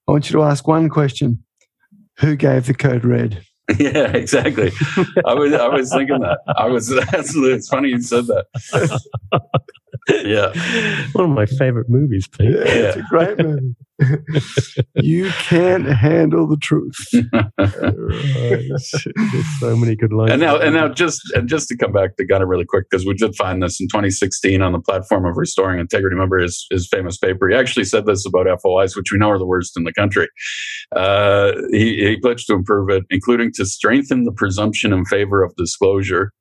I 0.09 0.13
want 0.13 0.29
you 0.29 0.35
to 0.35 0.43
ask 0.43 0.67
one 0.67 0.89
question: 0.89 1.45
Who 2.19 2.37
gave 2.37 2.67
the 2.67 2.75
code 2.75 3.05
red? 3.05 3.43
yeah, 3.81 4.13
exactly. 4.13 4.71
I 5.27 5.35
was 5.35 5.53
I 5.53 5.67
was 5.67 5.93
thinking 5.93 6.21
that. 6.21 6.39
I 6.57 6.69
was. 6.69 6.89
That's, 7.11 7.35
it's 7.35 7.69
funny 7.69 7.89
you 7.89 8.01
said 8.01 8.27
that. 8.29 8.47
Yeah. 10.09 10.53
One 11.13 11.31
of 11.31 11.31
my 11.31 11.47
favorite 11.47 11.89
movies, 11.89 12.29
Pete. 12.29 12.51
Yeah, 12.51 12.65
it's 12.65 12.97
a 12.97 13.03
great 13.09 13.39
movie. 13.45 13.75
you 14.95 15.31
can't 15.31 15.87
handle 15.87 16.47
the 16.47 16.59
truth. 16.59 16.97
There's 17.57 18.95
so 19.61 19.77
many 19.77 19.97
good 19.97 20.13
lines. 20.13 20.33
And 20.33 20.41
now, 20.41 20.59
and 20.59 20.75
now, 20.75 20.89
just 20.89 21.21
and 21.35 21.49
just 21.49 21.69
to 21.69 21.77
come 21.77 21.93
back 21.93 22.17
to 22.17 22.27
Gunner 22.27 22.47
really 22.47 22.67
quick 22.67 22.87
because 22.91 23.07
we 23.07 23.15
did 23.15 23.35
find 23.37 23.63
this 23.63 23.81
in 23.81 23.89
2016 23.89 24.61
on 24.61 24.73
the 24.73 24.81
platform 24.81 25.25
of 25.25 25.37
Restoring 25.37 25.81
Integrity. 25.81 26.15
Remember 26.15 26.39
his 26.39 26.67
his 26.71 26.89
famous 26.89 27.17
paper? 27.17 27.49
He 27.49 27.57
actually 27.57 27.85
said 27.85 28.07
this 28.07 28.27
about 28.27 28.47
FOIs, 28.61 28.97
which 28.97 29.13
we 29.13 29.19
know 29.19 29.31
are 29.31 29.39
the 29.39 29.47
worst 29.47 29.77
in 29.77 29.85
the 29.85 29.93
country. 29.93 30.29
Uh, 30.95 31.53
he, 31.71 32.07
he 32.07 32.17
pledged 32.21 32.47
to 32.49 32.55
improve 32.55 32.91
it, 32.91 33.05
including 33.11 33.51
to 33.55 33.65
strengthen 33.65 34.25
the 34.25 34.33
presumption 34.33 34.93
in 34.93 35.05
favor 35.07 35.43
of 35.43 35.55
disclosure. 35.57 36.33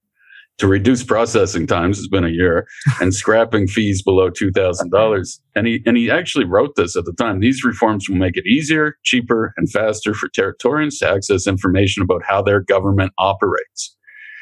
To 0.60 0.68
reduce 0.68 1.04
processing 1.04 1.68
times, 1.68 2.00
it's 2.00 2.08
been 2.08 2.24
a 2.24 2.30
year, 2.30 2.66
and 3.02 3.14
scrapping 3.22 3.68
fees 3.68 4.02
below 4.02 4.30
two 4.30 4.52
thousand 4.52 4.90
dollars. 4.90 5.42
And 5.54 5.68
he 5.68 5.82
and 5.86 5.98
he 5.98 6.10
actually 6.10 6.46
wrote 6.46 6.76
this 6.78 6.96
at 6.96 7.04
the 7.04 7.12
time. 7.14 7.42
These 7.42 7.66
reforms 7.66 8.08
will 8.08 8.16
make 8.16 8.38
it 8.38 8.46
easier, 8.46 8.96
cheaper, 9.04 9.54
and 9.58 9.70
faster 9.70 10.14
for 10.14 10.30
Territorians 10.30 11.00
to 11.00 11.10
access 11.10 11.46
information 11.46 12.04
about 12.04 12.24
how 12.24 12.42
their 12.42 12.62
government 12.62 13.12
operates. 13.18 13.98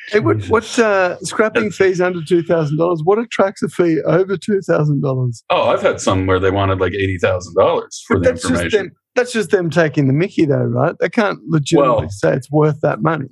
Hey, 0.09 0.19
what 0.19 0.45
what 0.49 0.77
uh, 0.77 1.17
scrapping 1.21 1.71
fees 1.71 1.99
under 1.99 2.21
two 2.23 2.43
thousand 2.43 2.77
dollars? 2.77 3.01
What 3.03 3.17
attracts 3.17 3.63
a 3.63 3.67
fee 3.69 3.99
over 4.05 4.37
two 4.37 4.61
thousand 4.61 5.01
dollars? 5.01 5.43
Oh, 5.49 5.69
I've 5.69 5.81
had 5.81 5.99
some 5.99 6.27
where 6.27 6.39
they 6.39 6.51
wanted 6.51 6.79
like 6.79 6.93
eighty 6.93 7.17
thousand 7.17 7.55
dollars 7.55 8.03
for 8.05 8.19
the 8.19 8.25
That's 8.29 8.41
just 8.41 8.51
information. 8.51 8.79
them. 8.87 8.95
That's 9.15 9.31
just 9.31 9.49
them 9.51 9.69
taking 9.69 10.07
the 10.07 10.13
Mickey, 10.13 10.45
though, 10.45 10.57
right? 10.57 10.95
They 10.99 11.09
can't 11.09 11.39
legitimately 11.47 12.01
Well- 12.03 12.09
say 12.09 12.33
it's 12.33 12.51
worth 12.51 12.81
that 12.81 13.01
money. 13.01 13.29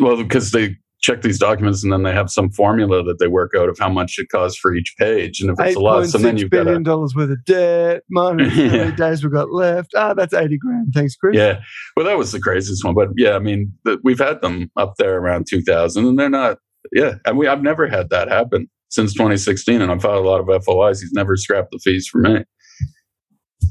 Well, 0.00 0.16
because 0.16 0.52
they 0.52 0.76
check 1.04 1.20
these 1.20 1.38
documents 1.38 1.84
and 1.84 1.92
then 1.92 2.02
they 2.02 2.12
have 2.12 2.30
some 2.30 2.50
formula 2.50 3.02
that 3.04 3.18
they 3.18 3.28
work 3.28 3.52
out 3.54 3.68
of 3.68 3.78
how 3.78 3.90
much 3.90 4.14
it 4.18 4.30
costs 4.30 4.58
for 4.58 4.74
each 4.74 4.94
page, 4.98 5.40
and 5.40 5.50
if 5.50 5.60
it's 5.60 5.70
Eight 5.70 5.76
a 5.76 5.80
lot, 5.80 5.98
point 5.98 6.10
so 6.10 6.18
then 6.18 6.32
six 6.32 6.42
you've 6.42 6.50
got 6.50 6.64
billion 6.64 6.82
dollars 6.82 7.14
worth 7.14 7.30
of 7.30 7.44
debt. 7.44 8.02
Minus 8.10 8.52
how 8.56 8.62
many 8.62 8.96
days 8.96 9.22
we've 9.22 9.32
got 9.32 9.52
left. 9.52 9.92
Ah, 9.94 10.14
that's 10.14 10.32
eighty 10.32 10.56
grand. 10.56 10.92
Thanks, 10.94 11.14
Chris. 11.14 11.36
yeah. 11.36 11.60
Well, 11.96 12.06
that 12.06 12.16
was 12.16 12.32
the 12.32 12.40
craziest 12.40 12.84
one, 12.84 12.94
but 12.94 13.08
yeah, 13.16 13.34
I 13.34 13.38
mean, 13.38 13.72
the, 13.84 13.98
we've 14.02 14.18
had 14.18 14.40
them 14.40 14.70
up 14.76 14.94
there 14.96 15.18
around 15.18 15.46
two 15.48 15.62
thousand, 15.62 16.06
and 16.06 16.18
they're 16.18 16.30
not. 16.30 16.58
Yeah, 16.92 17.14
and 17.26 17.36
we 17.36 17.46
I've 17.46 17.62
never 17.62 17.86
had 17.86 18.08
that 18.10 18.28
happen 18.28 18.68
since 18.88 19.12
2016, 19.14 19.82
and 19.82 19.90
I've 19.90 20.02
filed 20.02 20.24
a 20.24 20.28
lot 20.28 20.40
of 20.40 20.64
FOIs. 20.64 21.00
He's 21.00 21.12
never 21.12 21.36
scrapped 21.36 21.72
the 21.72 21.78
fees 21.78 22.06
for 22.06 22.20
me. 22.20 22.44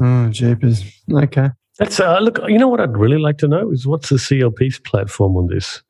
Oh, 0.02 0.30
jeepers. 0.30 0.84
Okay. 1.12 1.50
That's 1.80 2.00
uh, 2.00 2.20
look. 2.20 2.40
You 2.48 2.58
know 2.60 2.68
what 2.68 2.80
I'd 2.80 2.98
really 2.98 3.20
like 3.20 3.38
to 3.40 3.48
know 3.48 3.72
is 3.72 3.88
what's 3.88 4.10
the 4.10 4.16
CLP's 4.16 4.80
platform 4.80 5.36
on 5.38 5.48
this? 5.48 5.82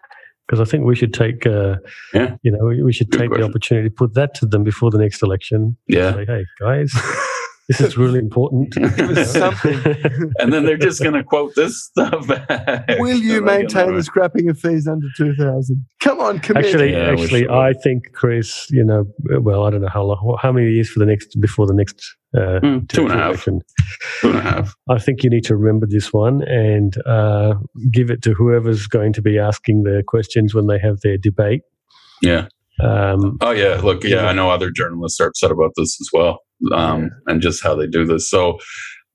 Because 0.47 0.59
I 0.59 0.69
think 0.69 0.85
we 0.85 0.95
should 0.95 1.13
take, 1.13 1.45
uh, 1.47 1.77
Yeah. 2.13 2.35
you 2.43 2.51
know, 2.51 2.65
we, 2.65 2.83
we 2.83 2.93
should 2.93 3.09
Good 3.09 3.19
take 3.19 3.29
question. 3.29 3.41
the 3.45 3.49
opportunity 3.49 3.89
to 3.89 3.93
put 3.95 4.13
that 4.15 4.33
to 4.35 4.45
them 4.45 4.63
before 4.63 4.91
the 4.91 4.97
next 4.97 5.23
election. 5.23 5.77
Yeah. 5.87 6.13
Say, 6.13 6.25
hey 6.25 6.45
guys, 6.59 6.91
this 7.67 7.79
is 7.79 7.97
really 7.97 8.19
important. 8.19 8.73
something. 9.27 9.79
and 10.39 10.51
then 10.51 10.65
they're 10.65 10.77
just 10.77 11.01
going 11.01 11.13
to 11.13 11.23
quote 11.23 11.55
this 11.55 11.85
stuff 11.85 12.27
back. 12.27 12.87
Will 12.99 13.17
you 13.17 13.41
maintain 13.43 13.95
the 13.95 14.03
scrapping 14.03 14.49
of 14.49 14.59
fees 14.59 14.87
under 14.87 15.07
2000? 15.15 15.85
Come 16.01 16.19
on, 16.19 16.39
commit. 16.39 16.65
Actually, 16.65 16.91
Yeah, 16.91 16.97
I 16.97 17.11
actually, 17.13 17.41
it 17.43 17.49
would. 17.49 17.57
I 17.57 17.73
think 17.73 18.11
Chris, 18.13 18.67
you 18.69 18.83
know, 18.83 19.05
well, 19.39 19.65
I 19.65 19.69
don't 19.69 19.81
know 19.81 19.89
how 19.89 20.03
long, 20.03 20.37
how 20.41 20.51
many 20.51 20.71
years 20.71 20.89
for 20.89 20.99
the 20.99 21.05
next 21.05 21.39
before 21.39 21.65
the 21.65 21.73
next 21.73 22.15
uh, 22.35 22.59
Hmm, 22.59 22.79
two 22.87 23.03
and 23.03 23.11
a 23.11 23.17
half. 23.17 23.43
Two 23.45 23.61
and 24.23 24.35
a 24.35 24.41
half. 24.41 24.75
I 24.89 24.99
think 24.99 25.23
you 25.23 25.29
need 25.29 25.45
to 25.45 25.55
remember 25.55 25.85
this 25.87 26.11
one 26.11 26.41
and 26.47 26.95
uh, 27.05 27.53
give 27.91 28.09
it 28.09 28.21
to 28.23 28.33
whoever's 28.33 28.87
going 28.87 29.13
to 29.13 29.21
be 29.21 29.37
asking 29.37 29.83
the 29.83 30.03
questions 30.07 30.53
when 30.53 30.67
they 30.67 30.79
have 30.79 31.01
their 31.01 31.17
debate. 31.17 31.61
Yeah. 32.21 32.47
Um, 32.81 33.37
Oh 33.41 33.51
yeah, 33.51 33.79
look, 33.81 34.03
yeah, 34.03 34.25
I 34.25 34.33
know 34.33 34.49
other 34.49 34.71
journalists 34.71 35.19
are 35.19 35.27
upset 35.27 35.51
about 35.51 35.73
this 35.75 35.99
as 36.01 36.09
well, 36.11 36.39
um, 36.71 37.09
and 37.27 37.41
just 37.41 37.63
how 37.63 37.75
they 37.75 37.87
do 37.87 38.05
this. 38.05 38.29
So, 38.29 38.59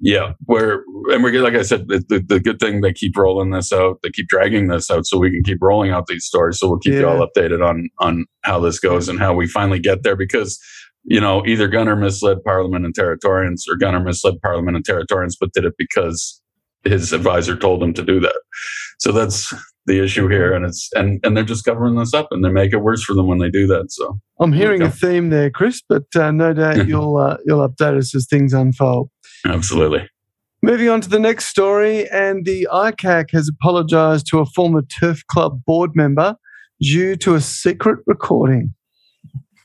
yeah, 0.01 0.33
we're 0.47 0.85
and 1.09 1.23
we're 1.25 1.43
like 1.43 1.55
I 1.55 1.63
said, 1.63 1.89
the, 1.89 2.05
the, 2.09 2.21
the 2.21 2.41
good 2.41 2.61
thing 2.61 2.81
they 2.81 2.93
keep 2.93 3.17
rolling 3.17 3.51
this 3.51 3.73
out, 3.73 3.99
they 4.03 4.11
keep 4.11 4.29
dragging 4.29 4.69
this 4.69 4.91
out, 4.91 5.07
so 5.07 5.19
we 5.19 5.31
can 5.31 5.43
keep 5.43 5.59
rolling 5.61 5.91
out 5.91 6.07
these 6.07 6.25
stories. 6.25 6.59
So 6.59 6.69
we'll 6.69 6.79
keep 6.79 6.95
you 6.95 7.09
all 7.09 7.27
updated 7.27 7.67
on 7.67 7.89
on 7.99 8.27
how 8.43 8.61
this 8.61 8.79
goes 8.79 9.09
and 9.09 9.19
how 9.19 9.35
we 9.35 9.47
finally 9.47 9.81
get 9.81 10.03
there 10.03 10.17
because. 10.17 10.59
You 11.11 11.21
know, 11.23 11.47
either 11.47 11.69
Gunner 11.69 11.97
misled 11.97 12.45
Parliament 12.45 12.85
and 12.85 12.95
Territorians, 12.95 13.63
or 13.67 13.77
Gunner 13.77 14.01
misled 14.01 14.35
Parliament 14.43 14.77
and 14.77 14.85
Territorians, 14.85 15.37
but 15.41 15.55
did 15.55 15.65
it 15.65 15.73
because 15.79 16.43
his 16.85 17.13
advisor 17.13 17.57
told 17.57 17.83
him 17.83 17.95
to 17.95 18.03
do 18.03 18.21
that. 18.21 18.39
So 18.99 19.13
that's 19.13 19.55
the 19.89 20.03
issue 20.03 20.29
here, 20.29 20.55
and 20.55 20.65
it's 20.65 20.89
and 20.95 21.19
and 21.25 21.37
they're 21.37 21.45
just 21.45 21.65
covering 21.65 21.97
this 21.97 22.15
up, 22.15 22.29
and 22.31 22.45
they 22.45 22.51
make 22.51 22.73
it 22.73 22.79
worse 22.79 23.03
for 23.03 23.15
them 23.15 23.27
when 23.27 23.39
they 23.39 23.51
do 23.51 23.67
that. 23.67 23.91
So 23.91 24.21
I'm 24.39 24.53
hearing 24.53 24.83
a 24.83 24.91
theme 24.91 25.31
there, 25.31 25.51
Chris, 25.51 25.83
but 25.89 26.05
uh, 26.15 26.31
no 26.31 26.53
doubt 26.53 26.87
you'll 26.89 27.17
uh, 27.17 27.39
you'll 27.45 27.69
update 27.69 27.99
us 27.99 28.15
as 28.15 28.27
things 28.27 28.53
unfold. 28.53 29.11
absolutely. 29.45 30.09
Moving 30.63 30.89
on 30.89 31.01
to 31.01 31.09
the 31.09 31.21
next 31.21 31.47
story, 31.47 32.09
and 32.11 32.45
the 32.45 32.69
ICAC 32.73 33.31
has 33.33 33.49
apologised 33.49 34.27
to 34.29 34.41
a 34.41 34.47
former 34.47 34.83
Turf 34.83 35.23
Club 35.29 35.63
board 35.65 35.93
member 35.95 36.37
due 36.81 37.17
to 37.17 37.35
a 37.35 37.41
secret 37.41 38.01
recording. 38.07 38.75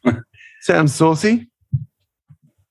Sounds 0.61 0.93
saucy. 0.93 1.47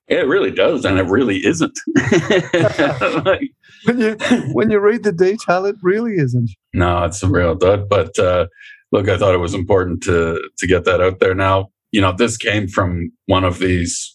Yeah, 0.09 0.19
it 0.19 0.27
really 0.27 0.51
does, 0.51 0.85
and 0.85 0.99
it 0.99 1.05
really 1.05 1.45
isn't. 1.45 1.77
Like, 3.25 3.51
When 3.85 3.99
you 3.99 4.17
when 4.53 4.69
you 4.69 4.79
read 4.79 5.03
the 5.03 5.11
detail, 5.11 5.65
it 5.65 5.75
really 5.81 6.15
isn't. 6.15 6.51
no, 6.73 7.03
it's 7.03 7.23
a 7.23 7.27
real 7.27 7.55
dud. 7.55 7.89
But 7.89 8.17
uh, 8.17 8.47
look, 8.91 9.09
I 9.09 9.17
thought 9.17 9.33
it 9.33 9.39
was 9.39 9.53
important 9.53 10.03
to 10.03 10.41
to 10.57 10.67
get 10.67 10.85
that 10.85 11.01
out 11.01 11.19
there. 11.19 11.35
Now, 11.35 11.69
you 11.91 12.01
know, 12.01 12.13
this 12.15 12.37
came 12.37 12.67
from 12.67 13.11
one 13.25 13.43
of 13.43 13.59
these 13.59 14.13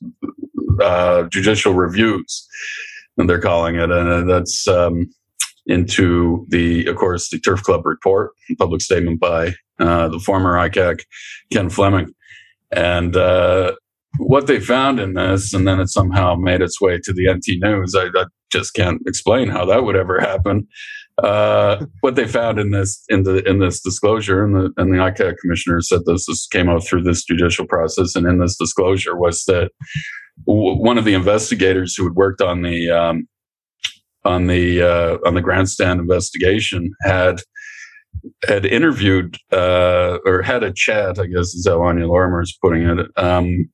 uh, 0.80 1.24
judicial 1.24 1.74
reviews, 1.74 2.46
and 3.16 3.28
they're 3.28 3.40
calling 3.40 3.76
it, 3.76 3.90
and 3.90 4.08
uh, 4.08 4.22
that's 4.24 4.66
um, 4.68 5.10
into 5.66 6.46
the, 6.48 6.86
of 6.86 6.96
course, 6.96 7.28
the 7.28 7.38
Turf 7.38 7.62
Club 7.62 7.84
report, 7.84 8.32
public 8.58 8.80
statement 8.80 9.20
by 9.20 9.54
uh, 9.78 10.08
the 10.08 10.18
former 10.18 10.54
ICAC, 10.54 11.00
Ken 11.52 11.70
Fleming, 11.70 12.14
and. 12.70 13.16
What 14.18 14.46
they 14.46 14.60
found 14.60 15.00
in 15.00 15.14
this, 15.14 15.54
and 15.54 15.66
then 15.66 15.80
it 15.80 15.88
somehow 15.88 16.34
made 16.34 16.60
its 16.60 16.80
way 16.80 16.98
to 17.02 17.12
the 17.12 17.32
NT 17.32 17.60
News. 17.62 17.94
I, 17.94 18.06
I 18.06 18.26
just 18.50 18.74
can't 18.74 19.00
explain 19.06 19.48
how 19.48 19.64
that 19.66 19.84
would 19.84 19.96
ever 19.96 20.20
happen. 20.20 20.66
Uh, 21.22 21.84
what 22.00 22.14
they 22.14 22.26
found 22.26 22.58
in 22.58 22.70
this 22.70 23.02
in 23.08 23.22
the 23.22 23.46
in 23.48 23.58
this 23.58 23.80
disclosure, 23.80 24.44
and 24.44 24.54
the 24.54 24.72
and 24.76 24.92
the 24.92 24.98
ICAC 24.98 25.36
commissioner 25.40 25.80
said 25.80 26.00
this, 26.06 26.26
this 26.26 26.46
came 26.46 26.68
out 26.68 26.84
through 26.84 27.02
this 27.02 27.24
judicial 27.24 27.66
process, 27.66 28.14
and 28.16 28.26
in 28.26 28.38
this 28.38 28.56
disclosure 28.56 29.16
was 29.16 29.44
that 29.44 29.70
w- 30.46 30.76
one 30.82 30.98
of 30.98 31.04
the 31.04 31.14
investigators 31.14 31.94
who 31.94 32.04
had 32.04 32.14
worked 32.14 32.40
on 32.40 32.62
the 32.62 32.90
um, 32.90 33.28
on 34.24 34.46
the 34.46 34.82
uh, 34.82 35.18
on 35.26 35.34
the 35.34 35.42
grandstand 35.42 36.00
investigation 36.00 36.92
had 37.02 37.40
had 38.46 38.66
interviewed 38.66 39.36
uh, 39.52 40.18
or 40.24 40.42
had 40.42 40.62
a 40.62 40.72
chat, 40.72 41.18
I 41.18 41.26
guess 41.26 41.54
is 41.54 41.66
how 41.68 41.82
Anya 41.82 42.06
Lorimer 42.06 42.42
is 42.42 42.56
putting 42.60 42.82
it, 42.82 43.06
um, 43.16 43.68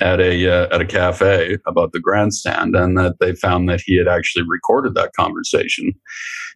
at 0.00 0.20
a 0.20 0.48
uh, 0.48 0.74
at 0.74 0.80
a 0.80 0.86
cafe 0.86 1.58
about 1.66 1.92
the 1.92 2.00
grandstand, 2.00 2.74
and 2.76 2.96
that 2.98 3.16
they 3.20 3.34
found 3.34 3.68
that 3.68 3.82
he 3.84 3.96
had 3.96 4.08
actually 4.08 4.44
recorded 4.48 4.94
that 4.94 5.12
conversation, 5.14 5.92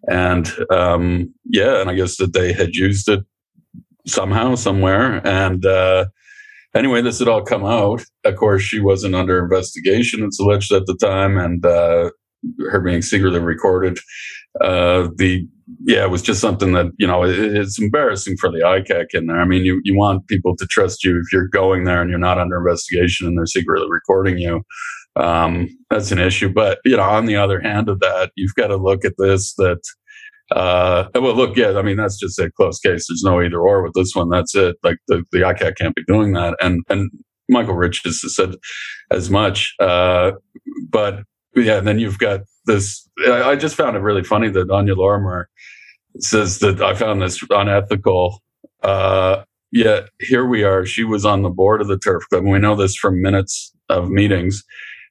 and 0.08 0.52
um, 0.70 1.32
yeah, 1.44 1.80
and 1.80 1.90
I 1.90 1.94
guess 1.94 2.16
that 2.16 2.32
they 2.32 2.52
had 2.52 2.74
used 2.74 3.08
it 3.08 3.20
somehow, 4.06 4.54
somewhere, 4.54 5.26
and. 5.26 5.64
Uh, 5.64 6.06
Anyway, 6.72 7.02
this 7.02 7.18
had 7.18 7.26
all 7.26 7.42
come 7.42 7.64
out. 7.64 8.00
Of 8.24 8.36
course, 8.36 8.62
she 8.62 8.78
wasn't 8.78 9.16
under 9.16 9.42
investigation. 9.42 10.22
It's 10.22 10.38
alleged 10.38 10.70
at 10.70 10.86
the 10.86 10.94
time, 10.94 11.36
and 11.36 11.66
uh, 11.66 12.10
her 12.70 12.80
being 12.80 13.02
secretly 13.02 13.40
recorded. 13.40 13.98
Uh, 14.60 15.08
the 15.16 15.46
yeah, 15.84 16.02
it 16.02 16.10
was 16.10 16.22
just 16.22 16.40
something 16.40 16.72
that 16.72 16.86
you 16.98 17.06
know 17.06 17.24
it, 17.24 17.38
it's 17.38 17.80
embarrassing 17.80 18.36
for 18.38 18.50
the 18.50 18.58
ICAC 18.58 19.06
in 19.14 19.26
there. 19.26 19.40
I 19.40 19.44
mean, 19.44 19.64
you 19.64 19.80
you 19.84 19.96
want 19.96 20.26
people 20.26 20.56
to 20.56 20.66
trust 20.66 21.04
you 21.04 21.18
if 21.18 21.32
you're 21.32 21.48
going 21.48 21.84
there 21.84 22.00
and 22.00 22.10
you're 22.10 22.18
not 22.18 22.38
under 22.38 22.58
investigation 22.58 23.26
and 23.26 23.38
they're 23.38 23.46
secretly 23.46 23.86
recording 23.88 24.38
you. 24.38 24.62
Um, 25.16 25.68
that's 25.88 26.12
an 26.12 26.18
issue. 26.18 26.48
But 26.48 26.78
you 26.84 26.96
know, 26.96 27.02
on 27.02 27.26
the 27.26 27.36
other 27.36 27.60
hand 27.60 27.88
of 27.88 28.00
that, 28.00 28.32
you've 28.36 28.54
got 28.54 28.68
to 28.68 28.76
look 28.76 29.04
at 29.04 29.14
this 29.18 29.54
that. 29.54 29.80
Uh, 30.50 31.08
well, 31.14 31.36
look, 31.36 31.56
yeah, 31.56 31.78
I 31.78 31.82
mean, 31.82 31.96
that's 31.96 32.18
just 32.18 32.36
a 32.40 32.50
close 32.50 32.80
case. 32.80 33.06
There's 33.06 33.22
no 33.22 33.40
either 33.40 33.60
or 33.60 33.84
with 33.84 33.92
this 33.94 34.16
one. 34.16 34.30
That's 34.30 34.52
it. 34.56 34.74
Like 34.82 34.96
the, 35.06 35.22
the 35.30 35.42
ICAC 35.42 35.76
can't 35.76 35.94
be 35.94 36.02
doing 36.08 36.32
that. 36.32 36.56
And, 36.60 36.82
and 36.88 37.08
Michael 37.48 37.76
Rich 37.76 38.00
has 38.02 38.20
said 38.34 38.56
as 39.12 39.30
much. 39.30 39.72
Uh, 39.78 40.32
but 40.88 41.22
yeah, 41.54 41.78
and 41.78 41.86
then 41.86 41.98
you've 41.98 42.18
got 42.18 42.40
this. 42.66 43.08
I, 43.26 43.56
just 43.56 43.74
found 43.74 43.96
it 43.96 44.00
really 44.00 44.22
funny 44.22 44.48
that 44.50 44.70
Anya 44.70 44.94
Lorimer 44.94 45.48
says 46.18 46.58
that 46.60 46.80
I 46.80 46.94
found 46.94 47.22
this 47.22 47.42
unethical. 47.50 48.42
Uh, 48.82 49.44
yeah, 49.72 50.02
here 50.18 50.46
we 50.46 50.64
are. 50.64 50.84
She 50.84 51.04
was 51.04 51.24
on 51.24 51.42
the 51.42 51.50
board 51.50 51.80
of 51.80 51.88
the 51.88 51.98
Turf 51.98 52.24
Club. 52.28 52.42
And 52.42 52.52
we 52.52 52.58
know 52.58 52.76
this 52.76 52.96
from 52.96 53.22
minutes 53.22 53.72
of 53.88 54.10
meetings 54.10 54.64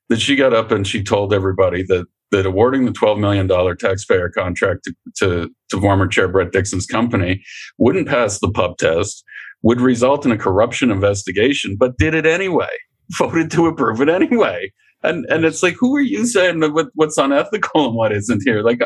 that 0.10 0.20
she 0.20 0.36
got 0.36 0.54
up 0.54 0.72
and 0.72 0.86
she 0.86 1.04
told 1.04 1.34
everybody 1.34 1.84
that 1.84 2.06
that 2.32 2.46
awarding 2.46 2.86
the 2.86 2.92
$12 2.92 3.20
million 3.20 3.48
taxpayer 3.78 4.30
contract 4.30 4.84
to, 4.84 4.94
to, 5.18 5.50
to 5.70 5.82
former 5.82 6.08
chair 6.08 6.28
Brett 6.28 6.52
Dixon's 6.52 6.86
company 6.86 7.44
wouldn't 7.78 8.08
pass 8.08 8.40
the 8.40 8.52
pub 8.52 8.78
test, 8.78 9.24
would 9.64 9.82
result 9.82 10.26
in 10.26 10.32
a 10.32 10.38
corruption 10.38 10.92
investigation, 10.92 11.76
but 11.76 11.98
did 11.98 12.14
it 12.14 12.26
anyway, 12.26 12.70
voted 13.18 13.50
to 13.52 13.68
approve 13.68 14.02
it 14.02 14.10
anyway. 14.10 14.72
And, 15.04 15.26
and 15.30 15.46
it's 15.46 15.64
like, 15.64 15.76
who 15.80 15.96
are 15.96 16.02
you 16.02 16.26
saying 16.26 16.60
what, 16.74 16.88
what's 16.96 17.18
unethical 17.18 17.88
and 17.88 17.96
what 17.96 18.12
isn't 18.12 18.42
here? 18.44 18.62
Like, 18.62 18.82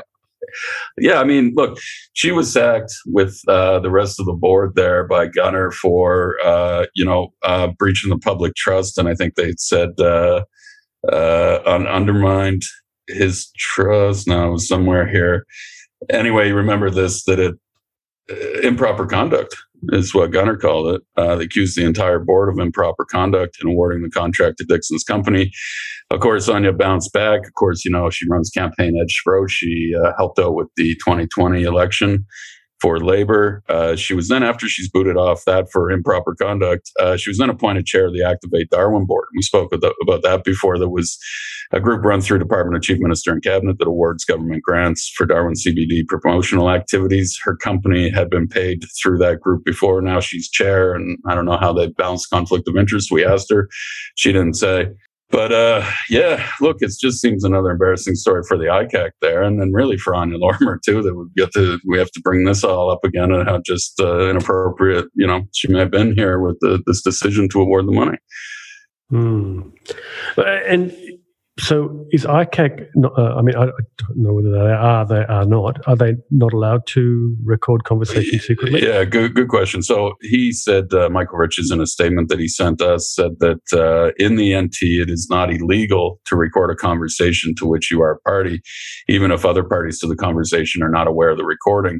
yeah, 0.97 1.19
I 1.19 1.23
mean, 1.23 1.53
look, 1.55 1.79
she 2.13 2.31
was 2.31 2.51
sacked 2.51 2.93
with 3.07 3.39
uh, 3.47 3.79
the 3.79 3.89
rest 3.89 4.19
of 4.19 4.25
the 4.25 4.33
board 4.33 4.73
there 4.75 5.07
by 5.07 5.27
Gunner 5.27 5.71
for, 5.71 6.35
uh, 6.43 6.85
you 6.93 7.05
know, 7.05 7.33
uh, 7.43 7.69
breaching 7.79 8.09
the 8.09 8.19
public 8.19 8.55
trust. 8.55 8.97
And 8.97 9.07
I 9.07 9.15
think 9.15 9.35
they 9.35 9.53
said 9.57 9.99
uh, 9.99 10.43
uh, 11.11 11.59
un- 11.65 11.87
undermined 11.87 12.63
his 13.07 13.51
trust. 13.57 14.27
now 14.27 14.57
somewhere 14.57 15.07
here. 15.07 15.45
Anyway, 16.09 16.51
remember 16.51 16.89
this 16.89 17.23
that 17.23 17.39
it 17.39 17.55
uh, 18.29 18.59
improper 18.61 19.05
conduct 19.05 19.55
is 19.89 20.13
what 20.13 20.31
Gunner 20.31 20.57
called 20.57 20.95
it. 20.95 21.01
Uh, 21.17 21.35
they 21.35 21.45
accused 21.45 21.77
the 21.77 21.85
entire 21.85 22.19
board 22.19 22.49
of 22.49 22.59
improper 22.59 23.05
conduct 23.05 23.57
in 23.61 23.69
awarding 23.69 24.01
the 24.01 24.09
contract 24.09 24.57
to 24.57 24.65
Dixon's 24.65 25.03
company. 25.03 25.51
Of 26.09 26.19
course, 26.19 26.47
Anya 26.47 26.73
bounced 26.73 27.11
back. 27.13 27.45
Of 27.45 27.53
course, 27.53 27.83
you 27.83 27.91
know, 27.91 28.09
she 28.09 28.27
runs 28.29 28.49
Campaign 28.49 28.99
Edge 29.01 29.21
Road. 29.25 29.49
She 29.49 29.93
uh, 30.01 30.11
helped 30.17 30.39
out 30.39 30.53
with 30.55 30.67
the 30.77 30.95
2020 30.95 31.63
election 31.63 32.25
for 32.83 32.99
Labor. 32.99 33.63
Uh, 33.69 33.95
she 33.95 34.13
was 34.13 34.27
then, 34.27 34.43
after 34.43 34.67
she's 34.67 34.89
booted 34.89 35.15
off 35.15 35.45
that 35.45 35.71
for 35.71 35.89
improper 35.89 36.35
conduct, 36.35 36.91
uh, 36.99 37.15
she 37.15 37.29
was 37.29 37.37
then 37.37 37.49
appointed 37.49 37.85
chair 37.85 38.07
of 38.07 38.13
the 38.13 38.21
Activate 38.21 38.69
Darwin 38.69 39.05
board. 39.05 39.29
We 39.33 39.41
spoke 39.41 39.73
about, 39.73 39.93
that 40.23 40.43
before. 40.43 40.77
There 40.77 40.89
was 40.89 41.17
a 41.71 41.79
group 41.79 42.03
run 42.03 42.19
through 42.19 42.39
Department 42.39 42.75
of 42.75 42.83
Chief 42.83 42.99
Minister 42.99 43.31
and 43.31 43.41
Cabinet 43.41 43.77
that 43.79 43.87
awards 43.87 44.25
government 44.25 44.63
grants 44.63 45.09
for 45.15 45.25
Darwin 45.25 45.53
CBD 45.53 46.05
promotional 46.05 46.69
activities. 46.69 47.39
Her 47.41 47.55
company 47.55 48.09
had 48.09 48.29
been 48.29 48.49
paid 48.49 48.83
through 49.01 49.17
that 49.19 49.39
group 49.39 49.63
before. 49.63 50.01
Now 50.01 50.19
she's 50.19 50.49
chair, 50.49 50.93
and 50.93 51.17
I 51.25 51.35
don't 51.35 51.45
know 51.45 51.57
how 51.57 51.71
they 51.71 51.87
balance 51.87 52.27
conflict 52.27 52.67
of 52.67 52.75
interest. 52.75 53.11
We 53.13 53.23
asked 53.23 53.49
her, 53.49 53.69
she 54.15 54.33
didn't 54.33 54.55
say. 54.55 54.89
But 55.33 55.51
uh, 55.51 55.83
yeah, 56.11 56.47
look, 56.61 56.77
it 56.81 56.91
just 57.01 57.19
seems 57.19 57.43
another 57.43 57.71
embarrassing 57.71 58.13
story 58.13 58.43
for 58.47 58.55
the 58.55 58.65
ICAC 58.65 59.13
there, 59.19 59.41
and 59.41 59.59
then 59.59 59.73
really 59.73 59.97
for 59.97 60.13
Anya 60.13 60.37
Lorimer 60.37 60.79
too. 60.85 61.01
That 61.01 61.15
we 61.15 61.25
get 61.35 61.51
to 61.53 61.79
we 61.87 61.97
have 61.97 62.11
to 62.11 62.21
bring 62.21 62.45
this 62.45 62.63
all 62.63 62.91
up 62.91 63.03
again 63.03 63.31
and 63.31 63.49
how 63.49 63.59
just 63.65 63.99
uh, 63.99 64.29
inappropriate, 64.29 65.07
you 65.15 65.25
know, 65.25 65.41
she 65.51 65.69
may 65.69 65.79
have 65.79 65.89
been 65.89 66.13
here 66.15 66.39
with 66.39 66.57
the, 66.61 66.83
this 66.85 67.01
decision 67.01 67.49
to 67.49 67.61
award 67.61 67.87
the 67.87 67.93
money. 67.93 68.17
Hmm. 69.09 69.61
Uh, 70.37 70.43
And 70.43 70.95
so 71.59 72.07
is 72.11 72.25
ICAC? 72.25 72.87
Not, 72.95 73.11
uh, 73.17 73.35
I 73.35 73.43
mean, 73.43 73.55
I, 73.55 73.65
I, 73.65 73.83
don't 73.97 74.17
know 74.17 74.33
whether 74.33 74.49
they 74.49 74.71
are. 74.71 75.05
They 75.05 75.23
are 75.25 75.45
not. 75.45 75.87
Are 75.87 75.95
they 75.95 76.15
not 76.31 76.51
allowed 76.51 76.87
to 76.87 77.35
record 77.43 77.83
conversations 77.83 78.45
secretly? 78.47 78.83
Yeah, 78.83 79.03
good 79.05 79.35
good 79.35 79.49
question. 79.49 79.83
So 79.83 80.13
he 80.21 80.51
said, 80.51 80.91
uh, 80.93 81.09
Michael 81.09 81.37
Riches, 81.37 81.69
in 81.69 81.79
a 81.79 81.85
statement 81.85 82.29
that 82.29 82.39
he 82.39 82.47
sent 82.47 82.81
us, 82.81 83.13
said 83.13 83.33
that 83.39 83.61
uh, 83.71 84.13
in 84.17 84.35
the 84.35 84.59
NT, 84.59 84.77
it 84.81 85.11
is 85.11 85.27
not 85.29 85.53
illegal 85.53 86.19
to 86.25 86.35
record 86.35 86.71
a 86.71 86.75
conversation 86.75 87.53
to 87.59 87.67
which 87.67 87.91
you 87.91 88.01
are 88.01 88.13
a 88.13 88.19
party, 88.21 88.61
even 89.07 89.31
if 89.31 89.45
other 89.45 89.63
parties 89.63 89.99
to 89.99 90.07
the 90.07 90.15
conversation 90.15 90.81
are 90.81 90.91
not 90.91 91.07
aware 91.07 91.29
of 91.29 91.37
the 91.37 91.45
recording. 91.45 91.99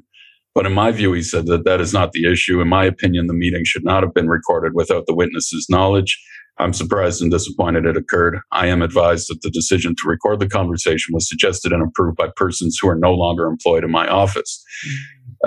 But 0.56 0.66
in 0.66 0.74
my 0.74 0.92
view, 0.92 1.14
he 1.14 1.22
said 1.22 1.46
that 1.48 1.66
that 1.66 1.80
is 1.80 1.94
not 1.94 2.12
the 2.12 2.32
issue. 2.32 2.60
In 2.60 2.70
my 2.70 2.86
opinion, 2.86 3.28
the 3.28 3.34
meeting 3.34 3.64
should 3.66 3.84
not 3.84 4.02
have 4.02 4.14
been 4.16 4.30
recorded 4.30 4.74
without 4.74 5.06
the 5.06 5.16
witness's 5.16 5.68
knowledge. 5.70 6.20
I'm 6.60 6.74
surprised 6.74 7.22
and 7.22 7.32
disappointed 7.32 7.86
it 7.86 7.98
occurred. 7.98 8.40
I 8.52 8.68
am 8.68 8.82
advised 8.84 9.28
that 9.30 9.42
the 9.42 9.50
decision 9.50 9.96
to 9.96 10.08
record 10.08 10.40
the 10.40 10.48
conversation 10.48 11.14
was 11.14 11.28
suggested 11.28 11.72
and 11.74 11.82
approved 11.82 12.16
by 12.18 12.30
persons 12.36 12.78
who 12.80 12.88
are 12.90 12.96
no 12.96 13.12
longer 13.14 13.48
employed 13.48 13.84
in 13.84 13.90
my 13.92 14.08
office. 14.08 14.64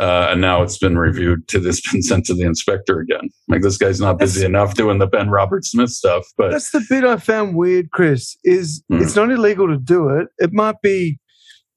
Uh, 0.01 0.29
and 0.31 0.41
now 0.41 0.63
it's 0.63 0.79
been 0.79 0.99
reviewed 0.99 1.47
to 1.49 1.61
this, 1.61 1.81
been 1.93 2.03
sent 2.03 2.27
to 2.27 2.35
the 2.35 2.43
inspector 2.45 2.99
again. 2.99 3.31
Like 3.49 3.63
this 3.63 3.79
guy's 3.79 4.01
not 4.01 4.19
busy 4.19 4.41
That's- 4.41 4.49
enough 4.49 4.75
doing 4.75 4.99
the 4.99 5.07
Ben 5.07 5.31
Roberts-Smith 5.31 5.91
stuff, 5.91 6.27
but 6.37 6.51
That's 6.51 6.71
the 6.73 6.85
bit 6.89 7.05
I 7.05 7.17
found 7.19 7.57
weird, 7.57 7.93
Chris. 7.93 8.37
Is 8.45 8.83
Hmm. 8.91 9.01
it's 9.01 9.15
not 9.17 9.31
illegal 9.31 9.69
to 9.69 9.79
do 9.79 10.09
it. 10.09 10.29
It 10.39 10.53
might 10.53 10.81
be 10.83 11.19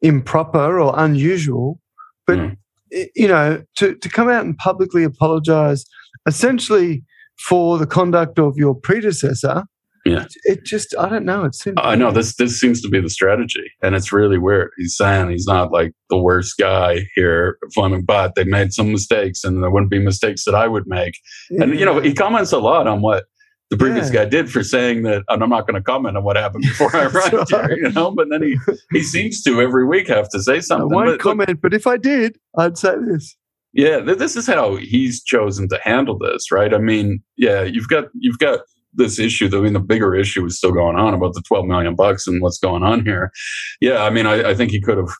improper 0.01 0.79
or 0.79 0.93
unusual, 0.97 1.79
but 2.25 2.39
Hmm. 2.39 2.47
i- 2.93 3.09
you 3.15 3.27
know, 3.27 3.61
to 3.77 3.95
to 3.95 4.09
come 4.09 4.27
out 4.27 4.43
and 4.43 4.57
publicly 4.57 5.03
apologize, 5.03 5.85
essentially 6.25 7.03
for 7.39 7.77
the 7.77 7.87
conduct 7.87 8.37
of 8.39 8.57
your 8.57 8.75
predecessor. 8.75 9.63
Yeah. 10.05 10.25
it 10.45 10.63
just 10.63 10.95
I 10.97 11.09
don't 11.09 11.25
know. 11.25 11.43
It 11.43 11.53
seems 11.55 11.75
I 11.81 11.95
know 11.95 12.09
this 12.11 12.35
this 12.37 12.57
seems 12.59 12.81
to 12.83 12.89
be 12.89 13.01
the 13.01 13.09
strategy, 13.09 13.69
and 13.83 13.95
it's 13.95 14.13
really 14.13 14.37
weird. 14.37 14.71
He's 14.77 14.95
saying 14.95 15.29
he's 15.29 15.45
not 15.45 15.71
like 15.71 15.91
the 16.09 16.17
worst 16.17 16.57
guy 16.57 17.05
here, 17.15 17.57
Fleming, 17.73 18.03
but 18.05 18.33
they 18.35 18.45
made 18.45 18.71
some 18.73 18.91
mistakes, 18.91 19.43
and 19.43 19.61
there 19.61 19.69
wouldn't 19.69 19.91
be 19.91 19.99
mistakes 19.99 20.45
that 20.45 20.55
I 20.55 20.67
would 20.67 20.87
make. 20.87 21.15
And 21.49 21.77
you 21.77 21.85
know, 21.85 21.99
he 21.99 22.13
comments 22.13 22.53
a 22.53 22.59
lot 22.59 22.87
on 22.87 23.01
what 23.01 23.25
the 23.69 23.77
previous 23.77 24.07
Yeah. 24.11 24.23
guy 24.23 24.29
did 24.29 24.49
for 24.49 24.63
saying 24.63 25.03
that, 25.03 25.23
and 25.27 25.43
I'm 25.43 25.49
not 25.49 25.67
going 25.67 25.75
to 25.75 25.83
comment 25.83 26.15
on 26.17 26.23
what 26.23 26.37
happened 26.37 26.63
before 26.63 26.95
I 26.95 27.03
arrived 27.07 27.51
right. 27.51 27.69
here, 27.69 27.77
you 27.77 27.91
know. 27.91 28.09
But 28.09 28.29
then 28.31 28.41
he 28.41 28.57
he 28.93 29.03
seems 29.03 29.43
to 29.43 29.61
every 29.61 29.85
week 29.85 30.07
have 30.07 30.29
to 30.29 30.41
say 30.41 30.55
I 30.55 30.59
something. 30.61 30.89
won't 30.89 31.05
But 31.07 31.11
look, 31.11 31.19
comment, 31.19 31.59
but 31.61 31.73
if 31.73 31.85
I 31.85 31.97
did, 31.97 32.37
I'd 32.57 32.77
say 32.77 32.95
this. 33.05 33.35
Yeah, 33.73 33.99
th- 34.01 34.17
this 34.17 34.35
is 34.35 34.47
how 34.47 34.77
he's 34.77 35.23
chosen 35.23 35.67
to 35.69 35.79
handle 35.83 36.17
this, 36.17 36.51
right? 36.51 36.73
I 36.73 36.79
mean, 36.79 37.21
yeah, 37.37 37.63
you've 37.63 37.87
got 37.87 38.05
you've 38.15 38.39
got 38.39 38.61
this 38.93 39.19
issue. 39.19 39.49
I 39.53 39.61
mean, 39.61 39.73
the 39.73 39.79
bigger 39.79 40.15
issue 40.15 40.45
is 40.45 40.57
still 40.57 40.71
going 40.71 40.95
on 40.95 41.13
about 41.13 41.33
the 41.33 41.43
12 41.47 41.65
million 41.65 41.95
bucks 41.95 42.25
and 42.27 42.41
what's 42.41 42.57
going 42.57 42.83
on 42.83 43.05
here. 43.05 43.31
Yeah, 43.79 44.03
I 44.03 44.09
mean, 44.09 44.25
I, 44.25 44.49
I 44.49 44.55
think 44.55 44.71
he 44.71 44.81
could 44.81 44.97
have 44.97 45.11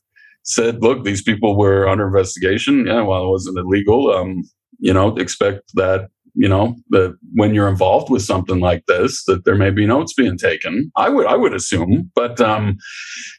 said, 0.43 0.81
"Look, 0.81 1.03
these 1.03 1.21
people 1.21 1.57
were 1.57 1.87
under 1.87 2.07
investigation. 2.07 2.87
Yeah, 2.87 3.01
well, 3.01 3.25
it 3.25 3.29
wasn't 3.29 3.59
illegal. 3.59 4.11
Um, 4.11 4.43
you 4.79 4.93
know, 4.93 5.15
expect 5.15 5.71
that." 5.75 6.09
You 6.35 6.47
know 6.47 6.75
that 6.91 7.17
when 7.33 7.53
you're 7.53 7.67
involved 7.67 8.09
with 8.09 8.21
something 8.21 8.59
like 8.59 8.83
this, 8.87 9.25
that 9.25 9.43
there 9.45 9.55
may 9.55 9.71
be 9.71 9.85
notes 9.85 10.13
being 10.13 10.37
taken. 10.37 10.89
I 10.95 11.09
would, 11.09 11.25
I 11.25 11.35
would 11.35 11.53
assume, 11.53 12.11
but 12.15 12.39
um, 12.39 12.77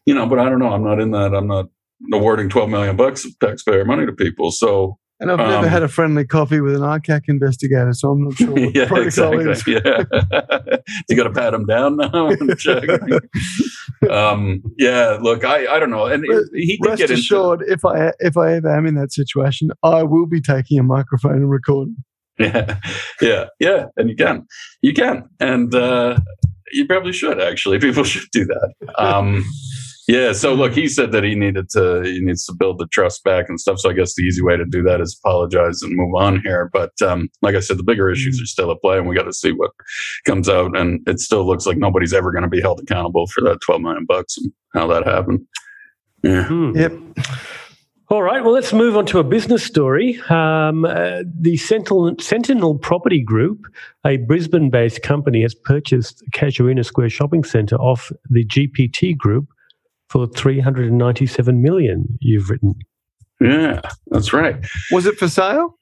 you 0.05 0.13
know, 0.13 0.27
but 0.27 0.41
I 0.41 0.51
don't 0.51 0.59
know. 0.59 0.73
I'm 0.73 0.85
not 0.85 1.01
in 1.01 1.13
that. 1.13 1.33
I'm 1.33 1.47
not 1.47 1.67
awarding 2.13 2.49
12 2.49 2.69
million 2.69 2.97
bucks 2.97 3.25
of 3.25 3.39
taxpayer 3.39 3.85
money 3.85 4.07
to 4.07 4.13
people. 4.13 4.51
So 4.51 4.99
And 5.21 5.31
I've 5.31 5.37
never 5.39 5.53
Um, 5.67 5.69
had 5.69 5.83
a 5.83 5.89
friendly 5.89 6.25
coffee 6.27 6.61
with 6.63 6.75
an 6.75 6.81
ICAC 6.81 7.25
investigator, 7.29 7.93
so 7.93 8.11
I'm 8.13 8.25
not 8.25 8.35
sure 8.35 8.49
what 8.53 8.73
the 8.73 8.73
yeah, 8.75 8.89
protocol 8.89 9.39
exactly. 9.39 9.75
is. 9.75 9.85
Yeah, 9.85 10.77
you 11.11 11.17
got 11.17 11.25
to 11.25 11.31
pat 11.33 11.53
him 11.53 11.67
down 11.67 11.97
now. 11.99 12.31
um, 14.11 14.63
yeah, 14.79 15.19
look, 15.21 15.45
I, 15.45 15.67
I 15.67 15.79
don't 15.79 15.91
know, 15.91 16.07
and 16.07 16.25
he 16.55 16.79
did 16.79 16.89
Rest 16.89 16.99
get 17.01 17.11
into. 17.11 17.21
assured, 17.21 17.63
if 17.67 17.85
I 17.85 18.13
if 18.21 18.37
I 18.37 18.55
ever 18.55 18.75
am 18.75 18.87
in 18.87 18.95
that 18.95 19.13
situation, 19.13 19.71
I 19.83 20.03
will 20.03 20.27
be 20.27 20.41
taking 20.41 20.79
a 20.79 20.83
microphone 20.83 21.35
and 21.37 21.51
recording. 21.51 21.97
Yeah, 22.39 22.79
yeah, 23.21 23.47
yeah, 23.59 23.85
and 23.99 24.09
you 24.09 24.17
can, 24.17 24.47
you 24.81 24.95
can, 24.95 25.29
and 25.39 25.75
uh, 25.75 26.19
you 26.73 26.87
probably 26.87 27.13
should 27.13 27.39
actually. 27.41 27.79
People 27.79 28.05
should 28.05 28.31
do 28.33 28.47
that. 28.47 28.73
Um, 28.97 29.45
yeah. 30.11 30.33
So 30.33 30.55
look, 30.55 30.73
he 30.73 30.89
said 30.89 31.13
that 31.13 31.23
he 31.23 31.37
needed 31.37 31.71
to, 31.71 32.03
he 32.03 32.21
needs 32.21 32.45
to 32.47 32.53
build 32.53 32.79
the 32.79 32.89
trust 32.89 33.23
back 33.23 33.49
and 33.49 33.61
stuff. 33.61 33.79
So 33.79 33.91
I 33.91 33.93
guess 33.93 34.15
the 34.17 34.23
easy 34.23 34.43
way 34.43 34.57
to 34.57 34.65
do 34.65 34.83
that 34.83 35.01
is 35.01 35.17
apologize 35.23 35.83
and 35.83 35.95
move 35.95 36.17
on 36.17 36.41
here. 36.43 36.69
But 36.73 36.91
um, 37.01 37.29
like 37.43 37.55
I 37.55 37.61
said, 37.61 37.79
the 37.79 37.85
bigger 37.85 38.11
issues 38.11 38.43
are 38.43 38.47
still 38.47 38.73
at 38.73 38.81
play, 38.81 38.99
and 38.99 39.09
we 39.09 39.15
got 39.15 39.23
to 39.23 39.33
see 39.33 39.53
what 39.53 39.71
comes 40.27 40.49
out. 40.49 40.77
And 40.77 41.01
it 41.07 41.21
still 41.21 41.47
looks 41.47 41.65
like 41.65 41.77
nobody's 41.77 42.13
ever 42.13 42.33
going 42.33 42.43
to 42.43 42.49
be 42.49 42.61
held 42.61 42.81
accountable 42.81 43.29
for 43.29 43.41
that 43.43 43.61
twelve 43.65 43.83
million 43.83 44.05
bucks 44.05 44.37
and 44.37 44.53
how 44.75 44.89
that 44.89 45.07
happened. 45.07 45.47
Yeah. 46.25 46.45
Hmm. 46.45 46.77
Yep. 46.77 46.93
All 48.09 48.25
right, 48.25 48.43
well, 48.43 48.53
let's 48.53 48.73
move 48.73 48.97
on 48.97 49.07
to 49.07 49.21
a 49.21 49.25
business 49.25 49.63
story. 49.63 50.21
Um, 50.29 50.85
uh, 50.85 51.23
the 51.33 51.57
Sentinel, 51.57 52.17
Sentinel 52.19 52.77
Property 52.77 53.23
Group, 53.23 53.67
a 54.05 54.17
Brisbane 54.17 54.69
based 54.69 55.03
company, 55.03 55.43
has 55.43 55.55
purchased 55.55 56.25
Casuarina 56.35 56.85
Square 56.85 57.11
Shopping 57.11 57.45
Centre 57.45 57.77
off 57.77 58.11
the 58.29 58.45
GPT 58.45 59.17
Group 59.17 59.47
for 60.11 60.27
397 60.27 61.63
million, 61.63 62.19
you've 62.21 62.51
written. 62.51 62.75
Yeah, 63.41 63.81
that's 64.09 64.33
right. 64.33 64.57
Was 64.91 65.07
it 65.07 65.17
for 65.17 65.29
sale? 65.29 65.79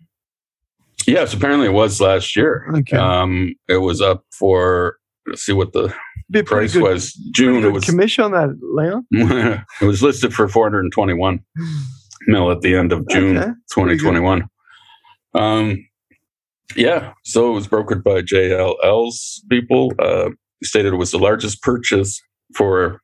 Yes, 1.07 1.33
apparently 1.33 1.67
it 1.67 1.73
was 1.73 2.01
last 2.01 2.37
year. 2.37 2.71
Okay. 2.77 2.97
Um, 2.97 3.55
it 3.69 3.79
was 3.79 4.01
up 4.01 4.25
for 4.31 4.99
let's 5.27 5.43
see 5.43 5.53
what 5.53 5.73
the 5.73 5.93
Be 6.31 6.43
price 6.43 6.75
good, 6.75 6.83
was. 6.83 7.13
pretty 7.13 7.31
June 7.33 7.65
it 7.65 7.73
was 7.73 7.85
commission 7.85 8.25
on 8.25 8.33
that, 8.33 8.51
Leon. 8.61 9.07
it 9.81 9.85
was 9.85 10.03
listed 10.03 10.35
for 10.35 10.49
421 10.49 11.41
mil 12.27 12.51
at 12.51 12.61
the 12.61 12.77
end 12.77 12.93
of 12.93 13.09
June 13.09 13.39
Okay, 13.39 13.51
2021. 13.73 14.47
Um, 15.35 15.85
yeah, 16.77 17.13
so 17.25 17.51
it 17.51 17.55
was 17.55 17.67
brokered 17.67 18.05
by 18.05 18.21
JLL's 18.21 19.43
people. 19.49 19.93
Uh, 19.99 20.31
stated 20.63 20.93
it 20.93 20.97
was 20.97 21.13
the 21.13 21.19
largest 21.19 21.63
purchase 21.63 22.21
for 22.55 23.01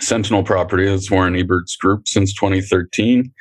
Sentinel 0.00 0.42
property. 0.44 0.86
It's 0.86 1.10
Warren 1.10 1.34
Ebert's 1.36 1.76
group 1.76 2.06
since 2.08 2.34
2013. 2.34 3.32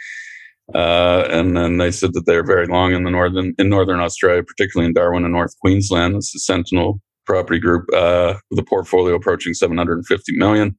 Uh, 0.74 1.28
and 1.30 1.56
then 1.56 1.78
they 1.78 1.91
said 1.91 2.14
that 2.14 2.26
they're 2.26 2.43
very 2.45 2.66
long 2.66 2.93
in 2.93 3.03
the 3.03 3.12
northern 3.12 3.53
in 3.60 3.70
northern 3.70 3.99
Australia, 3.99 4.41
particularly 4.43 4.88
in 4.88 4.93
Darwin 4.93 5.24
and 5.24 5.32
North 5.34 5.53
Queensland. 5.60 6.16
It's 6.16 6.32
the 6.34 6.39
Sentinel 6.39 7.01
property 7.28 7.60
group 7.60 7.86
uh, 7.93 8.36
with 8.49 8.60
a 8.60 8.64
portfolio 8.64 9.14
approaching 9.16 9.53
750 9.53 10.36
million. 10.38 10.76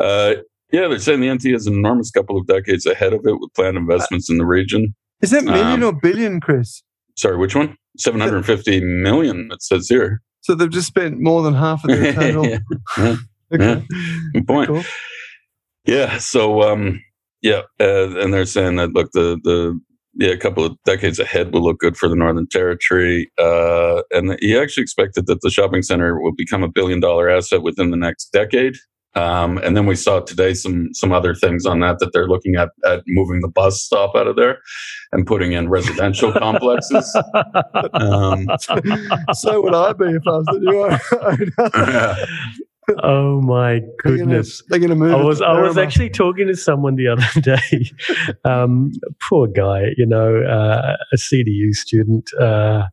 Uh, 0.00 0.34
yeah, 0.72 0.88
they're 0.88 0.98
saying 0.98 1.20
the 1.20 1.32
NT 1.32 1.46
is 1.46 1.66
an 1.66 1.74
enormous 1.74 2.10
couple 2.10 2.36
of 2.36 2.46
decades 2.46 2.86
ahead 2.86 3.12
of 3.12 3.20
it 3.24 3.40
with 3.40 3.52
planned 3.54 3.76
investments 3.76 4.28
in 4.28 4.38
the 4.38 4.44
region. 4.44 4.94
Is 5.22 5.30
that 5.30 5.44
million 5.44 5.82
Um, 5.82 5.84
or 5.84 5.92
billion, 6.00 6.40
Chris? 6.40 6.82
Sorry, 7.16 7.36
which 7.36 7.54
one? 7.56 7.76
750 7.98 8.80
million, 8.84 9.48
it 9.52 9.62
says 9.62 9.88
here. 9.88 10.20
So 10.40 10.54
they've 10.54 10.70
just 10.70 10.86
spent 10.86 11.18
more 11.20 11.42
than 11.42 11.54
half 11.54 11.84
of 11.84 11.90
their 11.90 12.12
total. 12.34 12.58
Yeah, 13.50 13.56
Okay. 13.58 13.86
Good 14.34 14.46
point. 14.46 14.68
Cool. 14.68 14.84
Yeah. 15.86 16.18
So, 16.18 16.62
um, 16.62 17.02
yeah, 17.42 17.62
uh, 17.80 18.18
and 18.18 18.34
they're 18.34 18.44
saying 18.44 18.76
that 18.76 18.92
look, 18.92 19.12
the 19.12 19.38
the 19.42 19.78
yeah, 20.14 20.30
a 20.30 20.36
couple 20.36 20.64
of 20.64 20.76
decades 20.84 21.20
ahead 21.20 21.52
will 21.52 21.62
look 21.62 21.78
good 21.78 21.96
for 21.96 22.08
the 22.08 22.16
Northern 22.16 22.48
Territory, 22.48 23.30
uh, 23.38 24.02
and 24.10 24.36
he 24.40 24.58
actually 24.58 24.82
expected 24.82 25.26
that 25.26 25.40
the 25.42 25.50
shopping 25.50 25.82
center 25.82 26.20
will 26.20 26.34
become 26.34 26.64
a 26.64 26.68
billion 26.68 26.98
dollar 26.98 27.30
asset 27.30 27.62
within 27.62 27.90
the 27.90 27.96
next 27.96 28.32
decade. 28.32 28.74
Um, 29.14 29.58
and 29.58 29.76
then 29.76 29.86
we 29.86 29.94
saw 29.96 30.20
today 30.20 30.54
some 30.54 30.88
some 30.92 31.12
other 31.12 31.34
things 31.34 31.64
on 31.66 31.80
that 31.80 31.98
that 32.00 32.12
they're 32.12 32.28
looking 32.28 32.56
at 32.56 32.70
at 32.86 33.02
moving 33.06 33.40
the 33.40 33.48
bus 33.48 33.82
stop 33.82 34.14
out 34.14 34.26
of 34.26 34.36
there 34.36 34.58
and 35.12 35.26
putting 35.26 35.52
in 35.52 35.68
residential 35.68 36.32
complexes. 36.32 37.16
Um, 37.94 38.46
so 39.32 39.62
would 39.62 39.74
I 39.74 39.92
be 39.92 40.04
if 40.06 40.22
I 40.26 40.30
was 40.30 40.46
the 40.46 40.58
new 40.60 40.78
owner. 40.84 41.90
yeah. 41.90 42.26
oh, 43.02 43.40
my 43.40 43.80
goodness. 43.98 44.62
They're 44.68 44.78
going 44.78 44.90
to 44.90 44.96
move. 44.96 45.14
I 45.14 45.22
was 45.22 45.40
I 45.42 45.60
was 45.60 45.76
actually 45.78 46.10
talking 46.10 46.46
to 46.48 46.56
someone 46.56 46.96
the 46.96 47.08
other 47.08 47.26
day. 47.40 47.90
Um, 48.44 48.92
poor 49.28 49.46
guy, 49.46 49.88
you 49.96 50.06
know, 50.06 50.42
uh, 50.42 50.96
a 51.12 51.16
CDU 51.16 51.72
student. 51.72 52.30
Uh, 52.40 52.84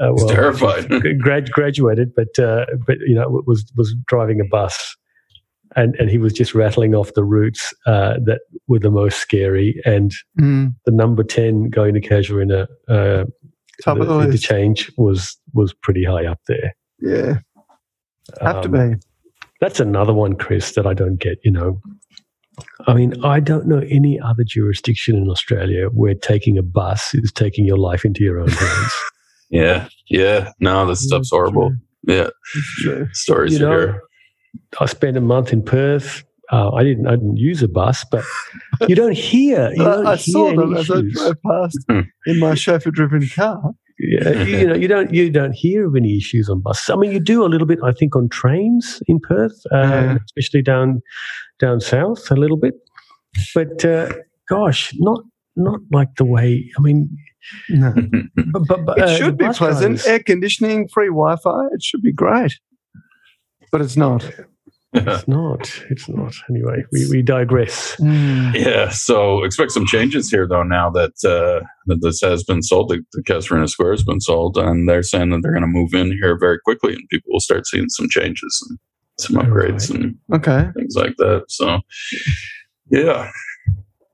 uh, 0.00 0.10
well, 0.12 0.28
terrified. 0.28 0.88
grad, 1.20 1.50
graduated, 1.52 2.14
but 2.16 2.36
uh, 2.38 2.66
but 2.86 2.96
you 3.06 3.14
know 3.14 3.42
was 3.46 3.64
was 3.76 3.94
driving 4.06 4.40
a 4.40 4.44
bus, 4.44 4.96
and 5.76 5.94
and 6.00 6.10
he 6.10 6.18
was 6.18 6.32
just 6.32 6.52
rattling 6.54 6.96
off 6.96 7.14
the 7.14 7.22
routes 7.22 7.72
uh, 7.86 8.14
that 8.24 8.40
were 8.66 8.80
the 8.80 8.90
most 8.90 9.18
scary, 9.18 9.80
and 9.84 10.12
Mm, 10.40 10.74
the 10.84 10.90
number 10.92 11.22
ten 11.22 11.70
going 11.70 11.94
to 11.94 12.00
Casuarina 12.00 12.66
uh, 12.88 13.24
top 13.84 13.98
of 14.00 14.08
the 14.08 14.14
list. 14.16 14.26
interchange 14.28 14.90
was 14.98 15.36
was 15.52 15.72
pretty 15.72 16.02
high 16.02 16.26
up 16.26 16.40
there. 16.48 16.74
Yeah, 17.00 17.38
have 18.40 18.62
to 18.62 18.68
Um, 18.76 18.90
be. 18.90 18.96
That's 19.60 19.80
another 19.80 20.12
one, 20.12 20.34
Chris, 20.36 20.72
that 20.74 20.86
I 20.86 20.94
don't 20.94 21.16
get. 21.16 21.38
You 21.44 21.52
know, 21.52 21.80
I 22.86 22.94
mean, 22.94 23.14
I 23.24 23.40
don't 23.40 23.66
know 23.66 23.82
any 23.88 24.18
other 24.20 24.44
jurisdiction 24.44 25.16
in 25.16 25.28
Australia 25.28 25.86
where 25.88 26.14
taking 26.14 26.58
a 26.58 26.62
bus 26.62 27.14
is 27.14 27.32
taking 27.32 27.64
your 27.64 27.78
life 27.78 28.04
into 28.04 28.22
your 28.22 28.40
own 28.40 28.48
hands. 28.50 28.92
Yeah. 29.50 29.88
Yeah. 30.08 30.52
No, 30.60 30.86
this 30.86 31.04
stuff's 31.06 31.30
horrible. 31.30 31.72
Yeah. 32.06 32.28
True. 32.78 33.08
Stories 33.12 33.52
You 33.54 33.58
you 33.60 33.64
know, 33.64 33.78
hear. 33.78 34.02
I 34.80 34.86
spent 34.86 35.16
a 35.16 35.20
month 35.20 35.52
in 35.52 35.62
Perth. 35.62 36.24
Uh, 36.52 36.70
I 36.72 36.84
didn't. 36.84 37.06
I 37.06 37.12
didn't 37.12 37.38
use 37.38 37.62
a 37.62 37.68
bus, 37.68 38.04
but 38.10 38.22
you 38.86 38.94
don't 38.94 39.16
hear. 39.16 39.70
You 39.70 39.76
don't 39.84 40.06
I 40.06 40.16
hear 40.16 40.32
saw 40.32 40.50
them 40.50 40.72
any 40.72 40.80
as 40.80 40.90
I 40.90 41.00
drove 41.00 41.36
past 41.46 41.78
Hmm. 41.88 42.00
in 42.26 42.38
my 42.38 42.54
chauffeur-driven 42.54 43.28
car. 43.28 43.72
Yeah, 44.10 44.30
you, 44.42 44.58
you 44.58 44.66
know, 44.66 44.74
you 44.74 44.88
don't 44.88 45.12
you 45.14 45.30
don't 45.30 45.52
hear 45.52 45.86
of 45.86 45.96
any 45.96 46.16
issues 46.16 46.48
on 46.48 46.60
buses. 46.60 46.90
I 46.90 46.96
mean, 46.96 47.12
you 47.12 47.20
do 47.20 47.44
a 47.44 47.48
little 47.48 47.66
bit, 47.66 47.78
I 47.84 47.92
think, 47.92 48.14
on 48.16 48.28
trains 48.28 49.02
in 49.06 49.18
Perth, 49.20 49.58
uh, 49.72 49.76
Yeah. 49.78 50.16
especially 50.26 50.62
down 50.62 51.00
down 51.60 51.80
south 51.80 52.30
a 52.30 52.34
little 52.34 52.56
bit. 52.58 52.74
But 53.54 53.84
uh, 53.84 54.12
gosh, 54.48 54.92
not 54.96 55.20
not 55.56 55.80
like 55.92 56.14
the 56.16 56.24
way. 56.24 56.70
I 56.76 56.80
mean, 56.82 57.08
No. 57.68 57.94
but, 58.52 58.62
but, 58.68 58.84
but, 58.84 58.98
It 58.98 59.04
uh, 59.04 59.16
should 59.16 59.38
be 59.38 59.44
pleasant. 59.46 59.96
drivers- 59.98 60.06
Air 60.06 60.18
conditioning, 60.20 60.88
free 60.88 61.08
Wi-Fi. 61.08 61.66
It 61.72 61.82
should 61.82 62.02
be 62.02 62.12
great, 62.12 62.58
but 63.72 63.80
it's 63.80 63.96
not. 63.96 64.28
It's 64.94 65.26
not. 65.28 65.82
It's 65.90 66.08
not. 66.08 66.32
Anyway, 66.48 66.84
we, 66.92 67.08
we 67.10 67.22
digress. 67.22 67.96
Yeah, 68.00 68.90
so 68.90 69.42
expect 69.44 69.72
some 69.72 69.86
changes 69.86 70.30
here 70.30 70.46
though. 70.48 70.62
Now 70.62 70.90
that 70.90 71.12
uh, 71.24 71.66
that 71.86 71.98
this 72.00 72.20
has 72.22 72.44
been 72.44 72.62
sold, 72.62 72.88
the, 72.90 73.04
the 73.12 73.22
Casuarina 73.22 73.68
Square 73.68 73.92
has 73.92 74.04
been 74.04 74.20
sold, 74.20 74.56
and 74.56 74.88
they're 74.88 75.02
saying 75.02 75.30
that 75.30 75.40
they're 75.42 75.52
going 75.52 75.62
to 75.62 75.66
move 75.66 75.94
in 75.94 76.12
here 76.12 76.38
very 76.38 76.58
quickly, 76.64 76.94
and 76.94 77.08
people 77.10 77.30
will 77.32 77.40
start 77.40 77.66
seeing 77.66 77.88
some 77.88 78.08
changes 78.08 78.66
and 78.68 78.78
some 79.18 79.36
upgrades 79.36 79.90
and 79.94 80.16
Okay. 80.32 80.68
things 80.76 80.94
like 80.96 81.16
that. 81.18 81.44
So, 81.48 81.80
yeah, 82.90 83.30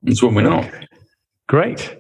that's 0.03 0.23
what 0.23 0.35
we 0.35 0.43
know. 0.43 0.69
Great. 1.49 1.97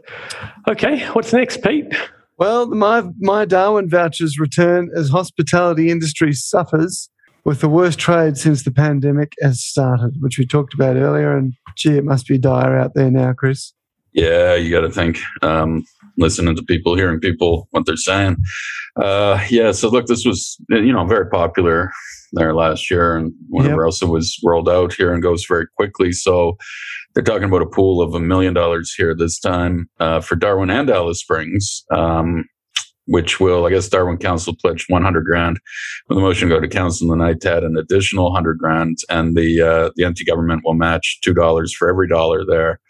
Okay, 0.69 1.05
what's 1.09 1.33
next, 1.33 1.63
Pete? 1.63 1.93
Well, 2.39 2.67
my 2.67 3.03
my 3.19 3.45
Darwin 3.45 3.89
vouchers 3.91 4.39
return 4.39 4.89
as 4.97 5.11
hospitality 5.11 5.91
industry 5.91 6.33
suffers 6.33 7.11
with 7.45 7.61
the 7.61 7.69
worst 7.69 7.99
trade 7.99 8.37
since 8.37 8.63
the 8.63 8.71
pandemic 8.71 9.33
has 9.41 9.63
started, 9.63 10.17
which 10.21 10.39
we 10.39 10.47
talked 10.47 10.75
about 10.75 10.97
earlier. 10.97 11.37
And 11.37 11.55
gee, 11.77 11.97
it 11.97 12.05
must 12.05 12.27
be 12.27 12.39
dire 12.39 12.79
out 12.79 12.95
there 12.95 13.11
now, 13.11 13.33
Chris. 13.33 13.73
Yeah, 14.13 14.55
you 14.55 14.71
got 14.71 14.81
to 14.81 14.91
think. 14.91 15.21
Um, 15.43 15.85
listening 16.19 16.55
to 16.57 16.63
people, 16.63 16.95
hearing 16.95 17.21
people 17.21 17.69
what 17.71 17.87
they're 17.87 17.97
saying. 17.97 18.37
Uh, 18.97 19.43
yeah, 19.49 19.73
so 19.73 19.89
look, 19.89 20.07
this 20.07 20.25
was 20.25 20.57
you 20.69 20.93
know 20.93 21.07
very 21.07 21.29
popular 21.29 21.91
there 22.33 22.55
last 22.55 22.91
year, 22.91 23.17
and 23.17 23.33
whenever 23.49 23.85
else 23.85 24.03
it 24.03 24.09
was 24.09 24.39
rolled 24.45 24.69
out 24.69 24.93
here 24.93 25.13
and 25.13 25.23
goes 25.23 25.45
very 25.49 25.67
quickly. 25.77 26.13
So 26.13 26.57
they're 27.15 27.25
talking 27.25 27.49
about 27.49 27.63
a 27.63 27.67
pool 27.67 28.03
of 28.03 28.15
a 28.15 28.21
million 28.21 28.55
dollars 28.55 28.93
here 28.95 29.15
this 29.15 29.41
time 29.41 29.89
uh, 29.99 30.21
for 30.21 30.37
Darwin 30.37 30.71
and 30.71 30.91
Alice 30.91 31.21
Springs. 31.21 31.85
Um, 31.91 32.45
which 33.11 33.41
will, 33.41 33.67
I 33.67 33.71
guess, 33.71 33.89
Darwin 33.89 34.19
Council 34.19 34.55
pledged 34.55 34.87
100 34.89 35.25
grand. 35.25 35.59
With 36.09 36.17
the 36.17 36.23
motion 36.23 36.49
to 36.49 36.55
go 36.55 36.61
to 36.61 36.69
council 36.69 37.09
to 37.09 37.53
add 37.53 37.65
an 37.65 37.77
additional 37.77 38.27
100 38.27 38.59
grand, 38.59 38.99
and 39.09 39.37
the 39.37 39.61
uh, 39.61 39.91
the 39.97 40.09
NT 40.09 40.27
government 40.27 40.63
will 40.65 40.75
match 40.75 41.19
two 41.23 41.35
dollars 41.35 41.75
for 41.75 41.89
every 41.89 42.09
dollar 42.09 42.45
there. 42.47 42.81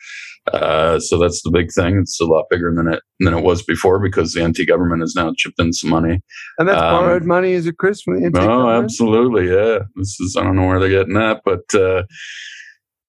Uh, 0.53 0.99
so 0.99 1.19
that's 1.19 1.43
the 1.43 1.51
big 1.51 1.71
thing. 1.73 1.99
It's 1.99 2.21
a 2.21 2.25
lot 2.25 2.47
bigger 2.51 2.73
than 2.75 2.89
it 2.93 3.03
than 3.21 3.35
it 3.35 3.43
was 3.43 3.63
before 3.63 3.99
because 3.99 4.33
the 4.33 4.47
NT 4.47 4.67
government 4.67 5.01
has 5.03 5.15
now 5.15 5.33
chipped 5.37 5.59
in 5.61 5.73
some 5.73 5.91
money. 5.91 6.21
And 6.59 6.69
that's 6.69 6.81
Um, 6.81 7.05
borrowed 7.05 7.25
money, 7.25 7.53
is 7.53 7.67
it, 7.67 7.79
Chris, 7.79 8.03
from 8.03 8.21
the 8.21 8.41
Oh, 8.41 8.69
absolutely, 8.69 9.49
yeah. 9.49 9.81
This 9.97 10.21
is 10.21 10.37
I 10.39 10.43
don't 10.43 10.57
know 10.57 10.67
where 10.67 10.81
they're 10.81 10.89
getting 10.89 11.15
that, 11.15 11.43
but 11.45 11.75
uh, 11.75 12.03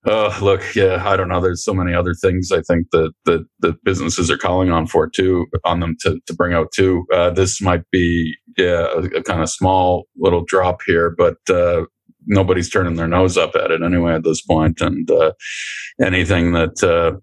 oh, 0.05 0.37
look, 0.41 0.75
yeah, 0.75 1.01
I 1.07 1.15
don't 1.17 1.29
know. 1.29 1.41
There's 1.41 1.63
so 1.63 1.73
many 1.73 1.93
other 1.93 2.13
things 2.13 2.51
I 2.51 2.61
think 2.61 2.87
that 2.91 3.11
that 3.25 3.45
the 3.59 3.75
businesses 3.83 4.29
are 4.31 4.37
calling 4.37 4.71
on 4.71 4.87
for 4.87 5.09
too, 5.09 5.47
on 5.65 5.79
them 5.79 5.95
to 6.01 6.19
to 6.25 6.33
bring 6.33 6.53
out 6.53 6.71
too. 6.73 7.05
Uh, 7.13 7.29
this 7.31 7.61
might 7.61 7.83
be 7.91 8.33
yeah 8.57 8.87
a, 8.93 8.99
a 9.17 9.23
kind 9.23 9.41
of 9.41 9.49
small 9.49 10.07
little 10.17 10.43
drop 10.45 10.81
here, 10.85 11.13
but. 11.17 11.37
Uh, 11.49 11.85
Nobody's 12.27 12.69
turning 12.69 12.97
their 12.97 13.07
nose 13.07 13.35
up 13.35 13.55
at 13.55 13.71
it 13.71 13.81
anyway 13.81 14.13
at 14.13 14.23
this 14.23 14.43
point. 14.43 14.77
point, 14.77 14.93
and 14.93 15.09
uh, 15.09 15.31
anything 15.99 16.51
that 16.51 16.83
uh, 16.83 17.17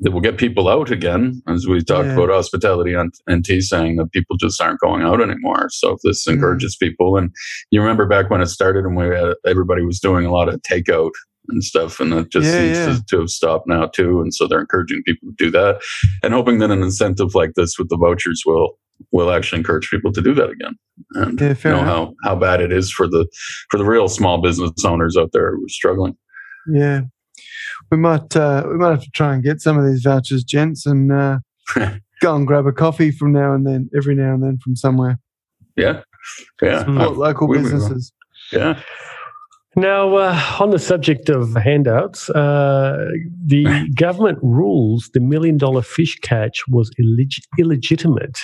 that 0.00 0.12
will 0.12 0.22
get 0.22 0.38
people 0.38 0.68
out 0.68 0.90
again, 0.90 1.42
as 1.48 1.66
we 1.66 1.84
talked 1.84 2.06
Yeah. 2.06 2.14
about 2.14 2.30
hospitality 2.30 2.94
and 2.94 3.12
NT 3.30 3.60
saying 3.62 3.96
that 3.96 4.10
people 4.12 4.38
just 4.38 4.58
aren't 4.58 4.80
going 4.80 5.02
out 5.02 5.20
anymore. 5.20 5.68
So 5.70 5.92
if 5.92 5.98
this 6.02 6.26
Mm. 6.26 6.32
encourages 6.34 6.76
people, 6.76 7.18
and 7.18 7.30
you 7.70 7.80
remember 7.82 8.06
back 8.06 8.30
when 8.30 8.40
it 8.40 8.46
started 8.46 8.86
and 8.86 8.96
we 8.96 9.04
had, 9.04 9.34
everybody 9.46 9.84
was 9.84 10.00
doing 10.00 10.24
a 10.24 10.32
lot 10.32 10.48
of 10.48 10.62
takeout 10.62 11.10
and 11.50 11.62
stuff, 11.64 12.00
and 12.00 12.12
that 12.12 12.30
just 12.30 12.46
Yeah, 12.46 12.52
seems 12.58 12.78
yeah. 12.78 12.86
To, 12.94 13.04
to 13.08 13.18
have 13.20 13.30
stopped 13.30 13.66
now 13.68 13.86
too. 13.86 14.20
And 14.20 14.32
so 14.34 14.46
they're 14.46 14.60
encouraging 14.60 15.02
people 15.04 15.28
to 15.28 15.34
do 15.38 15.50
that, 15.52 15.80
and 16.22 16.32
hoping 16.34 16.58
that 16.58 16.70
an 16.70 16.82
incentive 16.82 17.34
like 17.34 17.52
this 17.54 17.78
with 17.78 17.88
the 17.88 17.96
vouchers 17.96 18.42
will 18.46 18.78
will 19.12 19.30
actually 19.30 19.58
encourage 19.58 19.88
people 19.88 20.12
to 20.12 20.20
do 20.20 20.34
that 20.34 20.50
again. 20.50 20.74
And 21.14 21.40
Yeah, 21.40 21.54
fair 21.54 21.72
know 21.72 21.80
enough. 21.80 21.94
how 21.94 22.14
how 22.24 22.36
bad 22.36 22.60
it 22.60 22.72
is 22.72 22.90
for 22.92 23.06
the 23.08 23.26
for 23.70 23.78
the 23.78 23.84
real 23.84 24.08
small 24.08 24.40
business 24.42 24.72
owners 24.84 25.16
out 25.16 25.30
there 25.32 25.54
who 25.56 25.64
are 25.64 25.68
struggling. 25.68 26.16
Yeah. 26.70 27.02
We 27.90 27.96
might 27.96 28.36
uh, 28.36 28.64
we 28.68 28.74
might 28.76 28.90
have 28.90 29.02
to 29.02 29.10
try 29.10 29.32
and 29.34 29.42
get 29.42 29.60
some 29.60 29.78
of 29.78 29.86
these 29.86 30.02
vouchers, 30.02 30.44
gents, 30.44 30.84
and 30.86 31.10
uh, 31.10 31.38
go 32.20 32.36
and 32.36 32.46
grab 32.46 32.66
a 32.66 32.72
coffee 32.72 33.10
from 33.10 33.32
now 33.32 33.54
and 33.54 33.66
then, 33.66 33.88
every 33.96 34.14
now 34.14 34.34
and 34.34 34.42
then 34.42 34.58
from 34.62 34.76
somewhere. 34.76 35.18
Yeah, 35.76 36.02
yeah, 36.60 36.80
Support 36.80 37.16
local 37.16 37.48
we 37.48 37.58
businesses. 37.58 38.12
yeah. 38.52 38.80
Now, 39.76 40.16
uh, 40.16 40.40
on 40.58 40.70
the 40.70 40.78
subject 40.78 41.28
of 41.28 41.54
handouts, 41.54 42.28
uh, 42.30 43.06
the 43.44 43.88
government 43.94 44.38
rules 44.42 45.10
the 45.14 45.20
million 45.20 45.58
dollar 45.58 45.82
fish 45.82 46.18
catch 46.20 46.62
was 46.68 46.90
illeg- 47.00 47.44
illegitimate. 47.58 48.40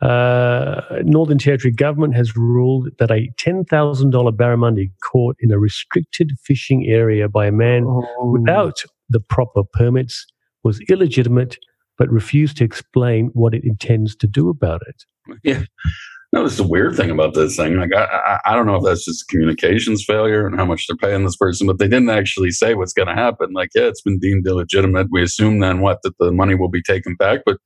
Uh, 0.00 0.80
Northern 1.04 1.38
Territory 1.38 1.70
government 1.72 2.16
has 2.16 2.36
ruled 2.36 2.88
that 2.98 3.12
a 3.12 3.30
$10,000 3.40 3.66
barramundi 4.36 4.90
caught 5.00 5.36
in 5.38 5.52
a 5.52 5.58
restricted 5.60 6.32
fishing 6.42 6.86
area 6.88 7.28
by 7.28 7.46
a 7.46 7.52
man 7.52 7.84
Oh, 7.86 8.30
without 8.32 8.82
the 9.10 9.20
proper 9.20 9.62
permits 9.62 10.26
was 10.64 10.80
illegitimate, 10.88 11.56
but 11.98 12.10
refused 12.10 12.56
to 12.56 12.64
explain 12.64 13.30
what 13.34 13.54
it 13.54 13.62
intends 13.62 14.16
to 14.16 14.26
do 14.26 14.48
about 14.48 14.82
it. 14.88 15.04
Yeah. 15.44 15.62
This 16.32 16.52
is 16.52 16.58
the 16.58 16.66
weird 16.66 16.96
thing 16.96 17.10
about 17.10 17.34
this 17.34 17.56
thing. 17.56 17.76
Like, 17.76 17.94
I, 17.94 18.04
I, 18.04 18.38
I 18.46 18.54
don't 18.54 18.64
know 18.64 18.76
if 18.76 18.84
that's 18.84 19.04
just 19.04 19.28
communications 19.28 20.02
failure 20.02 20.46
and 20.46 20.56
how 20.56 20.64
much 20.64 20.86
they're 20.86 20.96
paying 20.96 21.24
this 21.24 21.36
person, 21.36 21.66
but 21.66 21.78
they 21.78 21.88
didn't 21.88 22.08
actually 22.08 22.50
say 22.50 22.72
what's 22.72 22.94
going 22.94 23.08
to 23.08 23.14
happen. 23.14 23.52
Like, 23.52 23.68
yeah, 23.74 23.82
it's 23.82 24.00
been 24.00 24.18
deemed 24.18 24.46
illegitimate. 24.46 25.08
We 25.10 25.22
assume 25.22 25.60
then 25.60 25.82
what 25.82 25.98
that 26.04 26.16
the 26.18 26.32
money 26.32 26.54
will 26.54 26.70
be 26.70 26.82
taken 26.82 27.16
back, 27.16 27.40
but 27.44 27.58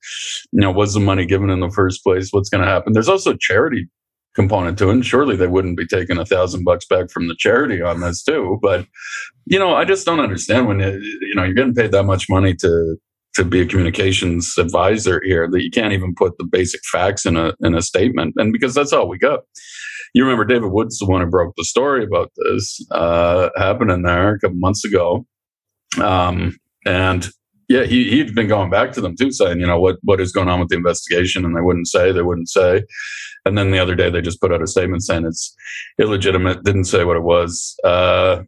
you 0.51 0.60
know, 0.60 0.72
was 0.72 0.94
the 0.94 1.01
money 1.01 1.26
given 1.26 1.48
in 1.48 1.60
the 1.60 1.70
first 1.70 2.02
place? 2.02 2.30
What's 2.32 2.48
going 2.48 2.64
to 2.64 2.70
happen? 2.70 2.93
There's 2.93 3.09
also 3.09 3.34
charity 3.34 3.88
component 4.34 4.78
to 4.78 4.90
it. 4.90 4.93
And 4.93 5.06
surely 5.06 5.34
they 5.34 5.47
wouldn't 5.47 5.78
be 5.78 5.86
taking 5.86 6.18
a 6.18 6.26
thousand 6.26 6.64
bucks 6.64 6.86
back 6.86 7.10
from 7.10 7.26
the 7.26 7.34
charity 7.36 7.80
on 7.82 8.01
this 8.01 8.22
too. 8.22 8.59
But 8.62 8.86
you 9.47 9.59
know, 9.59 9.74
I 9.74 9.84
just 9.84 10.05
don't 10.05 10.20
understand 10.20 10.68
when 10.68 10.80
it, 10.80 11.01
you 11.01 11.34
know 11.34 11.44
you're 11.44 11.55
getting 11.55 11.74
paid 11.74 11.93
that 11.93 12.05
much 12.05 12.26
money 12.28 12.55
to 12.56 12.97
to 13.36 13.44
be 13.44 13.60
a 13.60 13.66
communications 13.66 14.54
advisor 14.58 15.20
here 15.24 15.48
that 15.50 15.62
you 15.62 15.70
can't 15.70 15.92
even 15.92 16.14
put 16.14 16.36
the 16.38 16.44
basic 16.44 16.80
facts 16.90 17.26
in 17.26 17.36
a 17.36 17.54
in 17.60 17.74
a 17.74 17.82
statement. 17.82 18.34
And 18.36 18.52
because 18.52 18.74
that's 18.74 18.92
all 18.92 19.08
we 19.08 19.18
got 19.18 19.40
you 20.14 20.22
remember 20.24 20.44
david 20.44 20.72
wood's 20.72 20.98
the 20.98 21.06
one 21.06 21.20
who 21.20 21.26
broke 21.26 21.54
the 21.56 21.64
story 21.64 22.02
about 22.02 22.32
this 22.36 22.80
uh 22.92 23.50
happening 23.56 24.02
there 24.02 24.34
a 24.34 24.38
couple 24.38 24.56
months 24.56 24.84
ago. 24.84 25.26
Um 26.02 26.56
and 26.86 27.28
yeah 27.68 27.84
he, 27.84 28.10
he'd 28.10 28.34
been 28.34 28.48
going 28.48 28.70
back 28.70 28.92
to 28.92 29.00
them 29.00 29.16
too 29.16 29.30
saying 29.30 29.60
you 29.60 29.66
know 29.66 29.78
what 29.78 29.96
what 30.02 30.20
is 30.20 30.32
going 30.32 30.48
on 30.48 30.60
with 30.60 30.70
the 30.70 30.76
investigation? 30.76 31.44
And 31.44 31.54
they 31.54 31.60
wouldn't 31.60 31.88
say 31.88 32.10
they 32.12 32.22
wouldn't 32.22 32.48
say. 32.48 32.84
And 33.44 33.58
then 33.58 33.70
the 33.70 33.78
other 33.78 33.94
day 33.94 34.08
they 34.08 34.22
just 34.22 34.40
put 34.40 34.52
out 34.52 34.62
a 34.62 34.66
statement 34.66 35.02
saying 35.02 35.26
it's 35.26 35.54
illegitimate 36.00 36.64
didn't 36.64 36.84
say 36.84 37.04
what 37.04 37.18
it 37.18 37.22
was. 37.22 37.78
Uh 37.84 38.44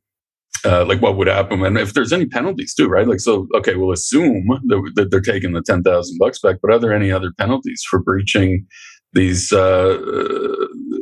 uh, 0.64 0.84
like 0.84 1.00
what 1.00 1.16
would 1.16 1.26
happen 1.26 1.64
and 1.64 1.78
if 1.78 1.94
there's 1.94 2.12
any 2.12 2.26
penalties 2.26 2.74
too, 2.74 2.88
right? 2.88 3.08
Like, 3.08 3.20
so 3.20 3.46
okay, 3.54 3.74
we'll 3.74 3.92
assume 3.92 4.46
that, 4.68 4.92
that 4.96 5.10
they're 5.10 5.20
taking 5.20 5.52
the 5.52 5.62
ten 5.62 5.82
thousand 5.82 6.18
bucks 6.18 6.40
back, 6.40 6.56
but 6.62 6.72
are 6.72 6.78
there 6.78 6.92
any 6.92 7.12
other 7.12 7.32
penalties 7.38 7.82
for 7.88 8.00
breaching 8.00 8.66
these, 9.12 9.52
uh, 9.52 9.98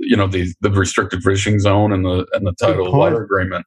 you 0.01 0.17
know, 0.17 0.27
the 0.27 0.53
the 0.61 0.71
restricted 0.71 1.23
fishing 1.23 1.59
zone 1.59 1.93
and 1.93 2.05
the 2.05 2.27
and 2.33 2.47
the 2.47 2.55
point. 2.59 2.93
water 2.93 3.23
agreement? 3.23 3.67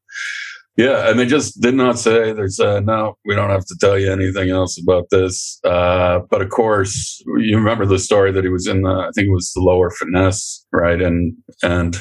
Yeah, 0.78 1.10
and 1.10 1.20
they 1.20 1.26
just 1.26 1.60
did 1.60 1.76
not 1.76 1.99
say. 1.99 2.32
They 2.32 2.48
said, 2.48 2.86
no, 2.86 3.18
we 3.26 3.36
don't 3.36 3.49
have 3.49 3.66
to 3.66 3.76
tell 3.82 3.99
you 3.99 4.10
anything 4.14 4.49
else 4.49 4.80
about 4.82 5.07
this. 5.11 5.60
Uh, 5.66 6.20
but 6.30 6.41
of 6.41 6.49
course, 6.52 7.22
you 7.38 7.57
remember 7.57 7.86
the 7.86 7.99
story 7.99 8.32
that 8.32 8.45
he 8.45 8.49
was 8.49 8.66
in 8.66 8.84
the, 8.84 8.90
I 8.90 9.10
think 9.14 9.28
it 9.28 9.34
was 9.34 9.52
the 9.53 9.61
lower 9.61 9.91
Finniss, 9.91 10.64
right? 10.72 11.02
And 11.02 11.36
and 11.64 11.98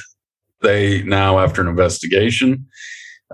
they 0.60 1.02
now, 1.02 1.40
after 1.40 1.60
an 1.60 1.66
investigation, 1.66 2.68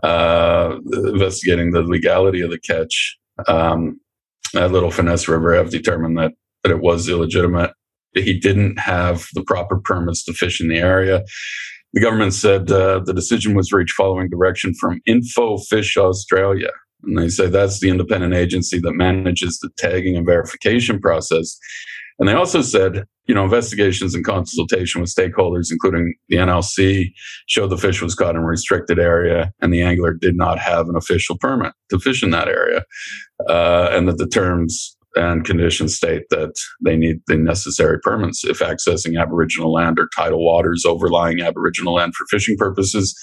uh, 0.02 0.76
investigating 0.92 1.70
the 1.70 1.82
legality 1.82 2.40
of 2.40 2.50
the 2.50 2.58
catch, 2.58 3.16
um, 3.48 4.00
at 4.54 4.70
Little 4.70 4.90
Finniss 4.90 5.28
River 5.28 5.54
have 5.54 5.70
determined 5.70 6.16
that, 6.18 6.32
that 6.62 6.70
it 6.70 6.80
was 6.80 7.08
illegitimate. 7.08 7.72
He 8.14 8.38
didn't 8.38 8.78
have 8.78 9.26
the 9.34 9.42
proper 9.42 9.78
permits 9.78 10.24
to 10.24 10.32
fish 10.32 10.60
in 10.60 10.68
the 10.68 10.78
area. 10.78 11.24
The 11.92 12.00
government 12.00 12.34
said 12.34 12.70
uh, 12.70 13.00
the 13.04 13.14
decision 13.14 13.54
was 13.54 13.72
reached 13.72 13.94
following 13.94 14.28
direction 14.28 14.74
from 14.74 15.00
Infofish 15.08 15.96
Australia. 15.96 16.70
And 17.02 17.18
they 17.18 17.28
say 17.28 17.46
that's 17.48 17.80
the 17.80 17.90
independent 17.90 18.34
agency 18.34 18.78
that 18.80 18.92
manages 18.92 19.58
the 19.58 19.70
tagging 19.76 20.16
and 20.16 20.26
verification 20.26 21.00
process. 21.00 21.58
And 22.18 22.28
they 22.28 22.32
also 22.32 22.62
said 22.62 23.04
you 23.26 23.34
know, 23.34 23.44
investigations 23.44 24.14
and 24.14 24.24
consultation 24.24 25.00
with 25.00 25.14
stakeholders, 25.14 25.70
including 25.70 26.14
the 26.28 26.36
NLC, 26.36 27.12
showed 27.46 27.68
the 27.68 27.78
fish 27.78 28.02
was 28.02 28.14
caught 28.14 28.36
in 28.36 28.42
a 28.42 28.46
restricted 28.46 28.98
area 28.98 29.52
and 29.60 29.72
the 29.72 29.82
angler 29.82 30.12
did 30.12 30.36
not 30.36 30.58
have 30.58 30.88
an 30.88 30.96
official 30.96 31.38
permit 31.38 31.72
to 31.90 31.98
fish 31.98 32.22
in 32.22 32.30
that 32.30 32.48
area. 32.48 32.84
Uh, 33.48 33.88
and 33.92 34.08
that 34.08 34.18
the 34.18 34.28
terms 34.28 34.96
and 35.16 35.44
conditions 35.44 35.96
state 35.96 36.24
that 36.30 36.54
they 36.84 36.96
need 36.96 37.20
the 37.26 37.36
necessary 37.36 37.98
permits 38.00 38.44
if 38.44 38.58
accessing 38.58 39.20
Aboriginal 39.20 39.72
land 39.72 39.98
or 39.98 40.08
tidal 40.14 40.44
waters 40.44 40.84
overlying 40.84 41.40
Aboriginal 41.40 41.94
land 41.94 42.14
for 42.14 42.26
fishing 42.28 42.56
purposes. 42.56 43.14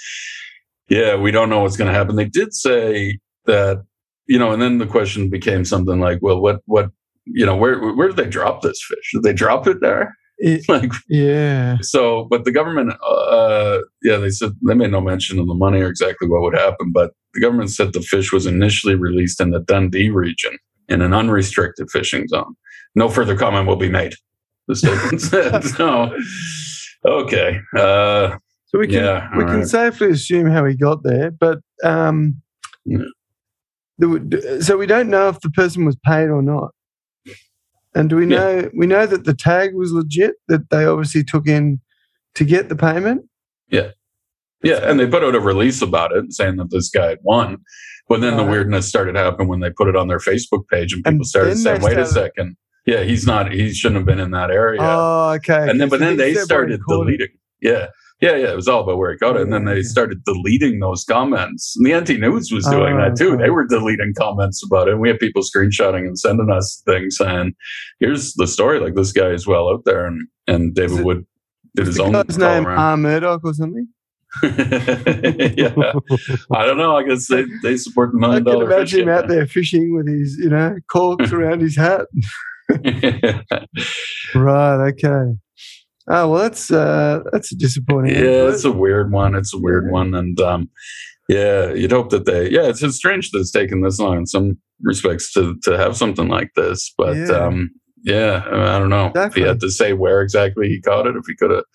Yeah, 0.90 1.16
we 1.16 1.32
don't 1.32 1.50
know 1.50 1.62
what's 1.62 1.78
going 1.78 1.92
to 1.92 1.98
happen. 1.98 2.16
They 2.16 2.26
did 2.26 2.54
say 2.54 3.20
that, 3.46 3.84
you 4.28 4.40
know, 4.40 4.52
and 4.52 4.62
then 4.62 4.78
the 4.78 4.86
question 4.86 5.30
became 5.30 5.66
something 5.66 6.00
like, 6.00 6.20
well, 6.22 6.42
what, 6.42 6.62
what, 6.66 6.90
you 7.26 7.46
know, 7.46 7.56
where, 7.56 7.80
where 7.94 8.08
did 8.08 8.18
they 8.18 8.30
drop 8.30 8.62
this 8.62 8.82
fish? 8.84 9.12
Did 9.14 9.24
they 9.24 9.34
drop 9.34 9.68
it 9.68 9.82
there? 9.82 10.16
It, 10.38 10.66
like, 10.70 10.92
yeah. 11.08 11.78
So, 11.82 12.28
but 12.30 12.46
the 12.46 12.52
government, 12.52 12.94
uh, 13.06 13.80
yeah, 14.04 14.18
they 14.18 14.30
said 14.30 14.52
they 14.66 14.74
made 14.74 14.92
no 14.92 15.02
mention 15.02 15.40
of 15.40 15.48
the 15.48 15.54
money 15.54 15.82
or 15.82 15.88
exactly 15.88 16.28
what 16.28 16.42
would 16.42 16.56
happen, 16.56 16.92
but 16.92 17.12
the 17.34 17.42
government 17.42 17.70
said 17.70 17.94
the 17.94 18.02
fish 18.02 18.32
was 18.32 18.46
initially 18.46 18.96
released 18.96 19.40
in 19.40 19.52
the 19.52 19.60
Dundee 19.60 20.10
region 20.10 20.58
in 20.90 21.02
an 21.02 21.14
unrestricted 21.14 21.90
fishing 21.90 22.28
zone. 22.28 22.56
No 22.96 23.08
further 23.08 23.38
comment 23.38 23.68
will 23.68 23.78
be 23.78 23.90
made. 23.90 24.16
The 24.68 24.76
statement 24.76 25.22
said. 25.22 25.64
So, 25.64 26.16
okay. 27.06 27.60
Uh, 27.78 28.38
so 28.66 28.80
we 28.80 28.88
can 28.88 29.04
yeah, 29.04 29.30
we 29.38 29.44
can 29.44 29.60
right. 29.60 29.68
safely 29.68 30.12
assume 30.12 30.48
how 30.48 30.66
he 30.66 30.76
got 30.76 31.04
there, 31.04 31.30
but 31.32 31.60
um, 31.84 32.42
yeah. 32.86 33.00
so 34.62 34.78
we 34.78 34.86
don't 34.86 35.10
know 35.10 35.28
if 35.28 35.42
the 35.42 35.50
person 35.50 35.84
was 35.84 35.98
paid 36.06 36.30
or 36.30 36.42
not. 36.42 36.72
And 37.94 38.10
do 38.10 38.16
we 38.16 38.26
know 38.26 38.60
yeah. 38.60 38.68
we 38.74 38.88
know 38.88 39.06
that 39.06 39.26
the 39.26 39.34
tag 39.34 39.76
was 39.76 39.92
legit 39.92 40.36
that 40.48 40.70
they 40.70 40.86
obviously 40.86 41.24
took 41.24 41.48
in 41.48 41.82
to 42.36 42.46
get 42.46 42.70
the 42.70 42.76
payment? 42.76 43.26
Yeah. 43.70 43.92
Yeah, 44.64 44.88
and 44.90 45.00
they 45.00 45.08
put 45.08 45.24
out 45.24 45.34
a 45.34 45.40
release 45.40 45.82
about 45.82 46.16
it 46.16 46.32
saying 46.32 46.58
that 46.58 46.70
this 46.70 46.90
guy 46.90 47.08
had 47.08 47.20
won. 47.24 47.58
But 48.08 48.22
then 48.22 48.38
the 48.38 48.44
weirdness 48.44 48.88
started 48.88 49.16
happening 49.16 49.48
when 49.48 49.60
they 49.60 49.72
put 49.72 49.88
it 49.88 49.96
on 49.96 50.08
their 50.08 50.20
Facebook 50.20 50.68
page 50.70 50.94
and 50.94 51.04
people 51.04 51.18
and 51.18 51.26
started 51.26 51.58
saying, 51.58 51.82
wait 51.82 51.98
a 51.98 52.06
second. 52.06 52.58
Yeah, 52.86 53.04
he's 53.04 53.26
not, 53.26 53.52
he 53.52 53.74
shouldn't 53.74 53.98
have 53.98 54.06
been 54.06 54.20
in 54.20 54.32
that 54.32 54.52
area. 54.52 54.82
Oh, 54.82 55.32
okay. 55.38 55.70
And 55.70 55.80
then, 55.80 55.90
but 55.90 56.00
then 56.00 56.18
they 56.18 56.34
started 56.36 56.82
deleting. 56.88 57.30
Yeah. 57.62 57.88
Yeah, 58.22 58.36
yeah, 58.36 58.52
it 58.52 58.56
was 58.56 58.68
all 58.68 58.82
about 58.82 59.00
where 59.00 59.12
he 59.12 59.18
got 59.18 59.36
it. 59.36 59.42
And 59.42 59.52
then 59.52 59.66
they 59.66 59.82
started 59.82 60.24
deleting 60.26 60.80
those 60.80 61.04
comments. 61.04 61.76
And 61.76 61.86
the 61.88 62.00
NT 62.00 62.20
News 62.20 62.52
was 62.52 62.66
doing 62.66 62.94
oh, 62.94 62.98
that 62.98 63.18
too. 63.18 63.36
They 63.36 63.50
oh, 63.50 63.54
were 63.54 63.66
deleting 63.66 64.14
comments 64.16 64.64
about 64.64 64.88
it. 64.88 64.92
And 64.92 65.02
we 65.02 65.10
had 65.10 65.18
people 65.18 65.42
screenshotting 65.42 66.06
and 66.06 66.18
sending 66.20 66.52
us 66.52 66.84
things 66.86 67.18
saying, 67.18 67.56
here's 68.00 68.36
the 68.36 68.46
story. 68.46 68.80
Like 68.80 68.94
this 68.94 69.12
guy 69.12 69.30
is 69.30 69.48
well 69.48 69.70
out 69.70 69.86
there. 69.86 70.06
And, 70.06 70.28
and 70.48 70.76
David 70.76 71.04
Wood 71.04 71.26
did 71.76 71.88
his 71.88 72.00
own. 72.00 72.14
His 72.28 72.38
name 72.38 72.64
Murdoch 72.64 73.42
or 73.44 73.56
something? 73.56 73.88
yeah, 74.44 75.74
I 76.54 76.66
don't 76.66 76.78
know. 76.78 76.96
I 76.96 77.04
guess 77.04 77.28
they, 77.28 77.44
they 77.64 77.76
support 77.76 78.14
the 78.14 78.20
million 78.20 78.44
dollar. 78.44 78.66
I 78.66 78.68
can 78.68 78.74
imagine 78.78 79.00
him 79.02 79.10
out 79.10 79.28
there 79.28 79.46
fishing 79.48 79.94
with 79.96 80.08
his, 80.08 80.38
you 80.38 80.50
know, 80.50 80.76
corks 80.90 81.34
around 81.34 81.62
his 81.62 81.76
hat. 81.76 82.06
right. 84.36 84.88
Okay. 84.90 85.34
Oh 86.10 86.30
well, 86.30 86.42
that's 86.42 86.72
uh, 86.72 87.22
that's 87.32 87.52
a 87.52 87.56
disappointing. 87.56 88.16
Yeah, 88.16 88.50
it's 88.50 88.66
a 88.66 88.72
weird 88.72 89.12
one. 89.12 89.36
It's 89.36 89.54
a 89.54 89.60
weird 89.60 89.86
yeah. 89.86 89.92
one, 89.92 90.14
and 90.14 90.40
um, 90.40 90.70
yeah, 91.30 91.72
you'd 91.74 91.92
hope 91.92 92.10
that 92.10 92.26
they. 92.26 92.50
Yeah, 92.50 92.64
it's, 92.64 92.82
it's 92.82 92.98
strange 92.98 93.32
that 93.32 93.40
it's 93.40 93.52
taken 93.52 93.82
this 93.82 94.00
long 94.00 94.18
in 94.18 94.26
some 94.26 94.58
respects 94.82 95.32
to 95.34 95.58
to 95.64 95.78
have 95.78 95.96
something 95.96 96.28
like 96.28 96.52
this, 96.56 96.94
but 96.98 97.16
yeah. 97.16 97.28
um, 97.28 97.70
yeah, 98.04 98.44
I 98.48 98.80
don't 98.80 98.90
know 98.90 99.08
exactly. 99.08 99.42
if 99.42 99.46
he 99.46 99.48
had 99.48 99.60
to 99.60 99.70
say 99.70 99.94
where 99.94 100.22
exactly 100.22 100.68
he 100.68 100.82
caught 100.82 101.08
it. 101.08 101.16
If 101.16 101.26
he 101.28 101.36
could 101.36 101.52
have 101.52 101.66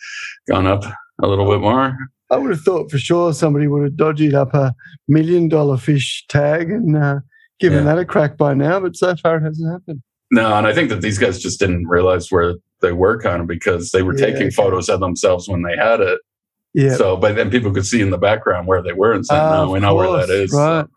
gone 0.49 0.67
up 0.67 0.85
a 1.23 1.27
little 1.27 1.49
bit 1.49 1.61
more. 1.61 1.97
I 2.31 2.39
would 2.39 2.51
have 2.51 2.63
thought 2.63 2.91
for 2.91 2.99
sure 2.99 3.33
somebody 3.33 3.69
would 3.69 3.85
have 3.85 3.97
dodged 3.97 4.35
up 4.35 4.53
a 4.53 4.75
million 5.07 5.49
dollar 5.49 5.77
fish 5.77 6.25
tag 6.29 6.71
and 6.71 6.97
uh, 6.97 7.21
given 7.61 7.85
yeah. 7.85 7.95
that 7.95 7.99
a 8.01 8.05
crack 8.05 8.37
by 8.37 8.55
now, 8.55 8.81
but 8.81 8.97
so 8.97 9.15
far 9.17 9.37
it 9.37 9.43
hasn't 9.43 9.73
happened. 9.73 10.03
No, 10.33 10.55
and 10.55 10.67
I 10.67 10.75
think 10.75 10.89
that 10.89 11.03
these 11.03 11.19
guys 11.19 11.39
just 11.39 11.61
didn't 11.61 11.87
realize 11.87 12.33
where 12.33 12.55
they 12.83 12.93
were 12.93 13.21
kind 13.21 13.41
of 13.41 13.47
because 13.47 13.91
they 13.91 14.03
were 14.03 14.17
yeah, 14.17 14.27
taking 14.27 14.47
okay. 14.49 14.51
photos 14.51 14.89
of 14.89 15.01
themselves 15.01 15.49
when 15.49 15.63
they 15.63 15.77
had 15.77 16.01
it. 16.01 16.21
Yeah. 16.75 16.95
So, 16.97 17.17
but 17.17 17.37
then 17.37 17.51
people 17.51 17.73
could 17.73 17.87
see 17.87 18.03
in 18.03 18.11
the 18.11 18.19
background 18.19 18.67
where 18.67 18.83
they 18.83 18.93
were 18.93 19.13
and 19.13 19.25
say, 19.25 19.37
uh, 19.37 19.65
"No, 19.65 19.71
we 19.71 19.81
know 19.81 19.95
course, 19.95 20.09
where 20.09 20.27
that 20.27 20.33
is." 20.33 20.53
Right. 20.53 20.85
So, 20.85 20.91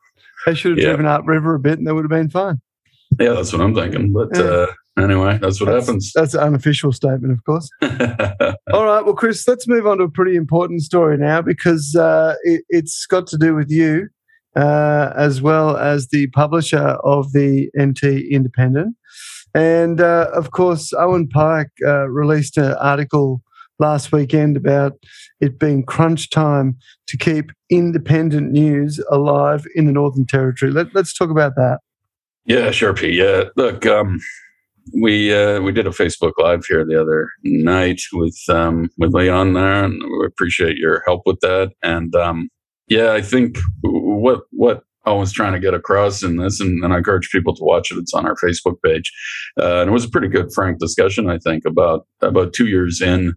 they 0.45 0.55
should 0.55 0.71
have 0.71 0.79
yeah. 0.79 0.85
driven 0.87 1.05
upriver 1.05 1.55
a 1.55 1.59
bit, 1.59 1.77
and 1.77 1.87
that 1.87 1.95
would 1.95 2.03
have 2.03 2.09
been 2.09 2.29
fine. 2.29 2.61
Yeah, 3.19 3.33
that's 3.33 3.51
what 3.53 3.61
I'm 3.61 3.75
thinking. 3.75 4.11
But 4.13 4.29
yeah. 4.33 4.41
uh, 4.41 4.67
anyway, 4.97 5.37
that's 5.41 5.59
what 5.59 5.67
that's, 5.67 5.85
happens. 5.85 6.11
That's 6.13 6.33
an 6.33 6.41
unofficial 6.41 6.91
statement, 6.91 7.33
of 7.33 7.43
course. 7.43 7.69
All 7.81 8.85
right. 8.85 9.05
Well, 9.05 9.15
Chris, 9.15 9.47
let's 9.47 9.67
move 9.67 9.87
on 9.87 9.97
to 9.97 10.05
a 10.05 10.09
pretty 10.09 10.35
important 10.35 10.81
story 10.81 11.17
now 11.17 11.41
because 11.41 11.95
uh, 11.95 12.35
it, 12.43 12.63
has 12.71 13.05
got 13.09 13.27
to 13.27 13.37
do 13.37 13.55
with 13.55 13.69
you 13.69 14.09
uh, 14.55 15.13
as 15.15 15.41
well 15.41 15.77
as 15.77 16.07
the 16.09 16.27
publisher 16.27 16.97
of 17.03 17.31
the 17.33 17.69
NT 17.79 18.03
Independent. 18.31 18.95
And 19.53 20.01
uh, 20.01 20.29
of 20.33 20.51
course, 20.51 20.93
Owen 20.93 21.27
Pike 21.27 21.71
uh, 21.85 22.07
released 22.07 22.57
an 22.57 22.73
article 22.73 23.41
last 23.79 24.11
weekend 24.11 24.57
about 24.57 24.93
it 25.39 25.57
being 25.57 25.83
crunch 25.83 26.29
time 26.29 26.77
to 27.07 27.17
keep 27.17 27.51
independent 27.69 28.51
news 28.51 28.99
alive 29.09 29.65
in 29.75 29.85
the 29.85 29.91
Northern 29.91 30.25
Territory. 30.25 30.71
Let, 30.71 30.95
us 30.95 31.13
talk 31.13 31.29
about 31.29 31.55
that. 31.55 31.79
Yeah, 32.45 32.71
sure, 32.71 32.93
P. 32.93 33.09
Yeah, 33.09 33.45
look, 33.55 33.85
um, 33.85 34.19
we 34.93 35.33
uh, 35.33 35.61
we 35.61 35.71
did 35.71 35.87
a 35.87 35.91
Facebook 35.91 36.33
Live 36.37 36.65
here 36.65 36.83
the 36.85 36.99
other 36.99 37.29
night 37.43 38.01
with 38.13 38.37
um, 38.49 38.89
with 38.97 39.13
Leon 39.13 39.53
there, 39.53 39.83
and 39.83 40.01
we 40.01 40.25
appreciate 40.25 40.77
your 40.77 41.03
help 41.05 41.23
with 41.25 41.39
that. 41.41 41.71
And 41.83 42.15
um, 42.15 42.49
yeah, 42.87 43.13
I 43.13 43.21
think 43.21 43.57
what 43.83 44.41
what 44.51 44.83
I 45.09 45.19
was 45.19 45.33
trying 45.33 45.53
to 45.53 45.59
get 45.59 45.73
across 45.73 46.23
in 46.23 46.37
this, 46.37 46.59
and, 46.59 46.83
and 46.83 46.93
I 46.93 46.97
encourage 46.97 47.29
people 47.31 47.55
to 47.55 47.63
watch 47.63 47.91
it. 47.91 47.97
It's 47.97 48.13
on 48.13 48.25
our 48.25 48.35
Facebook 48.35 48.77
page, 48.83 49.11
uh, 49.59 49.81
and 49.81 49.89
it 49.89 49.93
was 49.93 50.05
a 50.05 50.09
pretty 50.09 50.27
good, 50.27 50.53
frank 50.53 50.79
discussion. 50.79 51.29
I 51.29 51.37
think 51.39 51.65
about 51.65 52.05
about 52.21 52.53
two 52.53 52.67
years 52.67 53.01
in 53.01 53.33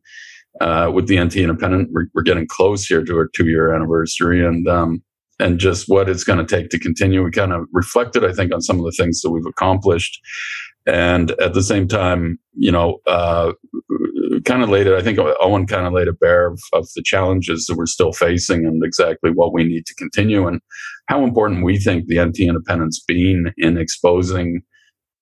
uh, 0.60 0.90
with 0.92 1.08
the 1.08 1.22
NT 1.22 1.36
Independent, 1.36 1.90
we're, 1.92 2.06
we're, 2.14 2.22
getting 2.22 2.46
close 2.46 2.84
here 2.84 3.02
to 3.02 3.16
our 3.16 3.28
two 3.34 3.48
year 3.48 3.74
anniversary, 3.74 4.44
and 4.44 4.68
um, 4.68 5.02
and 5.38 5.58
just 5.58 5.88
what 5.88 6.08
it's 6.08 6.24
going 6.24 6.44
to 6.44 6.56
take 6.56 6.70
to 6.70 6.78
continue. 6.78 7.22
We 7.22 7.30
kind 7.30 7.52
of 7.52 7.66
reflected, 7.72 8.24
I 8.24 8.32
think, 8.32 8.52
on 8.52 8.60
some 8.60 8.78
of 8.78 8.84
the 8.84 8.92
things 8.92 9.22
that 9.22 9.30
we've 9.30 9.46
accomplished, 9.46 10.20
and 10.86 11.30
at 11.32 11.54
the 11.54 11.62
same 11.62 11.88
time, 11.88 12.38
you 12.54 12.72
know, 12.72 12.98
uh, 13.06 13.52
kind 14.44 14.62
of 14.62 14.68
laid 14.68 14.86
it. 14.86 14.94
I 14.94 15.02
think 15.02 15.18
Owen 15.40 15.66
kind 15.66 15.86
of 15.86 15.92
laid 15.92 16.08
it 16.08 16.18
bare 16.20 16.48
of, 16.48 16.60
of, 16.72 16.88
the 16.94 17.02
challenges 17.02 17.66
that 17.66 17.76
we're 17.76 17.86
still 17.86 18.12
facing 18.12 18.66
and 18.66 18.82
exactly 18.84 19.30
what 19.30 19.52
we 19.52 19.64
need 19.64 19.86
to 19.86 19.94
continue 19.94 20.46
and 20.46 20.60
how 21.06 21.24
important 21.24 21.64
we 21.64 21.78
think 21.78 22.06
the 22.06 22.22
NT 22.22 22.40
independence 22.40 23.02
being 23.06 23.52
in 23.56 23.76
exposing, 23.76 24.62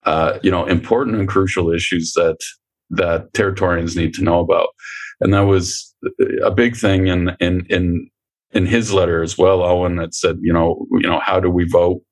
uh, 0.05 0.39
you 0.43 0.51
know, 0.51 0.65
important 0.67 1.17
and 1.17 1.29
crucial 1.29 1.71
issues 1.71 2.13
that 2.15 2.39
that 2.91 3.33
Territorians 3.35 3.97
need 3.97 4.15
to 4.15 4.25
know 4.25 4.41
about. 4.41 4.69
And 5.21 5.33
that 5.33 5.47
was 5.47 5.95
a 6.43 6.51
big 6.51 6.77
thing 6.77 7.07
in 7.07 7.31
in 7.41 7.67
in 7.69 8.11
in 8.53 8.67
his 8.67 8.93
letter 8.93 9.23
as 9.23 9.39
well. 9.39 9.63
Owen 9.63 9.99
had 9.99 10.15
said, 10.15 10.39
you 10.41 10.53
know, 10.53 10.87
you 10.93 11.09
know, 11.09 11.21
how 11.21 11.39
do 11.39 11.51
we 11.51 11.65
vote? 11.69 12.03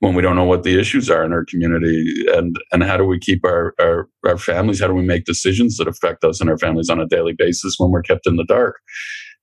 When 0.00 0.14
we 0.14 0.22
don't 0.22 0.36
know 0.36 0.44
what 0.44 0.64
the 0.64 0.78
issues 0.78 1.08
are 1.08 1.24
in 1.24 1.32
our 1.32 1.44
community 1.44 2.24
and 2.32 2.56
and 2.72 2.82
how 2.82 2.96
do 2.96 3.04
we 3.04 3.18
keep 3.18 3.44
our, 3.44 3.74
our 3.78 4.08
our 4.26 4.38
families 4.38 4.80
how 4.80 4.88
do 4.88 4.94
we 4.94 5.02
make 5.02 5.24
decisions 5.24 5.76
that 5.76 5.88
affect 5.88 6.24
us 6.24 6.40
and 6.40 6.50
our 6.50 6.58
families 6.58 6.90
on 6.90 7.00
a 7.00 7.06
daily 7.06 7.34
basis 7.36 7.76
when 7.78 7.90
we're 7.90 8.02
kept 8.02 8.26
in 8.26 8.36
the 8.36 8.44
dark? 8.44 8.76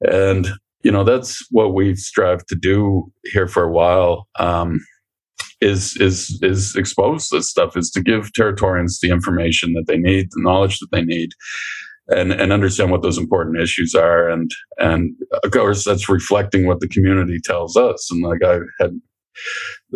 And 0.02 0.50
you 0.84 0.92
know 0.92 1.04
that's 1.04 1.46
what 1.52 1.74
we've 1.74 1.98
strived 1.98 2.48
to 2.50 2.56
do 2.56 3.12
here 3.26 3.48
for 3.48 3.64
a 3.64 3.72
while 3.72 4.28
um, 4.40 4.80
is 5.62 5.96
is 5.98 6.40
is 6.42 6.76
expose 6.76 7.30
this 7.30 7.50
stuff 7.50 7.78
is 7.78 7.90
to 7.92 8.02
give 8.02 8.32
territorians 8.34 9.00
the 9.00 9.10
information 9.10 9.74
that 9.74 9.86
they 9.88 9.98
need 9.98 10.28
the 10.32 10.42
knowledge 10.42 10.80
that 10.80 10.92
they 10.92 11.04
need 11.04 11.32
and 12.10 12.32
and 12.32 12.54
understand 12.54 12.92
what 12.92 13.02
those 13.02 13.18
important 13.18 13.60
issues 13.60 13.94
are. 13.94 14.30
And 14.30 14.50
and 14.78 15.16
of 15.44 15.52
course 15.52 15.84
that's 15.84 16.10
reflecting 16.10 16.66
what 16.66 16.80
the 16.80 16.88
community 16.88 17.40
tells 17.44 17.76
us. 17.76 18.10
And 18.12 18.24
like 18.24 18.44
i 18.44 18.60
had 18.80 19.00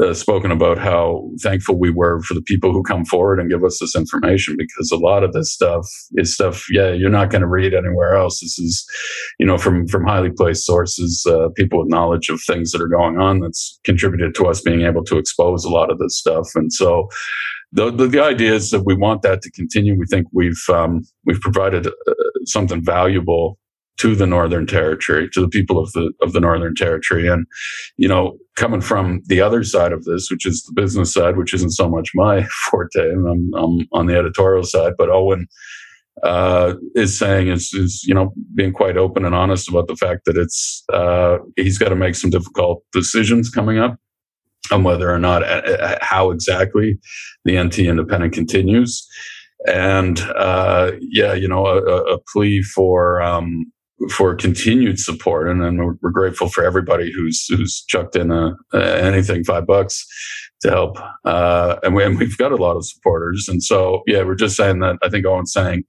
uh, 0.02 0.14
spoken 0.14 0.52
about 0.52 0.78
how 0.78 1.30
thankful 1.42 1.78
we 1.78 1.90
were 1.90 2.22
for 2.22 2.34
the 2.34 2.42
people 2.42 2.72
who 2.72 2.84
come 2.84 3.06
forward 3.06 3.40
and 3.40 3.50
give 3.50 3.64
us 3.64 3.78
this 3.80 3.96
information 3.96 4.56
because 4.58 4.92
a 4.92 4.98
lot 4.98 5.24
of 5.24 5.34
this 5.34 5.52
stuff 5.52 5.86
is 6.14 6.34
stuff 6.34 6.66
yeah 6.72 6.92
you're 6.92 7.10
not 7.10 7.30
going 7.30 7.42
to 7.42 7.48
read 7.48 7.74
anywhere 7.74 8.16
else. 8.16 8.40
This 8.40 8.58
is 8.58 8.86
you 9.40 9.46
know 9.46 9.58
from 9.58 9.88
from 9.88 10.06
highly 10.06 10.32
placed 10.32 10.66
sources 10.66 11.26
uh, 11.28 11.50
people 11.56 11.80
with 11.80 11.90
knowledge 11.90 12.30
of 12.30 12.42
things 12.42 12.72
that 12.72 12.82
are 12.82 12.88
going 12.88 13.20
on 13.20 13.40
that's 13.40 13.80
contributed 13.84 14.36
to 14.36 14.48
us 14.48 14.62
being 14.62 14.82
able 14.82 15.04
to 15.06 15.18
expose 15.18 15.66
a 15.66 15.70
lot 15.70 15.92
of 15.92 16.00
this 16.00 16.18
stuff. 16.18 16.50
And 16.56 16.72
so 16.72 17.10
the, 17.72 17.90
the, 17.92 18.08
the 18.08 18.24
idea 18.24 18.54
is 18.54 18.70
that 18.72 18.86
we 18.86 18.96
want 18.96 19.22
that 19.22 19.42
to 19.44 19.52
continue. 19.52 19.98
We 19.98 20.06
think 20.06 20.28
we've 20.34 20.62
um, 20.70 21.04
we've 21.26 21.40
provided 21.40 21.88
uh, 21.88 22.14
something 22.46 22.84
valuable 22.84 23.58
to 23.98 24.16
the 24.16 24.26
Northern 24.26 24.66
Territory, 24.66 25.30
to 25.34 25.42
the 25.42 25.50
people 25.50 25.78
of 25.78 25.92
the 25.94 26.12
of 26.22 26.34
the 26.34 26.40
Northern 26.40 26.76
Territory, 26.76 27.28
and 27.28 27.46
you 27.98 28.08
know, 28.08 28.38
coming 28.56 28.82
from 28.82 29.22
the 29.28 29.42
other 29.42 29.64
side 29.64 29.92
of 29.92 30.06
this, 30.06 30.30
which 30.32 30.46
is 30.46 30.64
the 30.64 30.74
business 30.74 31.14
side, 31.14 31.38
which 31.38 31.54
isn't 31.54 31.72
so 31.72 31.90
much 31.90 32.12
my 32.16 32.44
forte, 32.70 33.10
and 33.10 33.28
I'm, 33.28 33.52
I'm 33.56 33.88
on 33.94 34.08
the 34.08 34.18
editorial 34.18 34.64
side, 34.64 34.94
but 34.98 35.10
Owen 35.10 35.48
uh, 36.24 36.76
is 36.96 37.18
saying 37.18 37.48
is, 37.48 37.74
is, 37.74 38.04
you 38.04 38.14
know, 38.14 38.34
being 38.54 38.74
quite 38.74 38.98
open 38.98 39.26
and 39.26 39.34
honest 39.34 39.70
about 39.70 39.88
the 39.88 39.96
fact 39.96 40.26
that 40.26 40.38
it's, 40.38 40.84
uh, 40.94 41.38
he's 41.56 41.78
got 41.78 41.90
to 41.90 41.96
make 41.96 42.16
some 42.16 42.30
difficult 42.30 42.84
decisions 42.94 43.50
coming 43.50 43.80
up 43.80 43.98
on 44.72 44.84
whether 44.84 45.12
or 45.12 45.20
not, 45.20 45.44
uh, 45.44 45.62
uh 45.80 45.98
how 46.02 46.32
exactly 46.32 47.00
the 47.46 47.62
NT 47.62 47.80
independent 47.80 48.34
continues. 48.34 49.08
And, 49.68 50.20
uh, 50.36 50.92
yeah, 51.00 51.34
you 51.34 51.48
know, 51.48 51.66
a, 51.66 52.14
a 52.14 52.20
plea 52.32 52.62
for, 52.62 53.22
um, 53.22 53.72
for 54.10 54.36
continued 54.36 55.00
support, 55.00 55.48
and 55.48 55.62
then 55.62 55.78
we're, 55.78 55.96
we're, 56.02 56.10
grateful 56.10 56.50
for 56.50 56.64
everybody 56.64 57.12
who's 57.12 57.46
who's 57.50 57.84
chucked 57.88 58.16
in 58.16 58.32
a, 58.32 58.56
anything 58.74 59.44
five 59.44 59.68
bucks 59.68 60.06
to 60.62 60.70
help. 60.70 60.98
Uh, 61.26 61.78
and, 61.84 61.96
we, 61.96 62.08
we've 62.16 62.38
got 62.38 62.52
a 62.52 62.56
lot 62.56 62.78
of 62.78 62.86
supporters. 62.86 63.48
And 63.48 63.62
so, 63.62 64.04
yeah, 64.08 64.24
we're 64.24 64.36
just 64.36 64.56
saying 64.56 64.80
that 64.80 64.98
I 65.04 65.10
think 65.10 65.26
Owen's 65.26 65.54
saying 65.54 65.84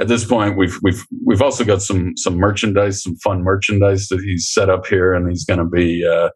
at 0.00 0.08
this 0.08 0.24
point, 0.24 0.56
we've, 0.56 0.78
we've, 0.82 1.04
we've 1.24 1.42
also 1.42 1.64
got 1.64 1.82
some, 1.82 2.16
some 2.16 2.36
merchandise, 2.36 3.02
some 3.02 3.16
fun 3.16 3.42
merchandise 3.42 4.08
that 4.08 4.20
he's 4.20 4.48
set 4.48 4.70
up 4.70 4.86
here 4.86 5.12
and 5.12 5.28
he's 5.28 5.44
going 5.44 5.58
to 5.58 5.64
be, 5.64 6.06
uh, 6.06 6.30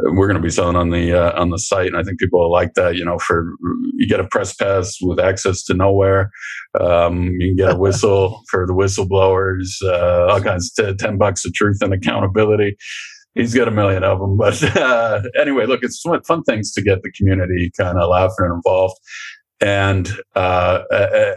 we're 0.00 0.26
going 0.26 0.36
to 0.36 0.42
be 0.42 0.50
selling 0.50 0.76
on 0.76 0.90
the 0.90 1.12
uh, 1.12 1.40
on 1.40 1.50
the 1.50 1.58
site, 1.58 1.88
and 1.88 1.96
I 1.96 2.02
think 2.02 2.20
people 2.20 2.40
will 2.40 2.52
like 2.52 2.74
that. 2.74 2.96
You 2.96 3.04
know, 3.04 3.18
for 3.18 3.54
you 3.96 4.06
get 4.08 4.20
a 4.20 4.28
press 4.28 4.54
pass 4.54 4.96
with 5.00 5.18
access 5.18 5.64
to 5.64 5.74
nowhere. 5.74 6.30
Um, 6.80 7.24
you 7.38 7.48
can 7.48 7.56
get 7.56 7.74
a 7.74 7.78
whistle 7.78 8.42
for 8.50 8.66
the 8.66 8.74
whistleblowers. 8.74 9.82
Uh, 9.82 10.32
all 10.32 10.40
kinds 10.40 10.72
of 10.78 10.98
ten 10.98 11.18
bucks 11.18 11.44
of 11.44 11.52
truth 11.54 11.78
and 11.80 11.92
accountability 11.92 12.76
he's 13.34 13.54
got 13.54 13.68
a 13.68 13.70
million 13.70 14.04
of 14.04 14.18
them. 14.18 14.36
But 14.36 14.62
uh, 14.76 15.22
anyway, 15.40 15.66
look, 15.66 15.80
it's 15.82 16.02
fun 16.26 16.42
things 16.42 16.72
to 16.72 16.82
get 16.82 17.02
the 17.02 17.12
community 17.12 17.70
kind 17.78 17.98
of 17.98 18.08
laughing 18.08 18.36
and 18.40 18.54
involved 18.54 18.96
and 19.60 20.12
uh, 20.36 20.82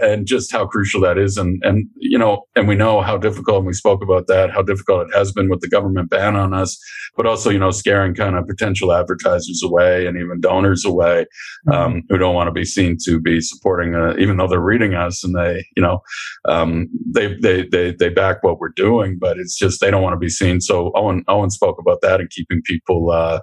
and 0.02 0.27
just 0.27 0.52
how 0.52 0.65
crucial 0.65 1.02
that 1.02 1.18
is, 1.18 1.38
and 1.38 1.61
and 1.64 1.88
you 1.95 2.18
know, 2.18 2.43
and 2.56 2.68
we 2.68 2.76
know 2.76 3.02
how 3.02 3.18
difficult, 3.18 3.57
and 3.57 3.68
we 3.68 3.73
spoke 3.73 4.03
about 4.03 4.27
that, 4.27 4.52
how 4.52 4.61
difficult 4.61 5.07
it 5.07 5.15
has 5.15 5.31
been 5.31 5.49
with 5.49 5.61
the 5.61 5.69
government 5.69 6.10
ban 6.10 6.35
on 6.35 6.53
us, 6.53 6.77
but 7.18 7.26
also 7.26 7.49
you 7.49 7.57
know, 7.57 7.72
scaring 7.72 8.14
kind 8.14 8.35
of 8.35 8.48
potential 8.48 8.93
advertisers 8.93 9.61
away 9.64 10.06
and 10.06 10.18
even 10.18 10.39
donors 10.39 10.85
away 10.85 11.26
mm-hmm. 11.68 11.72
um, 11.72 11.93
mm-hmm. 11.93 11.99
who 12.10 12.18
don't 12.19 12.35
want 12.35 12.48
to 12.48 12.52
be 12.52 12.65
seen 12.65 12.95
to 13.06 13.19
be 13.19 13.41
supporting, 13.41 13.95
uh, 13.95 14.14
even 14.19 14.38
though 14.38 14.48
they're 14.48 14.60
reading 14.60 14.93
us 14.93 15.23
and 15.23 15.35
they, 15.35 15.65
you 15.76 15.81
know, 15.81 16.02
um, 16.48 16.88
they 17.14 17.35
they 17.41 17.68
they 17.68 17.91
they 17.91 18.10
back 18.10 18.43
what 18.43 18.60
we're 18.60 18.69
doing, 18.69 19.18
but 19.19 19.39
it's 19.39 19.57
just 19.57 19.81
they 19.81 19.89
don't 19.89 20.03
want 20.03 20.14
to 20.14 20.19
be 20.19 20.30
seen. 20.30 20.61
So 20.61 20.91
Owen 20.95 21.23
Owen 21.27 21.49
spoke 21.49 21.80
about 21.80 22.02
that 22.02 22.19
and 22.19 22.30
keeping 22.30 22.61
people. 22.64 23.10
Uh, 23.10 23.39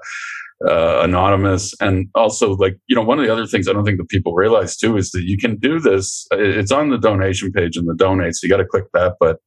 uh, 0.67 1.01
anonymous. 1.03 1.75
And 1.81 2.09
also 2.15 2.55
like 2.55 2.77
you 2.89 2.97
know 2.97 3.03
one 3.03 3.19
of 3.19 3.25
the 3.25 3.33
other 3.33 3.47
things 3.47 3.69
i 3.69 3.73
don't 3.73 3.85
think 3.85 3.99
that 3.99 4.09
people 4.09 4.35
realize 4.35 4.77
too 4.77 4.97
is 4.97 5.11
that 5.13 5.23
you 5.25 5.39
can 5.39 5.57
do 5.57 5.79
this. 5.79 6.27
It's 6.33 6.73
on 6.73 6.91
the 6.91 6.99
donation 6.99 7.53
page 7.53 7.77
and 7.77 7.89
the 7.89 7.95
donate 7.95 8.35
so 8.35 8.47
you 8.47 8.51
got 8.51 8.59
to 8.59 8.67
click 8.67 8.87
that. 8.95 9.15
But 9.21 9.39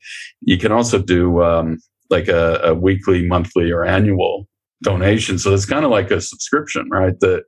you 0.42 0.58
can 0.58 0.72
also 0.72 1.02
do 1.02 1.42
um, 1.44 1.78
like 2.10 2.28
a, 2.28 2.60
a, 2.64 2.74
weekly 2.74 3.26
monthly 3.26 3.72
or 3.72 3.86
annual 3.86 4.48
donation. 4.84 5.38
So 5.38 5.54
it's 5.54 5.66
kind 5.66 5.86
of 5.86 5.92
like 5.92 6.12
a 6.12 6.22
subscription 6.22 6.90
right? 6.90 7.20
That 7.20 7.44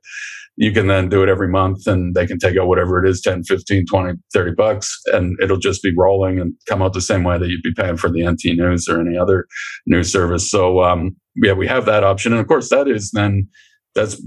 you 0.56 0.72
can 0.72 0.86
then 0.86 1.08
do 1.08 1.22
it 1.22 1.28
every 1.28 1.48
month 1.48 1.86
and 1.86 2.14
they 2.14 2.26
can 2.26 2.38
take 2.38 2.56
out 2.56 2.68
whatever 2.68 3.04
it 3.04 3.08
is 3.08 3.20
10 3.20 3.42
15 3.44 3.86
20 3.86 4.18
30 4.32 4.52
bucks 4.54 5.00
and 5.12 5.36
it'll 5.42 5.56
just 5.56 5.82
be 5.82 5.92
rolling 5.96 6.38
and 6.38 6.54
come 6.68 6.80
out 6.80 6.92
the 6.92 7.00
same 7.00 7.24
way 7.24 7.36
that 7.38 7.48
you'd 7.48 7.62
be 7.62 7.74
paying 7.74 7.96
for 7.96 8.08
the 8.08 8.24
nt 8.24 8.44
news 8.44 8.86
or 8.88 9.00
any 9.00 9.18
other 9.18 9.46
news 9.86 10.12
service. 10.12 10.48
So 10.50 10.82
um, 10.82 11.16
yeah 11.36 11.52
we 11.52 11.66
have 11.66 11.86
that 11.86 12.04
option. 12.04 12.32
And 12.32 12.40
of 12.40 12.48
course 12.48 12.70
that 12.70 12.88
is 12.88 13.10
then 13.12 13.48
that's 13.94 14.20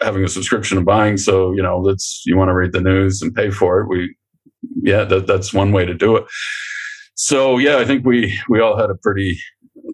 having 0.00 0.22
a 0.22 0.28
subscription 0.28 0.76
and 0.76 0.86
buying. 0.86 1.16
So 1.16 1.52
you 1.52 1.62
know 1.62 1.86
that's 1.86 2.22
you 2.26 2.36
want 2.36 2.48
to 2.48 2.54
read 2.54 2.72
the 2.72 2.80
news 2.80 3.22
and 3.22 3.34
pay 3.34 3.50
for 3.50 3.80
it. 3.80 3.88
We 3.88 4.16
yeah 4.82 5.04
that, 5.04 5.26
that's 5.26 5.54
one 5.54 5.72
way 5.72 5.84
to 5.84 5.94
do 5.94 6.16
it. 6.16 6.24
So 7.14 7.58
yeah 7.58 7.78
i 7.78 7.84
think 7.84 8.06
we 8.06 8.38
we 8.48 8.60
all 8.60 8.78
had 8.78 8.90
a 8.90 8.94
pretty 9.02 9.38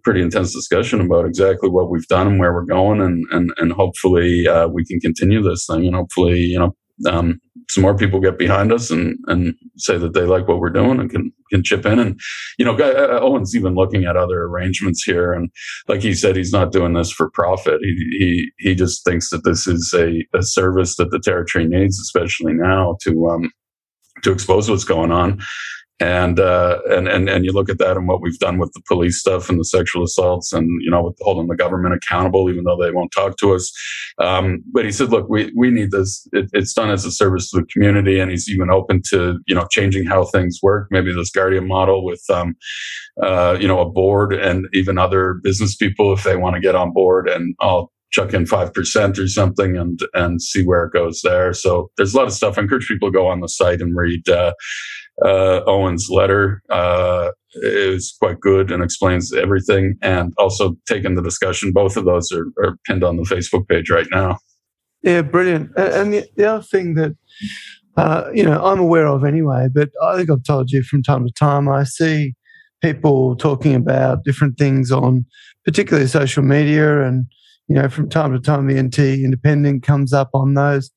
pretty 0.03 0.21
intense 0.21 0.53
discussion 0.53 1.01
about 1.01 1.27
exactly 1.27 1.69
what 1.69 1.91
we've 1.91 2.07
done 2.09 2.27
and 2.27 2.39
where 2.39 2.53
we're 2.53 2.65
going, 2.65 3.01
and 3.01 3.25
and 3.31 3.53
and 3.57 3.73
hopefully 3.73 4.47
uh, 4.47 4.69
we 4.69 4.85
can 4.85 5.01
continue 5.01 5.43
this 5.43 5.67
thing, 5.67 5.87
and 5.87 5.97
hopefully 5.97 6.41
you 6.41 6.59
know 6.59 6.77
um, 7.11 7.41
some 7.69 7.83
more 7.83 7.97
people 7.97 8.21
get 8.21 8.39
behind 8.39 8.73
us 8.73 8.91
and 8.91 9.17
and 9.27 9.55
say 9.77 9.99
that 9.99 10.15
they 10.15 10.23
like 10.23 10.49
what 10.49 10.61
we're 10.61 10.71
doing 10.71 11.01
and 11.01 11.11
can 11.11 11.33
can 11.51 11.63
chip 11.63 11.87
in. 11.87 11.99
And 11.99 12.21
you 12.59 12.65
know, 12.65 12.77
uh, 12.77 13.21
Owen's 13.21 13.57
even 13.57 13.75
looking 13.75 14.05
at 14.05 14.17
other 14.17 14.43
arrangements 14.45 15.03
here, 15.03 15.33
and 15.33 15.51
like 15.89 16.03
he 16.03 16.15
said, 16.15 16.37
he's 16.37 16.53
not 16.53 16.73
doing 16.73 16.95
this 16.95 17.11
for 17.11 17.31
profit. 17.31 17.81
He 17.83 17.95
he 18.19 18.69
he 18.69 18.75
just 18.75 19.05
thinks 19.05 19.31
that 19.31 19.45
this 19.45 19.67
is 19.67 19.95
a, 19.97 20.27
a 20.37 20.43
service 20.43 20.97
that 20.97 21.11
the 21.11 21.21
territory 21.21 21.67
needs, 21.67 22.01
especially 22.01 22.53
now 22.53 22.97
to 23.03 23.29
um 23.29 23.51
to 24.23 24.33
expose 24.33 24.71
what's 24.71 24.85
going 24.85 25.13
on 25.13 25.41
and 26.01 26.41
uh, 26.41 26.79
and 26.89 27.07
and 27.07 27.29
and 27.29 27.45
you 27.45 27.53
look 27.53 27.69
at 27.69 27.79
that 27.79 27.97
and 27.97 28.09
what 28.09 28.21
we've 28.21 28.39
done 28.39 28.59
with 28.59 28.73
the 28.73 28.83
police 28.89 29.21
stuff 29.21 29.49
and 29.49 29.61
the 29.61 29.65
sexual 29.65 30.03
assaults 30.03 30.53
and 30.53 30.69
you 30.83 30.91
know 30.91 31.05
with 31.05 31.17
holding 31.21 31.47
the 31.47 31.57
government 31.57 31.95
accountable 31.95 32.51
even 32.51 32.65
though 32.65 32.77
they 32.77 32.91
won't 32.91 33.13
talk 33.13 33.37
to 33.39 33.55
us. 33.55 33.73
Um, 34.19 34.63
but 34.73 34.85
he 34.85 34.91
said 34.91 35.11
look 35.11 35.29
we 35.29 35.53
we 35.57 35.71
need 35.71 35.93
this. 35.93 36.27
It, 36.33 36.51
it's 36.53 36.73
done 36.73 36.91
as 36.91 37.05
a 37.05 37.13
service 37.13 37.51
to 37.51 37.61
the 37.61 37.67
community 37.67 38.19
and 38.19 38.31
he's 38.31 38.49
even 38.49 38.71
open 38.71 39.03
to 39.11 39.39
you 39.47 39.55
know 39.55 39.67
changing 39.71 40.07
how 40.07 40.25
things 40.25 40.59
work. 40.63 40.89
Maybe 40.91 41.15
this 41.15 41.31
guardian 41.31 41.69
model 41.69 42.05
with 42.05 42.23
um, 42.29 42.57
uh, 43.23 43.57
you 43.61 43.69
know 43.69 43.81
a 43.81 43.89
board 43.89 44.35
and 44.35 44.67
even 44.73 44.99
other 44.99 45.35
business 45.45 45.77
people 45.77 46.13
if 46.13 46.25
they 46.25 46.37
want 46.37 46.55
to 46.55 46.61
get 46.61 46.75
on 46.75 46.93
board 46.93 47.29
and 47.29 47.55
I'll 47.61 47.93
chuck 48.15 48.33
in 48.33 48.45
5% 48.45 49.19
or 49.19 49.27
something 49.27 49.77
and 49.77 49.99
and 50.15 50.41
see 50.41 50.65
where 50.65 50.85
it 50.85 50.93
goes 50.93 51.21
there. 51.23 51.53
So 51.53 51.91
there's 51.97 52.15
a 52.15 52.17
lot 52.17 52.29
of 52.29 52.33
stuff. 52.33 52.57
I 52.57 52.63
encourage 52.63 52.87
people 52.87 53.09
to 53.09 53.13
go 53.13 53.27
on 53.27 53.41
the 53.41 53.49
site 53.49 53.81
and 53.81 53.97
read 53.97 54.29
uh, 54.29 54.55
uh, 55.25 55.61
Owen's 55.67 56.09
letter 56.11 56.63
uh, 56.71 57.31
is 57.55 58.17
quite 58.21 58.41
good 58.41 58.71
and 58.71 58.83
explains 58.83 59.33
everything, 59.33 59.95
and 60.03 60.33
also 60.39 60.77
taking 60.87 61.15
the 61.15 61.23
discussion. 61.23 61.73
Both 61.73 61.97
of 61.97 62.05
those 62.05 62.33
are, 62.33 62.47
are 62.59 62.77
pinned 62.87 63.05
on 63.05 63.17
the 63.17 63.23
Facebook 63.23 63.69
page 63.69 63.91
right 63.91 64.07
now. 64.11 64.39
Yeah, 65.03 65.23
brilliant. 65.23 65.71
And 65.77 66.15
the, 66.15 66.27
the 66.37 66.47
other 66.47 66.63
thing 66.63 66.95
that 66.95 67.15
uh, 67.97 68.31
you 68.33 68.43
know 68.43 68.65
I'm 68.65 68.81
aware 68.81 69.07
of 69.07 69.25
anyway, 69.25 69.69
but 69.73 69.91
I 70.03 70.17
think 70.17 70.31
I've 70.31 70.45
told 70.45 70.71
you 70.71 70.83
from 70.83 71.03
time 71.03 71.27
to 71.27 71.33
time, 71.33 71.69
I 71.69 71.85
see 71.85 72.35
people 72.83 73.35
talking 73.37 73.75
about 73.75 74.25
different 74.25 74.59
things 74.59 74.91
on 74.91 75.25
particularly 75.65 76.07
social 76.07 76.43
media 76.43 77.03
and 77.07 77.25
you 77.67 77.75
know 77.75 77.89
from 77.89 78.11
time 78.11 78.31
to 78.31 78.39
time 78.39 78.67
the 78.67 78.83
nt 78.83 78.99
independent 78.99 79.83
comes 79.83 80.13
up 80.13 80.29
on 80.35 80.53
those 80.53 80.91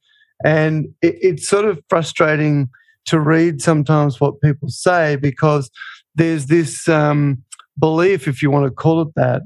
and 0.43 0.87
it, 1.01 1.15
it's 1.21 1.47
sort 1.47 1.63
of 1.63 1.79
frustrating 1.87 2.67
to 3.07 3.19
read 3.19 3.61
sometimes 3.61 4.19
what 4.19 4.41
people 4.41 4.69
say 4.69 5.15
because 5.15 5.69
there's 6.15 6.47
this 6.47 6.87
um, 6.87 7.43
belief, 7.79 8.27
if 8.27 8.41
you 8.41 8.51
want 8.51 8.65
to 8.65 8.71
call 8.71 9.01
it 9.01 9.09
that, 9.15 9.41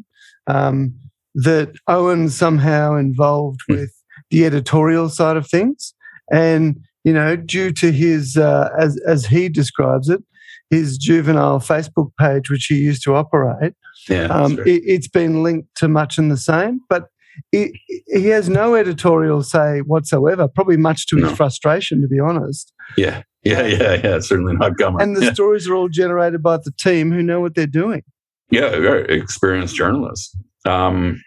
um, 0.48 0.94
that 1.36 1.74
Owen's 1.88 2.36
somehow 2.36 2.96
involved 2.96 3.62
hmm. 3.68 3.76
with 3.76 3.94
the 4.30 4.46
editorial 4.46 5.10
side 5.10 5.38
of 5.38 5.48
things. 5.48 5.94
And, 6.32 6.82
you 7.04 7.14
know, 7.14 7.36
due 7.36 7.72
to 7.74 7.92
his, 7.92 8.38
uh, 8.38 8.70
as, 8.80 9.00
as 9.08 9.26
he 9.26 9.50
describes 9.50 10.10
it, 10.10 10.24
his 10.70 10.98
juvenile 10.98 11.60
Facebook 11.60 12.12
page, 12.18 12.50
which 12.50 12.66
he 12.66 12.76
used 12.76 13.04
to 13.04 13.16
operate, 13.16 13.74
yeah, 14.08 14.26
um, 14.26 14.58
it, 14.66 14.90
has 14.90 15.08
been 15.08 15.44
linked 15.44 15.68
to 15.76 15.90
much 15.90 16.18
in 16.18 16.30
the 16.30 16.38
same. 16.38 16.80
But 16.90 17.08
he, 17.52 17.80
he 18.08 18.28
has 18.28 18.50
no 18.50 18.76
editorial 18.76 19.44
say 19.44 19.80
whatsoever, 19.80 20.48
probably 20.48 20.78
much 20.78 21.08
to 21.08 21.18
his 21.18 21.32
frustration, 21.34 22.02
to 22.02 22.08
be 22.08 22.20
honest. 22.20 22.74
Yeah. 22.98 23.24
Yeah, 23.44 23.66
yeah, 23.66 23.94
yeah. 24.04 24.20
Certainly 24.20 24.54
not 24.56 24.78
Gunner. 24.78 25.02
And 25.02 25.16
the 25.16 25.26
yeah. 25.26 25.34
stories 25.34 25.68
are 25.68 25.74
all 25.74 25.90
generated 25.90 26.44
by 26.44 26.58
the 26.58 26.72
team 26.78 27.12
who 27.12 27.24
know 27.24 27.40
what 27.42 27.56
they're 27.56 27.66
doing. 27.66 28.04
Yeah, 28.52 28.70
very 28.70 29.18
experienced 29.18 29.76
journalists. 29.76 30.36
Um, 30.66 31.22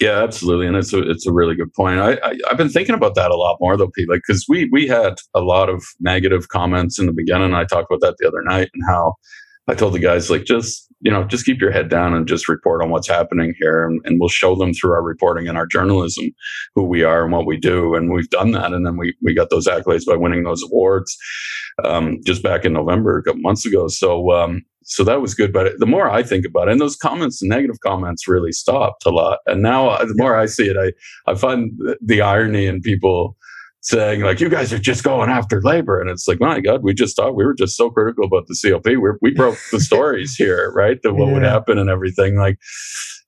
yeah, 0.00 0.22
absolutely, 0.22 0.66
and 0.66 0.76
it's 0.76 0.92
a 0.92 1.08
it's 1.10 1.26
a 1.26 1.32
really 1.32 1.54
good 1.54 1.72
point. 1.74 2.00
I, 2.00 2.18
I 2.22 2.34
have 2.48 2.56
been 2.56 2.68
thinking 2.68 2.94
about 2.94 3.14
that 3.16 3.30
a 3.30 3.36
lot 3.36 3.58
more 3.60 3.76
though, 3.76 3.90
Pete. 3.94 4.08
Like 4.08 4.22
because 4.26 4.44
we 4.48 4.68
we 4.70 4.86
had 4.86 5.14
a 5.34 5.40
lot 5.40 5.68
of 5.68 5.84
negative 6.00 6.48
comments 6.48 6.98
in 6.98 7.06
the 7.06 7.12
beginning. 7.12 7.54
I 7.54 7.64
talked 7.64 7.90
about 7.90 8.00
that 8.00 8.16
the 8.18 8.28
other 8.28 8.42
night 8.42 8.68
and 8.74 8.82
how 8.86 9.14
I 9.68 9.74
told 9.74 9.94
the 9.94 9.98
guys 9.98 10.30
like 10.30 10.44
just 10.44 10.86
you 11.06 11.12
know 11.12 11.22
just 11.22 11.46
keep 11.46 11.60
your 11.60 11.70
head 11.70 11.88
down 11.88 12.14
and 12.14 12.26
just 12.26 12.48
report 12.48 12.82
on 12.82 12.90
what's 12.90 13.06
happening 13.06 13.54
here, 13.60 13.86
and, 13.86 14.00
and, 14.04 14.18
we'll 14.18 14.28
show 14.28 14.56
them 14.56 14.74
through 14.74 14.90
our 14.90 15.04
reporting 15.04 15.46
and 15.46 15.56
our 15.56 15.66
journalism 15.66 16.34
who 16.74 16.82
we 16.82 17.04
are 17.04 17.22
and 17.22 17.32
what 17.32 17.46
we 17.46 17.56
do, 17.56 17.94
and 17.94 18.12
we've 18.12 18.28
done 18.30 18.50
that, 18.50 18.72
and 18.72 18.84
then 18.84 18.96
we 18.96 19.14
we 19.22 19.32
got 19.32 19.48
those 19.48 19.68
accolades 19.68 20.04
by 20.04 20.16
winning 20.16 20.42
those 20.42 20.64
awards 20.64 21.16
um, 21.84 22.18
just 22.26 22.42
back 22.42 22.64
in 22.64 22.72
November 22.72 23.18
a 23.18 23.22
couple 23.22 23.40
months 23.40 23.64
ago. 23.64 23.86
So 23.86 24.32
um, 24.32 24.64
so 24.82 25.04
that 25.04 25.20
was 25.20 25.34
good. 25.34 25.52
But 25.52 25.78
the 25.78 25.86
more 25.86 26.10
I 26.10 26.24
think 26.24 26.44
about 26.44 26.66
it, 26.66 26.72
and 26.72 26.80
those 26.80 26.96
comments, 26.96 27.40
negative 27.40 27.78
comments, 27.84 28.26
really 28.26 28.50
stopped 28.50 29.06
a 29.06 29.10
lot. 29.10 29.38
And 29.46 29.62
now 29.62 29.90
uh, 29.90 30.04
the 30.04 30.16
more 30.16 30.36
I 30.36 30.46
see 30.46 30.68
it, 30.68 30.76
I 30.76 31.30
I 31.30 31.36
find 31.36 31.70
the 32.00 32.20
irony 32.20 32.66
in 32.66 32.80
people 32.80 33.36
saying 33.86 34.22
like 34.22 34.40
you 34.40 34.48
guys 34.48 34.72
are 34.72 34.78
just 34.78 35.04
going 35.04 35.30
after 35.30 35.62
labor 35.62 36.00
and 36.00 36.10
it's 36.10 36.26
like 36.26 36.40
my 36.40 36.60
god 36.60 36.82
we 36.82 36.92
just 36.92 37.16
thought 37.16 37.36
we 37.36 37.44
were 37.44 37.54
just 37.54 37.76
so 37.76 37.88
critical 37.88 38.24
about 38.24 38.46
the 38.48 38.70
cop 38.70 38.84
we 38.84 38.98
we 39.22 39.32
broke 39.32 39.56
the 39.70 39.80
stories 39.88 40.34
here 40.34 40.72
right 40.74 40.98
that 41.02 41.14
what 41.14 41.28
yeah. 41.28 41.34
would 41.34 41.42
happen 41.42 41.78
and 41.78 41.88
everything 41.88 42.36
like 42.36 42.58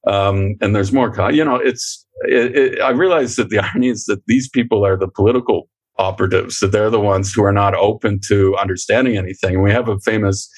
um 0.06 0.56
and 0.60 0.74
there's 0.74 0.92
more 0.92 1.14
you 1.30 1.44
know 1.44 1.56
it's 1.56 2.04
it, 2.22 2.56
it, 2.56 2.80
i 2.80 2.90
realize 2.90 3.36
that 3.36 3.50
the 3.50 3.58
irony 3.64 3.88
is 3.88 4.04
that 4.06 4.20
these 4.26 4.48
people 4.48 4.84
are 4.84 4.96
the 4.96 5.08
political 5.08 5.68
operatives 5.98 6.60
that 6.60 6.72
they're 6.72 6.90
the 6.90 7.00
ones 7.00 7.32
who 7.32 7.44
are 7.44 7.52
not 7.52 7.74
open 7.74 8.20
to 8.28 8.56
understanding 8.56 9.16
anything. 9.16 9.54
And 9.54 9.62
we 9.62 9.72
have 9.72 9.88
a 9.88 9.98
famous 10.00 10.48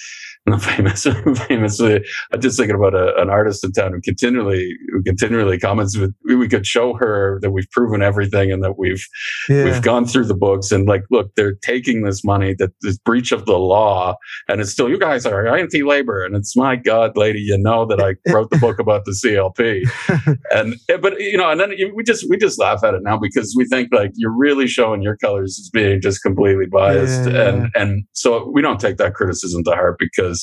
famous, 0.60 1.06
famously. 1.46 2.04
I'm 2.32 2.40
just 2.40 2.58
thinking 2.58 2.74
about 2.74 2.94
a, 2.94 3.14
an 3.20 3.28
artist 3.28 3.62
in 3.64 3.72
town 3.72 3.92
who 3.92 4.00
continually, 4.00 4.74
who 4.90 5.02
continually 5.02 5.58
comments. 5.58 5.96
With, 5.96 6.14
we 6.24 6.48
could 6.48 6.66
show 6.66 6.94
her 6.94 7.38
that 7.42 7.50
we've 7.50 7.70
proven 7.70 8.02
everything 8.02 8.50
and 8.50 8.64
that 8.64 8.78
we've 8.78 9.04
yeah. 9.48 9.64
we've 9.64 9.82
gone 9.82 10.06
through 10.06 10.24
the 10.24 10.34
books 10.34 10.72
and 10.72 10.88
like, 10.88 11.02
look, 11.10 11.34
they're 11.36 11.54
taking 11.62 12.02
this 12.02 12.24
money 12.24 12.54
that 12.58 12.70
this 12.80 12.98
breach 12.98 13.32
of 13.32 13.44
the 13.44 13.58
law, 13.58 14.16
and 14.48 14.60
it's 14.60 14.72
still 14.72 14.88
you 14.88 14.98
guys 14.98 15.26
are 15.26 15.46
anti-labor, 15.46 16.24
and 16.24 16.34
it's 16.34 16.56
my 16.56 16.74
God, 16.74 17.16
lady, 17.16 17.40
you 17.40 17.58
know 17.58 17.84
that 17.86 18.00
I 18.00 18.14
wrote 18.32 18.50
the 18.50 18.58
book 18.58 18.78
about 18.78 19.04
the 19.04 19.12
CLP, 19.12 20.38
and 20.52 20.74
eh, 20.88 20.96
but 20.96 21.20
you 21.20 21.36
know, 21.36 21.50
and 21.50 21.60
then 21.60 21.74
we 21.94 22.02
just 22.02 22.28
we 22.28 22.36
just 22.36 22.58
laugh 22.58 22.82
at 22.82 22.94
it 22.94 23.02
now 23.02 23.18
because 23.18 23.54
we 23.56 23.66
think 23.66 23.90
like 23.92 24.10
you're 24.14 24.36
really 24.36 24.66
showing 24.66 25.02
your 25.02 25.16
colors 25.18 25.58
as 25.60 25.68
being 25.70 26.00
just 26.00 26.22
completely 26.22 26.66
biased, 26.66 27.30
yeah. 27.30 27.48
and 27.48 27.70
and 27.74 28.04
so 28.12 28.50
we 28.50 28.62
don't 28.62 28.80
take 28.80 28.96
that 28.96 29.14
criticism 29.14 29.62
to 29.64 29.72
heart 29.72 29.96
because 29.98 30.39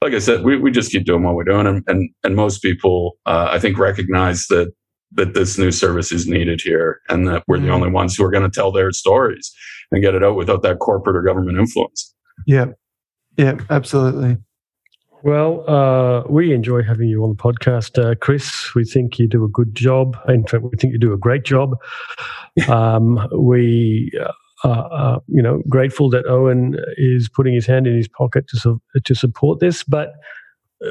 because, 0.00 0.02
like 0.02 0.14
I 0.14 0.18
said, 0.18 0.44
we, 0.44 0.56
we 0.56 0.70
just 0.70 0.92
keep 0.92 1.04
doing 1.04 1.22
what 1.22 1.34
we're 1.34 1.44
doing, 1.44 1.66
and 1.66 1.82
and, 1.86 2.10
and 2.24 2.36
most 2.36 2.62
people, 2.62 3.18
uh, 3.26 3.48
I 3.50 3.58
think, 3.58 3.78
recognize 3.78 4.46
that 4.48 4.72
that 5.12 5.34
this 5.34 5.58
new 5.58 5.72
service 5.72 6.12
is 6.12 6.26
needed 6.26 6.60
here, 6.60 7.00
and 7.08 7.26
that 7.28 7.42
we're 7.48 7.58
mm. 7.58 7.66
the 7.66 7.70
only 7.70 7.90
ones 7.90 8.16
who 8.16 8.24
are 8.24 8.30
going 8.30 8.48
to 8.48 8.50
tell 8.50 8.72
their 8.72 8.92
stories 8.92 9.52
and 9.90 10.02
get 10.02 10.14
it 10.14 10.22
out 10.22 10.36
without 10.36 10.62
that 10.62 10.78
corporate 10.78 11.16
or 11.16 11.22
government 11.22 11.58
influence. 11.58 12.14
Yeah, 12.46 12.66
yeah, 13.36 13.58
absolutely. 13.70 14.38
Well, 15.22 15.68
uh, 15.68 16.22
we 16.30 16.54
enjoy 16.54 16.82
having 16.82 17.08
you 17.08 17.22
on 17.24 17.30
the 17.30 17.36
podcast, 17.36 18.02
uh, 18.02 18.14
Chris. 18.14 18.74
We 18.74 18.84
think 18.84 19.18
you 19.18 19.28
do 19.28 19.44
a 19.44 19.48
good 19.48 19.74
job. 19.74 20.16
In 20.28 20.46
fact, 20.46 20.62
we 20.62 20.70
think 20.78 20.94
you 20.94 20.98
do 20.98 21.12
a 21.12 21.18
great 21.18 21.44
job. 21.44 21.76
Um, 22.68 23.28
we 23.38 24.10
uh, 24.64 24.68
uh, 24.68 25.18
you 25.28 25.42
know, 25.42 25.62
grateful 25.68 26.10
that 26.10 26.26
Owen 26.26 26.76
is 26.96 27.28
putting 27.28 27.54
his 27.54 27.66
hand 27.66 27.86
in 27.86 27.96
his 27.96 28.08
pocket 28.08 28.46
to 28.48 28.58
su- 28.58 28.82
to 29.04 29.14
support 29.14 29.60
this, 29.60 29.84
but 29.84 30.12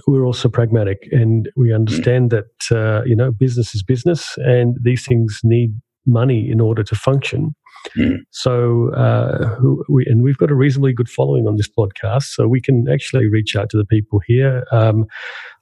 we're 0.07 0.25
also 0.25 0.49
pragmatic 0.49 1.07
and 1.11 1.49
we 1.55 1.73
understand 1.73 2.29
that 2.31 2.71
uh, 2.71 3.03
you 3.05 3.15
know 3.15 3.31
business 3.31 3.73
is 3.73 3.83
business 3.83 4.35
and 4.37 4.77
these 4.83 5.05
things 5.05 5.39
need 5.43 5.73
money 6.05 6.49
in 6.49 6.61
order 6.61 6.83
to 6.83 6.95
function. 6.95 7.55
Mm. 7.97 8.17
So 8.31 8.91
uh, 8.93 9.55
we 9.87 10.05
and 10.05 10.23
we've 10.23 10.37
got 10.37 10.51
a 10.51 10.55
reasonably 10.55 10.93
good 10.93 11.09
following 11.09 11.47
on 11.47 11.55
this 11.55 11.69
podcast, 11.69 12.23
so 12.23 12.47
we 12.47 12.61
can 12.61 12.87
actually 12.91 13.27
reach 13.27 13.55
out 13.55 13.69
to 13.71 13.77
the 13.77 13.85
people 13.85 14.19
here. 14.27 14.65
Um, 14.71 15.05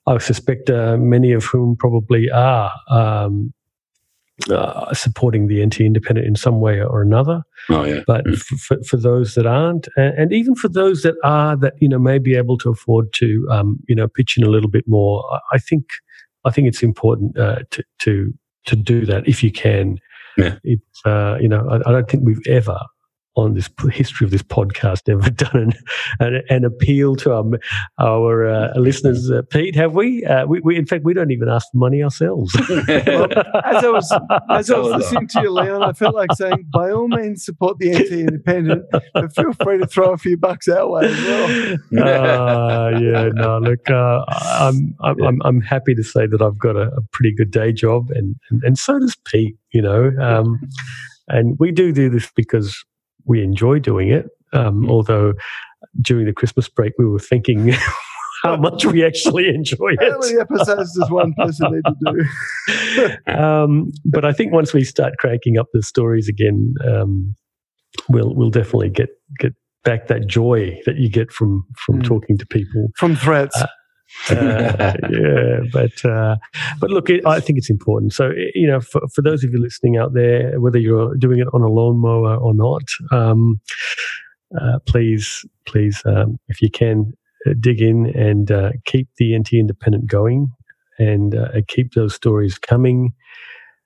I 0.07 0.17
suspect 0.19 0.69
uh, 0.69 0.97
many 0.97 1.33
of 1.33 1.43
whom 1.45 1.75
probably 1.77 2.29
are 2.31 2.71
um, 2.89 3.53
uh, 4.51 4.93
supporting 4.93 5.47
the 5.47 5.65
NT 5.65 5.81
Independent 5.81 6.27
in 6.27 6.35
some 6.35 6.59
way 6.59 6.81
or 6.81 7.01
another. 7.01 7.43
Oh 7.69 7.83
yeah. 7.83 8.01
But 8.05 8.25
mm. 8.25 8.37
for, 8.37 8.77
for 8.83 8.97
those 8.97 9.35
that 9.35 9.45
aren't, 9.45 9.87
and, 9.97 10.13
and, 10.17 10.33
even 10.33 10.55
for 10.55 10.69
those 10.69 11.01
that 11.01 11.15
are, 11.23 11.55
that 11.57 11.73
you 11.79 11.89
know 11.89 11.99
may 11.99 12.19
be 12.19 12.35
able 12.35 12.57
to 12.59 12.69
afford 12.69 13.13
to, 13.13 13.47
um, 13.51 13.79
you 13.87 13.95
know, 13.95 14.07
pitch 14.07 14.37
in 14.37 14.43
a 14.43 14.49
little 14.49 14.69
bit 14.69 14.85
more. 14.87 15.23
I 15.51 15.57
think, 15.57 15.85
I 16.45 16.51
think 16.51 16.67
it's 16.67 16.83
important 16.83 17.37
uh, 17.37 17.59
to 17.71 17.83
to 17.99 18.33
to 18.65 18.75
do 18.75 19.05
that 19.05 19.27
if 19.27 19.43
you 19.43 19.51
can. 19.51 19.99
Yeah. 20.37 20.57
It's 20.63 21.05
uh, 21.05 21.37
you 21.41 21.49
know, 21.49 21.67
I, 21.69 21.89
I 21.89 21.91
don't 21.91 22.09
think 22.09 22.23
we've 22.23 22.45
ever 22.47 22.77
on 23.37 23.53
this 23.53 23.69
history 23.91 24.25
of 24.25 24.31
this 24.31 24.41
podcast 24.41 25.07
ever 25.07 25.29
done 25.29 25.55
an, 25.55 25.73
an, 26.19 26.41
an 26.49 26.65
appeal 26.65 27.15
to 27.15 27.33
our, 27.33 27.45
our 27.99 28.47
uh, 28.47 28.73
listeners, 28.75 29.29
uh, 29.31 29.43
Pete? 29.49 29.75
Have 29.75 29.93
we? 29.93 30.25
Uh, 30.25 30.45
we? 30.47 30.59
we? 30.59 30.75
In 30.75 30.85
fact, 30.85 31.03
we 31.05 31.13
don't 31.13 31.31
even 31.31 31.47
ask 31.47 31.67
for 31.71 31.77
money 31.77 32.03
ourselves. 32.03 32.53
well, 32.69 33.27
as 33.63 33.85
I 33.85 33.89
was 33.89 34.19
as 34.49 34.71
I 34.71 34.79
was 34.79 34.93
listening 34.93 35.27
to 35.29 35.41
you, 35.43 35.51
Leon, 35.51 35.83
I 35.83 35.93
felt 35.93 36.15
like 36.15 36.33
saying, 36.33 36.65
by 36.73 36.91
all 36.91 37.07
means, 37.07 37.45
support 37.45 37.77
the 37.77 37.91
NT 37.91 38.11
Independent, 38.11 38.85
but 39.13 39.33
feel 39.35 39.53
free 39.53 39.77
to 39.77 39.87
throw 39.87 40.13
a 40.13 40.17
few 40.17 40.35
bucks 40.35 40.67
our 40.67 40.87
way 40.89 41.05
as 41.05 41.23
well. 41.23 41.77
Uh, 42.07 42.89
yeah, 42.99 43.29
no, 43.33 43.59
look, 43.59 43.89
uh, 43.89 44.25
I'm, 44.29 44.95
I'm, 45.01 45.21
I'm, 45.23 45.41
I'm 45.43 45.61
happy 45.61 45.93
to 45.93 46.03
say 46.03 46.25
that 46.27 46.41
I've 46.41 46.57
got 46.57 46.75
a, 46.75 46.89
a 46.95 47.01
pretty 47.11 47.35
good 47.35 47.51
day 47.51 47.71
job, 47.71 48.09
and, 48.09 48.35
and, 48.49 48.63
and 48.63 48.77
so 48.77 48.99
does 48.99 49.15
Pete. 49.25 49.55
You 49.71 49.81
know. 49.81 50.11
Um, 50.19 50.59
and 51.27 51.57
we 51.59 51.71
do 51.71 51.91
do 51.91 52.09
this 52.09 52.31
because 52.35 52.85
we 53.27 53.43
enjoy 53.43 53.79
doing 53.79 54.09
it. 54.09 54.27
Um, 54.53 54.83
mm. 54.83 54.89
Although 54.89 55.33
during 56.01 56.25
the 56.25 56.33
Christmas 56.33 56.69
break, 56.69 56.93
we 56.97 57.05
were 57.05 57.19
thinking 57.19 57.73
how 58.43 58.55
much 58.57 58.85
we 58.85 59.03
actually 59.03 59.47
enjoy 59.49 59.95
it. 59.99 60.11
How 60.11 60.19
many 60.19 60.39
episodes 60.39 60.93
does 60.93 61.09
one 61.09 61.33
person 61.33 61.71
need 61.73 61.83
to 61.85 63.17
do? 63.27 63.31
um, 63.31 63.91
but 64.05 64.25
I 64.25 64.31
think 64.31 64.53
once 64.53 64.73
we 64.73 64.83
start 64.83 65.17
cranking 65.19 65.57
up 65.57 65.67
the 65.73 65.83
stories 65.83 66.27
again, 66.27 66.73
um, 66.85 67.35
we'll 68.09 68.33
we'll 68.33 68.49
definitely 68.49 68.89
get 68.89 69.09
get 69.39 69.53
back 69.83 70.07
that 70.07 70.27
joy 70.27 70.79
that 70.85 70.97
you 70.97 71.09
get 71.09 71.31
from 71.31 71.65
from 71.77 72.01
mm. 72.01 72.05
talking 72.05 72.37
to 72.37 72.45
people 72.45 72.89
from 72.95 73.15
threats. 73.15 73.59
Uh, 73.61 73.67
uh, 74.29 74.93
yeah, 75.11 75.59
but 75.71 76.05
uh, 76.05 76.37
but 76.79 76.89
look, 76.89 77.09
it, 77.09 77.25
I 77.25 77.39
think 77.39 77.57
it's 77.57 77.69
important. 77.69 78.13
So 78.13 78.31
you 78.53 78.67
know, 78.67 78.79
for, 78.79 79.01
for 79.13 79.21
those 79.21 79.43
of 79.43 79.51
you 79.51 79.59
listening 79.59 79.97
out 79.97 80.13
there, 80.13 80.59
whether 80.59 80.79
you're 80.79 81.15
doing 81.15 81.39
it 81.39 81.47
on 81.53 81.61
a 81.61 81.67
lawnmower 81.67 82.35
or 82.35 82.53
not, 82.53 82.83
um, 83.11 83.59
uh, 84.59 84.79
please, 84.85 85.45
please, 85.65 86.01
um, 86.05 86.39
if 86.47 86.61
you 86.61 86.69
can, 86.69 87.13
uh, 87.45 87.53
dig 87.59 87.81
in 87.81 88.07
and 88.15 88.51
uh, 88.51 88.71
keep 88.85 89.09
the 89.17 89.37
NT 89.37 89.53
Independent 89.53 90.07
going, 90.07 90.51
and 90.97 91.35
uh, 91.35 91.61
keep 91.67 91.93
those 91.93 92.13
stories 92.13 92.57
coming. 92.57 93.13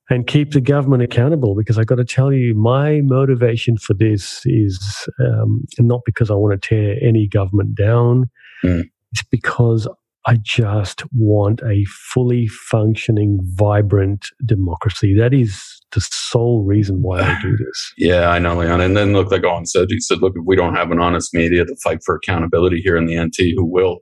And 0.10 0.28
keep 0.28 0.52
the 0.52 0.60
government 0.60 1.04
accountable 1.04 1.56
because 1.56 1.78
I 1.78 1.86
got 1.86 1.96
to 1.96 2.04
tell 2.04 2.34
you, 2.34 2.54
my 2.54 3.00
motivation 3.00 3.78
for 3.78 3.94
this 3.94 4.42
is 4.44 5.08
um, 5.22 5.64
not 5.80 6.02
because 6.06 6.30
I 6.30 6.34
want 6.34 6.62
to 6.62 6.68
tear 6.68 6.98
any 7.02 7.30
government 7.30 7.76
down. 7.76 8.30
Mm. 8.62 8.90
It's 9.14 9.24
because 9.24 9.88
I 10.26 10.38
just 10.44 11.04
want 11.14 11.62
a 11.66 11.84
fully 12.14 12.48
functioning, 12.48 13.40
vibrant 13.56 14.28
democracy. 14.46 15.16
That 15.18 15.34
is 15.34 15.82
the 15.94 16.02
sole 16.02 16.64
reason 16.64 17.02
why 17.02 17.22
I 17.22 17.42
do 17.42 17.58
this. 17.58 17.94
Yeah, 17.98 18.30
I 18.30 18.40
know, 18.40 18.58
Leon. 18.58 18.82
And 18.82 18.96
then 18.96 19.14
look, 19.14 19.32
like 19.32 19.44
Owen 19.44 19.66
said, 19.66 19.88
he 19.90 20.00
said, 20.00 20.20
look, 20.20 20.34
if 20.36 20.44
we 20.46 20.56
don't 20.56 20.76
have 20.76 20.92
an 20.92 21.00
honest 21.00 21.34
media 21.34 21.66
to 21.66 21.76
fight 21.84 22.00
for 22.06 22.16
accountability 22.16 22.82
here 22.82 22.96
in 22.98 23.06
the 23.06 23.20
NT, 23.20 23.54
who 23.56 23.66
will? 23.66 24.00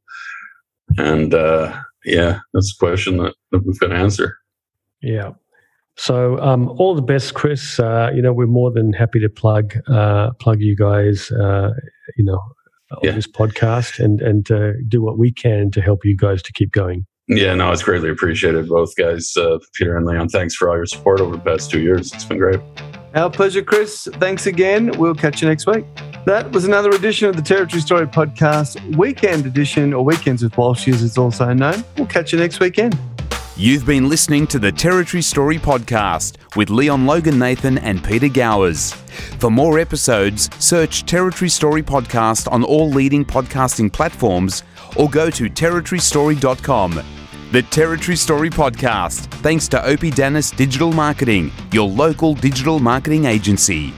And 0.97 1.33
uh, 1.33 1.75
yeah, 2.05 2.39
that's 2.53 2.73
a 2.75 2.79
question 2.79 3.17
that, 3.17 3.35
that 3.51 3.65
we've 3.65 3.79
got 3.79 3.87
to 3.87 3.95
answer. 3.95 4.37
Yeah. 5.01 5.31
So 5.95 6.39
um, 6.39 6.69
all 6.77 6.95
the 6.95 7.01
best, 7.01 7.33
Chris. 7.33 7.79
Uh, 7.79 8.09
you 8.13 8.21
know, 8.21 8.31
we're 8.31 8.47
more 8.47 8.71
than 8.71 8.93
happy 8.93 9.19
to 9.19 9.29
plug 9.29 9.73
uh, 9.89 10.31
plug 10.39 10.61
you 10.61 10.75
guys. 10.75 11.29
Uh, 11.31 11.71
you 12.17 12.23
know, 12.23 12.39
on 12.91 12.99
yeah. 13.03 13.11
this 13.11 13.27
podcast 13.27 13.99
and 13.99 14.21
and 14.21 14.51
uh, 14.51 14.71
do 14.87 15.01
what 15.01 15.17
we 15.17 15.31
can 15.31 15.71
to 15.71 15.81
help 15.81 16.05
you 16.05 16.15
guys 16.15 16.41
to 16.43 16.53
keep 16.53 16.71
going. 16.71 17.05
Yeah, 17.27 17.53
no, 17.53 17.71
it's 17.71 17.83
greatly 17.83 18.09
appreciated, 18.09 18.67
both 18.67 18.95
guys, 18.95 19.37
uh, 19.37 19.59
Peter 19.75 19.95
and 19.95 20.05
Leon. 20.07 20.29
Thanks 20.29 20.55
for 20.55 20.67
all 20.67 20.75
your 20.75 20.87
support 20.87 21.21
over 21.21 21.35
the 21.35 21.41
past 21.41 21.69
two 21.69 21.79
years. 21.79 22.11
It's 22.11 22.25
been 22.25 22.39
great. 22.39 22.59
Our 23.13 23.29
pleasure, 23.29 23.61
Chris. 23.61 24.07
Thanks 24.13 24.47
again. 24.47 24.97
We'll 24.97 25.13
catch 25.13 25.41
you 25.41 25.47
next 25.47 25.67
week. 25.67 25.85
That 26.25 26.51
was 26.51 26.65
another 26.65 26.89
edition 26.89 27.29
of 27.29 27.35
the 27.35 27.41
Territory 27.43 27.81
Story 27.81 28.07
Podcast, 28.07 28.95
weekend 28.95 29.45
edition, 29.45 29.93
or 29.93 30.03
Weekends 30.03 30.43
with 30.43 30.57
Walsh, 30.57 30.87
as 30.87 31.03
it's 31.03 31.17
also 31.17 31.53
known. 31.53 31.83
We'll 31.97 32.07
catch 32.07 32.33
you 32.33 32.39
next 32.39 32.59
weekend. 32.59 32.97
You've 33.59 33.85
been 33.85 34.07
listening 34.07 34.47
to 34.47 34.57
the 34.57 34.71
Territory 34.71 35.21
Story 35.21 35.57
Podcast 35.57 36.37
with 36.55 36.69
Leon 36.69 37.05
Logan 37.05 37.37
Nathan 37.37 37.77
and 37.79 38.01
Peter 38.01 38.29
Gowers. 38.29 38.93
For 39.37 39.51
more 39.51 39.79
episodes, 39.79 40.49
search 40.63 41.05
Territory 41.05 41.49
Story 41.49 41.83
Podcast 41.83 42.49
on 42.53 42.63
all 42.63 42.89
leading 42.89 43.25
podcasting 43.25 43.91
platforms 43.91 44.63
or 44.95 45.09
go 45.09 45.29
to 45.31 45.49
territorystory.com. 45.49 47.03
The 47.51 47.63
Territory 47.63 48.15
Story 48.15 48.49
Podcast, 48.49 49.25
thanks 49.41 49.67
to 49.67 49.77
Oppidanus 49.79 50.55
Digital 50.55 50.93
Marketing, 50.93 51.51
your 51.73 51.89
local 51.89 52.35
digital 52.35 52.79
marketing 52.79 53.25
agency. 53.25 53.93